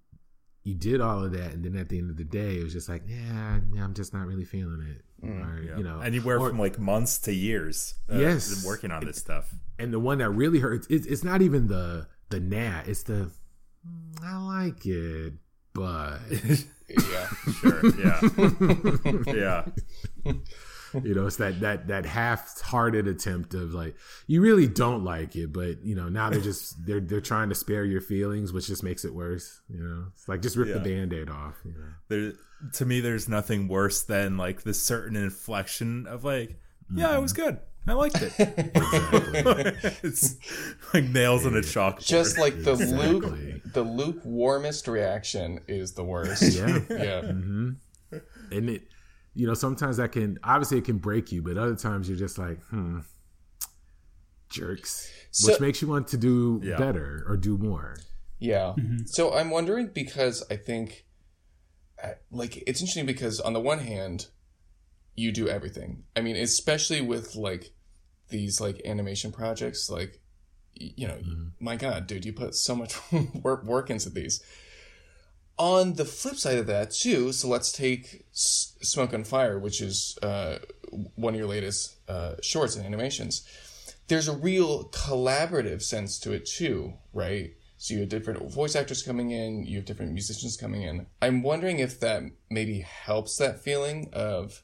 you 0.67 0.73
did 0.75 0.99
all 1.01 1.23
of 1.23 1.31
that, 1.31 1.53
and 1.53 1.63
then 1.63 1.75
at 1.77 1.87
the 1.89 1.97
end 1.97 2.09
of 2.09 2.17
the 2.17 2.23
day, 2.25 2.57
it 2.59 2.63
was 2.63 2.73
just 2.73 2.89
like, 2.89 3.03
yeah, 3.07 3.59
yeah 3.73 3.83
I'm 3.83 3.93
just 3.93 4.13
not 4.13 4.25
really 4.27 4.43
feeling 4.45 4.81
it, 4.93 5.01
or 5.25 5.61
Yeah. 5.63 5.77
you 5.77 5.83
know, 5.83 5.99
anywhere 6.01 6.39
or- 6.39 6.49
from 6.49 6.59
like 6.59 6.77
months 6.77 7.17
to 7.19 7.33
years. 7.33 7.93
uh, 8.11 8.17
Yes. 8.17 8.65
working 8.65 8.91
on 8.91 9.05
this 9.05 9.17
stuff. 9.17 9.53
and 9.79 9.93
the 9.93 9.99
one 9.99 10.17
that 10.17 10.29
really 10.31 10.59
hurts 10.59 10.87
it's, 10.89 11.05
it's 11.05 11.23
not 11.23 11.41
even 11.41 11.67
the 11.67 12.07
the 12.29 12.39
nah 12.39 12.81
it's 12.87 13.03
the 13.03 13.29
"Mm, 13.87 14.23
i 14.23 14.35
like 14.63 14.85
it 14.85 15.33
but 15.73 16.17
Yeah. 16.89 17.27
Sure. 17.59 17.81
Yeah. 17.99 18.19
yeah. 20.25 20.33
You 20.93 21.13
know 21.15 21.27
it's 21.27 21.37
that 21.37 21.59
that 21.61 21.87
that 21.87 22.05
half-hearted 22.05 23.07
attempt 23.07 23.53
of 23.53 23.73
like 23.73 23.95
you 24.27 24.41
really 24.41 24.67
don't 24.67 25.03
like 25.03 25.35
it 25.35 25.51
but 25.51 25.83
you 25.83 25.95
know 25.95 26.09
now 26.09 26.29
they're 26.29 26.39
just 26.41 26.75
they're 26.85 26.99
they're 26.99 27.21
trying 27.21 27.49
to 27.49 27.55
spare 27.55 27.83
your 27.85 28.01
feelings 28.01 28.53
which 28.53 28.67
just 28.67 28.83
makes 28.83 29.03
it 29.05 29.13
worse 29.13 29.61
you 29.69 29.81
know 29.83 30.05
it's 30.13 30.27
like 30.27 30.41
just 30.41 30.55
rip 30.55 30.67
the 30.67 30.75
Yeah. 30.75 30.97
band-aid 30.99 31.29
off 31.29 31.55
you 31.65 31.71
know 31.73 31.87
There, 32.07 32.33
to 32.73 32.85
me, 32.85 33.01
there's 33.01 33.29
nothing 33.29 33.67
worse 33.67 34.01
than 34.03 34.35
like 34.37 34.63
the 34.63 34.73
certain 34.73 35.15
inflection 35.15 36.07
of 36.07 36.23
like, 36.23 36.57
yeah, 36.91 37.15
it 37.15 37.21
was 37.21 37.31
mm-hmm. 37.33 37.43
good. 37.43 37.59
I 37.87 37.93
liked 37.93 38.17
it. 38.19 38.33
it's 40.03 40.35
like 40.93 41.03
nails 41.03 41.45
on 41.45 41.55
a 41.55 41.59
chalkboard. 41.61 42.05
Just 42.05 42.37
like 42.39 42.63
the 42.63 42.71
Exactly. 42.71 43.07
luke, 43.07 43.61
the 43.73 43.83
lukewarmest 43.85 44.87
reaction 44.87 45.59
is 45.67 45.93
the 45.93 46.03
worst. 46.03 46.41
yeah 46.41 46.67
Yeah. 46.89 47.21
Mm-hmm. 47.21 47.69
and 48.51 48.69
it 48.69 48.87
you 49.39 49.45
know 49.47 49.53
sometimes 49.53 49.97
that 49.97 50.11
can 50.11 50.37
obviously 50.43 50.77
it 50.79 50.85
can 50.85 50.97
break 50.97 51.31
you 51.31 51.41
but 51.41 51.57
other 51.57 51.75
times 51.75 52.09
you're 52.09 52.17
just 52.27 52.37
like 52.37 52.59
hmm 52.69 52.99
jerks 54.49 55.11
So- 55.31 55.51
which 55.51 55.59
makes 55.61 55.81
you 55.81 55.87
want 55.87 56.07
to 56.09 56.17
do 56.17 56.61
Yeah. 56.63 56.77
better 56.77 57.23
or 57.27 57.37
do 57.37 57.57
more 57.57 57.97
Yeah. 58.39 58.75
So 59.05 59.33
I'm 59.33 59.49
wondering 59.49 59.87
because 59.95 60.43
I 60.51 60.57
think, 60.57 61.05
uh, 62.03 62.09
like, 62.29 62.57
it's 62.67 62.79
interesting 62.81 63.07
because 63.07 63.39
on 63.39 63.53
the 63.53 63.59
one 63.59 63.79
hand, 63.79 64.27
you 65.15 65.31
do 65.31 65.47
everything. 65.49 66.03
I 66.15 66.21
mean, 66.21 66.35
especially 66.35 67.01
with 67.01 67.35
like 67.35 67.71
these 68.29 68.61
like 68.61 68.79
animation 68.85 69.31
projects, 69.31 69.89
like, 69.89 70.21
you 70.75 71.07
know, 71.07 71.19
my 71.59 71.75
God, 71.77 72.05
dude, 72.05 72.25
you 72.25 72.31
put 72.33 72.53
so 72.53 72.75
much 72.75 72.93
work 73.43 73.63
work 73.65 73.89
into 73.89 74.11
these. 74.11 74.39
On 75.57 75.93
the 75.93 76.05
flip 76.05 76.35
side 76.35 76.57
of 76.57 76.67
that 76.67 76.91
too, 76.91 77.31
so 77.31 77.47
let's 77.47 77.71
take 77.71 78.25
S- 78.31 78.75
Smoke 78.81 79.13
on 79.13 79.23
Fire, 79.23 79.57
which 79.57 79.81
is 79.81 80.17
uh, 80.21 80.59
one 81.15 81.33
of 81.33 81.39
your 81.39 81.49
latest 81.49 81.97
uh, 82.07 82.35
shorts 82.41 82.75
and 82.75 82.85
animations 82.85 83.47
there's 84.07 84.27
a 84.27 84.35
real 84.35 84.85
collaborative 84.89 85.81
sense 85.81 86.19
to 86.19 86.31
it 86.31 86.45
too, 86.45 86.93
right? 87.13 87.53
So 87.77 87.93
you 87.93 87.99
have 88.01 88.09
different 88.09 88.51
voice 88.51 88.75
actors 88.75 89.03
coming 89.03 89.31
in, 89.31 89.65
you 89.65 89.77
have 89.77 89.85
different 89.85 90.13
musicians 90.13 90.57
coming 90.57 90.81
in. 90.81 91.05
I'm 91.21 91.43
wondering 91.43 91.79
if 91.79 91.99
that 91.99 92.23
maybe 92.49 92.79
helps 92.79 93.37
that 93.37 93.61
feeling 93.61 94.09
of 94.13 94.63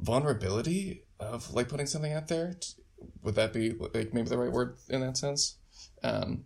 vulnerability 0.00 1.04
of 1.20 1.52
like 1.54 1.68
putting 1.68 1.86
something 1.86 2.12
out 2.12 2.28
there. 2.28 2.54
Would 3.22 3.36
that 3.36 3.52
be 3.52 3.70
like 3.70 4.14
maybe 4.14 4.28
the 4.28 4.38
right 4.38 4.50
word 4.50 4.76
in 4.88 5.00
that 5.00 5.16
sense? 5.16 5.56
Um, 6.02 6.44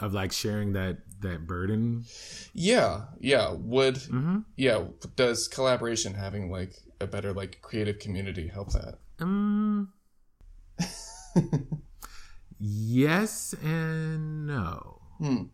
of 0.00 0.12
like 0.12 0.32
sharing 0.32 0.72
that 0.72 0.98
that 1.20 1.46
burden 1.46 2.04
yeah, 2.52 3.06
yeah. 3.20 3.52
Would 3.52 3.96
mm-hmm. 3.96 4.38
yeah? 4.56 4.84
Does 5.14 5.48
collaboration 5.48 6.14
having 6.14 6.50
like 6.50 6.72
a 7.00 7.06
better 7.06 7.32
like 7.32 7.60
creative 7.62 7.98
community 7.98 8.48
help 8.48 8.72
that? 8.72 8.98
um 9.20 9.92
yes 12.58 13.54
and 13.62 14.46
no 14.46 15.00
Hmm. 15.18 15.44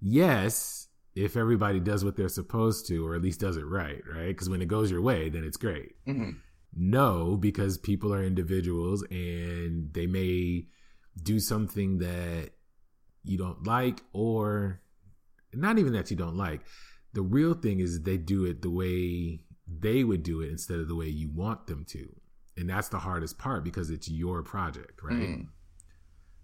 yes 0.00 0.88
if 1.14 1.36
everybody 1.36 1.80
does 1.80 2.04
what 2.04 2.16
they're 2.16 2.28
supposed 2.28 2.86
to 2.88 3.06
or 3.06 3.14
at 3.14 3.22
least 3.22 3.40
does 3.40 3.56
it 3.56 3.64
right 3.64 4.02
right 4.14 4.28
because 4.28 4.50
when 4.50 4.60
it 4.60 4.68
goes 4.68 4.90
your 4.90 5.00
way 5.00 5.30
then 5.30 5.44
it's 5.44 5.56
great 5.56 5.94
hmm 6.04 6.32
No, 6.78 7.38
because 7.38 7.78
people 7.78 8.12
are 8.12 8.22
individuals 8.22 9.02
and 9.10 9.94
they 9.94 10.06
may 10.06 10.66
do 11.22 11.40
something 11.40 11.98
that 11.98 12.50
you 13.24 13.38
don't 13.38 13.66
like, 13.66 14.02
or 14.12 14.82
not 15.52 15.78
even 15.78 15.92
that 15.92 16.10
you 16.10 16.16
don't 16.16 16.36
like. 16.36 16.60
The 17.12 17.22
real 17.22 17.54
thing 17.54 17.80
is 17.80 18.02
they 18.02 18.18
do 18.18 18.44
it 18.44 18.62
the 18.62 18.70
way 18.70 19.40
they 19.66 20.04
would 20.04 20.22
do 20.22 20.40
it 20.40 20.50
instead 20.50 20.78
of 20.78 20.88
the 20.88 20.94
way 20.94 21.08
you 21.08 21.30
want 21.30 21.66
them 21.66 21.84
to. 21.90 22.14
And 22.56 22.68
that's 22.70 22.88
the 22.88 22.98
hardest 22.98 23.38
part 23.38 23.64
because 23.64 23.90
it's 23.90 24.08
your 24.08 24.42
project, 24.42 25.00
right? 25.02 25.16
Mm. 25.16 25.48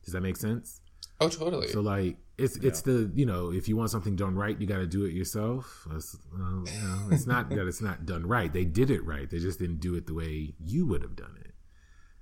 Does 0.05 0.12
that 0.12 0.22
make 0.22 0.36
sense? 0.36 0.80
Oh, 1.20 1.28
totally. 1.28 1.68
So 1.68 1.80
like 1.80 2.16
it's 2.36 2.57
it's 2.57 2.80
the 2.80 3.11
you 3.14 3.24
know 3.24 3.53
if 3.53 3.68
you 3.68 3.76
want 3.76 3.90
something 3.90 4.16
done 4.16 4.34
right 4.34 4.61
you 4.61 4.66
got 4.66 4.78
to 4.78 4.86
do 4.86 5.05
it 5.05 5.12
yourself. 5.12 5.86
It's, 5.94 6.16
well, 6.32 6.64
you 6.66 6.82
know, 6.82 7.09
it's 7.12 7.26
not 7.26 7.48
that 7.50 7.66
it's 7.66 7.82
not 7.82 8.05
done 8.07 8.26
right. 8.26 8.53
They 8.53 8.64
did 8.64 8.90
it 8.90 9.05
right. 9.05 9.30
They 9.30 9.38
just 9.38 9.59
didn't 9.59 9.80
do 9.80 9.94
it 9.94 10.07
the 10.07 10.14
way 10.14 10.55
you 10.59 10.86
would 10.86 11.03
have 11.03 11.14
done 11.14 11.36
it. 11.40 11.55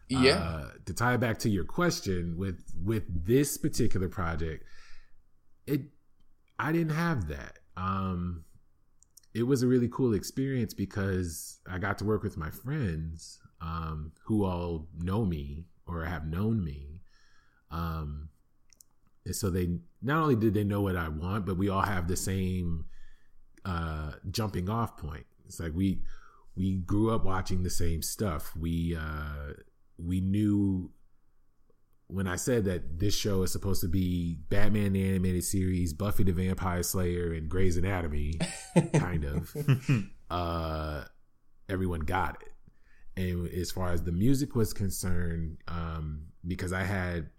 yeah. 0.09 0.35
Uh, 0.35 0.69
to 0.85 0.93
tie 0.93 1.15
it 1.15 1.21
back 1.21 1.39
to 1.41 1.49
your 1.49 1.65
question 1.65 2.37
with 2.37 2.63
with 2.85 3.05
this 3.27 3.57
particular 3.57 4.09
project, 4.09 4.65
it 5.67 5.83
I 6.61 6.73
didn't 6.73 6.95
have 6.95 7.29
that. 7.29 7.59
Um, 7.77 8.45
it 9.33 9.45
was 9.45 9.63
a 9.63 9.67
really 9.67 9.89
cool 9.89 10.13
experience 10.13 10.75
because 10.75 11.59
I 11.67 11.79
got 11.79 11.97
to 11.99 12.05
work 12.05 12.23
with 12.23 12.37
my 12.37 12.51
friends 12.51 13.39
um, 13.63 14.13
who 14.25 14.45
all 14.45 14.87
know 14.99 15.25
me 15.25 15.65
or 15.87 16.05
have 16.05 16.27
known 16.27 16.63
me. 16.63 17.01
Um, 17.71 18.29
and 19.25 19.35
so 19.35 19.49
they 19.49 19.79
not 20.03 20.23
only 20.23 20.37
did 20.37 20.53
they 20.53 20.65
know 20.65 20.83
what 20.83 20.97
I 20.97 21.09
want, 21.09 21.47
but 21.47 21.57
we 21.57 21.71
all 21.71 21.83
have 21.83 22.09
the 22.09 22.17
same 22.17 22.85
uh, 23.65 24.13
jumping 24.31 24.69
off 24.69 24.99
point. 24.99 25.25
It's 25.47 25.61
like 25.61 25.73
we 25.75 26.03
we 26.57 26.77
grew 26.77 27.15
up 27.15 27.25
watching 27.25 27.63
the 27.63 27.71
same 27.71 28.03
stuff. 28.03 28.55
We 28.55 28.97
uh, 28.97 29.55
we 29.99 30.21
knew 30.21 30.91
when 32.13 32.27
I 32.27 32.37
said 32.37 32.65
that 32.65 32.99
this 32.99 33.15
show 33.15 33.43
is 33.43 33.53
supposed 33.53 33.81
to 33.83 33.89
be 33.89 34.39
Batman 34.49 34.93
the 34.93 35.09
animated 35.09 35.45
series, 35.45 35.93
Buffy 35.93 36.25
the 36.25 36.33
Vampire 36.33 36.83
Slayer, 36.83 37.33
and 37.33 37.49
Grey's 37.49 37.77
Anatomy, 37.77 38.39
kind 38.95 39.25
of. 39.25 39.55
uh, 40.31 41.05
everyone 41.69 42.01
got 42.01 42.43
it. 42.43 42.53
And 43.21 43.49
as 43.49 43.71
far 43.71 43.93
as 43.93 44.03
the 44.03 44.13
music 44.13 44.55
was 44.55 44.73
concerned, 44.73 45.59
um, 45.69 46.27
because 46.47 46.73
I 46.73 46.83
had 46.83 47.31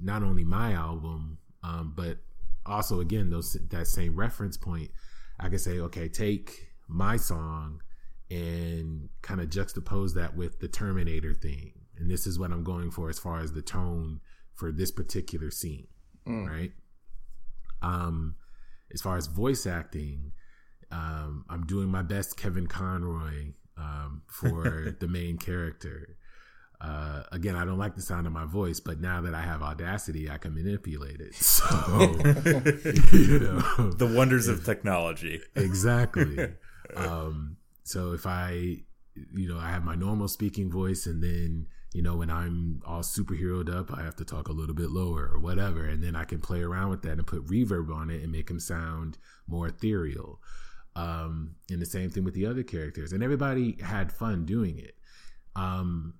not 0.00 0.22
only 0.22 0.44
my 0.44 0.72
album, 0.72 1.38
um, 1.62 1.92
but 1.96 2.18
also 2.66 3.00
again 3.00 3.30
those 3.30 3.52
that 3.70 3.86
same 3.86 4.16
reference 4.16 4.56
point, 4.56 4.90
I 5.38 5.48
could 5.48 5.60
say, 5.60 5.78
okay, 5.80 6.08
take 6.08 6.72
my 6.88 7.16
song 7.16 7.82
and 8.30 9.08
kind 9.22 9.40
of 9.40 9.48
juxtapose 9.48 10.14
that 10.14 10.36
with 10.36 10.60
the 10.60 10.68
Terminator 10.68 11.34
thing, 11.34 11.72
and 11.98 12.10
this 12.10 12.26
is 12.26 12.38
what 12.38 12.50
I'm 12.52 12.64
going 12.64 12.90
for 12.90 13.08
as 13.08 13.18
far 13.18 13.40
as 13.40 13.52
the 13.52 13.62
tone 13.62 14.20
for 14.54 14.72
this 14.72 14.90
particular 14.90 15.50
scene, 15.50 15.86
Mm. 16.26 16.48
right? 16.48 16.72
Um, 17.82 18.36
as 18.92 19.00
far 19.00 19.16
as 19.16 19.26
voice 19.26 19.66
acting, 19.66 20.32
um, 20.90 21.44
I'm 21.48 21.64
doing 21.66 21.88
my 21.88 22.02
best 22.02 22.36
Kevin 22.36 22.66
Conroy 22.66 23.52
um, 23.76 24.22
for 24.26 24.96
the 25.00 25.08
main 25.08 25.36
character. 25.38 26.16
Uh, 26.80 27.24
again, 27.32 27.56
I 27.56 27.64
don't 27.64 27.78
like 27.78 27.96
the 27.96 28.02
sound 28.02 28.26
of 28.26 28.32
my 28.32 28.44
voice, 28.44 28.78
but 28.78 29.00
now 29.00 29.20
that 29.22 29.34
I 29.34 29.40
have 29.42 29.62
Audacity, 29.62 30.30
I 30.30 30.38
can 30.38 30.54
manipulate 30.54 31.20
it. 31.20 31.34
So, 31.58 31.64
you 33.12 33.38
know, 33.40 33.90
the 33.90 34.12
wonders 34.14 34.46
of 34.48 34.64
technology. 34.64 35.40
exactly. 35.56 36.54
Um, 36.96 37.56
so 37.82 38.12
if 38.12 38.26
I, 38.26 38.82
you 39.34 39.48
know, 39.48 39.58
I 39.58 39.70
have 39.70 39.84
my 39.84 39.94
normal 39.96 40.28
speaking 40.28 40.70
voice, 40.70 41.06
and 41.06 41.22
then 41.22 41.66
you 41.92 42.02
know 42.02 42.16
when 42.16 42.30
I'm 42.30 42.82
all 42.86 43.00
superheroed 43.00 43.74
up, 43.74 43.92
I 43.92 44.02
have 44.02 44.16
to 44.16 44.24
talk 44.24 44.48
a 44.48 44.52
little 44.52 44.74
bit 44.74 44.90
lower 44.90 45.30
or 45.32 45.38
whatever, 45.38 45.84
and 45.84 46.02
then 46.02 46.14
I 46.14 46.24
can 46.24 46.40
play 46.40 46.60
around 46.60 46.90
with 46.90 47.02
that 47.02 47.12
and 47.12 47.26
put 47.26 47.46
reverb 47.46 47.94
on 47.94 48.10
it 48.10 48.22
and 48.22 48.32
make 48.32 48.48
them 48.48 48.60
sound 48.60 49.18
more 49.46 49.68
ethereal. 49.68 50.40
Um, 50.96 51.54
and 51.70 51.80
the 51.80 51.86
same 51.86 52.10
thing 52.10 52.24
with 52.24 52.34
the 52.34 52.46
other 52.46 52.62
characters, 52.62 53.12
and 53.12 53.22
everybody 53.22 53.78
had 53.82 54.12
fun 54.12 54.44
doing 54.44 54.78
it. 54.78 54.96
Um, 55.56 56.14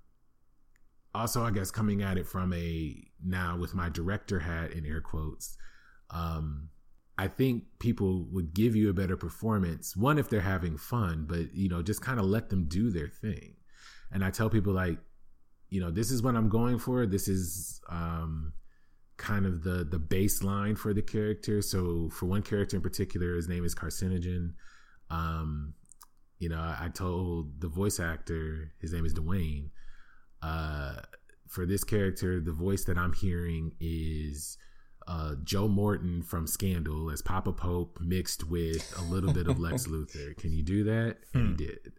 also, 1.15 1.45
I 1.45 1.51
guess 1.51 1.71
coming 1.71 2.03
at 2.03 2.17
it 2.17 2.27
from 2.27 2.53
a 2.53 2.97
now 3.25 3.57
with 3.57 3.75
my 3.75 3.89
director 3.89 4.39
hat 4.39 4.73
in 4.73 4.87
air 4.87 5.01
quotes, 5.01 5.57
um, 6.11 6.69
I 7.19 7.27
think 7.27 7.65
people 7.81 8.29
would 8.31 8.55
give 8.55 8.77
you 8.77 8.89
a 8.89 8.95
better 8.95 9.17
performance. 9.17 9.97
One, 9.97 10.19
if 10.19 10.31
they're 10.31 10.41
having 10.41 10.79
fun, 10.79 11.27
but 11.29 11.53
you 11.53 11.69
know, 11.69 11.83
just 11.83 12.01
kind 12.01 12.21
of 12.21 12.27
let 12.27 12.49
them 12.49 12.67
do 12.69 12.91
their 12.91 13.09
thing. 13.09 13.57
And 14.13 14.25
I 14.25 14.31
tell 14.31 14.49
people 14.49 14.73
like, 14.73 14.99
you 15.71 15.81
know, 15.81 15.91
this 15.91 16.11
is 16.11 16.23
what 16.23 16.35
I'm 16.35 16.49
going 16.49 16.79
for. 16.79 17.07
This 17.07 17.29
is 17.29 17.81
um, 17.89 18.53
kind 19.17 19.45
of 19.47 19.63
the 19.63 19.85
the 19.85 19.99
baseline 19.99 20.79
for 20.79 20.95
the 20.95 21.03
character. 21.03 21.61
So 21.61 22.09
for 22.11 22.27
one 22.27 22.43
character 22.43 22.77
in 22.77 22.83
particular, 22.83 23.37
his 23.37 23.49
name 23.49 23.65
is 23.65 23.75
Carcinogen. 23.75 24.55
Um, 25.11 25.75
you 26.39 26.49
know, 26.49 26.59
I 26.59 26.89
told 26.95 27.61
the 27.61 27.69
voice 27.69 27.99
actor, 27.99 28.73
his 28.81 28.93
name 28.93 29.05
is 29.05 29.13
Dwayne. 29.13 29.71
Uh, 30.41 30.97
for 31.49 31.67
this 31.67 31.83
character, 31.83 32.41
the 32.41 32.53
voice 32.53 32.85
that 32.85 32.97
I'm 32.97 33.13
hearing 33.13 33.73
is 33.81 34.57
uh, 35.09 35.35
Joe 35.43 35.67
Morton 35.67 36.23
from 36.23 36.47
Scandal 36.47 37.11
as 37.11 37.23
Papa 37.23 37.53
Pope 37.53 37.99
mixed 38.01 38.49
with 38.49 38.95
a 38.99 39.03
little 39.03 39.33
bit 39.33 39.49
of 39.49 39.59
Lex 39.59 39.87
Luthor. 39.89 40.37
Can 40.37 40.53
you 40.53 40.63
do 40.63 40.85
that? 40.85 41.17
And 41.35 41.59
he 41.59 41.67
did. 41.67 41.93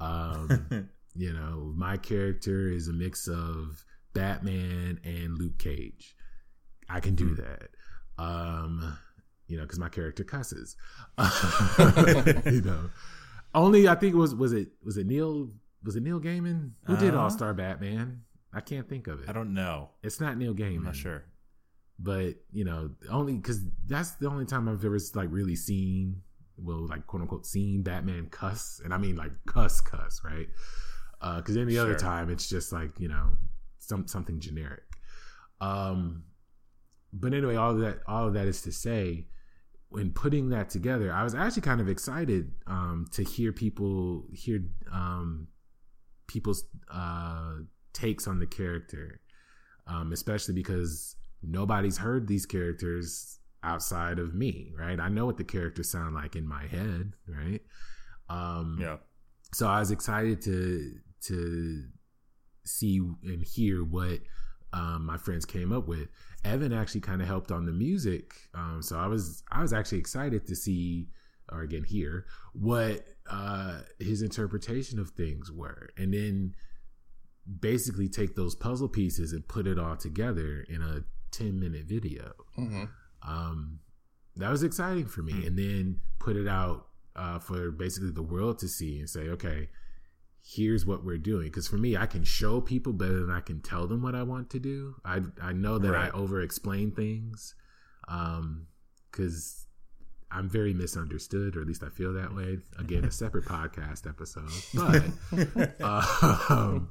Um, 0.00 0.88
you 1.18 1.32
know, 1.32 1.72
my 1.76 1.96
character 1.96 2.68
is 2.70 2.86
a 2.88 2.92
mix 2.92 3.26
of 3.28 3.84
Batman 4.14 5.00
and 5.04 5.36
Luke 5.36 5.58
Cage. 5.58 6.14
I 6.88 7.00
can 7.00 7.14
do 7.14 7.34
that. 7.34 7.68
Um, 8.18 8.96
you 9.48 9.56
know, 9.56 9.64
because 9.64 9.78
my 9.78 9.88
character 9.88 10.24
cusses. 10.24 10.76
you 12.52 12.62
know, 12.62 12.90
only 13.54 13.88
I 13.88 13.94
think 13.94 14.14
it 14.14 14.18
was 14.18 14.34
was 14.34 14.52
it 14.52 14.68
was 14.84 14.96
it 14.96 15.06
Neil 15.06 15.50
was 15.84 15.96
it 15.96 16.02
Neil 16.02 16.20
Gaiman 16.20 16.70
who 16.84 16.96
did 16.96 17.14
Uh, 17.14 17.20
All 17.20 17.30
Star 17.30 17.52
Batman? 17.54 18.22
I 18.52 18.60
can't 18.60 18.88
think 18.88 19.06
of 19.08 19.20
it. 19.22 19.28
I 19.28 19.32
don't 19.32 19.52
know. 19.54 19.90
It's 20.02 20.20
not 20.20 20.36
Neil 20.38 20.54
Gaiman. 20.54 20.78
I'm 20.78 20.84
not 20.84 20.96
sure. 20.96 21.24
but 21.98 22.34
you 22.52 22.64
know, 22.64 22.90
only 23.10 23.34
because 23.34 23.60
that's 23.86 24.12
the 24.12 24.28
only 24.28 24.46
time 24.46 24.68
I've 24.68 24.84
ever 24.84 24.98
like 25.14 25.28
really 25.30 25.56
seen, 25.56 26.22
well, 26.56 26.86
like 26.86 27.06
quote 27.06 27.22
unquote, 27.22 27.46
seen 27.46 27.82
Batman 27.82 28.28
cuss, 28.30 28.80
and 28.84 28.94
I 28.94 28.98
mean 28.98 29.16
like 29.16 29.32
cuss, 29.46 29.80
cuss, 29.80 30.20
right? 30.24 30.48
Because 31.20 31.56
any 31.56 31.76
other 31.78 31.94
time 31.98 32.30
it's 32.30 32.48
just 32.48 32.72
like 32.72 32.98
you 32.98 33.08
know, 33.08 33.32
some 33.78 34.06
something 34.06 34.40
generic. 34.40 34.82
Um, 35.60 36.24
but 37.12 37.34
anyway, 37.34 37.56
all 37.56 37.70
of 37.70 37.80
that, 37.80 38.00
all 38.06 38.28
of 38.28 38.34
that 38.34 38.46
is 38.46 38.62
to 38.62 38.72
say, 38.72 39.26
when 39.88 40.12
putting 40.12 40.50
that 40.50 40.70
together, 40.70 41.12
I 41.12 41.24
was 41.24 41.34
actually 41.34 41.62
kind 41.62 41.80
of 41.80 41.88
excited 41.88 42.52
um, 42.66 43.06
to 43.12 43.24
hear 43.24 43.52
people 43.52 44.26
hear 44.32 44.62
um, 44.92 45.48
people's 46.26 46.64
uh, 46.92 47.54
takes 47.92 48.28
on 48.28 48.38
the 48.38 48.46
character, 48.46 49.20
um, 49.86 50.12
especially 50.12 50.54
because 50.54 51.16
nobody's 51.42 51.96
heard 51.98 52.28
these 52.28 52.46
characters 52.46 53.38
outside 53.64 54.18
of 54.18 54.34
me, 54.34 54.72
right? 54.78 55.00
I 55.00 55.08
know 55.08 55.26
what 55.26 55.36
the 55.36 55.44
characters 55.44 55.90
sound 55.90 56.14
like 56.14 56.36
in 56.36 56.46
my 56.46 56.66
head, 56.66 57.14
right? 57.26 57.62
Um, 58.28 58.76
Yeah. 58.80 58.98
so 59.52 59.66
I 59.66 59.80
was 59.80 59.90
excited 59.90 60.42
to 60.42 60.94
to 61.22 61.84
see 62.64 63.00
and 63.24 63.42
hear 63.42 63.82
what 63.82 64.20
um, 64.72 65.06
my 65.06 65.16
friends 65.16 65.44
came 65.44 65.72
up 65.72 65.88
with. 65.88 66.08
Evan 66.44 66.72
actually 66.72 67.00
kind 67.00 67.22
of 67.22 67.28
helped 67.28 67.50
on 67.50 67.66
the 67.66 67.72
music, 67.72 68.34
um, 68.54 68.80
so 68.82 68.98
I 68.98 69.06
was 69.06 69.42
I 69.50 69.62
was 69.62 69.72
actually 69.72 69.98
excited 69.98 70.46
to 70.46 70.56
see 70.56 71.08
or 71.50 71.62
again 71.62 71.84
hear 71.84 72.26
what 72.52 73.06
uh, 73.30 73.80
his 73.98 74.22
interpretation 74.22 74.98
of 74.98 75.10
things 75.10 75.50
were, 75.50 75.88
and 75.96 76.12
then 76.12 76.54
basically 77.60 78.08
take 78.08 78.36
those 78.36 78.54
puzzle 78.54 78.88
pieces 78.88 79.32
and 79.32 79.48
put 79.48 79.66
it 79.66 79.78
all 79.78 79.96
together 79.96 80.66
in 80.68 80.82
a 80.82 81.00
ten 81.30 81.58
minute 81.58 81.86
video 81.86 82.32
hmm 82.54 82.84
um, 83.26 83.80
that 84.36 84.50
was 84.50 84.62
exciting 84.62 85.06
for 85.06 85.22
me. 85.22 85.46
And 85.46 85.58
then 85.58 86.00
put 86.18 86.36
it 86.36 86.48
out 86.48 86.86
uh, 87.16 87.38
for 87.38 87.70
basically 87.70 88.10
the 88.10 88.22
world 88.22 88.58
to 88.60 88.68
see 88.68 88.98
and 88.98 89.08
say, 89.08 89.28
okay, 89.28 89.68
here's 90.54 90.86
what 90.86 91.04
we're 91.04 91.18
doing. 91.18 91.46
Because 91.46 91.68
for 91.68 91.76
me, 91.76 91.96
I 91.96 92.06
can 92.06 92.24
show 92.24 92.60
people 92.60 92.92
better 92.92 93.20
than 93.20 93.30
I 93.30 93.40
can 93.40 93.60
tell 93.60 93.86
them 93.86 94.02
what 94.02 94.14
I 94.14 94.22
want 94.22 94.50
to 94.50 94.58
do. 94.58 94.94
I 95.04 95.20
I 95.42 95.52
know 95.52 95.78
that 95.78 95.92
Right. 95.92 96.10
I 96.12 96.16
over 96.16 96.40
explain 96.40 96.92
things 96.92 97.54
because 99.10 99.66
I'm 100.30 100.48
very 100.48 100.72
misunderstood, 100.74 101.56
or 101.56 101.62
at 101.62 101.66
least 101.66 101.82
I 101.82 101.88
feel 101.90 102.12
that 102.14 102.34
way. 102.34 102.58
Again, 102.78 103.04
a 103.04 103.10
separate 103.10 103.44
podcast 103.56 104.06
episode, 104.08 104.50
but 104.74 105.80
um, 106.50 106.88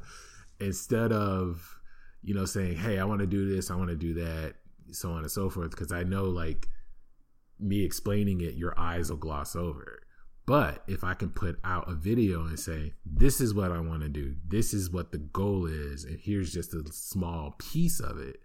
instead 0.60 1.12
of 1.12 1.80
you 2.24 2.34
know 2.34 2.46
saying 2.46 2.76
hey 2.76 2.98
i 2.98 3.04
want 3.04 3.22
to 3.22 3.28
do 3.28 3.48
this 3.48 3.70
i 3.70 3.76
want 3.76 3.90
to 3.90 3.96
do 3.96 4.16
that 4.16 4.56
so 4.92 5.12
on 5.12 5.20
and 5.20 5.30
so 5.32 5.52
forth 5.52 5.70
because 5.70 5.92
i 5.92 6.02
know 6.02 6.24
like 6.24 6.68
me 7.60 7.84
explaining 7.86 8.42
it 8.42 8.56
your 8.56 8.78
eyes 8.78 9.12
will 9.12 9.18
gloss 9.18 9.56
over 9.56 10.02
but 10.48 10.84
if 10.88 11.04
i 11.04 11.14
can 11.14 11.30
put 11.30 11.60
out 11.64 11.88
a 11.90 11.94
video 11.94 12.42
and 12.48 12.60
say 12.60 12.94
this 13.06 13.40
is 13.40 13.54
what 13.54 13.72
i 13.72 13.80
want 13.80 14.02
to 14.02 14.10
do 14.10 14.34
this 14.48 14.74
is 14.74 14.90
what 14.90 15.12
the 15.12 15.18
goal 15.20 15.68
is 15.68 16.04
and 16.04 16.18
here's 16.20 16.52
just 16.52 16.74
a 16.74 16.84
small 16.92 17.54
piece 17.60 18.00
of 18.00 18.18
it 18.18 18.42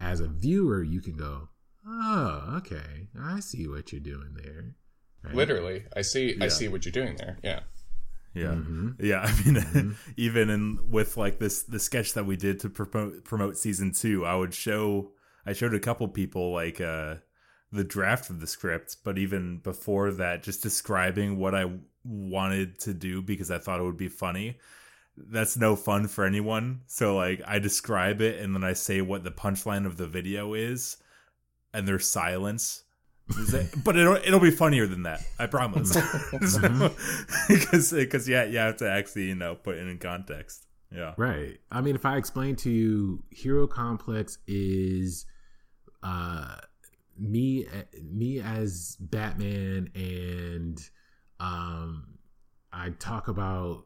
as 0.00 0.20
a 0.20 0.28
viewer 0.28 0.82
you 0.82 1.00
can 1.00 1.16
go 1.16 1.48
oh 1.86 2.54
okay 2.58 3.08
i 3.18 3.40
see 3.40 3.66
what 3.66 3.90
you're 3.92 4.00
doing 4.00 4.36
there 4.42 4.74
Right? 5.24 5.34
Literally, 5.34 5.82
I 5.96 6.02
see. 6.02 6.36
I 6.40 6.46
see 6.46 6.68
what 6.68 6.84
you're 6.84 6.92
doing 6.92 7.16
there. 7.16 7.38
Yeah. 7.42 7.60
Yeah. 8.34 8.54
Mhm. 8.54 9.02
Yeah, 9.02 9.22
I 9.22 9.32
mean, 9.42 9.56
Mm-hmm. 9.60 9.90
even 10.16 10.48
in 10.48 10.78
with 10.90 11.16
like 11.16 11.40
this 11.40 11.62
the 11.64 11.80
sketch 11.80 12.14
that 12.14 12.24
we 12.24 12.36
did 12.36 12.60
to 12.60 12.70
promote 12.70 13.24
promote 13.24 13.56
season 13.58 13.90
two, 13.92 14.24
I 14.24 14.36
would 14.36 14.54
show 14.54 15.10
I 15.44 15.54
showed 15.54 15.74
a 15.74 15.80
couple 15.80 16.06
people 16.06 16.52
like 16.52 16.80
uh 16.80 17.16
the 17.70 17.84
draft 17.84 18.30
of 18.30 18.40
the 18.40 18.46
script, 18.46 18.96
but 19.04 19.18
even 19.18 19.58
before 19.58 20.10
that, 20.12 20.42
just 20.42 20.62
describing 20.62 21.38
what 21.38 21.54
I 21.54 21.70
wanted 22.04 22.78
to 22.80 22.94
do 22.94 23.20
because 23.20 23.50
I 23.50 23.58
thought 23.58 23.80
it 23.80 23.84
would 23.84 23.96
be 23.96 24.08
funny. 24.08 24.58
That's 25.16 25.56
no 25.56 25.76
fun 25.76 26.08
for 26.08 26.24
anyone. 26.24 26.82
So 26.86 27.16
like 27.16 27.42
I 27.46 27.58
describe 27.58 28.20
it 28.20 28.40
and 28.40 28.54
then 28.54 28.64
I 28.64 28.72
say 28.72 29.00
what 29.00 29.24
the 29.24 29.30
punchline 29.30 29.84
of 29.84 29.96
the 29.96 30.06
video 30.06 30.54
is, 30.54 30.96
and 31.72 31.86
there's 31.86 32.06
silence. 32.06 32.84
But 33.84 33.96
it'll 33.96 34.16
it'll 34.16 34.40
be 34.40 34.50
funnier 34.50 34.86
than 34.86 35.02
that. 35.02 35.20
I 35.38 35.46
promise. 35.46 35.94
Because 37.48 37.92
because 37.92 38.28
yeah 38.28 38.44
you 38.44 38.56
have 38.56 38.78
to 38.78 38.90
actually 38.90 39.24
you 39.24 39.34
know 39.34 39.54
put 39.54 39.76
it 39.76 39.86
in 39.86 39.98
context. 39.98 40.64
Yeah. 40.90 41.12
Right. 41.16 41.58
I 41.70 41.80
mean, 41.82 41.94
if 41.94 42.06
I 42.06 42.16
explain 42.16 42.56
to 42.56 42.70
you, 42.70 43.22
Hero 43.30 43.66
Complex 43.66 44.38
is 44.46 45.26
uh, 46.02 46.56
me 47.18 47.66
me 48.02 48.40
as 48.40 48.96
Batman, 49.00 49.90
and 49.94 50.80
um, 51.40 52.18
I 52.72 52.90
talk 52.90 53.28
about 53.28 53.84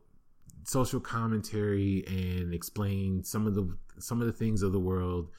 social 0.64 1.00
commentary 1.00 2.04
and 2.06 2.54
explain 2.54 3.24
some 3.24 3.46
of 3.46 3.54
the 3.54 3.76
some 3.98 4.20
of 4.20 4.26
the 4.26 4.32
things 4.32 4.62
of 4.62 4.72
the 4.72 4.80
world 4.80 5.30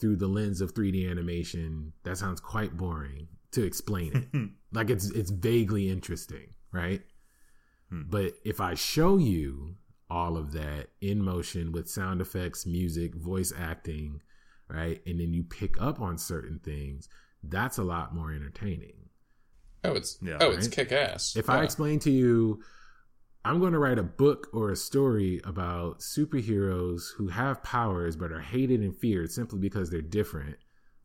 through 0.00 0.16
the 0.16 0.26
lens 0.26 0.60
of 0.60 0.74
3D 0.74 1.10
animation. 1.10 1.92
That 2.04 2.18
sounds 2.18 2.40
quite 2.40 2.76
boring 2.76 3.28
to 3.52 3.64
explain 3.64 4.28
it. 4.32 4.50
like 4.72 4.90
it's 4.90 5.10
it's 5.10 5.30
vaguely 5.30 5.90
interesting, 5.90 6.54
right? 6.72 7.02
But 7.90 8.32
if 8.44 8.60
I 8.60 8.74
show 8.74 9.18
you 9.18 9.76
all 10.08 10.36
of 10.36 10.52
that 10.52 10.88
in 11.00 11.22
motion 11.22 11.72
with 11.72 11.90
sound 11.90 12.20
effects, 12.20 12.66
music, 12.66 13.14
voice 13.14 13.52
acting, 13.56 14.20
right? 14.68 15.00
And 15.06 15.20
then 15.20 15.32
you 15.32 15.42
pick 15.42 15.80
up 15.80 16.00
on 16.00 16.16
certain 16.16 16.58
things, 16.58 17.08
that's 17.42 17.78
a 17.78 17.84
lot 17.84 18.14
more 18.14 18.32
entertaining. 18.32 18.94
Oh, 19.84 19.94
it's 19.94 20.18
Yeah, 20.22 20.38
oh, 20.40 20.50
it's 20.50 20.68
kick 20.68 20.92
ass. 20.92 21.36
If 21.36 21.50
I 21.50 21.62
explain 21.62 21.98
to 22.00 22.10
you, 22.10 22.62
I'm 23.44 23.58
going 23.58 23.72
to 23.72 23.78
write 23.78 23.98
a 23.98 24.04
book 24.04 24.48
or 24.52 24.70
a 24.70 24.76
story 24.76 25.40
about 25.44 25.98
superheroes 25.98 27.12
who 27.16 27.28
have 27.28 27.64
powers 27.64 28.16
but 28.16 28.30
are 28.30 28.40
hated 28.40 28.80
and 28.80 28.96
feared 28.96 29.32
simply 29.32 29.58
because 29.58 29.90
they're 29.90 30.00
different, 30.00 30.56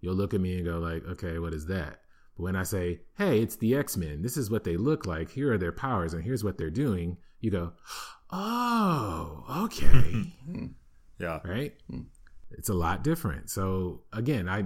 you'll 0.02 0.16
look 0.16 0.34
at 0.34 0.42
me 0.42 0.56
and 0.56 0.66
go 0.66 0.78
like, 0.78 1.04
"Okay, 1.06 1.40
what 1.40 1.54
is 1.54 1.66
that?" 1.68 2.02
But 2.36 2.44
when 2.44 2.56
I 2.56 2.64
say, 2.64 3.02
"Hey, 3.18 3.42
it's 3.42 3.56
the 3.56 3.76
X-Men. 3.76 4.22
This 4.22 4.38
is 4.38 4.52
what 4.52 4.64
they 4.64 4.78
look 4.78 5.08
like. 5.08 5.32
Here 5.32 5.52
are 5.54 5.58
their 5.58 5.72
powers 5.72 6.14
and 6.14 6.24
here's 6.24 6.44
what 6.44 6.58
they're 6.58 6.70
doing." 6.70 7.18
You 7.40 7.52
go, 7.52 7.74
"Oh, 8.30 9.44
okay." 9.66 10.34
Yeah. 11.20 11.40
right? 11.44 11.74
Hmm. 11.90 12.02
It's 12.52 12.70
a 12.70 12.76
lot 12.76 13.04
different. 13.04 13.50
So 13.50 14.04
again, 14.14 14.48
I 14.48 14.66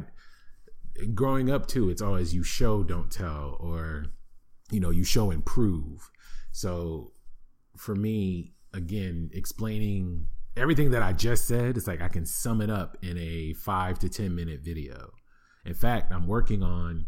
growing 1.14 1.52
up 1.52 1.68
too, 1.68 1.90
it's 1.90 2.02
always 2.02 2.34
you 2.34 2.44
show, 2.44 2.84
don't 2.84 3.12
tell, 3.12 3.58
or 3.60 4.06
you 4.72 4.80
know, 4.80 4.90
you 4.90 5.04
show 5.04 5.32
and 5.32 5.46
prove. 5.46 6.10
So 6.52 7.12
for 7.78 7.96
me, 7.96 8.54
again, 8.74 9.30
explaining 9.34 10.28
everything 10.56 10.92
that 10.92 11.04
I 11.04 11.14
just 11.14 11.48
said, 11.48 11.78
it's 11.78 11.88
like 11.88 12.02
I 12.02 12.08
can 12.08 12.26
sum 12.26 12.62
it 12.62 12.70
up 12.70 12.98
in 13.02 13.18
a 13.18 13.54
five 13.54 14.00
to 14.00 14.10
ten 14.10 14.36
minute 14.36 14.62
video. 14.62 15.12
In 15.66 15.74
fact, 15.74 16.12
I'm 16.12 16.28
working 16.28 16.64
on 16.64 17.06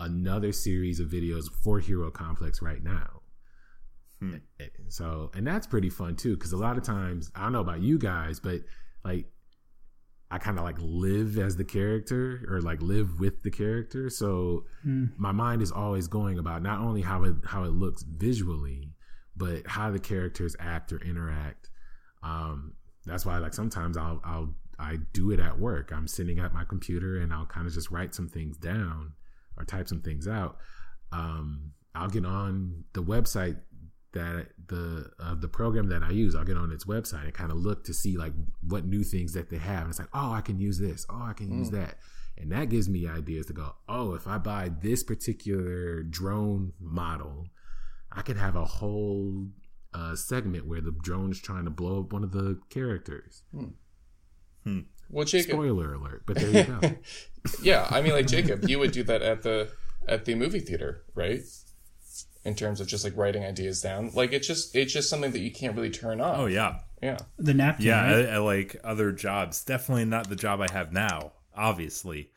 another 0.00 0.52
series 0.52 1.00
of 1.00 1.08
videos 1.08 1.44
for 1.62 1.80
Hero 1.80 2.10
Complex 2.10 2.62
right 2.62 2.82
now. 2.82 3.22
Hmm. 4.20 4.36
Eh, 4.60 4.66
so, 4.88 5.30
and 5.34 5.46
that's 5.46 5.66
pretty 5.66 5.90
fun 5.90 6.16
too, 6.16 6.36
because 6.36 6.52
a 6.52 6.56
lot 6.56 6.76
of 6.76 6.82
times, 6.82 7.30
I 7.34 7.42
don't 7.42 7.52
know 7.52 7.60
about 7.60 7.80
you 7.80 7.98
guys, 7.98 8.40
but 8.40 8.60
like 9.04 9.26
I 10.30 10.38
kind 10.38 10.58
of 10.58 10.64
like 10.64 10.76
live 10.78 11.38
as 11.38 11.56
the 11.56 11.64
character 11.64 12.44
or 12.50 12.60
like 12.60 12.82
live 12.82 13.18
with 13.18 13.42
the 13.42 13.50
character. 13.50 14.10
So 14.10 14.64
Mm. 14.86 15.12
my 15.16 15.32
mind 15.32 15.62
is 15.62 15.72
always 15.72 16.06
going 16.06 16.38
about 16.38 16.62
not 16.62 16.80
only 16.80 17.00
how 17.02 17.24
it 17.24 17.34
how 17.46 17.64
it 17.64 17.72
looks 17.72 18.02
visually, 18.02 18.92
but 19.36 19.66
how 19.66 19.90
the 19.90 19.98
characters 19.98 20.54
act 20.60 20.92
or 20.92 20.98
interact. 20.98 21.70
Um, 22.22 22.74
that's 23.06 23.24
why 23.24 23.38
like 23.38 23.54
sometimes 23.54 23.96
I'll 23.96 24.20
I'll 24.24 24.54
I 24.78 24.98
do 25.12 25.30
it 25.30 25.40
at 25.40 25.58
work. 25.58 25.92
I'm 25.92 26.06
sitting 26.06 26.38
at 26.38 26.52
my 26.52 26.64
computer 26.64 27.18
and 27.18 27.32
I'll 27.32 27.46
kind 27.46 27.66
of 27.66 27.72
just 27.72 27.90
write 27.90 28.14
some 28.14 28.28
things 28.28 28.56
down 28.58 29.12
or 29.56 29.64
type 29.64 29.88
some 29.88 30.02
things 30.02 30.28
out. 30.28 30.58
Um, 31.10 31.72
I'll 31.94 32.08
get 32.10 32.24
on 32.26 32.84
the 32.92 33.02
website 33.02 33.56
that 34.12 34.48
the 34.68 35.10
uh, 35.20 35.34
the 35.34 35.48
program 35.48 35.88
that 35.88 36.02
I 36.02 36.10
use. 36.10 36.34
I'll 36.34 36.44
get 36.44 36.56
on 36.56 36.72
its 36.72 36.84
website 36.84 37.24
and 37.24 37.34
kind 37.34 37.50
of 37.50 37.58
look 37.58 37.84
to 37.84 37.94
see 37.94 38.16
like 38.16 38.32
what 38.62 38.84
new 38.84 39.02
things 39.02 39.32
that 39.34 39.50
they 39.50 39.58
have. 39.58 39.82
And 39.82 39.90
it's 39.90 39.98
like, 39.98 40.08
oh, 40.14 40.32
I 40.32 40.40
can 40.40 40.58
use 40.58 40.78
this. 40.78 41.06
Oh, 41.08 41.22
I 41.22 41.32
can 41.32 41.56
use 41.56 41.70
that. 41.70 41.98
And 42.36 42.52
that 42.52 42.68
gives 42.68 42.88
me 42.88 43.06
ideas 43.06 43.46
to 43.46 43.52
go, 43.52 43.74
oh, 43.88 44.14
if 44.14 44.26
I 44.28 44.38
buy 44.38 44.70
this 44.80 45.02
particular 45.02 46.02
drone 46.04 46.72
model, 46.80 47.48
I 48.12 48.22
could 48.22 48.36
have 48.36 48.54
a 48.54 48.64
whole 48.64 49.48
uh, 49.92 50.14
segment 50.14 50.66
where 50.66 50.80
the 50.80 50.92
drone 50.92 51.32
is 51.32 51.40
trying 51.40 51.64
to 51.64 51.70
blow 51.70 52.00
up 52.00 52.12
one 52.12 52.22
of 52.22 52.30
the 52.30 52.60
characters. 52.70 53.42
Well, 55.10 55.24
Jacob, 55.24 55.52
Spoiler 55.52 55.94
alert, 55.94 56.22
but 56.26 56.36
there 56.36 56.50
you 56.50 56.64
go. 56.64 56.80
yeah, 57.62 57.88
I 57.90 58.02
mean, 58.02 58.12
like 58.12 58.26
Jacob, 58.26 58.68
you 58.68 58.78
would 58.78 58.92
do 58.92 59.02
that 59.04 59.22
at 59.22 59.42
the 59.42 59.70
at 60.06 60.24
the 60.24 60.34
movie 60.34 60.60
theater, 60.60 61.04
right? 61.14 61.40
In 62.48 62.54
terms 62.54 62.80
of 62.80 62.86
just 62.86 63.04
like 63.04 63.16
writing 63.16 63.44
ideas 63.44 63.80
down, 63.82 64.10
like 64.14 64.32
it's 64.32 64.46
just 64.46 64.74
it's 64.74 64.92
just 64.92 65.08
something 65.08 65.30
that 65.32 65.40
you 65.40 65.50
can't 65.50 65.76
really 65.76 65.90
turn 65.90 66.20
off. 66.20 66.38
Oh 66.38 66.46
yeah, 66.46 66.78
yeah. 67.02 67.18
The 67.38 67.54
napkin. 67.54 67.86
yeah. 67.86 68.10
right? 68.10 68.28
I, 68.28 68.34
I 68.34 68.38
like 68.38 68.76
other 68.82 69.12
jobs. 69.12 69.64
Definitely 69.64 70.06
not 70.06 70.28
the 70.28 70.36
job 70.36 70.60
I 70.60 70.72
have 70.72 70.92
now. 70.92 71.32
Obviously, 71.54 72.30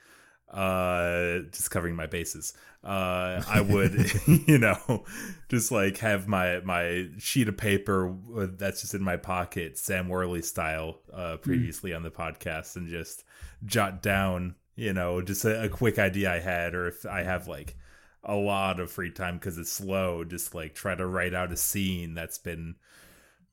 uh, 0.52 1.40
just 1.52 1.72
covering 1.72 1.96
my 1.96 2.08
bases. 2.08 2.54
Uh, 2.84 3.42
I 3.48 3.62
would, 3.62 4.12
you 4.48 4.58
know, 4.58 5.06
just 5.50 5.72
like 5.72 5.98
have 5.98 6.28
my 6.28 6.60
my 6.62 7.08
sheet 7.18 7.48
of 7.48 7.58
paper 7.58 8.16
that's 8.58 8.82
just 8.82 8.94
in 8.94 9.02
my 9.02 9.18
pocket, 9.18 9.78
Sam 9.78 10.10
Worley 10.10 10.42
style, 10.42 11.00
uh, 11.14 11.38
previously 11.38 11.94
on 11.94 12.04
the 12.04 12.12
podcast, 12.12 12.76
and 12.76 12.88
just 12.88 13.24
jot 13.66 14.02
down, 14.02 14.56
you 14.76 14.94
know, 14.94 15.22
just 15.22 15.46
a, 15.46 15.64
a 15.64 15.70
quick 15.70 16.00
idea 16.00 16.34
I 16.34 16.40
had, 16.40 16.76
or 16.76 16.88
if 16.88 17.06
I 17.06 17.24
have 17.24 17.48
like 17.48 17.78
a 18.24 18.36
lot 18.36 18.80
of 18.80 18.92
free 18.92 19.12
time 19.12 19.38
because 19.38 19.58
it's 19.58 19.72
slow, 19.72 20.24
just 20.24 20.54
like 20.54 20.76
try 20.76 20.96
to 20.96 21.06
write 21.06 21.34
out 21.34 21.52
a 21.52 21.58
scene 21.58 22.14
that's 22.14 22.38
been 22.38 22.76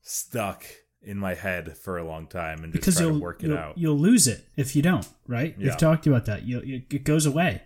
stuck 0.01 0.65
in 1.01 1.17
my 1.17 1.33
head 1.33 1.77
for 1.77 1.97
a 1.97 2.03
long 2.03 2.27
time 2.27 2.63
and 2.63 2.73
just 2.73 2.81
because 2.81 2.97
try 2.97 3.05
you'll 3.05 3.17
to 3.17 3.23
work 3.23 3.43
it 3.43 3.47
you'll, 3.47 3.57
out. 3.57 3.77
you'll 3.77 3.97
lose 3.97 4.27
it 4.27 4.45
if 4.57 4.75
you 4.75 4.81
don't. 4.81 5.07
Right? 5.27 5.55
Yeah. 5.57 5.67
We've 5.67 5.77
talked 5.77 6.05
about 6.07 6.25
that. 6.25 6.43
You, 6.43 6.61
it 6.89 7.03
goes 7.03 7.25
away. 7.25 7.61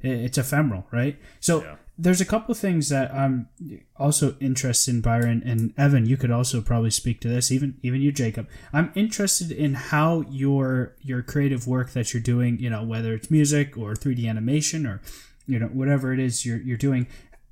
It's 0.00 0.36
ephemeral, 0.36 0.86
right? 0.90 1.16
So 1.38 1.62
Yeah. 1.62 1.76
there's 1.96 2.20
a 2.20 2.24
couple 2.24 2.50
of 2.50 2.58
things 2.58 2.88
that 2.88 3.14
I'm 3.14 3.48
also 3.96 4.36
interested 4.40 4.92
in, 4.96 5.00
Byron 5.00 5.42
and 5.46 5.72
Evan. 5.78 6.06
You 6.06 6.16
could 6.16 6.32
also 6.32 6.60
probably 6.60 6.90
speak 6.90 7.20
to 7.20 7.28
this. 7.28 7.52
Even 7.52 7.78
even 7.82 8.02
you, 8.02 8.10
Jacob. 8.10 8.48
I'm 8.72 8.90
interested 8.96 9.52
in 9.52 9.74
how 9.74 10.22
your 10.28 10.96
your 11.02 11.22
creative 11.22 11.68
work 11.68 11.92
that 11.92 12.12
you're 12.12 12.22
doing. 12.22 12.58
You 12.58 12.68
know, 12.68 12.82
whether 12.82 13.14
it's 13.14 13.30
music 13.30 13.78
or 13.78 13.94
3D 13.94 14.28
animation 14.28 14.86
or 14.86 15.00
you 15.46 15.58
know 15.58 15.66
whatever 15.66 16.12
it 16.12 16.20
is 16.20 16.44
you're 16.46 16.60
you're 16.60 16.76
doing. 16.76 17.06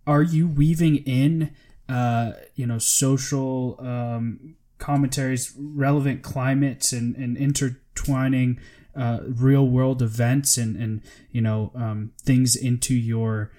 Are 0.07 0.23
you 0.23 0.49
weaving 0.49 0.97
in, 0.97 1.55
uh, 1.89 2.33
you 2.55 2.67
know, 2.67 2.79
social 2.79 3.77
um, 3.81 4.57
commentaries, 4.79 5.55
relevant 5.57 6.23
climates, 6.23 6.93
and, 6.93 7.15
and 7.17 7.37
intertwining 7.37 8.59
uh, 8.97 9.21
real 9.25 9.67
world 9.69 10.03
events 10.03 10.59
and 10.59 10.77
and 10.77 11.03
you 11.31 11.41
know 11.41 11.71
um, 11.75 12.13
things 12.23 12.57
into 12.57 12.95
your 12.95 13.53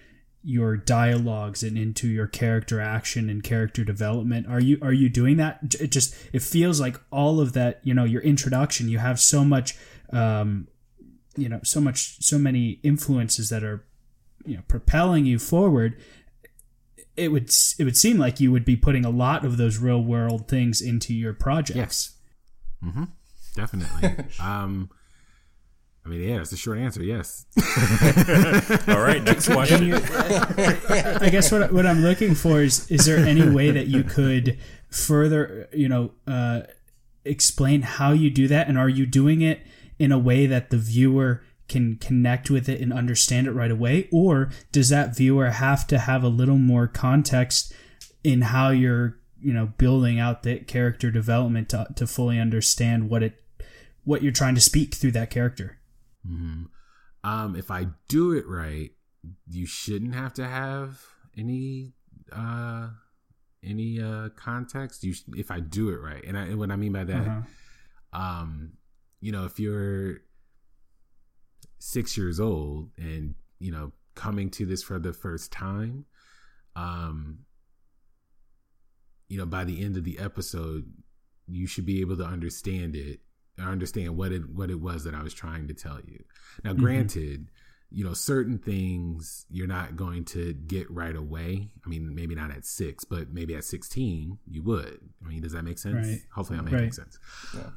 your 0.44 0.76
dialogues 0.76 1.64
and 1.64 1.78
into 1.78 2.08
your 2.08 2.28
character 2.28 2.82
action 2.82 3.30
and 3.30 3.44
character 3.44 3.84
development 3.84 4.48
are 4.48 4.60
you 4.60 4.78
are 4.82 4.92
you 4.92 5.08
doing 5.08 5.38
that 5.38 5.60
it 5.80 5.92
just 5.92 6.16
it 6.34 6.42
feels 6.42 6.82
like 6.82 7.00
all 7.12 7.40
of 7.40 7.54
that 7.54 7.80
you 7.84 7.94
know 7.94 8.04
your 8.04 8.22
introduction 8.24 8.90
you 8.90 8.98
have 8.98 9.20
so 9.20 9.46
much 9.46 9.78
um 10.12 10.68
you 11.38 11.48
know 11.48 11.60
so 11.64 11.80
much 11.80 12.18
so 12.22 12.38
many 12.38 12.80
influences 12.84 13.50
that 13.50 13.64
are 13.64 13.86
you 14.46 14.56
know 14.58 14.64
propelling 14.68 15.26
you 15.26 15.38
forward 15.40 16.00
it 17.16 17.32
would 17.32 17.50
it 17.78 17.84
would 17.84 17.98
seem 17.98 18.18
like 18.18 18.40
you 18.40 18.52
would 18.52 18.66
be 18.66 18.76
putting 18.76 19.06
a 19.06 19.10
lot 19.10 19.44
of 19.46 19.58
those 19.58 19.78
real 19.78 20.02
world 20.04 20.48
things 20.48 20.82
into 20.82 21.14
your 21.14 21.34
projects 21.34 21.78
Yes. 21.78 22.16
mm-hmm. 22.84 23.04
Definitely. 23.54 24.26
um, 24.40 24.90
I 26.06 26.10
mean, 26.10 26.22
yeah, 26.22 26.42
it's 26.42 26.52
a 26.52 26.58
short 26.58 26.80
answer. 26.80 27.04
Yes. 27.04 27.46
All 28.88 29.02
right, 29.02 29.22
next 29.24 29.46
Can 29.46 29.56
question. 29.56 29.86
you, 29.86 29.96
I 29.96 31.30
guess 31.30 31.52
what 31.52 31.72
what 31.72 31.86
I'm 31.86 32.02
looking 32.02 32.34
for 32.34 32.62
is 32.62 32.90
is 32.90 33.06
there 33.06 33.18
any 33.18 33.48
way 33.48 33.70
that 33.72 33.88
you 33.88 34.04
could 34.04 34.58
further 34.90 35.70
you 35.74 35.88
know 35.88 36.12
uh, 36.26 36.62
explain 37.24 37.84
how 37.84 38.14
you 38.14 38.32
do 38.32 38.48
that, 38.48 38.68
and 38.68 38.78
are 38.80 38.90
you 38.90 39.06
doing 39.06 39.42
it 39.42 39.62
in 40.00 40.12
a 40.12 40.18
way 40.18 40.48
that 40.48 40.72
the 40.72 40.78
viewer 40.78 41.44
can 41.72 41.96
connect 42.08 42.50
with 42.50 42.68
it 42.70 42.82
and 42.82 42.92
understand 42.94 43.48
it 43.48 43.52
right 43.62 43.72
away, 43.72 44.08
or 44.12 44.52
does 44.72 44.90
that 44.90 45.16
viewer 45.16 45.50
have 45.50 45.88
to 45.88 45.98
have 46.00 46.24
a 46.24 46.28
little 46.42 46.58
more 46.58 46.88
context 46.88 47.74
in 48.24 48.42
how 48.54 48.70
you're 48.70 49.18
you 49.40 49.54
know 49.54 49.68
building 49.78 50.20
out 50.20 50.44
the 50.44 50.60
character 50.60 51.10
development 51.12 51.70
to, 51.70 51.88
to 51.96 52.06
fully 52.06 52.38
understand 52.40 53.10
what 53.10 53.24
it 53.24 53.34
what 54.04 54.22
you're 54.22 54.32
trying 54.42 54.56
to 54.56 54.62
speak 54.62 54.94
through 54.96 55.12
that 55.14 55.30
character? 55.32 55.80
hmm 56.28 56.64
Um, 57.24 57.56
if 57.56 57.70
I 57.72 57.88
do 58.08 58.34
it 58.34 58.46
right, 58.48 58.92
you 59.50 59.66
shouldn't 59.66 60.16
have 60.16 60.34
to 60.36 60.46
have 60.46 61.00
any 61.38 61.94
uh 62.32 62.90
any 63.64 64.02
uh 64.02 64.30
context. 64.36 65.04
You 65.04 65.14
sh- 65.14 65.24
if 65.36 65.50
I 65.52 65.60
do 65.60 65.90
it 65.90 66.00
right, 66.10 66.24
and, 66.28 66.38
I, 66.38 66.54
what 66.56 66.72
I 66.72 66.76
mean 66.76 66.94
by 66.94 67.04
that, 67.06 67.28
Uh-huh. 67.28 67.42
um, 68.22 68.74
you 69.20 69.32
know, 69.32 69.46
if 69.46 69.60
you're 69.60 70.22
six 71.84 72.16
years 72.16 72.40
old 72.40 72.92
and 72.98 73.34
you 73.60 73.72
know 73.72 73.92
coming 74.14 74.50
to 74.52 74.66
this 74.66 74.84
for 74.84 75.00
the 75.00 75.14
first 75.14 75.52
time, 75.52 76.06
um, 76.76 77.40
you 79.30 79.38
know, 79.38 79.46
by 79.46 79.64
the 79.64 79.84
end 79.84 79.98
of 79.98 80.04
the 80.04 80.20
episode, 80.20 80.86
you 81.48 81.66
should 81.66 81.86
be 81.86 82.02
able 82.02 82.18
to 82.18 82.26
understand 82.26 82.96
it 82.96 83.20
or 83.60 83.66
understand 83.66 84.16
what 84.18 84.32
it 84.32 84.50
what 84.50 84.70
it 84.70 84.80
was 84.80 85.04
that 85.06 85.16
I 85.16 85.24
was 85.24 85.34
trying 85.34 85.68
to 85.70 85.74
tell 85.74 86.00
you. 86.06 86.24
Now, 86.64 86.74
granted, 86.74 87.48
you 87.90 88.04
know, 88.04 88.14
certain 88.14 88.58
things 88.58 89.46
you're 89.50 89.68
not 89.68 89.96
going 89.96 90.26
to 90.26 90.54
get 90.54 90.90
right 90.92 91.16
away. 91.16 91.70
I 91.86 91.90
mean, 91.90 92.14
maybe 92.14 92.36
not 92.36 92.52
at 92.52 92.66
six, 92.66 93.04
but 93.06 93.32
maybe 93.32 93.56
at 93.56 93.64
sixteen 93.64 94.38
you 94.46 94.62
would. 94.64 95.00
I 95.26 95.30
mean, 95.30 95.42
does 95.42 95.54
that 95.54 95.64
make 95.64 95.80
sense? 95.80 96.08
Right. 96.08 96.22
Hopefully, 96.36 96.60
I'm 96.60 96.66
making 96.66 96.80
Right. 96.80 96.94
sense. 96.94 97.18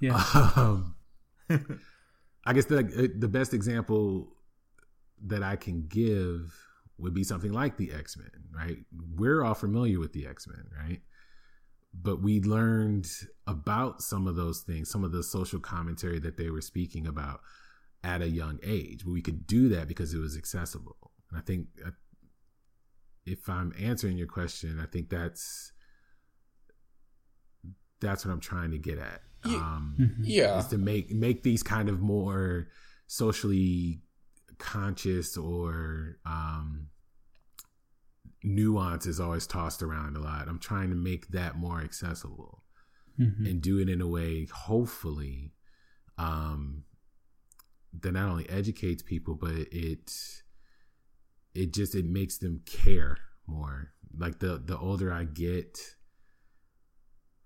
Yeah. 0.00 0.22
Um, 0.56 0.96
I 2.46 2.52
guess 2.52 2.66
the 2.66 3.12
the 3.16 3.28
best 3.28 3.54
example 3.54 4.28
that 5.26 5.42
I 5.42 5.56
can 5.56 5.86
give 5.86 6.54
would 6.98 7.14
be 7.14 7.24
something 7.24 7.52
like 7.52 7.76
the 7.76 7.92
X 7.92 8.16
Men, 8.16 8.30
right? 8.54 8.78
We're 9.16 9.42
all 9.42 9.54
familiar 9.54 9.98
with 9.98 10.12
the 10.12 10.26
X 10.26 10.46
Men, 10.46 10.66
right? 10.76 11.00
But 11.92 12.22
we 12.22 12.40
learned 12.40 13.08
about 13.46 14.02
some 14.02 14.26
of 14.26 14.36
those 14.36 14.62
things, 14.62 14.90
some 14.90 15.04
of 15.04 15.12
the 15.12 15.22
social 15.22 15.60
commentary 15.60 16.18
that 16.20 16.36
they 16.36 16.50
were 16.50 16.60
speaking 16.60 17.06
about 17.06 17.40
at 18.02 18.20
a 18.20 18.28
young 18.28 18.58
age. 18.62 19.04
We 19.04 19.22
could 19.22 19.46
do 19.46 19.68
that 19.70 19.88
because 19.88 20.12
it 20.12 20.18
was 20.18 20.36
accessible. 20.36 20.96
And 21.30 21.38
I 21.38 21.42
think 21.42 21.68
uh, 21.84 21.90
if 23.24 23.48
I'm 23.48 23.72
answering 23.80 24.18
your 24.18 24.26
question, 24.26 24.78
I 24.80 24.86
think 24.86 25.08
that's 25.08 25.72
that's 28.00 28.24
what 28.24 28.32
I'm 28.32 28.40
trying 28.40 28.72
to 28.72 28.78
get 28.78 28.98
at. 28.98 29.22
Um, 29.44 30.16
Yeah. 30.22 30.58
is 30.58 30.66
to 30.68 30.78
make 30.78 31.10
make 31.10 31.42
these 31.42 31.62
kind 31.62 31.88
of 31.88 32.00
more 32.00 32.68
socially 33.06 34.00
conscious 34.58 35.36
or 35.36 36.18
um 36.24 36.88
nuance 38.42 39.06
is 39.06 39.20
always 39.20 39.46
tossed 39.46 39.82
around 39.82 40.16
a 40.16 40.20
lot 40.20 40.48
i'm 40.48 40.58
trying 40.58 40.90
to 40.90 40.96
make 40.96 41.28
that 41.28 41.56
more 41.56 41.80
accessible 41.80 42.62
Mhm. 43.18 43.48
and 43.50 43.62
do 43.62 43.78
it 43.78 43.88
in 43.88 44.00
a 44.00 44.06
way 44.06 44.46
hopefully 44.46 45.54
um 46.18 46.84
that 48.00 48.12
not 48.12 48.28
only 48.28 48.48
educates 48.50 49.02
people 49.02 49.34
but 49.34 49.52
it 49.72 50.12
it 51.54 51.72
just 51.72 51.94
it 51.94 52.04
makes 52.04 52.38
them 52.38 52.60
care 52.66 53.16
more 53.46 53.92
like 54.16 54.40
the 54.40 54.58
the 54.64 54.76
older 54.78 55.12
i 55.12 55.24
get 55.24 55.93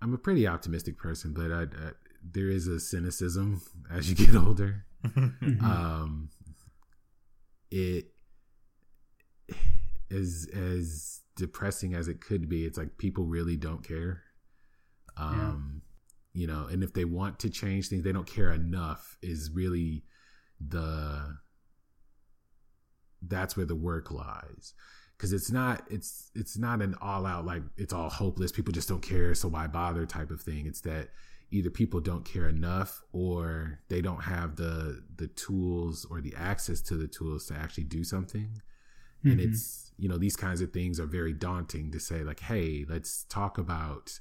i'm 0.03 0.15
a 0.15 0.19
pretty 0.19 0.47
optimistic 0.47 0.99
person 0.99 1.33
but 1.33 1.53
i, 1.53 1.63
I 1.63 1.91
there 2.23 2.49
is 2.49 2.67
a 2.67 2.81
cynicism 2.81 3.63
as 3.91 4.09
you 4.09 4.17
get 4.17 4.35
older. 4.35 4.85
Um 5.63 6.31
it 7.71 8.07
is 10.11 10.49
as 10.49 11.21
depressing 11.37 11.95
as 11.95 12.09
it 12.09 12.21
could 12.21 12.49
be. 12.49 12.65
It's 12.65 12.79
like 12.79 12.97
people 12.99 13.25
really 13.25 13.57
don't 13.57 13.87
care. 13.87 14.23
Um 15.17 15.83
you 16.33 16.47
know, 16.47 16.67
and 16.67 16.83
if 16.83 16.93
they 16.93 17.05
want 17.05 17.39
to 17.41 17.51
change 17.51 17.89
things, 17.89 18.05
they 18.05 18.13
don't 18.13 18.27
care 18.27 18.53
enough 18.53 19.17
is 19.23 19.51
really 19.55 20.05
the 20.61 21.37
that's 23.23 23.57
where 23.57 23.67
the 23.67 23.77
work 23.77 24.11
lies 24.11 24.75
because 25.19 25.33
it's 25.33 25.51
not 25.51 25.83
it's 25.91 26.31
it's 26.35 26.57
not 26.57 26.81
an 26.81 26.95
all 27.03 27.27
out 27.27 27.45
like 27.45 27.63
it's 27.77 27.93
all 27.93 28.09
hopeless 28.09 28.53
people 28.53 28.73
just 28.73 28.89
don't 28.89 29.03
care 29.03 29.35
so 29.35 29.49
why 29.49 29.67
bother 29.67 30.07
type 30.07 30.31
of 30.31 30.41
thing. 30.41 30.67
It's 30.67 30.81
that 30.83 31.09
either 31.51 31.71
people 31.71 32.01
don't 32.01 32.25
care 32.25 32.49
enough 32.49 33.03
or 33.13 33.81
they 33.89 34.01
don't 34.01 34.23
have 34.23 34.57
the 34.57 35.03
the 35.17 35.27
tools 35.29 36.07
or 36.11 36.21
the 36.21 36.35
access 36.37 36.81
to 36.83 36.95
the 36.95 37.09
tools 37.09 37.47
to 37.47 37.55
actually 37.55 37.85
do 37.85 38.05
something. 38.05 38.63
Mm-hmm. 39.25 39.31
and 39.33 39.41
it's 39.41 39.91
you 39.99 40.09
know 40.09 40.17
these 40.17 40.37
kinds 40.37 40.61
of 40.61 40.73
things 40.73 41.01
are 41.01 41.07
very 41.07 41.33
daunting 41.33 41.91
to 41.91 41.99
say 41.99 42.23
like 42.23 42.39
hey 42.39 42.85
let's 42.89 43.25
talk 43.25 43.59
about 43.59 44.21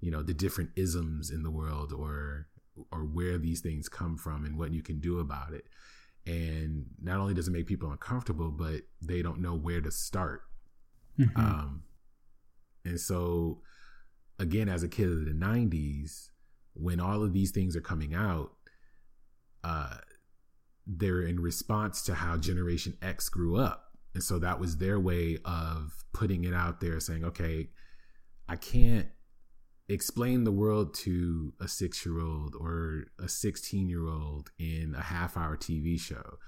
you 0.00 0.10
know 0.10 0.22
the 0.22 0.32
different 0.32 0.70
isms 0.76 1.30
in 1.30 1.42
the 1.42 1.50
world 1.50 1.92
or 1.92 2.48
or 2.90 3.00
where 3.00 3.36
these 3.36 3.60
things 3.60 3.90
come 3.90 4.16
from 4.16 4.46
and 4.46 4.56
what 4.56 4.72
you 4.72 4.82
can 4.82 4.98
do 4.98 5.18
about 5.18 5.52
it 5.52 5.66
and 6.26 6.86
not 7.02 7.18
only 7.18 7.34
does 7.34 7.48
it 7.48 7.52
make 7.52 7.66
people 7.66 7.90
uncomfortable 7.90 8.50
but 8.50 8.82
they 9.02 9.22
don't 9.22 9.40
know 9.40 9.54
where 9.54 9.80
to 9.80 9.90
start 9.90 10.42
mm-hmm. 11.18 11.40
um 11.40 11.82
and 12.84 13.00
so 13.00 13.60
again 14.38 14.68
as 14.68 14.82
a 14.82 14.88
kid 14.88 15.08
of 15.08 15.24
the 15.24 15.32
90s 15.32 16.28
when 16.74 17.00
all 17.00 17.22
of 17.22 17.32
these 17.32 17.50
things 17.50 17.74
are 17.76 17.80
coming 17.80 18.14
out 18.14 18.52
uh 19.64 19.96
they're 20.86 21.22
in 21.22 21.40
response 21.40 22.02
to 22.02 22.14
how 22.14 22.36
generation 22.36 22.96
x 23.02 23.28
grew 23.28 23.56
up 23.56 23.92
and 24.14 24.22
so 24.22 24.38
that 24.38 24.58
was 24.58 24.76
their 24.76 24.98
way 24.98 25.38
of 25.44 26.04
putting 26.12 26.44
it 26.44 26.54
out 26.54 26.80
there 26.80 27.00
saying 27.00 27.24
okay 27.24 27.68
i 28.48 28.56
can't 28.56 29.08
explain 29.90 30.44
the 30.44 30.52
world 30.52 30.94
to 30.94 31.52
a 31.60 31.66
six 31.66 32.04
year 32.06 32.20
old 32.20 32.54
or 32.58 33.04
a 33.18 33.28
16 33.28 33.88
year 33.88 34.06
old 34.06 34.50
in 34.58 34.94
a 34.96 35.02
half 35.02 35.36
hour 35.36 35.56
TV 35.56 35.98
show. 35.98 36.38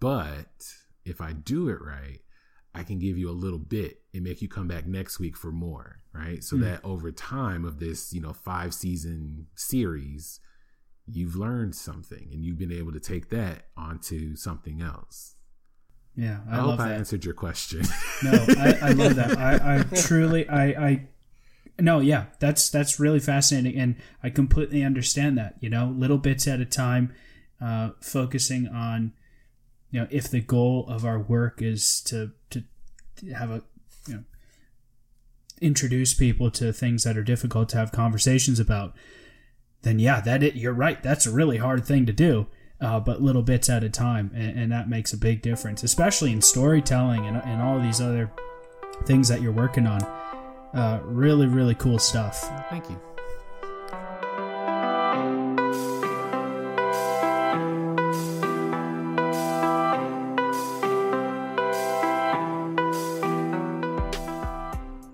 But 0.00 0.72
if 1.04 1.20
I 1.20 1.32
do 1.32 1.68
it 1.68 1.80
right, 1.80 2.20
I 2.74 2.82
can 2.82 2.98
give 2.98 3.18
you 3.18 3.28
a 3.28 3.32
little 3.32 3.58
bit 3.58 4.00
and 4.14 4.24
make 4.24 4.40
you 4.40 4.48
come 4.48 4.66
back 4.66 4.86
next 4.86 5.20
week 5.20 5.36
for 5.36 5.52
more, 5.52 6.00
right? 6.14 6.42
So 6.42 6.56
mm. 6.56 6.62
that 6.62 6.80
over 6.82 7.12
time 7.12 7.64
of 7.64 7.78
this, 7.78 8.12
you 8.12 8.20
know, 8.20 8.32
five 8.32 8.72
season 8.72 9.46
series, 9.54 10.40
you've 11.06 11.36
learned 11.36 11.74
something 11.74 12.30
and 12.32 12.42
you've 12.42 12.58
been 12.58 12.72
able 12.72 12.92
to 12.92 13.00
take 13.00 13.28
that 13.30 13.66
onto 13.76 14.34
something 14.36 14.80
else. 14.80 15.34
Yeah, 16.16 16.40
I, 16.50 16.56
I 16.56 16.60
hope 16.60 16.80
I 16.80 16.92
answered 16.92 17.24
your 17.24 17.34
question. 17.34 17.82
no, 18.22 18.32
I, 18.32 18.78
I 18.82 18.90
love 18.90 19.16
that. 19.16 19.38
I, 19.38 19.78
I 19.78 19.82
truly, 20.02 20.48
I, 20.48 20.66
I 20.66 21.08
no, 21.80 22.00
yeah, 22.00 22.26
that's 22.38 22.68
that's 22.70 23.00
really 23.00 23.20
fascinating, 23.20 23.78
and 23.78 23.96
I 24.22 24.30
completely 24.30 24.82
understand 24.82 25.38
that. 25.38 25.56
You 25.60 25.70
know, 25.70 25.94
little 25.96 26.18
bits 26.18 26.46
at 26.46 26.60
a 26.60 26.64
time, 26.64 27.14
uh, 27.60 27.90
focusing 28.00 28.68
on, 28.68 29.12
you 29.90 30.00
know, 30.00 30.06
if 30.10 30.30
the 30.30 30.40
goal 30.40 30.86
of 30.88 31.04
our 31.04 31.18
work 31.18 31.62
is 31.62 32.00
to 32.02 32.32
to 32.50 32.64
have 33.34 33.50
a, 33.50 33.62
you 34.06 34.14
know, 34.14 34.24
introduce 35.60 36.12
people 36.12 36.50
to 36.50 36.72
things 36.72 37.04
that 37.04 37.16
are 37.16 37.24
difficult 37.24 37.68
to 37.70 37.78
have 37.78 37.92
conversations 37.92 38.60
about, 38.60 38.94
then 39.82 39.98
yeah, 39.98 40.20
that 40.20 40.42
it, 40.42 40.54
you're 40.54 40.72
right. 40.72 41.02
That's 41.02 41.26
a 41.26 41.32
really 41.32 41.58
hard 41.58 41.86
thing 41.86 42.06
to 42.06 42.12
do. 42.12 42.48
Uh, 42.80 42.98
but 42.98 43.22
little 43.22 43.42
bits 43.42 43.70
at 43.70 43.84
a 43.84 43.88
time, 43.88 44.32
and, 44.34 44.58
and, 44.58 44.72
that 44.72 44.88
makes 44.88 45.12
a 45.12 45.16
big 45.16 45.40
difference, 45.40 45.84
especially 45.84 46.32
in 46.32 46.42
storytelling 46.42 47.24
and, 47.24 47.36
and 47.44 47.62
all 47.62 47.78
these 47.78 48.00
other 48.00 48.28
things 49.04 49.28
that 49.28 49.40
you're 49.40 49.52
working 49.52 49.86
on. 49.86 50.00
Uh, 50.74 51.00
really, 51.04 51.46
really 51.46 51.74
cool 51.74 51.98
stuff. 51.98 52.40
Thank 52.70 52.88
you. 52.88 53.11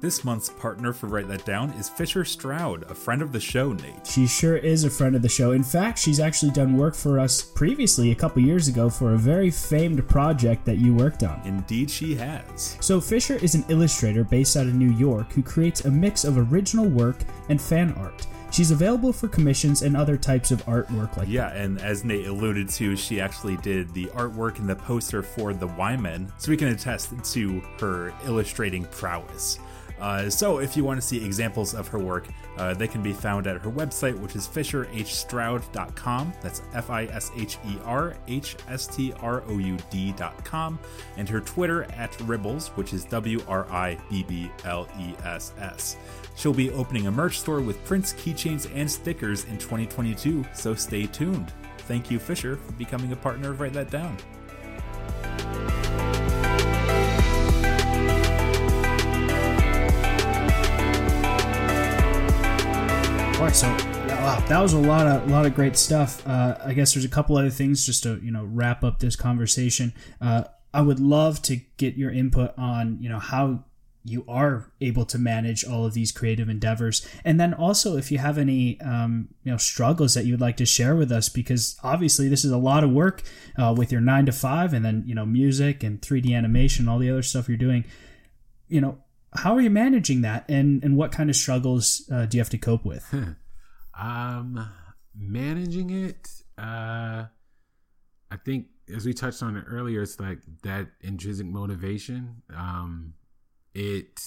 This 0.09 0.25
month's 0.25 0.49
partner 0.49 0.95
for 0.95 1.07
Write 1.07 1.29
That 1.29 1.45
Down 1.45 1.69
is 1.73 1.91
Fisher 1.91 2.25
Stroud, 2.25 2.91
a 2.91 2.95
friend 2.95 3.21
of 3.21 3.31
the 3.31 3.39
show, 3.39 3.75
Nate. 3.75 4.07
She 4.07 4.27
sure 4.27 4.57
is 4.57 4.85
a 4.85 4.91
friend 4.91 5.15
of 5.15 5.21
the 5.21 5.29
show. 5.29 5.53
In 5.53 5.63
fact, 5.63 5.99
she's 5.99 6.19
actually 6.19 6.53
done 6.53 6.79
work 6.79 6.95
for 6.95 7.21
us 7.21 7.43
previously 7.43 8.11
a 8.11 8.15
couple 8.15 8.41
years 8.41 8.69
ago 8.69 8.89
for 8.89 9.13
a 9.13 9.19
very 9.19 9.51
famed 9.51 10.09
project 10.09 10.65
that 10.65 10.79
you 10.79 10.95
worked 10.95 11.25
on. 11.25 11.43
Indeed, 11.45 11.91
she 11.91 12.15
has. 12.15 12.79
So, 12.81 13.03
Fisher 13.03 13.35
is 13.35 13.55
an 13.55 13.67
illustrator 13.69 14.25
based 14.25 14.57
out 14.57 14.65
of 14.65 14.75
New 14.75 14.93
York 14.93 15.31
who 15.33 15.43
creates 15.43 15.85
a 15.85 15.91
mix 15.91 16.25
of 16.25 16.39
original 16.39 16.89
work 16.89 17.19
and 17.51 17.61
fan 17.61 17.93
art. 17.99 18.27
She's 18.51 18.71
available 18.71 19.13
for 19.13 19.29
commissions 19.29 19.83
and 19.83 19.95
other 19.95 20.17
types 20.17 20.51
of 20.51 20.65
artwork 20.65 21.19
like 21.19 21.29
Yeah, 21.29 21.53
and 21.53 21.79
as 21.83 22.03
Nate 22.03 22.29
alluded 22.29 22.71
to, 22.71 22.97
she 22.97 23.21
actually 23.21 23.59
did 23.59 23.93
the 23.93 24.07
artwork 24.07 24.59
and 24.59 24.67
the 24.67 24.75
poster 24.75 25.23
for 25.23 25.53
the 25.53 25.67
Y-Men, 25.67 26.33
so 26.39 26.51
we 26.51 26.57
can 26.57 26.69
attest 26.69 27.13
to 27.35 27.61
her 27.79 28.15
illustrating 28.25 28.87
prowess. 28.87 29.59
Uh, 30.01 30.31
so, 30.31 30.59
if 30.59 30.77
you 30.77 30.85
want 30.85 31.01
to 31.01 31.07
see 31.07 31.25
examples 31.25 31.75
of 31.75 31.89
her 31.89 31.99
work, 31.99 32.29
uh, 32.57 32.75
they 32.75 32.89
can 32.89 33.03
be 33.03 33.13
found 33.13 33.47
at 33.47 33.61
her 33.61 33.71
website, 33.71 34.19
which 34.19 34.37
is 34.37 34.47
fisherhstroud.com. 34.47 36.33
That's 36.41 36.63
F 36.75 36.91
I 36.91 37.05
S 37.07 37.31
H 37.37 37.59
E 37.67 37.77
R 37.85 38.17
H 38.27 38.57
S 38.69 38.87
T 38.87 39.13
R 39.21 39.43
O 39.49 39.59
U 39.59 39.77
D.com. 39.91 40.79
And 41.17 41.29
her 41.29 41.41
Twitter 41.41 41.85
at 41.95 42.13
Ribbles, 42.19 42.69
which 42.77 42.93
is 42.93 43.05
W 43.07 43.41
R 43.49 43.71
I 43.71 43.99
B 44.11 44.23
B 44.23 44.51
L 44.65 44.89
E 44.99 45.15
S 45.25 45.53
S. 45.59 45.97
She'll 46.37 46.55
be 46.55 46.71
opening 46.71 47.09
a 47.09 47.11
merch 47.11 47.41
store 47.41 47.61
with 47.61 47.85
prints, 47.85 48.13
keychains, 48.13 48.71
and 48.73 48.89
stickers 48.89 49.45
in 49.47 49.59
2022, 49.59 50.45
so 50.55 50.75
stay 50.75 51.07
tuned. 51.07 51.53
Thank 51.79 52.11
you, 52.11 52.21
Fisher, 52.21 52.57
for 52.57 52.73
becoming 52.73 53.11
a 53.13 53.17
partner 53.17 53.51
of 53.51 53.61
Write 53.61 53.73
That 53.73 53.91
Down. 53.91 54.17
All 63.39 63.45
right, 63.45 63.55
so 63.55 63.69
wow, 63.69 64.45
that 64.49 64.61
was 64.61 64.73
a 64.73 64.79
lot 64.81 65.07
of 65.07 65.31
lot 65.31 65.47
of 65.47 65.55
great 65.55 65.77
stuff. 65.77 66.27
Uh, 66.27 66.59
I 66.61 66.75
guess 66.75 66.93
there's 66.93 67.05
a 67.05 67.09
couple 67.09 67.39
other 67.39 67.51
things 67.51 67.87
just 67.87 68.03
to 68.03 68.21
you 68.21 68.33
know 68.33 68.43
wrap 68.43 68.83
up 68.83 68.99
this 68.99 69.15
conversation. 69.15 69.95
Uh, 70.21 70.43
I 70.75 70.83
would 70.83 70.99
love 70.99 71.41
to 71.43 71.61
get 71.77 71.95
your 71.95 72.11
input 72.11 72.53
on 72.59 72.99
you 73.01 73.09
know 73.09 73.21
how 73.21 73.63
you 74.05 74.25
are 74.27 74.73
able 74.81 75.05
to 75.05 75.19
manage 75.19 75.65
all 75.65 75.85
of 75.87 75.95
these 75.95 76.11
creative 76.11 76.49
endeavors 76.49 77.07
and 77.25 77.39
then 77.39 77.55
also 77.55 77.97
if 77.97 78.11
you 78.11 78.19
have 78.19 78.39
any 78.39 78.81
um, 78.81 79.29
you 79.45 79.53
know 79.53 79.57
struggles 79.57 80.15
that 80.15 80.25
you'd 80.25 80.41
like 80.41 80.57
to 80.57 80.67
share 80.67 80.97
with 80.97 81.13
us 81.13 81.29
because 81.29 81.79
obviously 81.85 82.29
this 82.29 82.45
is 82.45 82.51
a 82.51 82.59
lot 82.59 82.83
of 82.83 82.91
work 82.91 83.23
uh, 83.57 83.73
with 83.77 83.93
your 83.93 84.01
nine 84.01 84.27
to 84.27 84.33
five 84.33 84.73
and 84.73 84.85
then 84.85 85.05
you 85.07 85.15
know 85.15 85.27
music 85.27 85.85
and 85.85 86.01
3d 86.01 86.35
animation 86.35 86.89
all 86.89 86.99
the 86.99 87.11
other 87.11 87.23
stuff 87.23 87.49
you're 87.49 87.57
doing 87.57 87.85
you 88.67 88.81
know 88.81 88.99
how 89.35 89.55
are 89.55 89.61
you 89.61 89.71
managing 89.71 90.23
that 90.23 90.45
and 90.49 90.83
and 90.83 90.97
what 90.97 91.13
kind 91.13 91.31
of 91.31 91.37
struggles 91.37 92.09
uh, 92.13 92.27
do 92.27 92.37
you 92.37 92.41
have 92.41 92.51
to 92.51 92.59
cope 92.59 92.85
with 92.85 93.15
um 93.99 94.69
managing 95.15 95.91
it 95.91 96.29
uh 96.57 97.25
i 98.31 98.37
think 98.45 98.67
as 98.95 99.05
we 99.05 99.13
touched 99.13 99.43
on 99.43 99.57
it 99.57 99.65
earlier 99.69 100.03
it's 100.03 100.19
like 100.19 100.39
that 100.63 100.89
intrinsic 101.01 101.47
motivation 101.47 102.43
um 102.57 103.13
it 103.75 104.21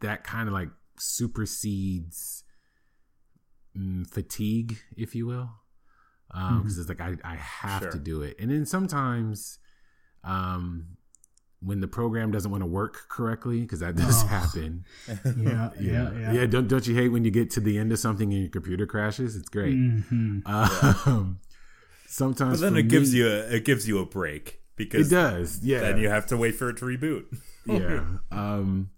that 0.00 0.24
kind 0.24 0.48
of 0.48 0.54
like 0.54 0.70
supersedes 0.98 2.44
mm, 3.76 4.06
fatigue 4.08 4.78
if 4.96 5.14
you 5.14 5.26
will 5.26 5.50
um 6.32 6.58
because 6.58 6.74
mm-hmm. 6.74 6.80
it's 6.80 6.88
like 6.88 7.00
i 7.00 7.16
i 7.24 7.36
have 7.36 7.82
sure. 7.82 7.92
to 7.92 7.98
do 7.98 8.22
it 8.22 8.36
and 8.38 8.50
then 8.50 8.64
sometimes 8.64 9.58
um 10.24 10.97
when 11.60 11.80
the 11.80 11.88
program 11.88 12.30
doesn't 12.30 12.50
want 12.50 12.62
to 12.62 12.66
work 12.66 13.08
correctly 13.08 13.62
because 13.62 13.80
that 13.80 13.96
does 13.96 14.22
oh. 14.22 14.26
happen. 14.26 14.84
yeah, 15.08 15.70
yeah, 15.80 16.12
yeah, 16.12 16.32
yeah. 16.32 16.46
Don't 16.46 16.68
don't 16.68 16.86
you 16.86 16.94
hate 16.94 17.08
when 17.08 17.24
you 17.24 17.30
get 17.30 17.50
to 17.52 17.60
the 17.60 17.78
end 17.78 17.92
of 17.92 17.98
something 17.98 18.32
and 18.32 18.42
your 18.42 18.50
computer 18.50 18.86
crashes? 18.86 19.36
It's 19.36 19.48
great. 19.48 19.74
Mm-hmm. 19.74 20.40
Um, 20.46 21.40
sometimes, 22.06 22.60
but 22.60 22.66
then 22.66 22.78
it 22.78 22.84
me, 22.84 22.88
gives 22.90 23.14
you 23.14 23.28
a 23.28 23.56
it 23.56 23.64
gives 23.64 23.88
you 23.88 23.98
a 23.98 24.06
break 24.06 24.60
because 24.76 25.10
it 25.10 25.14
does. 25.14 25.60
Yeah, 25.62 25.80
then 25.80 25.98
you 25.98 26.08
have 26.08 26.26
to 26.26 26.36
wait 26.36 26.54
for 26.54 26.68
it 26.70 26.76
to 26.78 26.84
reboot. 26.84 27.24
yeah. 27.66 28.04
Um, 28.30 28.90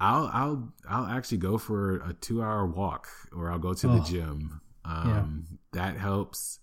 I'll 0.00 0.30
I'll 0.32 0.72
I'll 0.88 1.06
actually 1.06 1.38
go 1.38 1.58
for 1.58 1.96
a 2.00 2.12
two 2.12 2.42
hour 2.42 2.66
walk 2.66 3.08
or 3.34 3.50
I'll 3.50 3.58
go 3.58 3.74
to 3.74 3.88
oh. 3.88 3.98
the 3.98 4.04
gym. 4.04 4.60
Um, 4.84 5.46
yeah. 5.72 5.82
that 5.82 5.98
helps. 5.98 6.58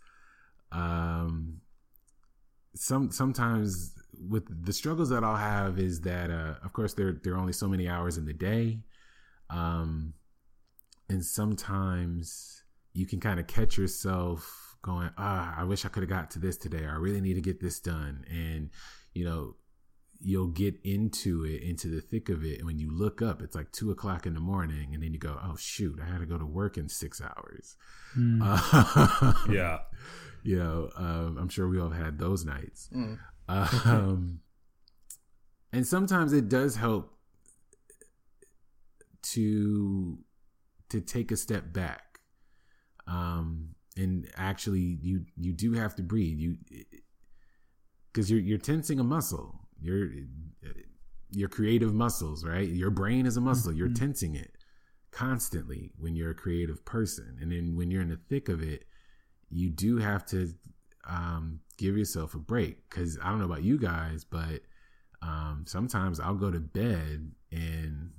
Um, 0.71 1.61
some 2.75 3.11
sometimes 3.11 3.93
with 4.29 4.65
the 4.65 4.73
struggles 4.73 5.09
that 5.09 5.23
I'll 5.23 5.35
have 5.35 5.79
is 5.79 6.01
that, 6.01 6.29
uh, 6.29 6.55
of 6.63 6.73
course, 6.73 6.93
there 6.93 7.13
there 7.23 7.33
are 7.33 7.37
only 7.39 7.53
so 7.53 7.67
many 7.67 7.87
hours 7.87 8.17
in 8.17 8.25
the 8.25 8.33
day, 8.33 8.79
um, 9.49 10.13
and 11.09 11.23
sometimes 11.23 12.63
you 12.93 13.05
can 13.05 13.19
kind 13.19 13.39
of 13.39 13.47
catch 13.47 13.77
yourself 13.77 14.77
going, 14.81 15.09
"Ah, 15.17 15.55
I 15.57 15.63
wish 15.63 15.85
I 15.85 15.89
could 15.89 16.03
have 16.03 16.09
got 16.09 16.31
to 16.31 16.39
this 16.39 16.57
today. 16.57 16.85
I 16.85 16.95
really 16.95 17.21
need 17.21 17.35
to 17.35 17.41
get 17.41 17.59
this 17.59 17.79
done," 17.79 18.25
and 18.29 18.69
you 19.13 19.23
know, 19.25 19.55
you'll 20.19 20.47
get 20.47 20.75
into 20.83 21.43
it, 21.45 21.61
into 21.61 21.87
the 21.89 22.01
thick 22.01 22.29
of 22.29 22.43
it. 22.45 22.57
And 22.59 22.65
when 22.65 22.79
you 22.79 22.89
look 22.91 23.21
up, 23.21 23.41
it's 23.41 23.55
like 23.55 23.71
two 23.71 23.91
o'clock 23.91 24.25
in 24.25 24.33
the 24.33 24.39
morning. 24.39 24.93
And 24.93 25.03
then 25.03 25.11
you 25.13 25.19
go, 25.19 25.37
oh, 25.43 25.55
shoot, 25.57 25.99
I 26.01 26.05
had 26.09 26.19
to 26.21 26.25
go 26.25 26.37
to 26.37 26.45
work 26.45 26.77
in 26.77 26.87
six 26.87 27.21
hours. 27.21 27.75
Mm. 28.17 28.39
Uh, 28.41 29.33
Yeah. 29.51 29.79
you 30.41 30.57
know, 30.57 30.89
um, 30.95 31.37
I'm 31.37 31.49
sure 31.49 31.67
we 31.67 31.77
all 31.79 31.89
have 31.89 32.05
had 32.05 32.19
those 32.19 32.45
nights. 32.45 32.89
Mm. 32.95 33.19
Um, 33.47 34.39
and 35.71 35.85
sometimes 35.85 36.33
it 36.33 36.49
does 36.49 36.75
help 36.75 37.13
to 39.23 40.19
to 40.89 41.01
take 41.01 41.31
a 41.31 41.37
step 41.37 41.73
back. 41.73 42.19
Um, 43.07 43.75
and 43.97 44.27
actually, 44.35 44.97
you 45.01 45.25
you 45.35 45.53
do 45.53 45.73
have 45.73 45.95
to 45.95 46.03
breathe. 46.03 46.39
You 46.39 46.57
because 48.11 48.29
you're 48.29 48.39
you're 48.39 48.57
tensing 48.57 48.99
a 48.99 49.03
muscle. 49.03 49.67
Your 49.79 50.09
your 51.31 51.49
creative 51.49 51.93
muscles, 51.93 52.45
right? 52.45 52.67
Your 52.67 52.91
brain 52.91 53.25
is 53.25 53.37
a 53.37 53.41
muscle. 53.41 53.73
You're 53.73 53.89
Mhm. 53.89 53.95
tensing 53.99 54.35
it 54.35 54.55
constantly 55.11 55.91
when 55.97 56.15
you're 56.15 56.31
a 56.31 56.35
creative 56.35 56.85
person, 56.85 57.37
and 57.41 57.51
then 57.51 57.75
when 57.75 57.91
you're 57.91 58.01
in 58.01 58.09
the 58.09 58.17
thick 58.17 58.49
of 58.49 58.61
it, 58.61 58.87
you 59.49 59.69
do 59.69 59.97
have 59.97 60.25
to 60.27 60.53
um, 61.07 61.59
give 61.77 61.97
yourself 61.97 62.33
a 62.35 62.39
break. 62.39 62.89
Because 62.89 63.17
I 63.21 63.29
don't 63.29 63.39
know 63.39 63.45
about 63.45 63.63
you 63.63 63.77
guys, 63.77 64.23
but 64.23 64.61
um, 65.21 65.65
sometimes 65.67 66.19
I'll 66.19 66.35
go 66.35 66.51
to 66.51 66.59
bed 66.59 67.31
and 67.51 68.11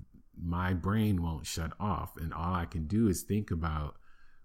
my 0.43 0.72
brain 0.74 1.22
won't 1.22 1.47
shut 1.47 1.72
off, 1.78 2.16
and 2.16 2.32
all 2.35 2.55
I 2.55 2.64
can 2.64 2.87
do 2.87 3.09
is 3.09 3.22
think 3.22 3.51
about 3.51 3.97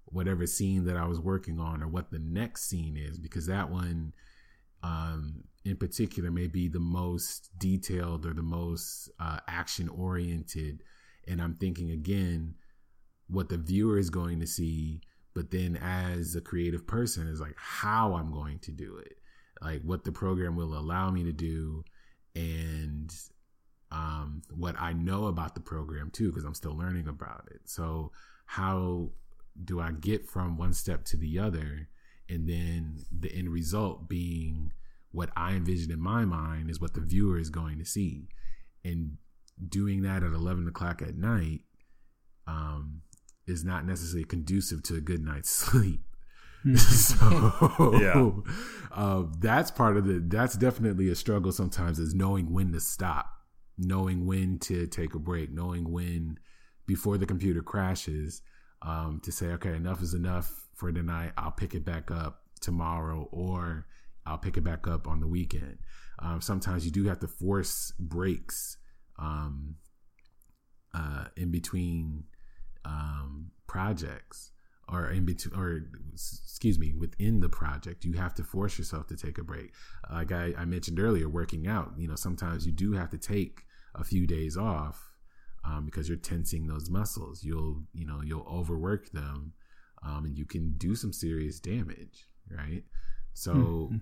whatever 0.05 0.45
scene 0.45 0.85
that 0.85 0.97
I 0.97 1.05
was 1.05 1.19
working 1.19 1.59
on 1.59 1.83
or 1.83 1.87
what 1.87 2.11
the 2.11 2.19
next 2.19 2.69
scene 2.69 2.97
is, 2.97 3.19
because 3.19 3.47
that 3.47 3.69
one 3.69 4.13
um, 4.81 5.43
in 5.65 5.77
particular 5.77 6.31
may 6.31 6.47
be 6.47 6.67
the 6.67 6.79
most 6.79 7.49
detailed 7.57 8.25
or 8.25 8.33
the 8.33 8.41
most 8.41 9.09
uh, 9.19 9.39
action 9.47 9.89
oriented. 9.89 10.83
And 11.27 11.41
I'm 11.41 11.55
thinking 11.55 11.91
again, 11.91 12.55
what 13.27 13.49
the 13.49 13.57
viewer 13.57 13.99
is 13.99 14.09
going 14.09 14.39
to 14.39 14.47
see, 14.47 15.01
but 15.39 15.51
then 15.51 15.79
as 15.81 16.35
a 16.35 16.41
creative 16.41 16.85
person 16.85 17.25
is 17.25 17.39
like 17.39 17.55
how 17.55 18.13
I'm 18.13 18.29
going 18.29 18.59
to 18.59 18.71
do 18.71 18.97
it, 18.97 19.19
like 19.61 19.81
what 19.83 20.03
the 20.03 20.11
program 20.11 20.57
will 20.57 20.77
allow 20.77 21.11
me 21.11 21.23
to 21.23 21.31
do, 21.31 21.85
and 22.35 23.09
um, 23.89 24.41
what 24.53 24.75
I 24.77 24.91
know 24.91 25.27
about 25.27 25.55
the 25.55 25.61
program 25.61 26.11
too, 26.11 26.27
because 26.27 26.43
I'm 26.43 26.55
still 26.55 26.77
learning 26.77 27.07
about 27.07 27.47
it. 27.51 27.61
So 27.69 28.11
how 28.47 29.11
do 29.63 29.79
I 29.79 29.91
get 29.91 30.27
from 30.27 30.57
one 30.57 30.73
step 30.73 31.05
to 31.05 31.15
the 31.15 31.39
other? 31.39 31.87
And 32.27 32.49
then 32.49 33.05
the 33.17 33.33
end 33.33 33.47
result 33.47 34.09
being 34.09 34.73
what 35.13 35.29
I 35.37 35.53
envision 35.53 35.89
in 35.89 36.01
my 36.01 36.25
mind 36.25 36.69
is 36.69 36.81
what 36.81 36.95
the 36.95 36.99
viewer 36.99 37.39
is 37.39 37.49
going 37.49 37.79
to 37.79 37.85
see. 37.85 38.27
And 38.83 39.15
doing 39.69 40.01
that 40.01 40.21
at 40.21 40.33
11 40.33 40.67
o'clock 40.67 41.01
at 41.01 41.15
night 41.15 41.61
um, 42.45 43.03
is 43.49 43.65
not 43.65 43.85
necessarily 43.85 44.25
conducive 44.25 44.83
to 44.83 44.95
a 44.95 45.01
good 45.01 45.23
night's 45.23 45.49
sleep. 45.65 46.01
so 46.75 47.97
Yeah. 48.01 48.31
uh, 48.91 49.23
that's 49.39 49.71
part 49.71 49.95
of 49.95 50.05
the 50.05 50.19
that's 50.27 50.55
definitely 50.55 51.09
a 51.09 51.15
struggle 51.15 51.51
sometimes 51.53 51.99
is 51.99 52.13
knowing 52.13 52.51
when 52.51 52.73
to 52.73 52.79
stop 52.81 53.27
knowing 53.77 54.25
when 54.25 54.59
to 54.59 54.85
take 54.87 55.13
a 55.15 55.19
break 55.19 55.53
knowing 55.53 55.89
when 55.89 56.37
before 56.85 57.17
the 57.17 57.25
computer 57.25 57.61
crashes 57.61 58.41
um, 58.81 59.21
to 59.23 59.31
say 59.31 59.47
okay 59.53 59.73
enough 59.73 60.01
is 60.01 60.13
enough 60.13 60.67
for 60.75 60.91
tonight 60.91 61.31
i'll 61.37 61.51
pick 61.51 61.75
it 61.75 61.85
back 61.85 62.11
up 62.11 62.41
tomorrow 62.59 63.29
or 63.31 63.85
i'll 64.25 64.37
pick 64.37 64.57
it 64.57 64.63
back 64.65 64.85
up 64.85 65.07
on 65.07 65.21
the 65.21 65.27
weekend 65.27 65.77
um, 66.19 66.41
sometimes 66.41 66.83
you 66.83 66.91
do 66.91 67.05
have 67.05 67.19
to 67.19 67.27
force 67.27 67.93
breaks 67.99 68.75
um, 69.17 69.75
uh, 70.93 71.25
in 71.37 71.51
between 71.51 72.25
um, 72.85 73.51
projects 73.67 74.51
or 74.91 75.09
in 75.11 75.25
between 75.25 75.59
or 75.59 75.85
excuse 76.13 76.79
me 76.79 76.93
within 76.93 77.39
the 77.41 77.49
project 77.49 78.03
you 78.03 78.13
have 78.13 78.33
to 78.33 78.43
force 78.43 78.77
yourself 78.77 79.07
to 79.07 79.15
take 79.15 79.37
a 79.37 79.43
break. 79.43 79.71
Like 80.11 80.31
I, 80.31 80.53
I 80.57 80.65
mentioned 80.65 80.99
earlier 80.99 81.29
working 81.29 81.67
out 81.67 81.93
you 81.97 82.07
know 82.07 82.15
sometimes 82.15 82.65
you 82.65 82.71
do 82.71 82.93
have 82.93 83.09
to 83.11 83.17
take 83.17 83.61
a 83.95 84.03
few 84.03 84.25
days 84.27 84.57
off 84.57 85.11
um, 85.65 85.85
because 85.85 86.07
you're 86.07 86.17
tensing 86.17 86.67
those 86.67 86.89
muscles. 86.89 87.43
You'll 87.43 87.83
you 87.93 88.05
know 88.05 88.21
you'll 88.23 88.47
overwork 88.49 89.11
them 89.11 89.53
um, 90.03 90.25
and 90.25 90.37
you 90.37 90.45
can 90.45 90.73
do 90.77 90.95
some 90.95 91.13
serious 91.13 91.59
damage 91.59 92.27
right? 92.49 92.83
So 93.33 93.89
Mhm. 93.91 94.01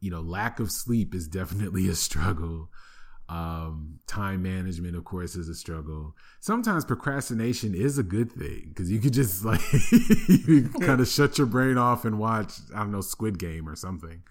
you 0.00 0.10
know 0.10 0.20
lack 0.20 0.60
of 0.60 0.70
sleep 0.70 1.14
is 1.14 1.26
definitely 1.40 1.88
a 1.88 1.94
struggle 1.96 2.70
um 3.28 3.98
time 4.06 4.40
management 4.42 4.94
of 4.94 5.04
course 5.04 5.34
is 5.34 5.48
a 5.48 5.54
struggle. 5.54 6.14
Sometimes 6.40 6.84
procrastination 6.84 7.74
is 7.74 7.98
a 7.98 8.02
good 8.02 8.30
thing 8.30 8.66
because 8.68 8.90
you 8.90 9.00
could 9.00 9.12
just 9.12 9.44
like 9.44 9.60
you 10.28 10.70
kind 10.80 11.00
of 11.00 11.08
shut 11.08 11.38
your 11.38 11.46
brain 11.46 11.76
off 11.78 12.04
and 12.04 12.18
watch 12.18 12.54
i 12.74 12.78
don't 12.78 12.92
know 12.92 13.00
squid 13.00 13.38
game 13.38 13.68
or 13.68 13.74
something. 13.76 14.22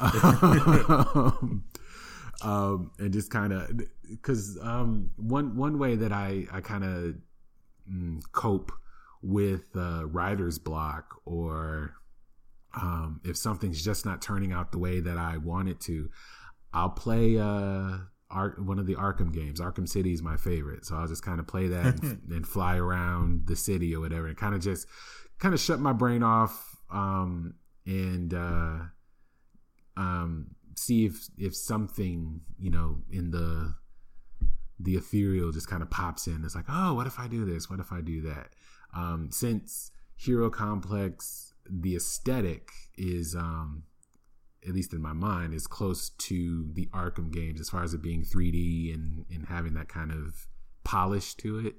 Um, 0.00 1.64
um 2.42 2.90
and 2.98 3.12
just 3.12 3.30
kind 3.30 3.52
of 3.52 3.80
because 4.08 4.58
um 4.62 5.10
one 5.16 5.56
one 5.56 5.78
way 5.78 5.96
that 5.96 6.12
i 6.12 6.46
i 6.52 6.60
kind 6.60 6.84
of 6.84 7.14
mm, 7.90 8.22
cope 8.32 8.72
with 9.22 9.64
uh 9.76 10.06
writer's 10.06 10.58
block 10.58 11.20
or 11.24 11.94
um 12.80 13.20
if 13.24 13.36
something's 13.36 13.84
just 13.84 14.06
not 14.06 14.22
turning 14.22 14.52
out 14.52 14.70
the 14.70 14.78
way 14.78 15.00
that 15.00 15.18
i 15.18 15.36
want 15.36 15.68
it 15.68 15.80
to 15.80 16.08
i'll 16.72 16.90
play 16.90 17.36
uh 17.38 17.98
Ar- 18.30 18.56
one 18.58 18.78
of 18.78 18.86
the 18.86 18.94
Arkham 18.94 19.32
games. 19.32 19.60
Arkham 19.60 19.88
City 19.88 20.12
is 20.12 20.22
my 20.22 20.36
favorite, 20.36 20.84
so 20.84 20.96
I'll 20.96 21.08
just 21.08 21.22
kind 21.22 21.40
of 21.40 21.46
play 21.46 21.68
that 21.68 22.02
and, 22.02 22.22
and 22.30 22.46
fly 22.46 22.76
around 22.76 23.46
the 23.46 23.56
city 23.56 23.94
or 23.94 24.00
whatever, 24.00 24.26
and 24.26 24.36
kind 24.36 24.54
of 24.54 24.60
just 24.60 24.86
kind 25.38 25.54
of 25.54 25.60
shut 25.60 25.80
my 25.80 25.92
brain 25.92 26.22
off 26.22 26.76
um, 26.90 27.54
and 27.86 28.34
uh, 28.34 28.78
um, 29.96 30.48
see 30.76 31.06
if 31.06 31.28
if 31.38 31.56
something 31.56 32.40
you 32.58 32.70
know 32.70 32.98
in 33.10 33.30
the 33.30 33.74
the 34.80 34.94
ethereal 34.94 35.50
just 35.50 35.68
kind 35.68 35.82
of 35.82 35.90
pops 35.90 36.26
in. 36.26 36.44
It's 36.44 36.54
like, 36.54 36.66
oh, 36.68 36.94
what 36.94 37.06
if 37.06 37.18
I 37.18 37.26
do 37.26 37.44
this? 37.44 37.68
What 37.68 37.80
if 37.80 37.92
I 37.92 38.00
do 38.00 38.22
that? 38.22 38.50
Um, 38.94 39.28
since 39.32 39.90
Hero 40.16 40.50
Complex, 40.50 41.52
the 41.68 41.96
aesthetic 41.96 42.70
is 42.96 43.34
um, 43.34 43.82
at 44.66 44.74
least 44.74 44.92
in 44.92 45.00
my 45.00 45.12
mind, 45.12 45.54
is 45.54 45.66
close 45.66 46.10
to 46.10 46.68
the 46.72 46.86
Arkham 46.86 47.32
games 47.32 47.60
as 47.60 47.70
far 47.70 47.82
as 47.82 47.94
it 47.94 48.02
being 48.02 48.22
3D 48.22 48.94
and, 48.94 49.24
and 49.30 49.46
having 49.46 49.74
that 49.74 49.88
kind 49.88 50.10
of 50.10 50.46
polish 50.84 51.34
to 51.34 51.58
it. 51.58 51.76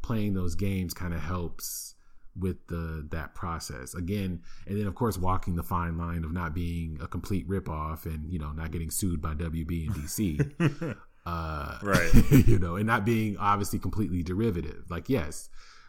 Playing 0.00 0.34
those 0.34 0.54
games 0.54 0.94
kind 0.94 1.12
of 1.12 1.20
helps 1.20 1.94
with 2.38 2.66
the 2.68 3.06
that 3.10 3.34
process 3.34 3.94
again, 3.94 4.40
and 4.66 4.78
then 4.78 4.86
of 4.86 4.94
course 4.94 5.18
walking 5.18 5.56
the 5.56 5.62
fine 5.62 5.98
line 5.98 6.24
of 6.24 6.32
not 6.32 6.54
being 6.54 6.98
a 7.02 7.08
complete 7.08 7.48
ripoff 7.48 8.06
and 8.06 8.30
you 8.30 8.38
know 8.38 8.52
not 8.52 8.70
getting 8.70 8.90
sued 8.90 9.20
by 9.20 9.34
WB 9.34 9.88
and 9.88 9.96
DC, 9.96 10.96
uh, 11.26 11.78
Right. 11.82 12.10
you 12.46 12.58
know, 12.58 12.76
and 12.76 12.86
not 12.86 13.04
being 13.04 13.36
obviously 13.38 13.78
completely 13.78 14.22
derivative. 14.22 14.84
Like 14.88 15.08
yes, 15.08 15.48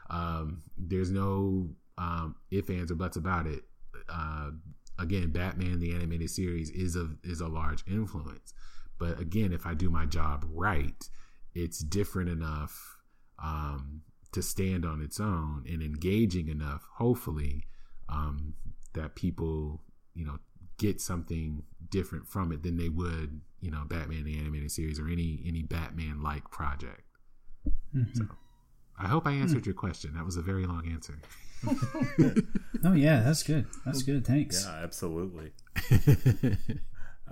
um, 0.09 0.63
there's 0.78 1.11
no 1.11 1.70
um, 1.97 2.36
if 2.49 2.70
ands 2.70 2.91
or 2.91 2.95
buts 2.95 3.17
about 3.17 3.45
it. 3.45 3.63
Uh, 4.11 4.51
again, 4.99 5.31
Batman 5.31 5.79
the 5.79 5.93
animated 5.93 6.29
series 6.29 6.69
is 6.69 6.95
a 6.95 7.09
is 7.23 7.41
a 7.41 7.47
large 7.47 7.83
influence. 7.87 8.53
But 8.99 9.19
again, 9.19 9.53
if 9.53 9.65
I 9.65 9.73
do 9.73 9.89
my 9.89 10.05
job 10.05 10.45
right, 10.49 11.09
it's 11.55 11.79
different 11.79 12.29
enough 12.29 12.97
um, 13.41 14.01
to 14.33 14.41
stand 14.41 14.85
on 14.85 15.01
its 15.01 15.19
own 15.19 15.63
and 15.67 15.81
engaging 15.81 16.49
enough, 16.49 16.85
hopefully, 16.97 17.65
um, 18.09 18.53
that 18.93 19.15
people 19.15 19.81
you 20.13 20.25
know 20.25 20.39
get 20.77 21.01
something 21.01 21.63
different 21.89 22.27
from 22.27 22.51
it 22.51 22.63
than 22.63 22.77
they 22.77 22.89
would 22.89 23.41
you 23.61 23.71
know 23.71 23.83
Batman 23.85 24.23
the 24.23 24.37
animated 24.37 24.71
series 24.71 24.99
or 24.99 25.07
any 25.07 25.41
any 25.45 25.63
Batman 25.63 26.21
like 26.21 26.49
project. 26.51 27.03
Mhm. 27.95 28.29
I 28.97 29.07
hope 29.07 29.25
I 29.25 29.31
answered 29.31 29.65
your 29.65 29.75
question. 29.75 30.13
That 30.13 30.25
was 30.25 30.35
a 30.35 30.41
very 30.41 30.65
long 30.65 30.87
answer. 30.91 31.19
Oh 32.82 32.93
yeah, 32.93 33.20
that's 33.20 33.43
good. 33.43 33.66
That's 33.86 34.03
good. 34.03 34.26
Thanks. 34.26 34.66
Yeah, 34.66 34.84
absolutely. 34.84 35.51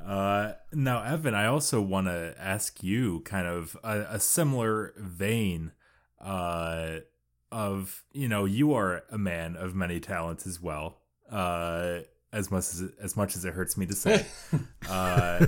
Uh, 0.08 0.54
now, 0.72 1.04
Evan, 1.04 1.36
I 1.36 1.48
also 1.48 1.82
want 1.82 2.08
to 2.08 2.34
ask 2.40 2.82
you 2.82 3.20
kind 3.22 3.46
of 3.46 3.76
a, 3.84 4.06
a 4.12 4.20
similar 4.20 4.94
vein 4.98 5.74
uh, 6.22 7.00
of, 7.52 8.06
you 8.14 8.30
know, 8.30 8.46
you 8.46 8.74
are 8.74 9.04
a 9.12 9.18
man 9.18 9.58
of 9.58 9.76
many 9.76 10.00
talents 10.00 10.48
as 10.48 10.62
well, 10.62 11.02
uh, 11.30 12.00
as 12.32 12.50
much 12.50 12.64
as, 12.64 12.84
as 13.02 13.18
much 13.18 13.36
as 13.36 13.44
it 13.44 13.54
hurts 13.54 13.76
me 13.76 13.86
to 13.86 13.94
say. 13.94 14.26
uh, 14.90 15.46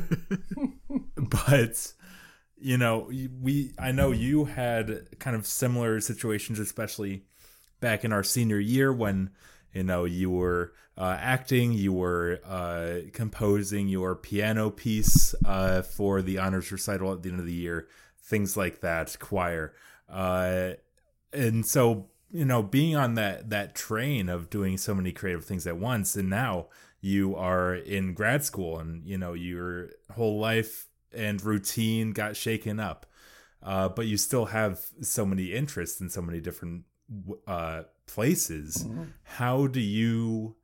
but, 1.16 1.94
you 2.58 2.78
know, 2.78 3.10
we, 3.42 3.72
I 3.80 3.94
know 3.94 4.12
you 4.12 4.46
had 4.46 5.20
kind 5.20 5.38
of 5.38 5.46
similar 5.46 6.02
situations, 6.02 6.60
especially 6.60 7.24
back 7.80 8.04
in 8.04 8.12
our 8.14 8.24
senior 8.24 8.60
year 8.60 8.92
when 8.94 9.32
You 9.74 9.84
know, 9.84 10.06
you 10.06 10.32
were 10.32 10.74
uh, 10.98 11.16
acting, 11.20 11.74
you 11.74 11.94
were 11.94 12.40
uh, 12.46 13.10
composing 13.14 13.88
your 13.88 14.16
piano 14.16 14.70
piece 14.72 15.36
uh, 15.46 15.82
for 15.84 16.22
the 16.22 16.40
honors 16.40 16.72
recital 16.72 17.14
at 17.14 17.22
the 17.22 17.30
end 17.30 17.40
of 17.40 17.46
the 17.46 17.54
year, 17.54 17.88
things 18.22 18.58
like 18.58 18.82
that, 18.82 19.16
choir. 19.20 19.74
Uh, 20.10 20.72
and 21.32 21.66
so, 21.66 22.08
you 22.32 22.46
know, 22.46 22.64
being 22.64 22.96
on 22.96 23.14
that 23.16 23.50
that 23.52 23.76
train 23.76 24.28
of 24.30 24.50
doing 24.50 24.78
so 24.78 24.96
many 24.96 25.12
creative 25.12 25.46
things 25.46 25.68
at 25.68 25.78
once, 25.78 26.16
and 26.16 26.30
now 26.30 26.68
you 27.00 27.36
are 27.36 27.76
in 27.76 28.14
grad 28.14 28.44
school, 28.44 28.80
and 28.80 29.06
you 29.06 29.18
know 29.18 29.34
your 29.34 29.90
whole 30.16 30.40
life 30.40 30.88
and 31.14 31.44
routine 31.44 32.12
got 32.12 32.36
shaken 32.36 32.80
up, 32.80 33.06
uh, 33.64 33.88
but 33.90 34.08
you 34.08 34.18
still 34.18 34.46
have 34.46 34.80
so 35.02 35.26
many 35.26 35.54
interests 35.54 36.02
in 36.02 36.10
so 36.10 36.22
many 36.22 36.40
different 36.42 36.84
uh, 37.47 37.84
places. 38.05 38.86
Mm-hmm. 38.86 39.03
How 39.24 39.68
do 39.68 39.80
you 39.80 40.55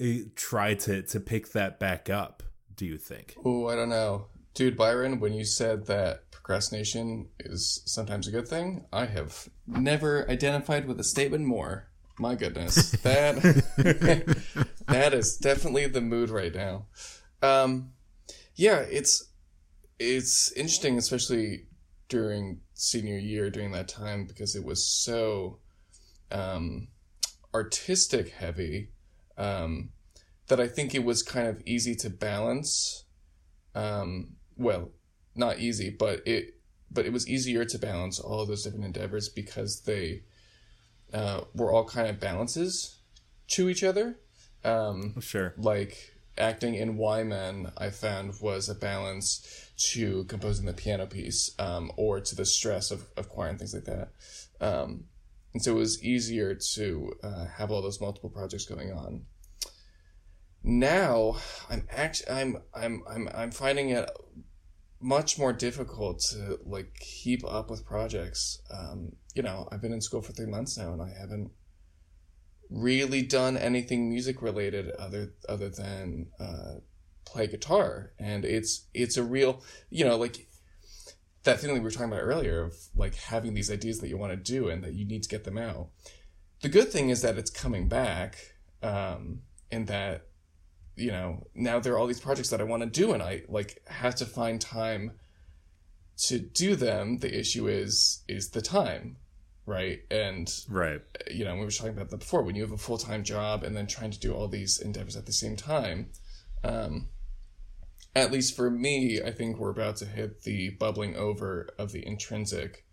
uh, 0.00 0.28
try 0.34 0.74
to 0.74 1.02
to 1.02 1.20
pick 1.20 1.52
that 1.52 1.78
back 1.78 2.10
up? 2.10 2.42
Do 2.74 2.86
you 2.86 2.98
think? 2.98 3.36
Oh, 3.44 3.68
I 3.68 3.76
don't 3.76 3.90
know, 3.90 4.26
dude, 4.54 4.76
Byron. 4.76 5.20
When 5.20 5.32
you 5.32 5.44
said 5.44 5.86
that 5.86 6.30
procrastination 6.30 7.28
is 7.40 7.82
sometimes 7.84 8.26
a 8.26 8.30
good 8.30 8.48
thing, 8.48 8.86
I 8.92 9.06
have 9.06 9.48
never 9.66 10.28
identified 10.30 10.86
with 10.86 10.98
a 10.98 11.04
statement 11.04 11.44
more. 11.44 11.88
My 12.18 12.34
goodness, 12.34 12.90
that 13.02 13.36
that 14.88 15.14
is 15.14 15.36
definitely 15.36 15.86
the 15.86 16.00
mood 16.00 16.30
right 16.30 16.54
now. 16.54 16.86
Um, 17.42 17.92
yeah, 18.54 18.80
it's 18.80 19.28
it's 19.98 20.52
interesting, 20.52 20.98
especially 20.98 21.66
during 22.08 22.60
senior 22.74 23.18
year 23.18 23.50
during 23.50 23.72
that 23.72 23.88
time 23.88 24.26
because 24.26 24.56
it 24.56 24.64
was 24.64 24.84
so 24.84 25.58
um, 26.30 26.88
artistic 27.54 28.30
heavy 28.30 28.90
um, 29.36 29.90
that 30.48 30.60
I 30.60 30.68
think 30.68 30.94
it 30.94 31.04
was 31.04 31.22
kind 31.22 31.48
of 31.48 31.62
easy 31.66 31.94
to 31.96 32.10
balance. 32.10 33.04
Um, 33.74 34.36
well, 34.56 34.90
not 35.34 35.58
easy, 35.58 35.90
but 35.90 36.26
it 36.26 36.54
but 36.90 37.06
it 37.06 37.12
was 37.12 37.28
easier 37.28 37.64
to 37.64 37.78
balance 37.78 38.18
all 38.18 38.44
those 38.44 38.64
different 38.64 38.84
endeavors 38.84 39.28
because 39.28 39.82
they 39.86 40.22
uh, 41.12 41.42
were 41.54 41.72
all 41.72 41.84
kind 41.84 42.08
of 42.08 42.18
balances 42.18 42.98
to 43.48 43.68
each 43.68 43.84
other. 43.84 44.18
Um, 44.64 45.20
sure. 45.20 45.54
Like 45.56 45.96
acting 46.36 46.74
in 46.74 46.96
Y 46.96 47.22
Men, 47.22 47.72
I 47.78 47.90
found 47.90 48.34
was 48.40 48.68
a 48.68 48.74
balance 48.74 49.70
to 49.92 50.24
composing 50.24 50.66
the 50.66 50.72
piano 50.72 51.06
piece 51.06 51.54
um, 51.58 51.92
or 51.96 52.20
to 52.20 52.34
the 52.34 52.44
stress 52.44 52.90
of, 52.90 53.06
of 53.16 53.28
choir 53.28 53.48
and 53.48 53.58
things 53.58 53.74
like 53.74 53.84
that. 53.84 54.08
Um, 54.60 55.04
and 55.52 55.62
so 55.62 55.72
it 55.72 55.78
was 55.78 56.02
easier 56.02 56.54
to 56.54 57.12
uh, 57.22 57.46
have 57.46 57.70
all 57.70 57.82
those 57.82 58.00
multiple 58.00 58.30
projects 58.30 58.66
going 58.66 58.92
on. 58.92 59.24
Now 60.62 61.36
I'm 61.68 61.86
actually 61.90 62.30
I'm 62.30 62.56
I'm 62.74 63.02
I'm 63.08 63.28
I'm 63.34 63.50
finding 63.50 63.90
it 63.90 64.10
much 65.00 65.38
more 65.38 65.52
difficult 65.52 66.20
to 66.20 66.58
like 66.64 66.94
keep 67.00 67.44
up 67.44 67.70
with 67.70 67.86
projects. 67.86 68.60
Um, 68.70 69.12
you 69.34 69.42
know, 69.42 69.68
I've 69.72 69.80
been 69.80 69.92
in 69.92 70.00
school 70.00 70.20
for 70.20 70.32
three 70.32 70.46
months 70.46 70.76
now, 70.76 70.92
and 70.92 71.00
I 71.00 71.10
haven't 71.18 71.50
really 72.68 73.22
done 73.22 73.56
anything 73.56 74.08
music 74.08 74.42
related 74.42 74.90
other 74.90 75.32
other 75.48 75.70
than 75.70 76.26
uh, 76.38 76.74
play 77.24 77.46
guitar, 77.46 78.12
and 78.18 78.44
it's 78.44 78.86
it's 78.92 79.16
a 79.16 79.24
real 79.24 79.62
you 79.88 80.04
know 80.04 80.16
like 80.16 80.46
that 81.44 81.60
thing 81.60 81.68
that 81.68 81.74
we 81.74 81.80
were 81.80 81.90
talking 81.90 82.12
about 82.12 82.22
earlier 82.22 82.62
of 82.62 82.74
like 82.94 83.14
having 83.14 83.54
these 83.54 83.70
ideas 83.70 83.98
that 83.98 84.08
you 84.08 84.18
want 84.18 84.32
to 84.32 84.36
do 84.36 84.68
and 84.68 84.84
that 84.84 84.92
you 84.92 85.06
need 85.06 85.22
to 85.22 85.28
get 85.28 85.44
them 85.44 85.56
out. 85.56 85.88
The 86.60 86.68
good 86.68 86.90
thing 86.90 87.08
is 87.08 87.22
that 87.22 87.38
it's 87.38 87.50
coming 87.50 87.88
back, 87.88 88.36
um, 88.82 89.40
and 89.70 89.86
that 89.86 90.26
you 90.96 91.10
know 91.10 91.46
now 91.54 91.80
there 91.80 91.94
are 91.94 91.98
all 91.98 92.06
these 92.06 92.20
projects 92.20 92.50
that 92.50 92.60
I 92.60 92.64
want 92.64 92.82
to 92.82 92.88
do, 92.88 93.12
and 93.12 93.22
I 93.22 93.42
like 93.48 93.82
have 93.88 94.14
to 94.16 94.26
find 94.26 94.60
time 94.60 95.12
to 96.24 96.38
do 96.38 96.76
them. 96.76 97.18
The 97.18 97.38
issue 97.38 97.66
is 97.66 98.22
is 98.28 98.50
the 98.50 98.60
time, 98.60 99.16
right? 99.64 100.00
And 100.10 100.52
right, 100.68 101.00
you 101.30 101.46
know 101.46 101.54
we 101.54 101.64
were 101.64 101.70
talking 101.70 101.94
about 101.94 102.10
that 102.10 102.20
before. 102.20 102.42
When 102.42 102.54
you 102.54 102.62
have 102.62 102.72
a 102.72 102.78
full 102.78 102.98
time 102.98 103.24
job 103.24 103.62
and 103.62 103.74
then 103.74 103.86
trying 103.86 104.10
to 104.10 104.20
do 104.20 104.34
all 104.34 104.46
these 104.46 104.78
endeavors 104.78 105.16
at 105.16 105.24
the 105.24 105.32
same 105.32 105.56
time. 105.56 106.10
Um, 106.62 107.08
at 108.14 108.32
least 108.32 108.56
for 108.56 108.70
me, 108.70 109.20
I 109.22 109.30
think 109.30 109.58
we're 109.58 109.70
about 109.70 109.96
to 109.96 110.06
hit 110.06 110.42
the 110.42 110.70
bubbling 110.70 111.16
over 111.16 111.68
of 111.78 111.92
the 111.92 112.06
intrinsic 112.06 112.84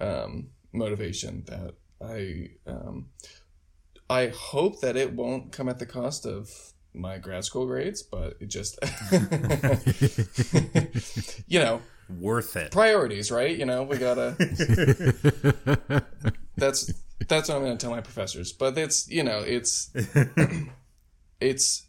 um, 0.00 0.48
motivation 0.72 1.44
that 1.46 1.74
I 2.02 2.50
um, 2.66 3.10
I 4.08 4.28
hope 4.28 4.80
that 4.80 4.96
it 4.96 5.14
won't 5.14 5.52
come 5.52 5.68
at 5.68 5.78
the 5.78 5.86
cost 5.86 6.26
of 6.26 6.50
my 6.92 7.18
grad 7.18 7.44
school 7.44 7.66
grades, 7.66 8.02
but 8.02 8.36
it 8.40 8.46
just 8.46 8.78
you 11.48 11.58
know 11.58 11.80
worth 12.08 12.56
it 12.56 12.70
priorities, 12.70 13.30
right? 13.30 13.56
You 13.56 13.66
know 13.66 13.82
we 13.82 13.98
gotta. 13.98 14.36
that's 16.56 16.92
that's 17.28 17.48
what 17.48 17.56
I'm 17.56 17.62
going 17.62 17.76
to 17.76 17.84
tell 17.84 17.90
my 17.90 18.00
professors, 18.00 18.52
but 18.52 18.76
it's 18.78 19.08
you 19.08 19.22
know 19.22 19.40
it's 19.40 19.90
it's 21.40 21.86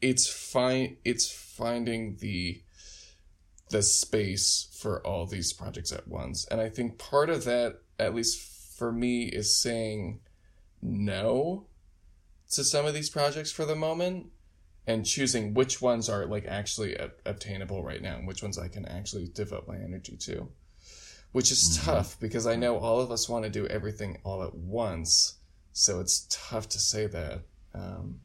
it's 0.00 0.28
fine. 0.28 0.96
It's 1.04 1.30
finding 1.56 2.16
the 2.16 2.62
the 3.70 3.82
space 3.82 4.68
for 4.78 5.04
all 5.06 5.26
these 5.26 5.52
projects 5.52 5.92
at 5.92 6.06
once. 6.06 6.46
And 6.50 6.60
I 6.60 6.68
think 6.68 6.98
part 6.98 7.30
of 7.30 7.44
that, 7.44 7.80
at 7.98 8.14
least 8.14 8.76
for 8.76 8.92
me, 8.92 9.24
is 9.24 9.56
saying 9.56 10.20
no 10.82 11.66
to 12.50 12.62
some 12.62 12.86
of 12.86 12.94
these 12.94 13.10
projects 13.10 13.50
for 13.50 13.64
the 13.64 13.74
moment 13.74 14.26
and 14.86 15.06
choosing 15.06 15.54
which 15.54 15.80
ones 15.80 16.08
are 16.08 16.26
like 16.26 16.44
actually 16.46 16.96
obtainable 17.24 17.82
right 17.82 18.02
now 18.02 18.16
and 18.16 18.26
which 18.26 18.42
ones 18.42 18.58
I 18.58 18.68
can 18.68 18.84
actually 18.86 19.28
devote 19.28 19.66
my 19.66 19.76
energy 19.76 20.16
to. 20.18 20.48
Which 21.32 21.50
is 21.50 21.78
mm-hmm. 21.78 21.86
tough 21.86 22.20
because 22.20 22.46
I 22.46 22.54
know 22.54 22.78
all 22.78 23.00
of 23.00 23.10
us 23.10 23.28
want 23.28 23.44
to 23.44 23.50
do 23.50 23.66
everything 23.66 24.18
all 24.22 24.44
at 24.44 24.54
once. 24.54 25.38
So 25.72 25.98
it's 25.98 26.28
tough 26.30 26.68
to 26.68 26.78
say 26.78 27.06
that. 27.08 27.40
Um, 27.74 28.20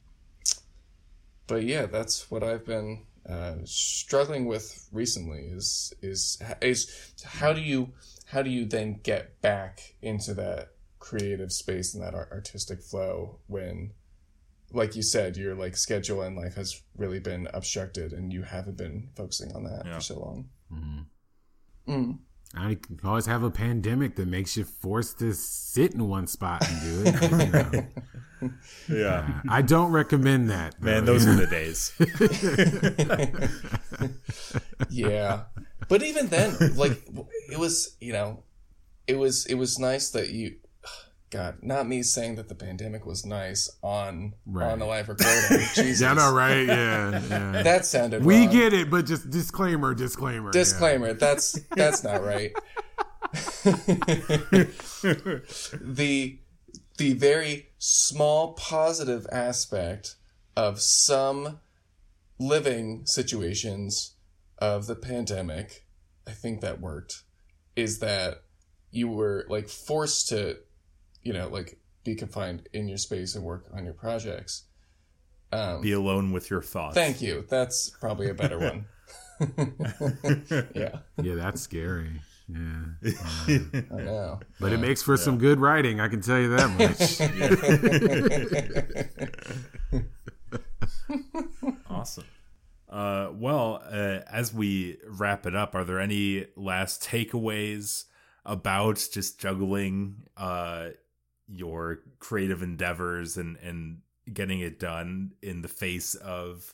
but 1.48 1.64
yeah, 1.64 1.88
that's 1.88 2.30
what 2.30 2.44
I've 2.44 2.66
been 2.66 3.08
uh, 3.30 3.56
struggling 3.64 4.46
with 4.46 4.88
recently. 4.92 5.50
Is 5.52 5.94
is 6.02 6.42
is 6.62 7.14
how 7.24 7.54
do 7.54 7.62
you 7.62 7.94
how 8.26 8.42
do 8.42 8.50
you 8.50 8.66
then 8.66 9.00
get 9.04 9.42
back 9.42 9.96
into 10.02 10.34
that 10.36 10.74
creative 11.00 11.52
space 11.52 11.94
and 11.94 12.04
that 12.04 12.14
artistic 12.14 12.82
flow 12.82 13.40
when, 13.48 13.92
like 14.72 14.96
you 14.96 15.02
said, 15.02 15.38
your 15.38 15.56
like 15.56 15.78
schedule 15.78 16.22
and 16.22 16.36
life 16.36 16.56
has 16.56 16.82
really 16.96 17.20
been 17.20 17.48
obstructed 17.54 18.14
and 18.14 18.32
you 18.34 18.44
haven't 18.44 18.78
been 18.78 19.10
focusing 19.16 19.52
on 19.56 19.64
that 19.64 19.84
yeah. 19.86 19.96
for 19.96 20.02
so 20.02 20.20
long. 20.20 20.50
Mm-hmm. 20.72 21.92
Mm. 21.92 22.20
I 22.56 22.76
can 22.76 23.00
always 23.04 23.28
have 23.28 23.44
a 23.44 23.52
pandemic 23.52 24.16
that 24.16 24.28
makes 24.28 24.58
you 24.58 24.64
forced 24.64 25.20
to 25.20 25.34
sit 25.34 25.94
in 25.94 26.08
one 26.08 26.26
spot 26.26 26.68
and 26.68 26.82
do 26.82 27.04
it. 27.06 27.20
But, 27.20 27.32
you 27.32 27.52
know. 27.52 27.88
yeah. 28.90 29.42
Uh, 29.48 29.54
I 29.54 29.62
don't 29.62 29.92
recommend 29.92 30.50
that. 30.50 30.76
Though. 30.80 30.86
Man, 30.86 31.06
those 31.06 31.26
were 31.28 31.34
the 31.34 31.48
days. 31.48 31.94
yeah. 34.90 35.44
But 35.88 36.04
even 36.04 36.28
then, 36.28 36.56
like 36.76 37.02
it 37.52 37.60
was, 37.60 37.96
you 38.00 38.14
know, 38.14 38.44
it 39.08 39.18
was 39.18 39.46
it 39.46 39.56
was 39.56 39.78
nice 39.78 40.10
that 40.12 40.30
you 40.30 40.56
God, 41.30 41.60
not 41.62 41.88
me 41.88 42.02
saying 42.02 42.36
that 42.36 42.50
the 42.50 42.56
pandemic 42.56 43.06
was 43.06 43.26
nice 43.26 43.70
on 43.84 44.34
right. 44.48 44.72
on 44.72 44.80
the 44.80 44.86
live 44.86 45.10
recording. 45.10 45.60
Jesus. 45.76 46.02
yeah, 46.02 46.14
no, 46.14 46.34
right? 46.34 46.66
Yeah, 46.66 47.22
yeah. 47.30 47.62
that 47.62 47.86
sounded. 47.86 48.26
We 48.26 48.46
wrong. 48.46 48.50
get 48.50 48.74
it, 48.74 48.90
but 48.90 49.06
just 49.06 49.30
disclaimer, 49.30 49.94
disclaimer, 49.94 50.52
disclaimer. 50.52 51.08
Yeah. 51.08 51.14
That's 51.14 51.60
that's 51.76 52.04
not 52.04 52.24
right. 52.24 52.52
the 55.82 56.40
the 56.98 57.14
very 57.14 57.70
small 57.78 58.54
positive 58.54 59.28
aspect 59.32 60.16
of 60.56 60.82
some 60.82 61.60
living 62.40 63.06
situations 63.06 64.16
of 64.58 64.88
the 64.88 64.96
pandemic, 64.96 65.86
I 66.28 66.32
think 66.32 66.62
that 66.62 66.82
worked, 66.82 67.24
is 67.76 68.00
that 68.00 68.44
you 68.92 69.08
were 69.08 69.46
like 69.50 69.70
forced 69.70 70.30
to, 70.30 70.58
you 71.30 71.36
know, 71.36 71.48
like 71.48 71.78
be 72.04 72.16
confined 72.16 72.68
in 72.74 72.88
your 72.88 72.98
space 72.98 73.36
and 73.36 73.46
work 73.46 73.68
on 73.72 73.86
your 73.86 73.94
projects. 73.94 74.64
Um, 75.52 75.80
be 75.80 75.92
alone 75.92 76.32
with 76.32 76.50
your 76.50 76.64
thoughts. 76.64 76.96
Thank 76.96 77.22
you. 77.22 77.46
That's 77.48 77.92
probably 78.02 78.32
a 78.32 78.34
better 78.34 78.58
one. 78.58 78.86
yeah. 80.74 81.02
Yeah, 81.22 81.36
that's 81.36 81.62
scary. 81.62 82.20
Yeah. 82.48 83.12
I 83.48 83.96
know. 83.96 84.40
But 84.60 84.74
it 84.74 84.80
makes 84.80 85.04
for 85.04 85.18
yeah. 85.18 85.24
some 85.24 85.38
good 85.38 85.60
writing, 85.60 86.00
I 86.00 86.08
can 86.08 86.22
tell 86.22 86.40
you 86.40 86.50
that 86.50 86.70
much. 91.60 91.78
awesome. 91.92 92.26
Uh, 92.90 93.30
well, 93.36 93.84
uh, 93.86 94.22
as 94.32 94.52
we 94.52 94.98
wrap 95.06 95.46
it 95.46 95.56
up, 95.56 95.76
are 95.76 95.84
there 95.84 96.00
any 96.00 96.48
last 96.56 97.04
takeaways 97.04 98.06
about 98.46 99.08
just 99.14 99.40
juggling 99.40 100.24
uh, 100.36 100.88
your 101.50 102.00
creative 102.20 102.62
endeavors 102.62 103.38
and, 103.38 103.58
and 103.58 104.00
getting 104.32 104.60
it 104.60 104.80
done 104.80 105.32
in 105.42 105.62
the 105.62 105.68
face 105.68 106.16
of 106.16 106.74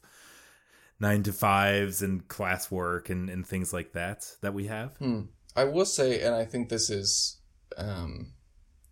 nine 0.99 1.23
to 1.23 1.33
fives 1.33 2.01
and 2.01 2.27
classwork 2.27 3.09
and, 3.09 3.29
and 3.29 3.45
things 3.45 3.73
like 3.73 3.93
that 3.93 4.25
that 4.41 4.53
we 4.53 4.67
have. 4.67 4.95
Hmm. 4.97 5.21
I 5.55 5.63
will 5.63 5.85
say, 5.85 6.21
and 6.21 6.35
I 6.35 6.45
think 6.45 6.69
this 6.69 6.89
is, 6.89 7.39
um, 7.77 8.33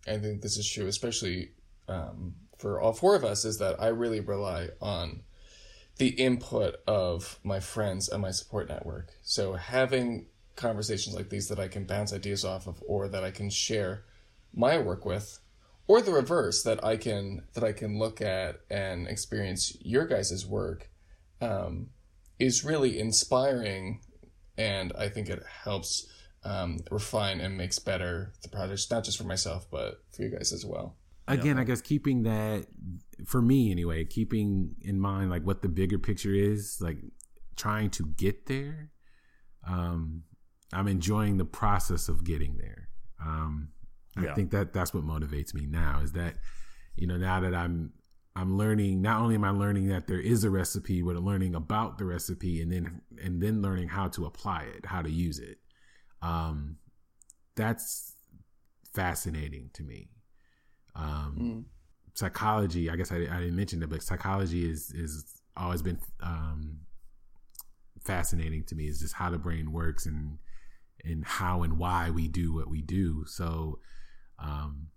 I 0.07 0.17
think 0.17 0.41
this 0.41 0.57
is 0.57 0.69
true, 0.69 0.88
especially 0.88 1.51
um, 1.88 2.36
for 2.57 2.79
all 2.79 2.93
four 2.93 3.15
of 3.15 3.25
us, 3.25 3.43
is 3.43 3.59
that 3.59 3.81
I 3.81 3.88
really 3.88 4.21
rely 4.21 4.69
on 4.81 5.23
the 5.97 6.09
input 6.09 6.75
of 6.88 7.39
my 7.43 7.59
friends 7.59 8.09
and 8.09 8.21
my 8.21 8.31
support 8.31 8.69
network. 8.69 9.11
So 9.21 9.53
having 9.53 10.27
conversations 10.55 11.15
like 11.15 11.29
these 11.29 11.49
that 11.49 11.59
I 11.59 11.67
can 11.67 11.86
bounce 11.86 12.13
ideas 12.13 12.45
off 12.45 12.67
of, 12.67 12.81
or 12.88 13.07
that 13.09 13.23
I 13.23 13.31
can 13.31 13.49
share 13.49 14.05
my 14.53 14.77
work 14.77 15.05
with, 15.05 15.39
or 15.88 16.01
the 16.01 16.11
reverse 16.11 16.63
that 16.63 16.84
I 16.84 16.97
can 16.97 17.43
that 17.53 17.63
I 17.63 17.73
can 17.73 17.99
look 17.99 18.21
at 18.21 18.61
and 18.69 19.07
experience 19.07 19.75
your 19.81 20.05
guys' 20.05 20.45
work, 20.45 20.89
um, 21.41 21.89
is 22.39 22.63
really 22.63 22.99
inspiring, 22.99 24.01
and 24.57 24.93
I 24.97 25.09
think 25.09 25.29
it 25.29 25.43
helps 25.63 26.07
um, 26.43 26.79
refine 26.91 27.41
and 27.41 27.57
makes 27.57 27.79
better 27.79 28.34
the 28.41 28.49
projects, 28.49 28.89
not 28.89 29.03
just 29.03 29.17
for 29.17 29.23
myself 29.25 29.67
but 29.71 30.03
for 30.15 30.23
you 30.23 30.29
guys 30.29 30.53
as 30.53 30.65
well. 30.65 30.97
Again, 31.25 31.57
I 31.57 31.63
guess 31.63 31.81
keeping 31.81 32.23
that 32.23 32.65
for 33.25 33.41
me 33.41 33.71
anyway, 33.71 34.03
keeping 34.03 34.75
in 34.81 34.99
mind 34.99 35.29
like 35.29 35.43
what 35.43 35.61
the 35.61 35.69
bigger 35.69 35.97
picture 35.97 36.34
is, 36.34 36.79
like 36.81 36.97
trying 37.55 37.89
to 37.91 38.05
get 38.17 38.47
there. 38.47 38.91
Um, 39.65 40.23
I'm 40.73 40.88
enjoying 40.88 41.38
the 41.38 41.45
process 41.45 42.09
of 42.09 42.25
getting 42.25 42.57
there. 42.57 42.89
Um, 43.23 43.69
I 44.18 44.24
Yeah. 44.24 44.34
think 44.36 44.51
that 44.51 44.74
that's 44.74 44.93
what 44.93 45.03
motivates 45.03 45.53
me 45.53 45.66
now 45.66 46.01
is 46.03 46.11
that, 46.14 46.36
you 46.95 47.07
know, 47.07 47.18
now 47.18 47.39
that 47.41 47.53
I'm 47.55 47.93
I'm 48.36 48.57
learning 48.57 49.01
not 49.01 49.22
only 49.22 49.36
am 49.36 49.43
I 49.43 49.51
learning 49.51 49.88
that 49.89 50.07
there 50.07 50.20
is 50.20 50.43
a 50.43 50.49
recipe, 50.49 51.01
but 51.01 51.16
learning 51.18 51.55
about 51.55 51.97
the 51.97 52.05
recipe 52.05 52.61
and 52.61 52.72
then 52.72 53.01
and 53.24 53.41
then 53.41 53.61
learning 53.61 53.89
how 53.89 54.07
to 54.09 54.26
apply 54.26 54.64
it, 54.76 54.86
how 54.86 55.01
to 55.01 55.09
use 55.09 55.39
it. 55.39 55.57
Um, 56.22 56.78
that's 57.55 58.16
fascinating 58.93 59.70
to 59.74 59.84
me. 59.84 60.09
Um, 60.95 61.38
Mm. 61.39 61.64
psychology, 62.16 62.89
I 62.89 62.95
guess 62.95 63.11
I, 63.11 63.16
I 63.18 63.39
didn't 63.39 63.55
mention 63.55 63.82
it, 63.84 63.89
but 63.89 64.03
psychology 64.03 64.70
is 64.70 64.91
is 64.91 65.41
always 65.57 65.82
been 65.82 65.99
um, 66.22 66.80
fascinating 68.03 68.64
to 68.66 68.76
me. 68.76 68.88
Is 68.88 68.99
just 68.99 69.14
how 69.16 69.30
the 69.30 69.38
brain 69.38 69.72
works 69.72 70.05
and 70.05 70.38
and 71.03 71.26
how 71.26 71.64
and 71.64 71.78
why 71.78 72.09
we 72.09 72.28
do 72.28 72.53
what 72.53 72.70
we 72.70 72.82
do. 72.82 73.26
So, 73.28 73.80
um, 74.39 74.88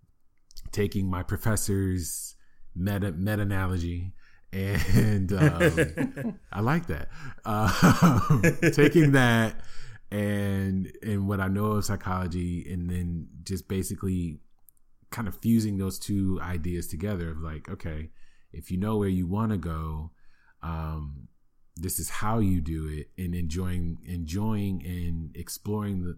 taking 0.73 1.09
my 1.09 1.23
professor's 1.23 2.35
meta 2.75 3.13
meta 3.13 3.43
analogy 3.43 4.13
and 4.53 5.33
um, 5.33 6.39
I 6.53 6.61
like 6.61 6.87
that. 6.87 7.09
Um, 7.45 8.43
taking 8.73 9.13
that 9.13 9.61
and 10.11 10.91
and 11.03 11.29
what 11.29 11.41
I 11.41 11.49
know 11.49 11.73
of 11.73 11.85
psychology, 11.85 12.71
and 12.73 12.89
then 12.89 13.29
just 13.43 13.69
basically 13.69 14.39
kind 15.11 15.29
of 15.29 15.37
fusing 15.41 15.79
those 15.79 15.99
two 15.99 16.41
ideas 16.43 16.87
together 16.87 17.31
of 17.31 17.39
like, 17.39 17.69
okay, 17.69 18.11
if 18.53 18.71
you 18.71 18.79
know 18.79 18.97
where 18.97 19.09
you 19.09 19.27
want 19.27 19.53
to 19.53 19.59
go, 19.59 20.11
um, 20.63 21.29
this 21.77 21.99
is 21.99 22.09
how 22.09 22.39
you 22.39 22.61
do 22.61 22.89
it, 22.89 23.11
and 23.23 23.35
enjoying 23.35 23.99
enjoying 24.07 24.83
and 24.85 25.37
exploring 25.37 26.03
the 26.03 26.17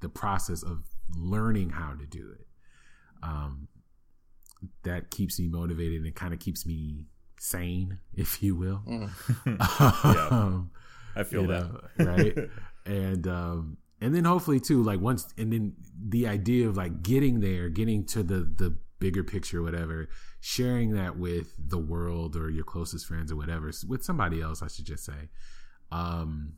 the 0.00 0.08
process 0.08 0.62
of 0.62 0.84
learning 1.16 1.70
how 1.70 1.94
to 1.94 2.06
do 2.06 2.30
it. 2.38 2.46
Um, 3.22 3.68
that 4.82 5.10
keeps 5.10 5.38
me 5.38 5.48
motivated 5.48 6.04
and 6.04 6.14
kind 6.14 6.34
of 6.34 6.40
keeps 6.40 6.66
me 6.66 7.06
sane, 7.38 7.98
if 8.14 8.42
you 8.42 8.54
will. 8.54 8.82
Mm. 8.86 9.10
Um, 10.32 10.70
I 11.16 11.24
feel 11.24 11.46
that. 11.48 11.70
know, 11.98 12.04
right? 12.06 12.36
and 12.86 13.26
um, 13.26 13.76
and 14.00 14.14
then 14.14 14.24
hopefully 14.24 14.60
too, 14.60 14.82
like 14.82 15.00
once, 15.00 15.26
and 15.36 15.52
then 15.52 15.74
the 15.98 16.28
idea 16.28 16.68
of 16.68 16.76
like 16.76 17.02
getting 17.02 17.40
there, 17.40 17.68
getting 17.68 18.04
to 18.06 18.22
the 18.22 18.48
the 18.56 18.76
bigger 19.00 19.24
picture, 19.24 19.62
whatever, 19.62 20.08
sharing 20.40 20.92
that 20.92 21.16
with 21.18 21.54
the 21.58 21.78
world 21.78 22.36
or 22.36 22.50
your 22.50 22.64
closest 22.64 23.06
friends 23.06 23.32
or 23.32 23.36
whatever, 23.36 23.72
with 23.88 24.04
somebody 24.04 24.40
else, 24.40 24.62
I 24.62 24.68
should 24.68 24.84
just 24.84 25.04
say. 25.04 25.30
Um, 25.90 26.54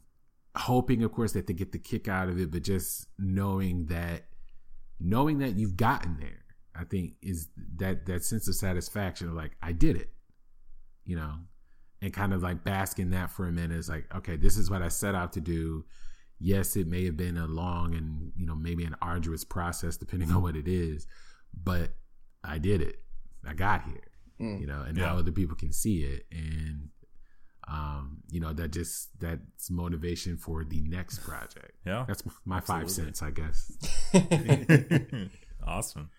hoping, 0.57 1.03
of 1.03 1.13
course, 1.13 1.33
that 1.33 1.47
they 1.47 1.55
get 1.55 1.73
the 1.73 1.79
kick 1.79 2.09
out 2.09 2.29
of 2.29 2.39
it, 2.39 2.51
but 2.51 2.63
just 2.63 3.07
knowing 3.19 3.87
that, 3.87 4.25
knowing 5.01 5.39
that 5.39 5.57
you've 5.57 5.77
gotten 5.77 6.19
there, 6.19 6.42
I 6.75 6.85
think 6.85 7.15
is 7.23 7.49
that 7.77 8.07
that 8.07 8.25
sense 8.25 8.49
of 8.49 8.55
satisfaction 8.55 9.29
of 9.29 9.35
like 9.35 9.53
I 9.63 9.73
did 9.73 9.97
it, 9.97 10.11
you 11.05 11.17
know, 11.17 11.35
and 12.01 12.13
kind 12.13 12.33
of 12.33 12.43
like 12.43 12.65
bask 12.65 12.99
in 12.99 13.11
that 13.11 13.31
for 13.31 13.47
a 13.47 13.53
minute 13.53 13.77
is 13.77 13.89
like, 13.89 14.07
okay, 14.15 14.37
this 14.37 14.57
is 14.57 14.71
what 14.71 14.83
I 14.83 14.89
set 14.89 15.15
out 15.15 15.33
to 15.35 15.41
do. 15.41 15.85
Yes, 16.41 16.75
it 16.77 16.87
may 16.89 17.05
have 17.05 17.17
been 17.17 17.37
a 17.37 17.47
long 17.47 17.95
and, 17.95 18.33
you 18.37 18.47
know, 18.47 18.57
maybe 18.57 18.85
an 18.85 18.97
arduous 19.01 19.45
process 19.45 19.97
depending 19.97 20.31
on 20.33 20.43
what 20.43 20.57
it 20.57 20.67
is, 20.67 21.07
but 21.63 21.91
I 22.43 22.59
did 22.59 22.81
it. 22.81 22.97
I 23.47 23.55
got 23.55 23.85
here, 23.85 24.09
Mm. 24.41 24.61
you 24.61 24.67
know, 24.67 24.81
and 24.83 24.97
Yeah. 24.97 25.07
now 25.07 25.19
other 25.19 25.31
people 25.31 25.55
can 25.55 25.73
see 25.73 26.03
it. 26.03 26.27
And, 26.33 26.89
um, 27.69 28.23
you 28.29 28.41
know, 28.41 28.53
that 28.55 28.73
just, 28.73 29.11
that's 29.21 29.71
motivation 29.71 30.37
for 30.37 30.65
the 30.65 30.81
next 30.81 31.21
project. 31.21 31.73
Yeah. 31.87 32.05
That's 32.09 32.25
my 32.45 32.59
five 32.61 32.91
cents, 32.91 33.23
I 33.23 33.31
guess. 33.31 33.71
awesome. 35.65 36.11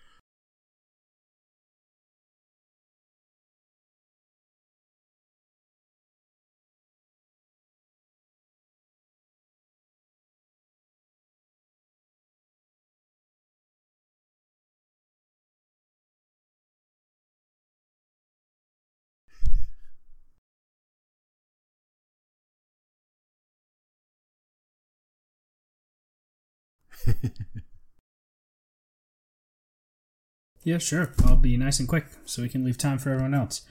Yeah, 30.64 30.78
sure. 30.78 31.12
I'll 31.26 31.36
be 31.36 31.56
nice 31.58 31.78
and 31.78 31.86
quick 31.86 32.06
so 32.24 32.42
we 32.42 32.48
can 32.48 32.64
leave 32.64 32.78
time 32.78 32.98
for 32.98 33.10
everyone 33.10 33.34
else. 33.34 33.62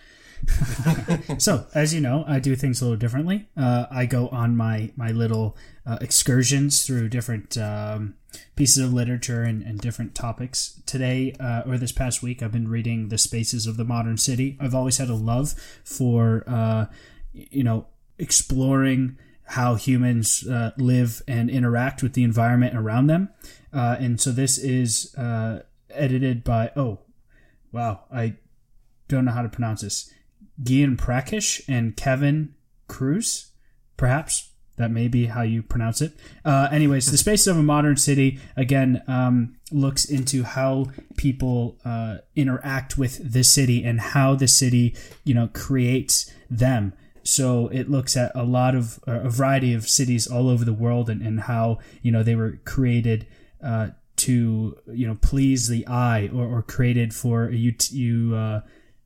so, 1.39 1.65
as 1.73 1.93
you 1.93 2.01
know, 2.01 2.23
I 2.27 2.39
do 2.39 2.55
things 2.55 2.81
a 2.81 2.86
little 2.86 2.97
differently. 2.97 3.47
Uh, 3.57 3.88
I 3.89 4.05
go 4.05 4.27
on 4.27 4.55
my 4.55 4.91
my 4.95 5.11
little 5.11 5.57
uh, 5.86 5.97
excursions 6.01 6.86
through 6.86 7.09
different 7.09 7.57
um, 7.57 8.15
pieces 8.55 8.84
of 8.84 8.93
literature 8.93 9.41
and, 9.41 9.63
and 9.63 9.79
different 9.79 10.13
topics. 10.15 10.81
Today, 10.85 11.34
uh, 11.39 11.64
or 11.65 11.77
this 11.77 11.93
past 11.93 12.22
week, 12.22 12.43
I've 12.43 12.51
been 12.51 12.68
reading 12.68 13.07
*The 13.07 13.18
Spaces 13.18 13.65
of 13.65 13.77
the 13.77 13.85
Modern 13.85 14.18
City*. 14.18 14.57
I've 14.60 14.76
always 14.76 14.97
had 14.97 15.10
a 15.10 15.15
love 15.15 15.53
for, 15.84 16.43
uh, 16.45 16.85
you 17.31 17.64
know, 17.64 17.88
exploring 18.19 19.18
how 19.45 19.76
humans 19.76 20.48
uh, 20.48 20.72
live 20.78 21.22
and 21.28 21.49
interact 21.49 22.02
with 22.02 22.14
the 22.14 22.24
environment 22.24 22.76
around 22.76 23.07
them. 23.07 23.30
Uh, 23.72 23.95
and 23.99 24.20
so 24.20 24.32
this 24.32 24.57
is 24.57 25.14
uh, 25.15 25.61
edited 25.90 26.44
by 26.44 26.72
oh 26.76 26.99
wow 27.72 28.02
I 28.11 28.36
don't 29.07 29.26
know 29.26 29.32
how 29.32 29.41
to 29.41 29.49
pronounce 29.49 29.82
this. 29.82 30.11
Gyan 30.61 30.98
Prakash 30.98 31.61
and 31.68 31.95
Kevin 31.95 32.56
Kruse 32.88 33.52
perhaps? 33.98 34.49
That 34.78 34.90
may 34.90 35.07
be 35.07 35.28
how 35.28 35.44
you 35.44 35.61
pronounce 35.61 36.02
it. 36.02 36.14
Uh, 36.44 36.68
anyways 36.72 37.11
the 37.11 37.18
space 37.18 37.45
of 37.45 37.57
a 37.57 37.64
modern 37.64 37.98
city 37.98 38.40
again 38.56 39.03
um, 39.07 39.56
looks 39.72 40.06
into 40.06 40.44
how 40.44 40.88
people 41.15 41.78
uh, 41.86 42.18
interact 42.36 42.98
with 42.98 43.34
the 43.34 43.44
city 43.44 43.84
and 43.84 43.99
how 43.99 44.34
the 44.36 44.48
city 44.48 44.95
you 45.24 45.34
know 45.36 45.49
creates 45.53 46.32
them 46.49 46.94
so 47.24 47.68
it 47.70 47.90
looks 47.90 48.16
at 48.18 48.32
a 48.36 48.44
lot 48.44 48.76
of 48.76 49.00
a 49.08 49.30
variety 49.30 49.74
of 49.74 49.88
cities 49.88 50.28
all 50.28 50.50
over 50.50 50.66
the 50.66 50.74
world 50.74 51.10
and, 51.10 51.22
and 51.22 51.41
how 51.41 51.80
you 52.02 52.12
know 52.12 52.24
they 52.24 52.36
were 52.36 52.60
created 52.66 53.26
uh, 53.64 53.90
to 54.18 54.78
you 54.88 55.08
know 55.08 55.18
please 55.22 55.68
the 55.68 55.88
eye 55.88 56.30
or, 56.34 56.45
or 56.45 56.62
created 56.62 57.14
for 57.14 57.45
ut- 57.45 57.91
you 57.91 58.36
uh, 58.36 58.62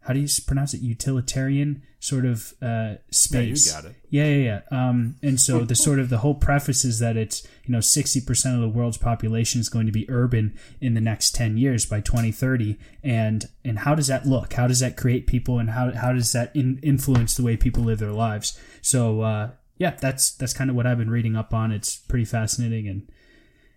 how 0.08 0.14
do 0.14 0.22
you 0.22 0.28
pronounce 0.48 0.74
it? 0.74 0.80
Utilitarian 0.80 1.84
sort 2.00 2.26
of 2.26 2.54
uh, 2.62 2.96
space. 3.12 3.70
got 3.70 3.84
it. 3.84 3.96
yeah 4.10 4.24
yeah 4.24 4.62
yeah. 4.72 4.90
Um, 4.90 5.18
and 5.22 5.38
so 5.38 5.66
the 5.66 5.76
sort 5.76 6.00
of 6.00 6.08
the 6.08 6.20
whole 6.20 6.36
preface 6.36 6.86
is 6.86 7.00
that 7.00 7.18
it's 7.18 7.46
you 7.66 7.74
know 7.74 7.80
60% 7.80 8.56
of 8.56 8.62
the 8.62 8.70
world's 8.70 8.98
population 8.98 9.60
is 9.60 9.68
going 9.68 9.86
to 9.86 9.92
be 9.92 10.10
urban 10.10 10.58
in 10.80 10.94
the 10.94 11.02
next 11.02 11.36
10 11.36 11.58
years 11.58 11.86
by 11.86 12.00
2030 12.00 12.78
and 13.04 13.50
and 13.66 13.80
how 13.80 13.96
does 13.96 14.08
that 14.08 14.26
look? 14.26 14.54
How 14.54 14.66
does 14.66 14.80
that 14.80 14.96
create 14.96 15.28
people? 15.28 15.60
And 15.60 15.72
how, 15.72 15.92
how 15.92 16.14
does 16.14 16.32
that 16.32 16.56
in, 16.56 16.80
influence 16.82 17.36
the 17.36 17.44
way 17.44 17.58
people 17.58 17.84
live 17.84 18.00
their 18.00 18.14
lives? 18.14 18.58
So 18.82 19.22
uh, 19.24 19.52
yeah 19.78 19.98
that's 20.00 20.32
that's 20.32 20.54
kind 20.54 20.70
of 20.70 20.78
what 20.78 20.88
I've 20.88 20.98
been 20.98 21.12
reading 21.12 21.36
up 21.36 21.54
on. 21.54 21.74
It's 21.74 21.98
pretty 21.98 22.26
fascinating 22.26 22.88
and 22.88 23.12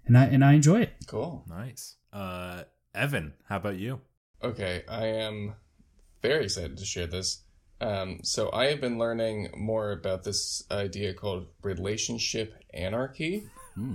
and 0.06 0.16
I 0.16 0.24
and 0.26 0.44
I 0.44 0.52
enjoy 0.52 0.82
it. 0.82 0.92
Cool. 1.08 1.44
Nice. 1.48 1.96
Uh, 2.12 2.62
Evan, 2.94 3.32
how 3.48 3.56
about 3.56 3.78
you? 3.78 4.00
Okay, 4.42 4.84
I 4.88 5.06
am 5.06 5.54
very 6.22 6.44
excited 6.44 6.76
to 6.78 6.84
share 6.84 7.06
this. 7.06 7.42
Um, 7.80 8.20
so 8.22 8.50
I 8.52 8.66
have 8.66 8.80
been 8.80 8.98
learning 8.98 9.50
more 9.56 9.92
about 9.92 10.24
this 10.24 10.62
idea 10.70 11.14
called 11.14 11.46
relationship 11.62 12.54
anarchy, 12.74 13.44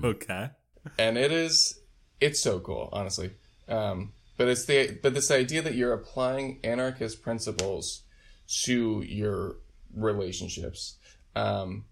Okay. 0.03 0.49
and 0.97 1.17
it 1.17 1.31
is 1.31 1.79
it's 2.19 2.41
so 2.41 2.59
cool, 2.59 2.89
honestly. 2.91 3.31
Um, 3.67 4.13
but 4.37 4.47
it's 4.47 4.65
the 4.65 4.97
but 5.03 5.13
this 5.13 5.29
idea 5.29 5.61
that 5.61 5.75
you're 5.75 5.93
applying 5.93 6.59
anarchist 6.63 7.21
principles 7.21 8.03
to 8.63 9.03
your 9.07 9.57
relationships. 9.93 10.97
Um, 11.35 11.85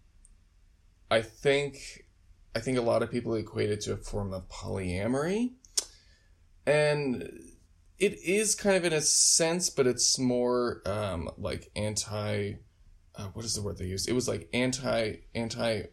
I 1.11 1.22
think 1.22 2.05
I 2.55 2.60
think 2.60 2.77
a 2.77 2.81
lot 2.81 3.03
of 3.03 3.11
people 3.11 3.35
equate 3.35 3.69
it 3.69 3.81
to 3.81 3.93
a 3.93 3.97
form 3.97 4.34
of 4.34 4.49
polyamory, 4.49 5.51
and 6.65 7.30
it 8.04 8.20
is 8.22 8.54
kind 8.54 8.76
of 8.76 8.84
in 8.84 8.92
a 8.92 9.00
sense, 9.00 9.70
but 9.70 9.88
it's 9.88 10.20
more 10.20 10.82
um, 10.86 11.30
like 11.38 11.72
anti. 11.74 12.56
Uh, 13.16 13.28
what 13.34 13.46
is 13.46 13.54
the 13.54 13.62
word 13.62 13.78
they 13.78 13.86
used? 13.86 14.10
It 14.10 14.14
was 14.14 14.28
like 14.28 14.50
anti 14.54 15.14
anti 15.34 15.84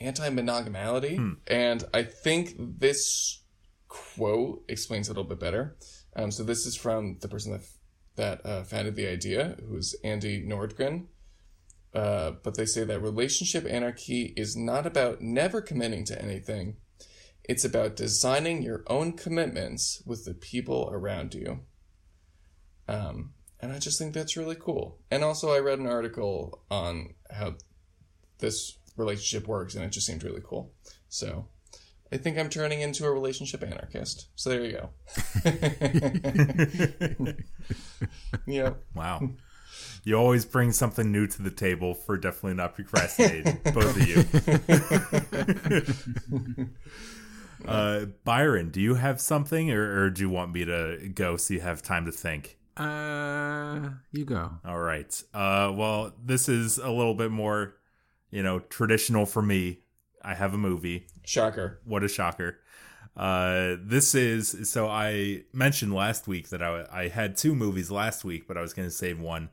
anti 0.00 0.30
monogamality, 0.30 1.18
and 1.46 1.84
I 1.94 2.02
think 2.02 2.54
this 2.58 3.42
quote 3.86 4.64
explains 4.68 5.08
it 5.08 5.12
a 5.12 5.14
little 5.14 5.28
bit 5.28 5.38
better. 5.38 5.76
Um, 6.16 6.32
so 6.32 6.42
this 6.42 6.66
is 6.66 6.74
from 6.74 7.18
the 7.20 7.28
person 7.28 7.52
that 7.52 7.62
that 8.16 8.44
uh, 8.44 8.64
founded 8.64 8.96
the 8.96 9.06
idea, 9.06 9.56
who's 9.68 9.94
Andie 10.02 10.44
Nordgren. 10.44 11.06
Uh, 11.94 12.32
but 12.42 12.56
they 12.56 12.66
say 12.66 12.82
that 12.82 13.00
relationship 13.00 13.64
anarchy 13.70 14.34
is 14.36 14.56
not 14.56 14.84
about 14.84 15.22
never 15.22 15.60
committing 15.60 16.04
to 16.06 16.20
anything. 16.20 16.76
It's 17.48 17.64
about 17.64 17.96
designing 17.96 18.62
your 18.62 18.82
own 18.88 19.12
commitments 19.12 20.02
with 20.04 20.24
the 20.24 20.34
people 20.34 20.90
around 20.92 21.34
you. 21.34 21.60
Um, 22.88 23.34
and 23.60 23.72
I 23.72 23.78
just 23.78 23.98
think 23.98 24.14
that's 24.14 24.36
really 24.36 24.56
cool. 24.56 24.98
And 25.10 25.24
also, 25.24 25.52
I 25.52 25.60
read 25.60 25.78
an 25.78 25.86
article 25.86 26.62
on 26.70 27.14
how 27.30 27.54
this 28.38 28.78
relationship 28.96 29.48
works, 29.48 29.74
and 29.74 29.84
it 29.84 29.92
just 29.92 30.06
seemed 30.06 30.24
really 30.24 30.42
cool. 30.44 30.72
So, 31.08 31.48
I 32.12 32.16
think 32.16 32.38
I'm 32.38 32.48
turning 32.48 32.80
into 32.80 33.04
a 33.04 33.10
relationship 33.10 33.62
anarchist. 33.62 34.28
So 34.36 34.48
there 34.50 34.64
you 34.64 34.72
go. 34.72 34.90
yeah. 38.46 38.74
Wow. 38.94 39.30
You 40.04 40.14
always 40.14 40.44
bring 40.44 40.70
something 40.70 41.10
new 41.10 41.26
to 41.26 41.42
the 41.42 41.50
table 41.50 41.94
for 41.94 42.16
definitely 42.16 42.54
not 42.54 42.76
procrastinating, 42.76 43.58
both 43.64 43.96
of 43.96 44.06
you. 44.06 44.24
uh, 47.64 48.06
Byron, 48.24 48.70
do 48.70 48.80
you 48.80 48.94
have 48.94 49.20
something, 49.20 49.70
or, 49.70 50.02
or 50.04 50.10
do 50.10 50.22
you 50.22 50.30
want 50.30 50.52
me 50.52 50.64
to 50.64 51.10
go 51.14 51.36
so 51.36 51.54
you 51.54 51.60
have 51.60 51.82
time 51.82 52.04
to 52.06 52.12
think? 52.12 52.58
Uh, 52.76 53.90
you 54.12 54.24
go. 54.24 54.52
All 54.64 54.78
right. 54.78 55.22
Uh, 55.32 55.72
well, 55.74 56.12
this 56.22 56.48
is 56.48 56.78
a 56.78 56.90
little 56.90 57.14
bit 57.14 57.30
more, 57.30 57.76
you 58.30 58.42
know, 58.42 58.58
traditional 58.58 59.24
for 59.24 59.42
me. 59.42 59.80
I 60.22 60.34
have 60.34 60.52
a 60.52 60.58
movie. 60.58 61.06
Shocker. 61.24 61.80
What 61.84 62.04
a 62.04 62.08
shocker. 62.08 62.58
Uh, 63.16 63.76
this 63.80 64.14
is 64.14 64.70
so 64.70 64.88
I 64.88 65.44
mentioned 65.52 65.94
last 65.94 66.28
week 66.28 66.50
that 66.50 66.62
I, 66.62 66.84
I 66.92 67.08
had 67.08 67.36
two 67.36 67.54
movies 67.54 67.90
last 67.90 68.24
week, 68.24 68.46
but 68.46 68.58
I 68.58 68.60
was 68.60 68.74
going 68.74 68.88
to 68.88 68.94
save 68.94 69.18
one 69.18 69.48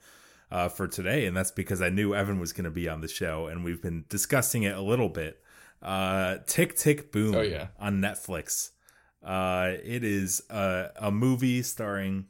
uh, 0.52 0.68
for 0.68 0.88
today, 0.88 1.26
and 1.26 1.36
that's 1.36 1.52
because 1.52 1.82
I 1.82 1.90
knew 1.90 2.14
Evan 2.14 2.40
was 2.40 2.52
going 2.52 2.66
to 2.66 2.72
be 2.72 2.90
on 2.90 3.02
the 3.02 3.08
show, 3.08 3.48
and 3.48 3.64
we've 3.64 3.82
been 3.82 4.04
discussing 4.10 4.64
it 4.64 4.76
a 4.76 4.82
little 4.82 5.10
bit. 5.10 5.42
Uh, 5.84 6.38
Tick 6.48 6.76
Tick 6.76 7.12
Boom 7.12 7.36
Oh, 7.36 7.42
yeah. 7.42 7.68
on 7.80 8.00
Netflix. 8.02 8.72
Uh, 9.24 9.74
it 9.84 10.04
is 10.04 10.42
a, 10.50 10.90
a 10.96 11.12
movie 11.12 11.62
starring 11.62 12.28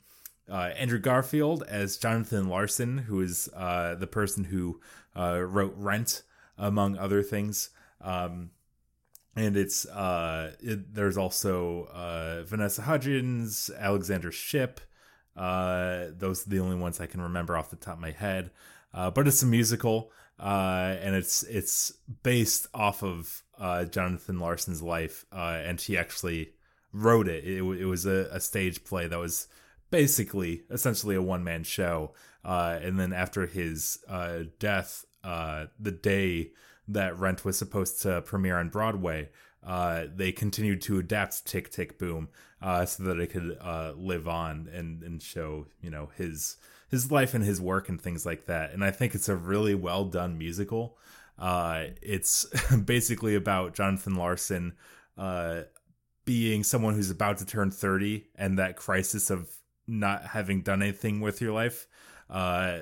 uh, 0.52 0.72
Andrew 0.78 1.00
Garfield 1.00 1.64
as 1.68 1.98
Jonathan 1.98 2.48
Larson, 2.50 2.98
who 3.00 3.22
is 3.22 3.48
uh, 3.56 3.96
the 3.96 4.08
person 4.08 4.46
who 4.46 4.80
uh, 5.16 5.40
wrote 5.42 5.74
Rent, 5.78 6.24
among 6.58 6.98
other 6.98 7.22
things. 7.24 7.70
Um, 8.02 8.52
and 9.36 9.56
it's 9.58 9.86
uh, 9.88 10.54
it, 10.60 10.94
there's 10.94 11.18
also 11.18 11.86
uh, 11.94 12.44
Vanessa 12.44 12.82
Hudgens, 12.84 13.70
Alexandra 13.80 14.32
Shipp. 14.32 14.80
Uh, 15.36 16.08
those 16.16 16.46
are 16.46 16.50
the 16.50 16.60
only 16.60 16.76
ones 16.76 17.00
I 17.02 17.08
can 17.08 17.22
remember 17.22 17.58
off 17.58 17.70
the 17.72 17.76
top 17.76 17.96
of 17.96 18.00
my 18.02 18.12
head. 18.12 18.52
Uh, 18.94 19.10
but 19.10 19.28
it's 19.28 19.42
a 19.42 19.48
musical, 19.48 20.12
uh, 20.40 20.96
and 21.02 21.16
it's 21.16 21.44
it's 21.44 21.94
based 22.24 22.68
off 22.74 23.04
of 23.04 23.44
uh, 23.58 23.86
Jonathan 23.86 24.40
Larson's 24.40 24.82
life, 24.82 25.26
uh, 25.32 25.62
and 25.64 25.80
he 25.80 25.98
actually 25.98 26.54
wrote 26.92 27.28
it. 27.28 27.44
It, 27.44 27.62
it 27.62 27.86
was 27.86 28.06
a, 28.06 28.30
a 28.32 28.40
stage 28.40 28.84
play 28.84 29.08
that 29.08 29.20
was 29.20 29.48
basically 29.90 30.64
essentially 30.72 31.16
a 31.16 31.22
one 31.22 31.44
man 31.44 31.64
show. 31.64 32.14
Uh, 32.44 32.80
and 32.82 33.00
then 33.00 33.14
after 33.14 33.46
his 33.46 34.00
uh, 34.10 34.40
death, 34.60 35.06
uh, 35.24 35.68
the 35.80 35.92
day 35.92 36.52
that 36.88 37.18
Rent 37.18 37.46
was 37.46 37.58
supposed 37.58 38.02
to 38.02 38.22
premiere 38.22 38.58
on 38.58 38.70
Broadway, 38.70 39.30
uh, 39.66 40.06
they 40.14 40.32
continued 40.32 40.82
to 40.82 41.00
adapt 41.00 41.46
Tick 41.46 41.70
Tick 41.70 41.98
Boom 41.98 42.30
uh, 42.62 42.86
so 42.86 43.04
that 43.04 43.20
it 43.20 43.28
could 43.28 43.58
uh, 43.62 43.94
live 43.96 44.28
on 44.28 44.68
and, 44.74 45.04
and 45.04 45.22
show 45.22 45.68
you 45.82 45.90
know 45.90 46.10
his 46.18 46.58
his 46.94 47.12
life 47.12 47.34
and 47.34 47.44
his 47.44 47.60
work 47.60 47.90
and 47.90 48.00
things 48.00 48.24
like 48.24 48.46
that. 48.46 48.72
And 48.72 48.84
I 48.84 48.92
think 48.92 49.16
it's 49.16 49.28
a 49.28 49.36
really 49.36 49.74
well 49.74 50.06
done 50.06 50.38
musical. 50.38 50.96
Uh, 51.40 51.86
it's 52.04 52.46
basically 52.86 53.34
about 53.34 53.74
Jonathan 53.74 54.14
Larson 54.14 54.74
uh, 55.18 55.64
being 56.24 56.64
someone 56.64 56.94
who's 56.94 57.10
about 57.10 57.40
to 57.40 57.48
turn 57.48 57.72
30 57.72 58.28
and 58.36 58.60
that 58.60 58.76
crisis 58.76 59.32
of 59.32 59.50
not 59.88 60.24
having 60.24 60.62
done 60.62 60.84
anything 60.84 61.20
with 61.20 61.42
your 61.42 61.52
life. 61.52 61.88
Uh, 62.30 62.82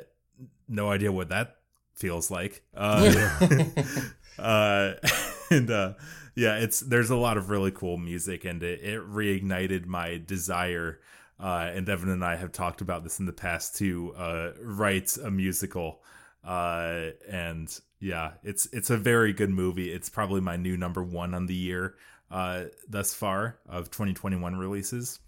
no 0.67 0.91
idea 0.91 1.09
what 1.09 1.29
that 1.29 1.55
feels 1.93 2.29
like. 2.29 2.63
Uh, 2.75 3.29
uh, 4.39 4.91
and 5.49 5.71
uh, 5.71 5.93
yeah, 6.35 6.57
it's 6.57 6.81
there's 6.81 7.11
a 7.11 7.15
lot 7.15 7.37
of 7.37 7.49
really 7.49 7.71
cool 7.71 7.95
music, 7.97 8.43
and 8.43 8.61
it, 8.61 8.81
it 8.81 8.99
reignited 8.99 9.85
my 9.85 10.21
desire. 10.23 10.99
Uh, 11.41 11.71
and 11.73 11.85
Devin 11.85 12.09
and 12.09 12.23
I 12.23 12.35
have 12.35 12.51
talked 12.51 12.81
about 12.81 13.03
this 13.03 13.19
in 13.19 13.25
the 13.25 13.33
past 13.33 13.77
to 13.77 14.13
uh, 14.15 14.51
write 14.61 15.17
a 15.17 15.31
musical. 15.31 16.01
Uh, 16.43 17.09
and 17.29 17.79
yeah, 17.99 18.33
it's 18.43 18.67
it's 18.73 18.89
a 18.89 18.97
very 18.97 19.33
good 19.33 19.49
movie. 19.49 19.91
It's 19.91 20.09
probably 20.09 20.41
my 20.41 20.55
new 20.57 20.77
number 20.77 21.03
one 21.03 21.33
on 21.33 21.45
the 21.47 21.55
year 21.55 21.95
uh, 22.29 22.65
thus 22.87 23.13
far 23.13 23.57
of 23.67 23.89
2021 23.91 24.55
releases. 24.55 25.19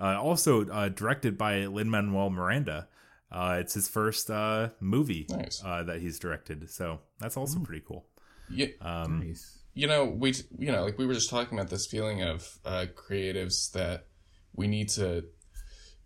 Uh, 0.00 0.20
also 0.20 0.66
uh, 0.68 0.88
directed 0.88 1.38
by 1.38 1.66
Lin 1.66 1.90
Manuel 1.90 2.30
Miranda. 2.30 2.88
Uh, 3.30 3.58
it's 3.60 3.74
his 3.74 3.88
first 3.88 4.30
uh, 4.30 4.68
movie 4.80 5.26
Nice. 5.30 5.62
uh, 5.64 5.82
that 5.84 6.00
he's 6.00 6.18
directed, 6.18 6.68
so 6.70 7.00
that's 7.18 7.36
also 7.36 7.58
pretty 7.60 7.82
cool. 7.86 8.04
Yeah. 8.50 8.66
Um, 8.80 9.20
Nice. 9.26 9.58
you 9.74 9.86
know 9.86 10.04
we 10.04 10.34
you 10.58 10.70
know 10.72 10.84
like 10.84 10.98
we 10.98 11.06
were 11.06 11.14
just 11.14 11.30
talking 11.30 11.58
about 11.58 11.70
this 11.70 11.86
feeling 11.86 12.22
of 12.22 12.58
uh, 12.64 12.86
creatives 12.94 13.72
that 13.72 14.06
we 14.54 14.66
need 14.66 14.90
to 14.90 15.24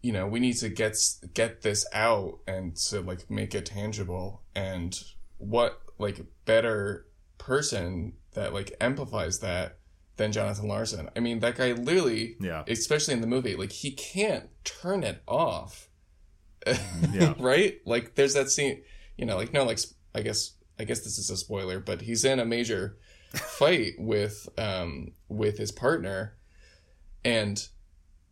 you 0.07 0.13
know 0.13 0.27
we 0.35 0.41
need 0.41 0.57
to 0.65 0.69
get 0.69 0.95
get 1.35 1.63
this 1.63 1.83
out 1.93 2.39
and 2.47 2.77
to 2.89 3.01
like 3.01 3.29
make 3.31 3.53
it 3.59 3.67
tangible. 3.67 4.29
And 4.55 4.93
what 5.39 5.81
like 5.99 6.19
better 6.45 7.07
person 7.39 8.13
that 8.35 8.53
like 8.55 8.71
amplifies 8.81 9.41
that 9.41 9.79
than 10.17 10.33
Jonathan 10.33 10.69
Larson? 10.69 11.11
I 11.17 11.21
mean 11.21 11.41
that 11.41 11.57
guy 11.57 11.73
literally 11.73 12.37
Yeah. 12.41 12.63
especially 12.69 13.15
in 13.15 13.21
the 13.21 13.27
movie 13.37 13.57
like 13.57 13.73
he 13.73 13.91
can't 13.93 14.49
turn 14.65 15.03
it 15.03 15.23
off. 15.27 15.89
Yeah. 17.13 17.35
right? 17.39 17.75
Like 17.85 18.15
there's 18.17 18.35
that 18.35 18.51
scene 18.51 18.83
you 19.19 19.25
know 19.27 19.37
like 19.37 19.53
no 19.53 19.65
like 19.65 19.81
I 20.15 20.21
guess 20.23 20.53
I 20.79 20.85
guess 20.85 21.01
this 21.01 21.19
is 21.19 21.31
a 21.31 21.37
spoiler 21.37 21.79
but 21.81 22.01
he's 22.03 22.25
in 22.25 22.39
a 22.41 22.45
major 22.45 22.97
fight 23.35 23.95
with 23.99 24.49
um 24.59 25.13
with 25.29 25.59
his 25.59 25.73
partner. 25.73 26.37
And 27.25 27.57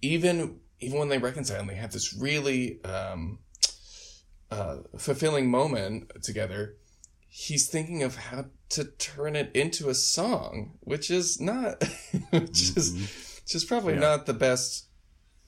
even 0.02 0.60
even 0.80 0.98
when 0.98 1.08
they 1.08 1.18
reconcile 1.18 1.60
and 1.60 1.68
they 1.68 1.74
have 1.76 1.92
this 1.92 2.14
really 2.14 2.82
um 2.84 3.38
uh 4.50 4.78
fulfilling 4.98 5.50
moment 5.50 6.10
together. 6.22 6.76
He's 7.28 7.68
thinking 7.68 8.02
of 8.04 8.16
how 8.16 8.46
to 8.70 8.84
turn 8.84 9.34
it 9.36 9.50
into 9.54 9.88
a 9.88 9.94
song 9.94 10.78
which 10.80 11.10
is 11.10 11.40
not 11.40 11.82
which 12.30 12.76
is 12.76 12.92
which 13.44 13.54
is 13.54 13.64
probably 13.64 13.94
Yeah. 13.94 14.00
not 14.00 14.26
the 14.26 14.34
best 14.34 14.88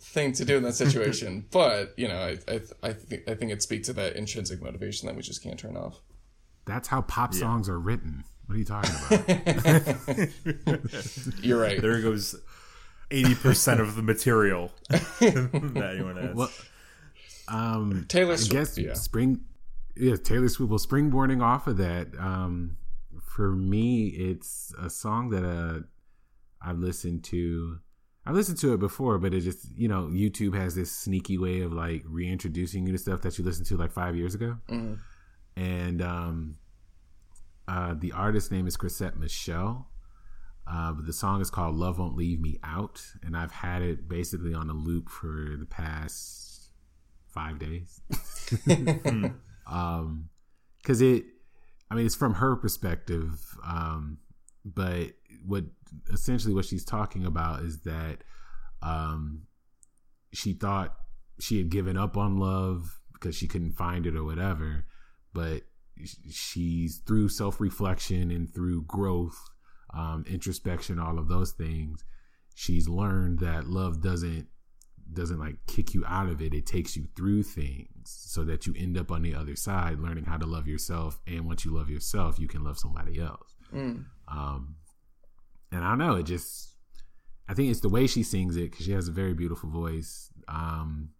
thing 0.00 0.32
to 0.32 0.44
do 0.44 0.56
in 0.56 0.62
that 0.64 0.74
situation. 0.84 1.46
But 1.50 1.94
you 1.96 2.08
know 2.08 2.16
i 2.18 2.38
i 2.52 2.60
i, 2.82 2.92
th- 2.92 3.22
I 3.28 3.34
think 3.34 3.52
it 3.52 3.62
speaks 3.62 3.86
to 3.88 3.92
that 3.94 4.16
intrinsic 4.16 4.62
motivation 4.62 5.06
that 5.06 5.14
we 5.16 5.22
just 5.22 5.42
can't 5.42 5.58
turn 5.58 5.76
off. 5.76 6.00
That's 6.64 6.88
how 6.88 7.02
pop 7.02 7.32
songs 7.34 7.68
are 7.68 7.78
written. 7.78 8.24
What 8.46 8.56
are 8.56 8.58
you 8.58 8.64
talking 8.64 8.90
about? 9.06 10.28
you're 11.42 11.60
right. 11.60 11.80
There 11.80 12.00
goes 12.00 12.34
80% 13.10 13.80
of 13.80 13.96
the 13.96 14.02
material 14.02 14.72
that 14.88 15.90
anyone 15.94 16.16
has. 16.16 16.34
well, 16.34 16.50
um, 17.48 18.06
Taylor 18.08 18.32
I 18.32 18.36
Swift, 18.36 18.52
guess 18.52 18.78
yeah. 18.78 18.94
spring. 18.94 19.40
Yeah, 19.96 20.16
Taylor 20.16 20.48
Swift. 20.48 20.70
Well, 20.70 20.78
springboarding 20.78 21.42
off 21.42 21.66
of 21.66 21.76
that, 21.78 22.08
um, 22.18 22.76
for 23.22 23.52
me, 23.52 24.08
it's 24.08 24.72
a 24.80 24.90
song 24.90 25.30
that 25.30 25.44
uh, 25.44 25.80
I've 26.60 26.78
listened 26.78 27.24
to. 27.24 27.78
I 28.28 28.32
listened 28.32 28.58
to 28.58 28.74
it 28.74 28.80
before, 28.80 29.18
but 29.18 29.32
it 29.32 29.40
just 29.40 29.68
you 29.76 29.86
know 29.88 30.08
YouTube 30.12 30.54
has 30.56 30.74
this 30.74 30.90
sneaky 30.90 31.38
way 31.38 31.60
of 31.60 31.72
like 31.72 32.02
reintroducing 32.06 32.84
you 32.86 32.92
to 32.92 32.98
stuff 32.98 33.22
that 33.22 33.38
you 33.38 33.44
listened 33.44 33.66
to 33.68 33.76
like 33.76 33.92
five 33.92 34.16
years 34.16 34.34
ago, 34.34 34.56
Mm-hmm. 34.68 34.94
and 35.62 36.02
um, 36.02 36.56
uh, 37.68 37.94
the 37.96 38.10
artist's 38.12 38.50
name 38.50 38.66
is 38.66 38.76
Chrisette 38.76 39.16
Michele. 39.16 39.86
Uh, 40.68 40.92
but 40.92 41.06
the 41.06 41.12
song 41.12 41.40
is 41.40 41.50
called 41.50 41.76
"Love 41.76 41.98
Won't 41.98 42.16
Leave 42.16 42.40
Me 42.40 42.58
Out," 42.64 43.02
and 43.22 43.36
I've 43.36 43.52
had 43.52 43.82
it 43.82 44.08
basically 44.08 44.52
on 44.52 44.68
a 44.68 44.74
loop 44.74 45.08
for 45.08 45.56
the 45.58 45.66
past 45.66 46.70
five 47.28 47.58
days. 47.58 48.00
um, 49.70 50.28
because 50.78 51.00
it, 51.00 51.24
I 51.90 51.94
mean, 51.94 52.06
it's 52.06 52.14
from 52.14 52.34
her 52.34 52.56
perspective. 52.56 53.40
Um, 53.64 54.18
but 54.64 55.12
what 55.44 55.64
essentially 56.12 56.54
what 56.54 56.64
she's 56.64 56.84
talking 56.84 57.24
about 57.24 57.62
is 57.62 57.80
that, 57.82 58.18
um, 58.82 59.42
she 60.32 60.52
thought 60.52 60.96
she 61.40 61.58
had 61.58 61.70
given 61.70 61.96
up 61.96 62.16
on 62.16 62.38
love 62.38 63.00
because 63.12 63.34
she 63.34 63.46
couldn't 63.48 63.72
find 63.72 64.06
it 64.06 64.16
or 64.16 64.24
whatever, 64.24 64.84
but 65.32 65.62
she's 66.30 66.98
through 66.98 67.28
self 67.28 67.60
reflection 67.60 68.30
and 68.30 68.52
through 68.54 68.82
growth, 68.82 69.38
um, 69.96 70.24
introspection, 70.28 70.98
all 70.98 71.18
of 71.18 71.28
those 71.28 71.52
things. 71.52 72.04
She's 72.54 72.88
learned 72.88 73.40
that 73.40 73.66
love 73.66 74.00
doesn't 74.02 74.46
doesn't 75.12 75.38
like 75.38 75.56
kick 75.66 75.94
you 75.94 76.04
out 76.06 76.28
of 76.28 76.42
it. 76.42 76.52
It 76.52 76.66
takes 76.66 76.96
you 76.96 77.06
through 77.14 77.44
things 77.44 77.88
so 78.04 78.42
that 78.44 78.66
you 78.66 78.74
end 78.76 78.98
up 78.98 79.12
on 79.12 79.22
the 79.22 79.34
other 79.34 79.54
side 79.54 80.00
learning 80.00 80.24
how 80.24 80.36
to 80.36 80.46
love 80.46 80.66
yourself. 80.66 81.20
And 81.26 81.46
once 81.46 81.64
you 81.64 81.74
love 81.74 81.88
yourself 81.90 82.38
you 82.38 82.48
can 82.48 82.64
love 82.64 82.78
somebody 82.78 83.20
else. 83.20 83.54
Mm. 83.74 84.04
um 84.28 84.76
and 85.72 85.84
i 85.84 85.88
don't 85.88 85.98
know 85.98 86.14
it 86.14 86.22
just 86.22 86.76
i 87.48 87.54
think 87.54 87.68
it's 87.68 87.80
the 87.80 87.88
way 87.88 88.06
she 88.06 88.22
sings 88.22 88.54
it 88.54 88.70
because 88.70 88.86
she 88.86 88.92
has 88.92 89.08
a 89.08 89.12
very 89.12 89.34
beautiful 89.34 89.68
voice. 89.68 90.30
Um 90.48 91.10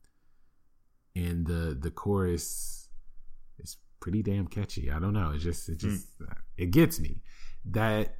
and 1.16 1.46
the 1.46 1.76
the 1.78 1.90
chorus 1.90 2.88
is 3.58 3.78
pretty 4.00 4.22
damn 4.22 4.46
catchy. 4.46 4.90
I 4.90 4.98
don't 4.98 5.14
know. 5.14 5.32
It 5.32 5.38
just 5.38 5.68
it 5.68 5.78
just 5.78 6.06
it 6.56 6.70
gets 6.70 7.00
me. 7.00 7.22
That 7.64 8.16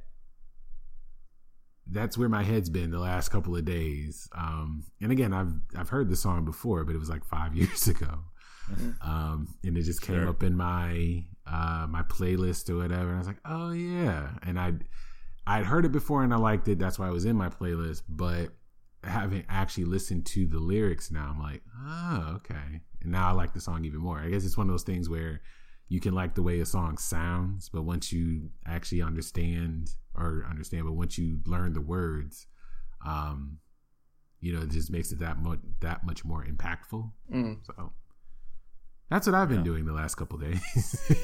that's 1.91 2.17
where 2.17 2.29
my 2.29 2.43
head's 2.43 2.69
been 2.69 2.91
the 2.91 2.99
last 2.99 3.29
couple 3.29 3.55
of 3.55 3.65
days. 3.65 4.29
Um, 4.35 4.83
and 5.01 5.11
again, 5.11 5.33
I've 5.33 5.53
I've 5.75 5.89
heard 5.89 6.09
the 6.09 6.15
song 6.15 6.45
before, 6.45 6.83
but 6.83 6.95
it 6.95 6.99
was 6.99 7.09
like 7.09 7.25
five 7.25 7.55
years 7.55 7.87
ago, 7.87 8.19
um, 9.01 9.47
and 9.63 9.77
it 9.77 9.83
just 9.83 10.01
came 10.01 10.27
up 10.27 10.43
in 10.43 10.55
my 10.55 11.23
uh, 11.45 11.87
my 11.89 12.03
playlist 12.03 12.69
or 12.69 12.77
whatever. 12.77 13.09
And 13.09 13.15
I 13.15 13.19
was 13.19 13.27
like, 13.27 13.41
oh 13.45 13.71
yeah, 13.71 14.29
and 14.43 14.59
I 14.59 14.73
I'd 15.45 15.65
heard 15.65 15.85
it 15.85 15.91
before 15.91 16.23
and 16.23 16.33
I 16.33 16.37
liked 16.37 16.67
it. 16.67 16.79
That's 16.79 16.99
why 16.99 17.07
it 17.07 17.13
was 17.13 17.25
in 17.25 17.35
my 17.35 17.49
playlist. 17.49 18.03
But 18.09 18.49
having 19.03 19.45
actually 19.47 19.85
listened 19.85 20.25
to 20.27 20.45
the 20.45 20.59
lyrics 20.59 21.11
now, 21.11 21.29
I'm 21.29 21.41
like, 21.41 21.61
oh 21.85 22.33
okay, 22.37 22.81
and 23.01 23.11
now 23.11 23.29
I 23.29 23.31
like 23.31 23.53
the 23.53 23.61
song 23.61 23.85
even 23.85 23.99
more. 23.99 24.19
I 24.19 24.29
guess 24.29 24.45
it's 24.45 24.57
one 24.57 24.67
of 24.67 24.73
those 24.73 24.83
things 24.83 25.09
where 25.09 25.41
you 25.89 25.99
can 25.99 26.13
like 26.13 26.35
the 26.35 26.43
way 26.43 26.59
a 26.59 26.65
song 26.65 26.97
sounds, 26.97 27.69
but 27.69 27.83
once 27.83 28.11
you 28.11 28.49
actually 28.65 29.01
understand 29.01 29.89
or 30.15 30.45
understand, 30.49 30.85
but 30.85 30.93
once 30.93 31.17
you 31.17 31.39
learn 31.45 31.73
the 31.73 31.81
words, 31.81 32.47
um, 33.05 33.59
you 34.41 34.53
know, 34.53 34.61
it 34.61 34.69
just 34.71 34.91
makes 34.91 35.11
it 35.11 35.19
that 35.19 35.37
much 35.39 35.59
that 35.81 36.05
much 36.05 36.25
more 36.25 36.43
impactful. 36.45 37.11
Mm. 37.33 37.57
So 37.65 37.93
that's 39.09 39.25
what 39.25 39.35
I've 39.35 39.47
been 39.47 39.59
Yeah. 39.59 39.63
doing 39.63 39.85
the 39.85 39.93
last 39.93 40.15
couple 40.15 40.37
days. 40.37 40.61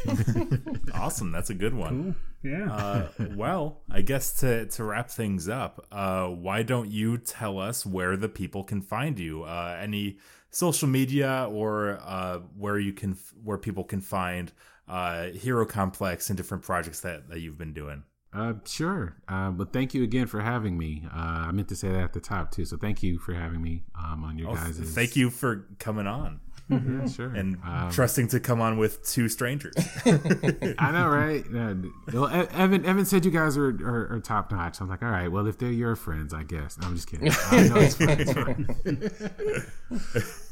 Awesome. 0.94 1.31
That's 1.31 1.49
a 1.49 1.53
good 1.53 1.73
one. 1.73 2.15
Cool. 2.41 2.52
Yeah. 2.52 2.72
Uh, 2.72 3.07
well, 3.35 3.81
I 3.90 4.02
guess 4.02 4.34
to, 4.41 4.68
to 4.68 4.84
wrap 4.84 5.10
things 5.10 5.49
up, 5.49 5.85
uh, 5.91 6.27
why 6.27 6.64
don't 6.64 6.90
you 6.91 7.18
tell 7.18 7.60
us 7.60 7.85
where 7.85 8.15
the 8.15 8.30
people 8.30 8.64
can 8.64 8.81
find 8.81 9.18
you? 9.19 9.44
Uh, 9.44 9.77
any 9.81 10.18
social 10.54 10.88
media 10.88 11.48
or 11.52 12.00
uh, 12.06 12.40
where 12.58 12.80
you 12.80 12.94
can 12.94 13.18
where 13.44 13.58
people 13.58 13.84
can 13.84 14.00
find 14.02 14.52
uh, 14.88 15.28
Hero 15.30 15.66
Complex 15.66 16.30
and 16.30 16.38
different 16.38 16.64
projects 16.64 17.02
that, 17.02 17.28
that 17.30 17.40
you've 17.40 17.58
been 17.58 17.74
doing. 17.74 18.04
Uh, 18.32 18.54
sure. 18.66 19.16
Uh, 19.28 19.52
but 19.52 19.72
thank 19.72 19.94
you 19.94 20.04
again 20.04 20.26
for 20.28 20.42
having 20.42 20.78
me. 20.78 21.04
Uh, 21.14 21.18
I 21.48 21.52
meant 21.52 21.68
to 21.70 21.76
say 21.76 21.90
that 21.90 22.02
at 22.04 22.14
the 22.14 22.20
top 22.20 22.52
too. 22.52 22.66
So 22.66 22.78
thank 22.78 23.04
you 23.04 23.20
for 23.20 23.34
having 23.34 23.62
me 23.62 23.84
um, 23.98 24.24
on 24.24 24.38
your 24.38 24.50
Oh, 24.52 24.56
guys. 24.56 24.78
thank 24.80 25.16
you 25.16 25.30
for 25.30 25.68
coming 25.80 26.08
on 26.08 26.40
Yeah, 26.74 27.08
sure. 27.16 27.34
and 27.34 27.58
Um, 27.64 27.90
trusting 27.91 28.28
to 28.30 28.40
come 28.40 28.62
on 28.62 28.78
with 28.78 29.04
two 29.08 29.30
strangers. 29.30 29.74
I 30.06 30.91
know, 30.91 31.08
right? 31.08 31.44
Yeah. 31.54 31.74
Well, 32.14 32.28
Evan, 32.52 32.86
Evan 32.86 33.06
said 33.06 33.26
you 33.26 33.32
guys 33.32 33.58
are, 33.58 33.70
are, 33.70 34.14
are 34.16 34.20
top 34.20 34.52
notch. 34.52 34.80
I'm 34.82 34.90
like, 34.90 35.04
all 35.04 35.10
right. 35.10 35.28
Well, 35.32 35.48
if 35.48 35.58
they're 35.58 35.72
your 35.72 35.95
friends, 35.95 36.34
I 36.34 36.44
guess. 36.44 36.78
No, 36.80 36.88
I'm 36.88 36.95
just 36.95 37.08
kidding. 37.10 37.28
No, 37.28 37.76
it's 37.78 37.95
fine. 37.95 38.20
It's 38.20 38.34
fine. 38.34 38.68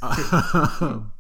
Um, 0.01 1.11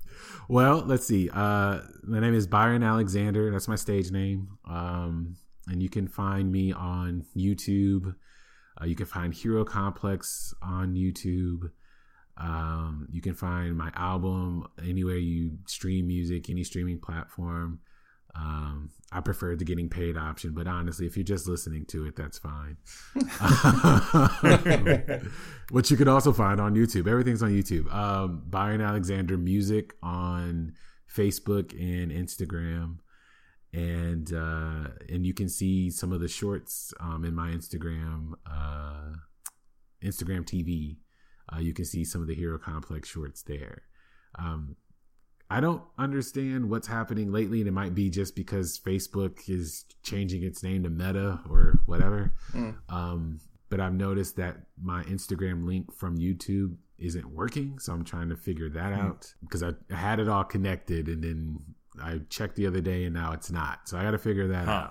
well, 0.47 0.83
let's 0.85 1.05
see. 1.07 1.29
Uh, 1.31 1.79
my 2.03 2.19
name 2.19 2.33
is 2.33 2.47
Byron 2.47 2.83
Alexander. 2.83 3.51
That's 3.51 3.67
my 3.67 3.75
stage 3.75 4.11
name. 4.11 4.49
Um, 4.69 5.35
and 5.67 5.81
you 5.81 5.89
can 5.89 6.07
find 6.07 6.51
me 6.51 6.71
on 6.73 7.25
YouTube. 7.35 8.15
Uh, 8.81 8.85
you 8.85 8.95
can 8.95 9.05
find 9.05 9.33
Hero 9.33 9.63
Complex 9.63 10.53
on 10.61 10.93
YouTube. 10.95 11.71
Um, 12.37 13.07
you 13.11 13.21
can 13.21 13.33
find 13.33 13.77
my 13.77 13.91
album 13.95 14.67
anywhere 14.81 15.17
you 15.17 15.57
stream 15.67 16.07
music, 16.07 16.49
any 16.49 16.63
streaming 16.63 16.99
platform. 16.99 17.79
Um, 18.33 18.91
I 19.11 19.19
prefer 19.19 19.57
the 19.57 19.65
getting 19.65 19.89
paid 19.89 20.15
option, 20.15 20.53
but 20.53 20.67
honestly, 20.67 21.05
if 21.05 21.17
you're 21.17 21.25
just 21.25 21.47
listening 21.47 21.85
to 21.87 22.05
it, 22.05 22.15
that's 22.15 22.39
fine. 22.39 22.77
Which 25.69 25.91
you 25.91 25.97
can 25.97 26.07
also 26.07 26.31
find 26.31 26.61
on 26.61 26.75
YouTube. 26.75 27.07
Everything's 27.07 27.43
on 27.43 27.51
YouTube. 27.51 27.93
Um, 27.93 28.43
Byron 28.47 28.79
Alexander 28.79 29.37
Music 29.37 29.93
on 30.01 30.73
Facebook 31.13 31.73
and 31.73 32.09
Instagram, 32.11 32.99
and 33.73 34.33
uh, 34.33 34.91
and 35.09 35.25
you 35.25 35.33
can 35.33 35.49
see 35.49 35.89
some 35.89 36.13
of 36.13 36.21
the 36.21 36.29
shorts 36.29 36.93
um, 37.01 37.25
in 37.25 37.35
my 37.35 37.49
Instagram 37.49 38.35
uh, 38.49 39.15
Instagram 40.01 40.45
TV. 40.45 40.99
Uh, 41.53 41.59
you 41.59 41.73
can 41.73 41.85
see 41.85 42.03
some 42.03 42.21
of 42.21 42.27
the 42.27 42.35
Hero 42.35 42.57
Complex 42.57 43.09
shorts 43.09 43.41
there. 43.43 43.83
Um, 44.39 44.75
I 45.49 45.59
don't 45.59 45.83
understand 45.97 46.69
what's 46.69 46.87
happening 46.87 47.31
lately, 47.31 47.59
and 47.59 47.67
it 47.67 47.73
might 47.73 47.93
be 47.93 48.09
just 48.09 48.35
because 48.35 48.79
Facebook 48.79 49.49
is 49.49 49.83
changing 50.01 50.43
its 50.43 50.63
name 50.63 50.83
to 50.83 50.89
Meta 50.89 51.41
or 51.49 51.79
whatever. 51.85 52.33
Mm. 52.53 52.75
Um, 52.87 53.39
but 53.69 53.81
I've 53.81 53.93
noticed 53.93 54.37
that 54.37 54.57
my 54.81 55.03
Instagram 55.03 55.65
link 55.65 55.93
from 55.93 56.17
YouTube 56.17 56.75
isn't 56.97 57.25
working, 57.29 57.79
so 57.79 57.91
I'm 57.91 58.05
trying 58.05 58.29
to 58.29 58.37
figure 58.37 58.69
that 58.69 58.93
out 58.93 59.33
because 59.41 59.61
I, 59.63 59.71
I 59.91 59.95
had 59.95 60.19
it 60.19 60.29
all 60.29 60.45
connected, 60.45 61.09
and 61.09 61.21
then 61.21 61.59
I 62.01 62.21
checked 62.29 62.55
the 62.55 62.67
other 62.67 62.79
day, 62.79 63.03
and 63.03 63.13
now 63.13 63.33
it's 63.33 63.51
not. 63.51 63.89
So 63.89 63.97
I 63.97 64.03
got 64.03 64.11
to 64.11 64.17
figure 64.19 64.47
that 64.49 64.65
Huh. 64.65 64.87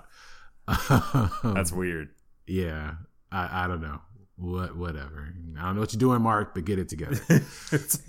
out. 0.69 1.41
That's 1.55 1.73
weird. 1.73 2.11
yeah, 2.47 2.95
I, 3.33 3.65
I 3.65 3.67
don't 3.69 3.81
know. 3.81 4.01
What 4.41 4.75
whatever. 4.75 5.35
I 5.59 5.63
don't 5.65 5.75
know 5.75 5.81
what 5.83 5.93
you're 5.93 6.01
doing, 6.01 6.23
Mark, 6.23 6.55
but 6.55 6.65
get 6.65 6.79
it 6.79 6.89
together. 6.89 7.21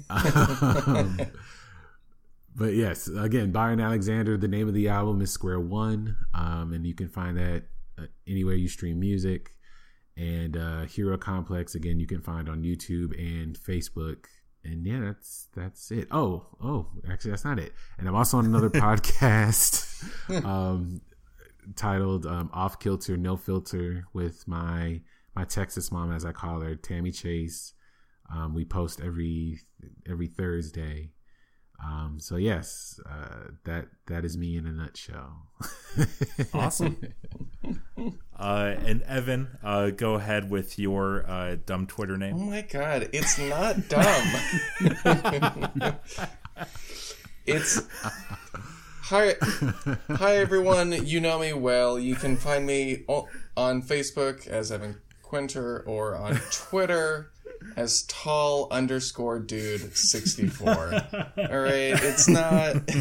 Um, 0.10 1.20
but 2.56 2.74
yes, 2.74 3.08
again, 3.08 3.52
Byron 3.52 3.80
Alexander. 3.80 4.38
The 4.38 4.48
name 4.48 4.68
of 4.68 4.74
the 4.74 4.90
album 4.90 5.22
is 5.22 5.32
Square 5.32 5.62
One, 5.62 6.18
um, 6.34 6.74
and 6.74 6.86
you 6.86 6.94
can 6.94 7.08
find 7.10 7.38
that 7.38 7.64
uh, 7.98 8.08
anywhere 8.28 8.56
you 8.56 8.68
stream 8.68 9.00
music. 9.00 9.52
And 10.18 10.58
uh, 10.58 10.82
Hero 10.82 11.18
Complex, 11.18 11.76
again, 11.76 12.00
you 12.00 12.08
can 12.08 12.22
find 12.22 12.50
on 12.50 12.64
YouTube 12.64 13.18
and 13.18 13.58
Facebook. 13.58 14.26
And 14.64 14.86
yeah, 14.86 15.00
that's 15.00 15.48
that's 15.56 15.92
it. 15.92 16.08
Oh, 16.12 16.46
oh, 16.62 16.88
actually, 17.10 17.32
that's 17.32 17.46
not 17.46 17.60
it. 17.60 17.74
And 17.98 18.08
I'm 18.08 18.16
also 18.16 18.38
on 18.38 18.46
another 18.46 18.70
podcast 18.70 20.46
um, 20.46 21.02
titled 21.76 22.26
um, 22.26 22.50
"Off 22.54 22.80
Kilter, 22.80 23.18
No 23.18 23.36
Filter" 23.38 24.06
with 24.14 24.48
my 24.48 25.02
my 25.36 25.46
Texas 25.46 25.92
mom, 25.92 26.12
as 26.12 26.26
I 26.26 26.32
call 26.32 26.62
her, 26.62 26.76
Tammy 26.76 27.12
Chase. 27.12 27.74
Um, 28.34 28.54
we 28.54 28.66
post 28.66 29.02
every 29.02 29.60
every 30.10 30.28
Thursday. 30.28 31.12
Um, 31.84 32.18
so 32.20 32.36
yes, 32.36 33.00
uh, 33.10 33.50
that 33.66 33.88
that 34.08 34.24
is 34.24 34.38
me 34.38 34.56
in 34.58 34.68
a 34.68 34.72
nutshell. 34.72 35.48
Awesome. 36.54 36.98
Uh, 38.40 38.76
and 38.88 39.04
Evan, 39.04 39.60
uh, 39.64 39.92
go 39.92 40.16
ahead 40.16 40.50
with 40.50 40.80
your 40.80 41.30
uh, 41.30 41.58
dumb 41.64 41.86
Twitter 41.86 42.18
name. 42.18 42.34
Oh 42.36 42.46
my 42.46 42.62
god, 42.64 43.08
it's 43.14 43.38
not 43.38 43.88
dumb. 43.88 44.28
it's 47.46 47.84
hi, 49.04 49.36
hi 50.10 50.38
everyone. 50.38 51.06
You 51.06 51.20
know 51.20 51.38
me 51.38 51.54
well. 51.54 52.00
You 52.00 52.16
can 52.16 52.36
find 52.36 52.66
me 52.66 53.06
on 53.56 53.84
Facebook 53.84 54.48
as 54.48 54.72
Evan 54.72 55.00
Quinter 55.32 55.80
or 55.88 56.14
on 56.18 56.36
Twitter 56.52 57.32
as 57.78 58.02
tall 58.04 58.68
underscore 58.70 59.40
dude 59.40 59.96
sixty 59.96 60.48
four. 60.48 60.76
All 61.14 61.60
right, 61.62 61.96
it's 62.04 62.28
not. 62.28 62.76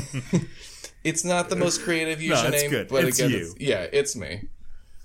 It's 1.02 1.24
not 1.24 1.48
the 1.48 1.56
most 1.56 1.80
creative 1.80 2.20
No, 2.20 2.34
username, 2.36 2.68
good. 2.68 2.88
but 2.88 3.04
It's 3.04 3.18
again. 3.18 3.40
It's, 3.40 3.54
yeah, 3.58 3.86
it's 3.90 4.14
me. 4.14 4.48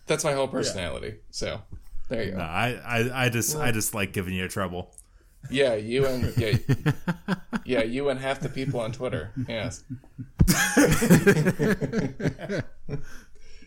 That's 0.08 0.26
my 0.26 0.34
whole 0.34 0.50
personality. 0.50 1.16
So 1.32 1.62
There 2.10 2.22
you 2.22 2.32
go. 2.32 2.38
No, 2.40 2.44
I, 2.44 2.74
I, 2.86 3.26
I 3.26 3.30
just 3.30 3.56
I 3.56 3.72
just 3.72 3.94
like 3.94 4.12
giving 4.12 4.34
you 4.34 4.50
trouble. 4.50 4.92
Yeah, 5.50 5.76
you 5.76 6.06
and 6.06 6.36
yeah, 6.36 6.58
yeah, 7.64 7.84
you 7.84 8.10
and 8.10 8.20
half 8.20 8.42
the 8.42 8.50
people 8.50 8.82
on 8.82 8.92
Twitter. 8.92 9.32
Yes. 9.48 9.84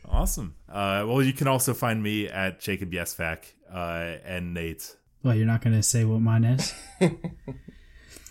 Awesome. 0.08 0.54
Uh, 0.68 1.04
well, 1.06 1.22
you 1.22 1.32
can 1.32 1.46
also 1.48 1.74
find 1.74 2.02
me 2.02 2.28
at 2.28 2.60
Jacob 2.60 2.90
Yesvac 2.92 3.44
uh, 3.72 4.16
and 4.24 4.54
Nate. 4.54 4.96
Well, 5.22 5.34
you're 5.34 5.46
not 5.46 5.60
going 5.62 5.76
to 5.76 5.82
say 5.82 6.04
what 6.04 6.20
mine 6.20 6.44
is. 6.44 6.72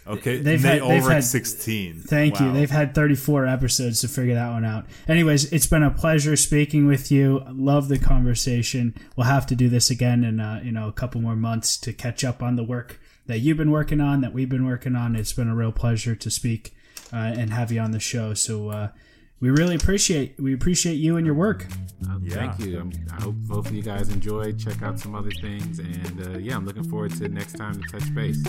Okay, 0.08 0.38
They've 0.38 0.64
Nate 0.64 0.82
had- 0.82 0.90
they've 0.90 1.04
had- 1.04 1.24
sixteen. 1.26 2.00
Thank 2.00 2.40
you. 2.40 2.54
They've 2.54 2.72
had 2.72 2.96
34 2.96 3.46
episodes 3.46 4.00
to 4.02 4.08
figure 4.08 4.36
that 4.36 4.52
one 4.52 4.64
out. 4.64 4.86
Anyways, 5.06 5.52
it's 5.52 5.68
been 5.68 5.84
a 5.84 5.92
pleasure 5.92 6.38
speaking 6.38 6.88
with 6.88 7.12
you. 7.12 7.44
Love 7.52 7.90
the 7.90 8.00
conversation. 8.00 8.96
We'll 9.18 9.28
have 9.28 9.46
to 9.48 9.56
do 9.56 9.68
this 9.68 9.90
again 9.90 10.24
in 10.24 10.40
uh, 10.40 10.62
you 10.64 10.72
know 10.72 10.88
a 10.88 10.94
couple 10.94 11.20
more 11.20 11.36
months 11.36 11.78
to 11.80 11.92
catch 11.92 12.24
up 12.24 12.42
on 12.42 12.56
the 12.56 12.64
work 12.64 13.02
that 13.26 13.40
you've 13.40 13.58
been 13.58 13.70
working 13.72 14.00
on, 14.00 14.22
that 14.22 14.32
we've 14.32 14.48
been 14.48 14.66
working 14.66 14.96
on. 14.96 15.14
It's 15.18 15.34
been 15.34 15.50
a 15.50 15.56
real 15.56 15.74
pleasure 15.74 16.16
to 16.16 16.32
speak 16.32 16.74
uh, 17.12 17.18
and 17.18 17.52
have 17.52 17.74
you 17.74 17.82
on 17.82 17.92
the 17.92 18.00
show. 18.00 18.34
So 18.34 18.70
uh, 18.70 18.88
we 19.40 19.50
really 19.50 19.76
appreciate 19.76 20.40
we 20.40 20.54
appreciate 20.54 20.96
you 20.96 21.18
and 21.18 21.26
your 21.26 21.36
work. 21.36 21.66
Uh, 22.08 22.18
Yeah. 22.22 22.36
Thank 22.36 22.60
you. 22.60 22.80
Um, 22.80 22.92
I 23.12 23.22
hope 23.22 23.36
both 23.48 23.68
of 23.68 23.74
you 23.74 23.82
guys 23.82 24.10
enjoyed. 24.10 24.60
Check 24.60 24.82
out 24.82 25.00
some 25.00 25.16
other 25.16 25.32
things, 25.32 25.80
and 25.80 26.28
uh, 26.28 26.38
yeah, 26.40 26.56
I'm 26.56 26.66
looking 26.66 26.84
forward 26.90 27.12
to 27.18 27.28
next 27.30 27.54
time 27.54 27.82
to 27.82 27.88
touch 28.00 28.14
base. 28.14 28.44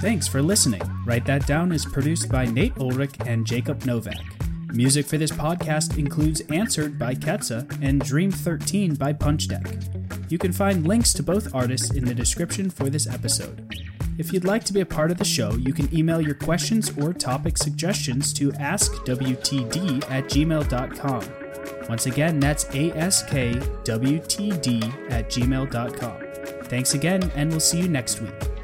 Thanks 0.00 0.26
for 0.28 0.42
listening. 0.42 0.82
Write 1.04 1.26
That 1.26 1.46
Down 1.46 1.72
is 1.72 1.84
produced 1.84 2.30
by 2.30 2.46
Nate 2.46 2.76
Ulrich 2.78 3.14
and 3.26 3.46
Jacob 3.46 3.84
Novak. 3.84 4.37
Music 4.72 5.06
for 5.06 5.16
this 5.16 5.30
podcast 5.30 5.96
includes 5.98 6.42
Answered 6.52 6.98
by 6.98 7.14
Ketsa 7.14 7.66
and 7.82 8.00
Dream 8.00 8.30
13 8.30 8.94
by 8.96 9.12
Punch 9.12 9.48
Deck. 9.48 9.66
You 10.28 10.36
can 10.38 10.52
find 10.52 10.86
links 10.86 11.12
to 11.14 11.22
both 11.22 11.54
artists 11.54 11.92
in 11.92 12.04
the 12.04 12.14
description 12.14 12.68
for 12.68 12.90
this 12.90 13.06
episode. 13.06 13.74
If 14.18 14.32
you'd 14.32 14.44
like 14.44 14.64
to 14.64 14.72
be 14.72 14.80
a 14.80 14.86
part 14.86 15.10
of 15.10 15.16
the 15.16 15.24
show, 15.24 15.52
you 15.52 15.72
can 15.72 15.94
email 15.96 16.20
your 16.20 16.34
questions 16.34 16.92
or 16.98 17.14
topic 17.14 17.56
suggestions 17.56 18.32
to 18.34 18.50
askwtd 18.52 20.10
at 20.10 20.24
gmail.com. 20.24 21.88
Once 21.88 22.06
again, 22.06 22.38
that's 22.38 22.64
askwtd 22.66 23.72
at 25.10 25.30
gmail.com. 25.30 26.64
Thanks 26.64 26.94
again, 26.94 27.30
and 27.34 27.50
we'll 27.50 27.60
see 27.60 27.80
you 27.80 27.88
next 27.88 28.20
week. 28.20 28.57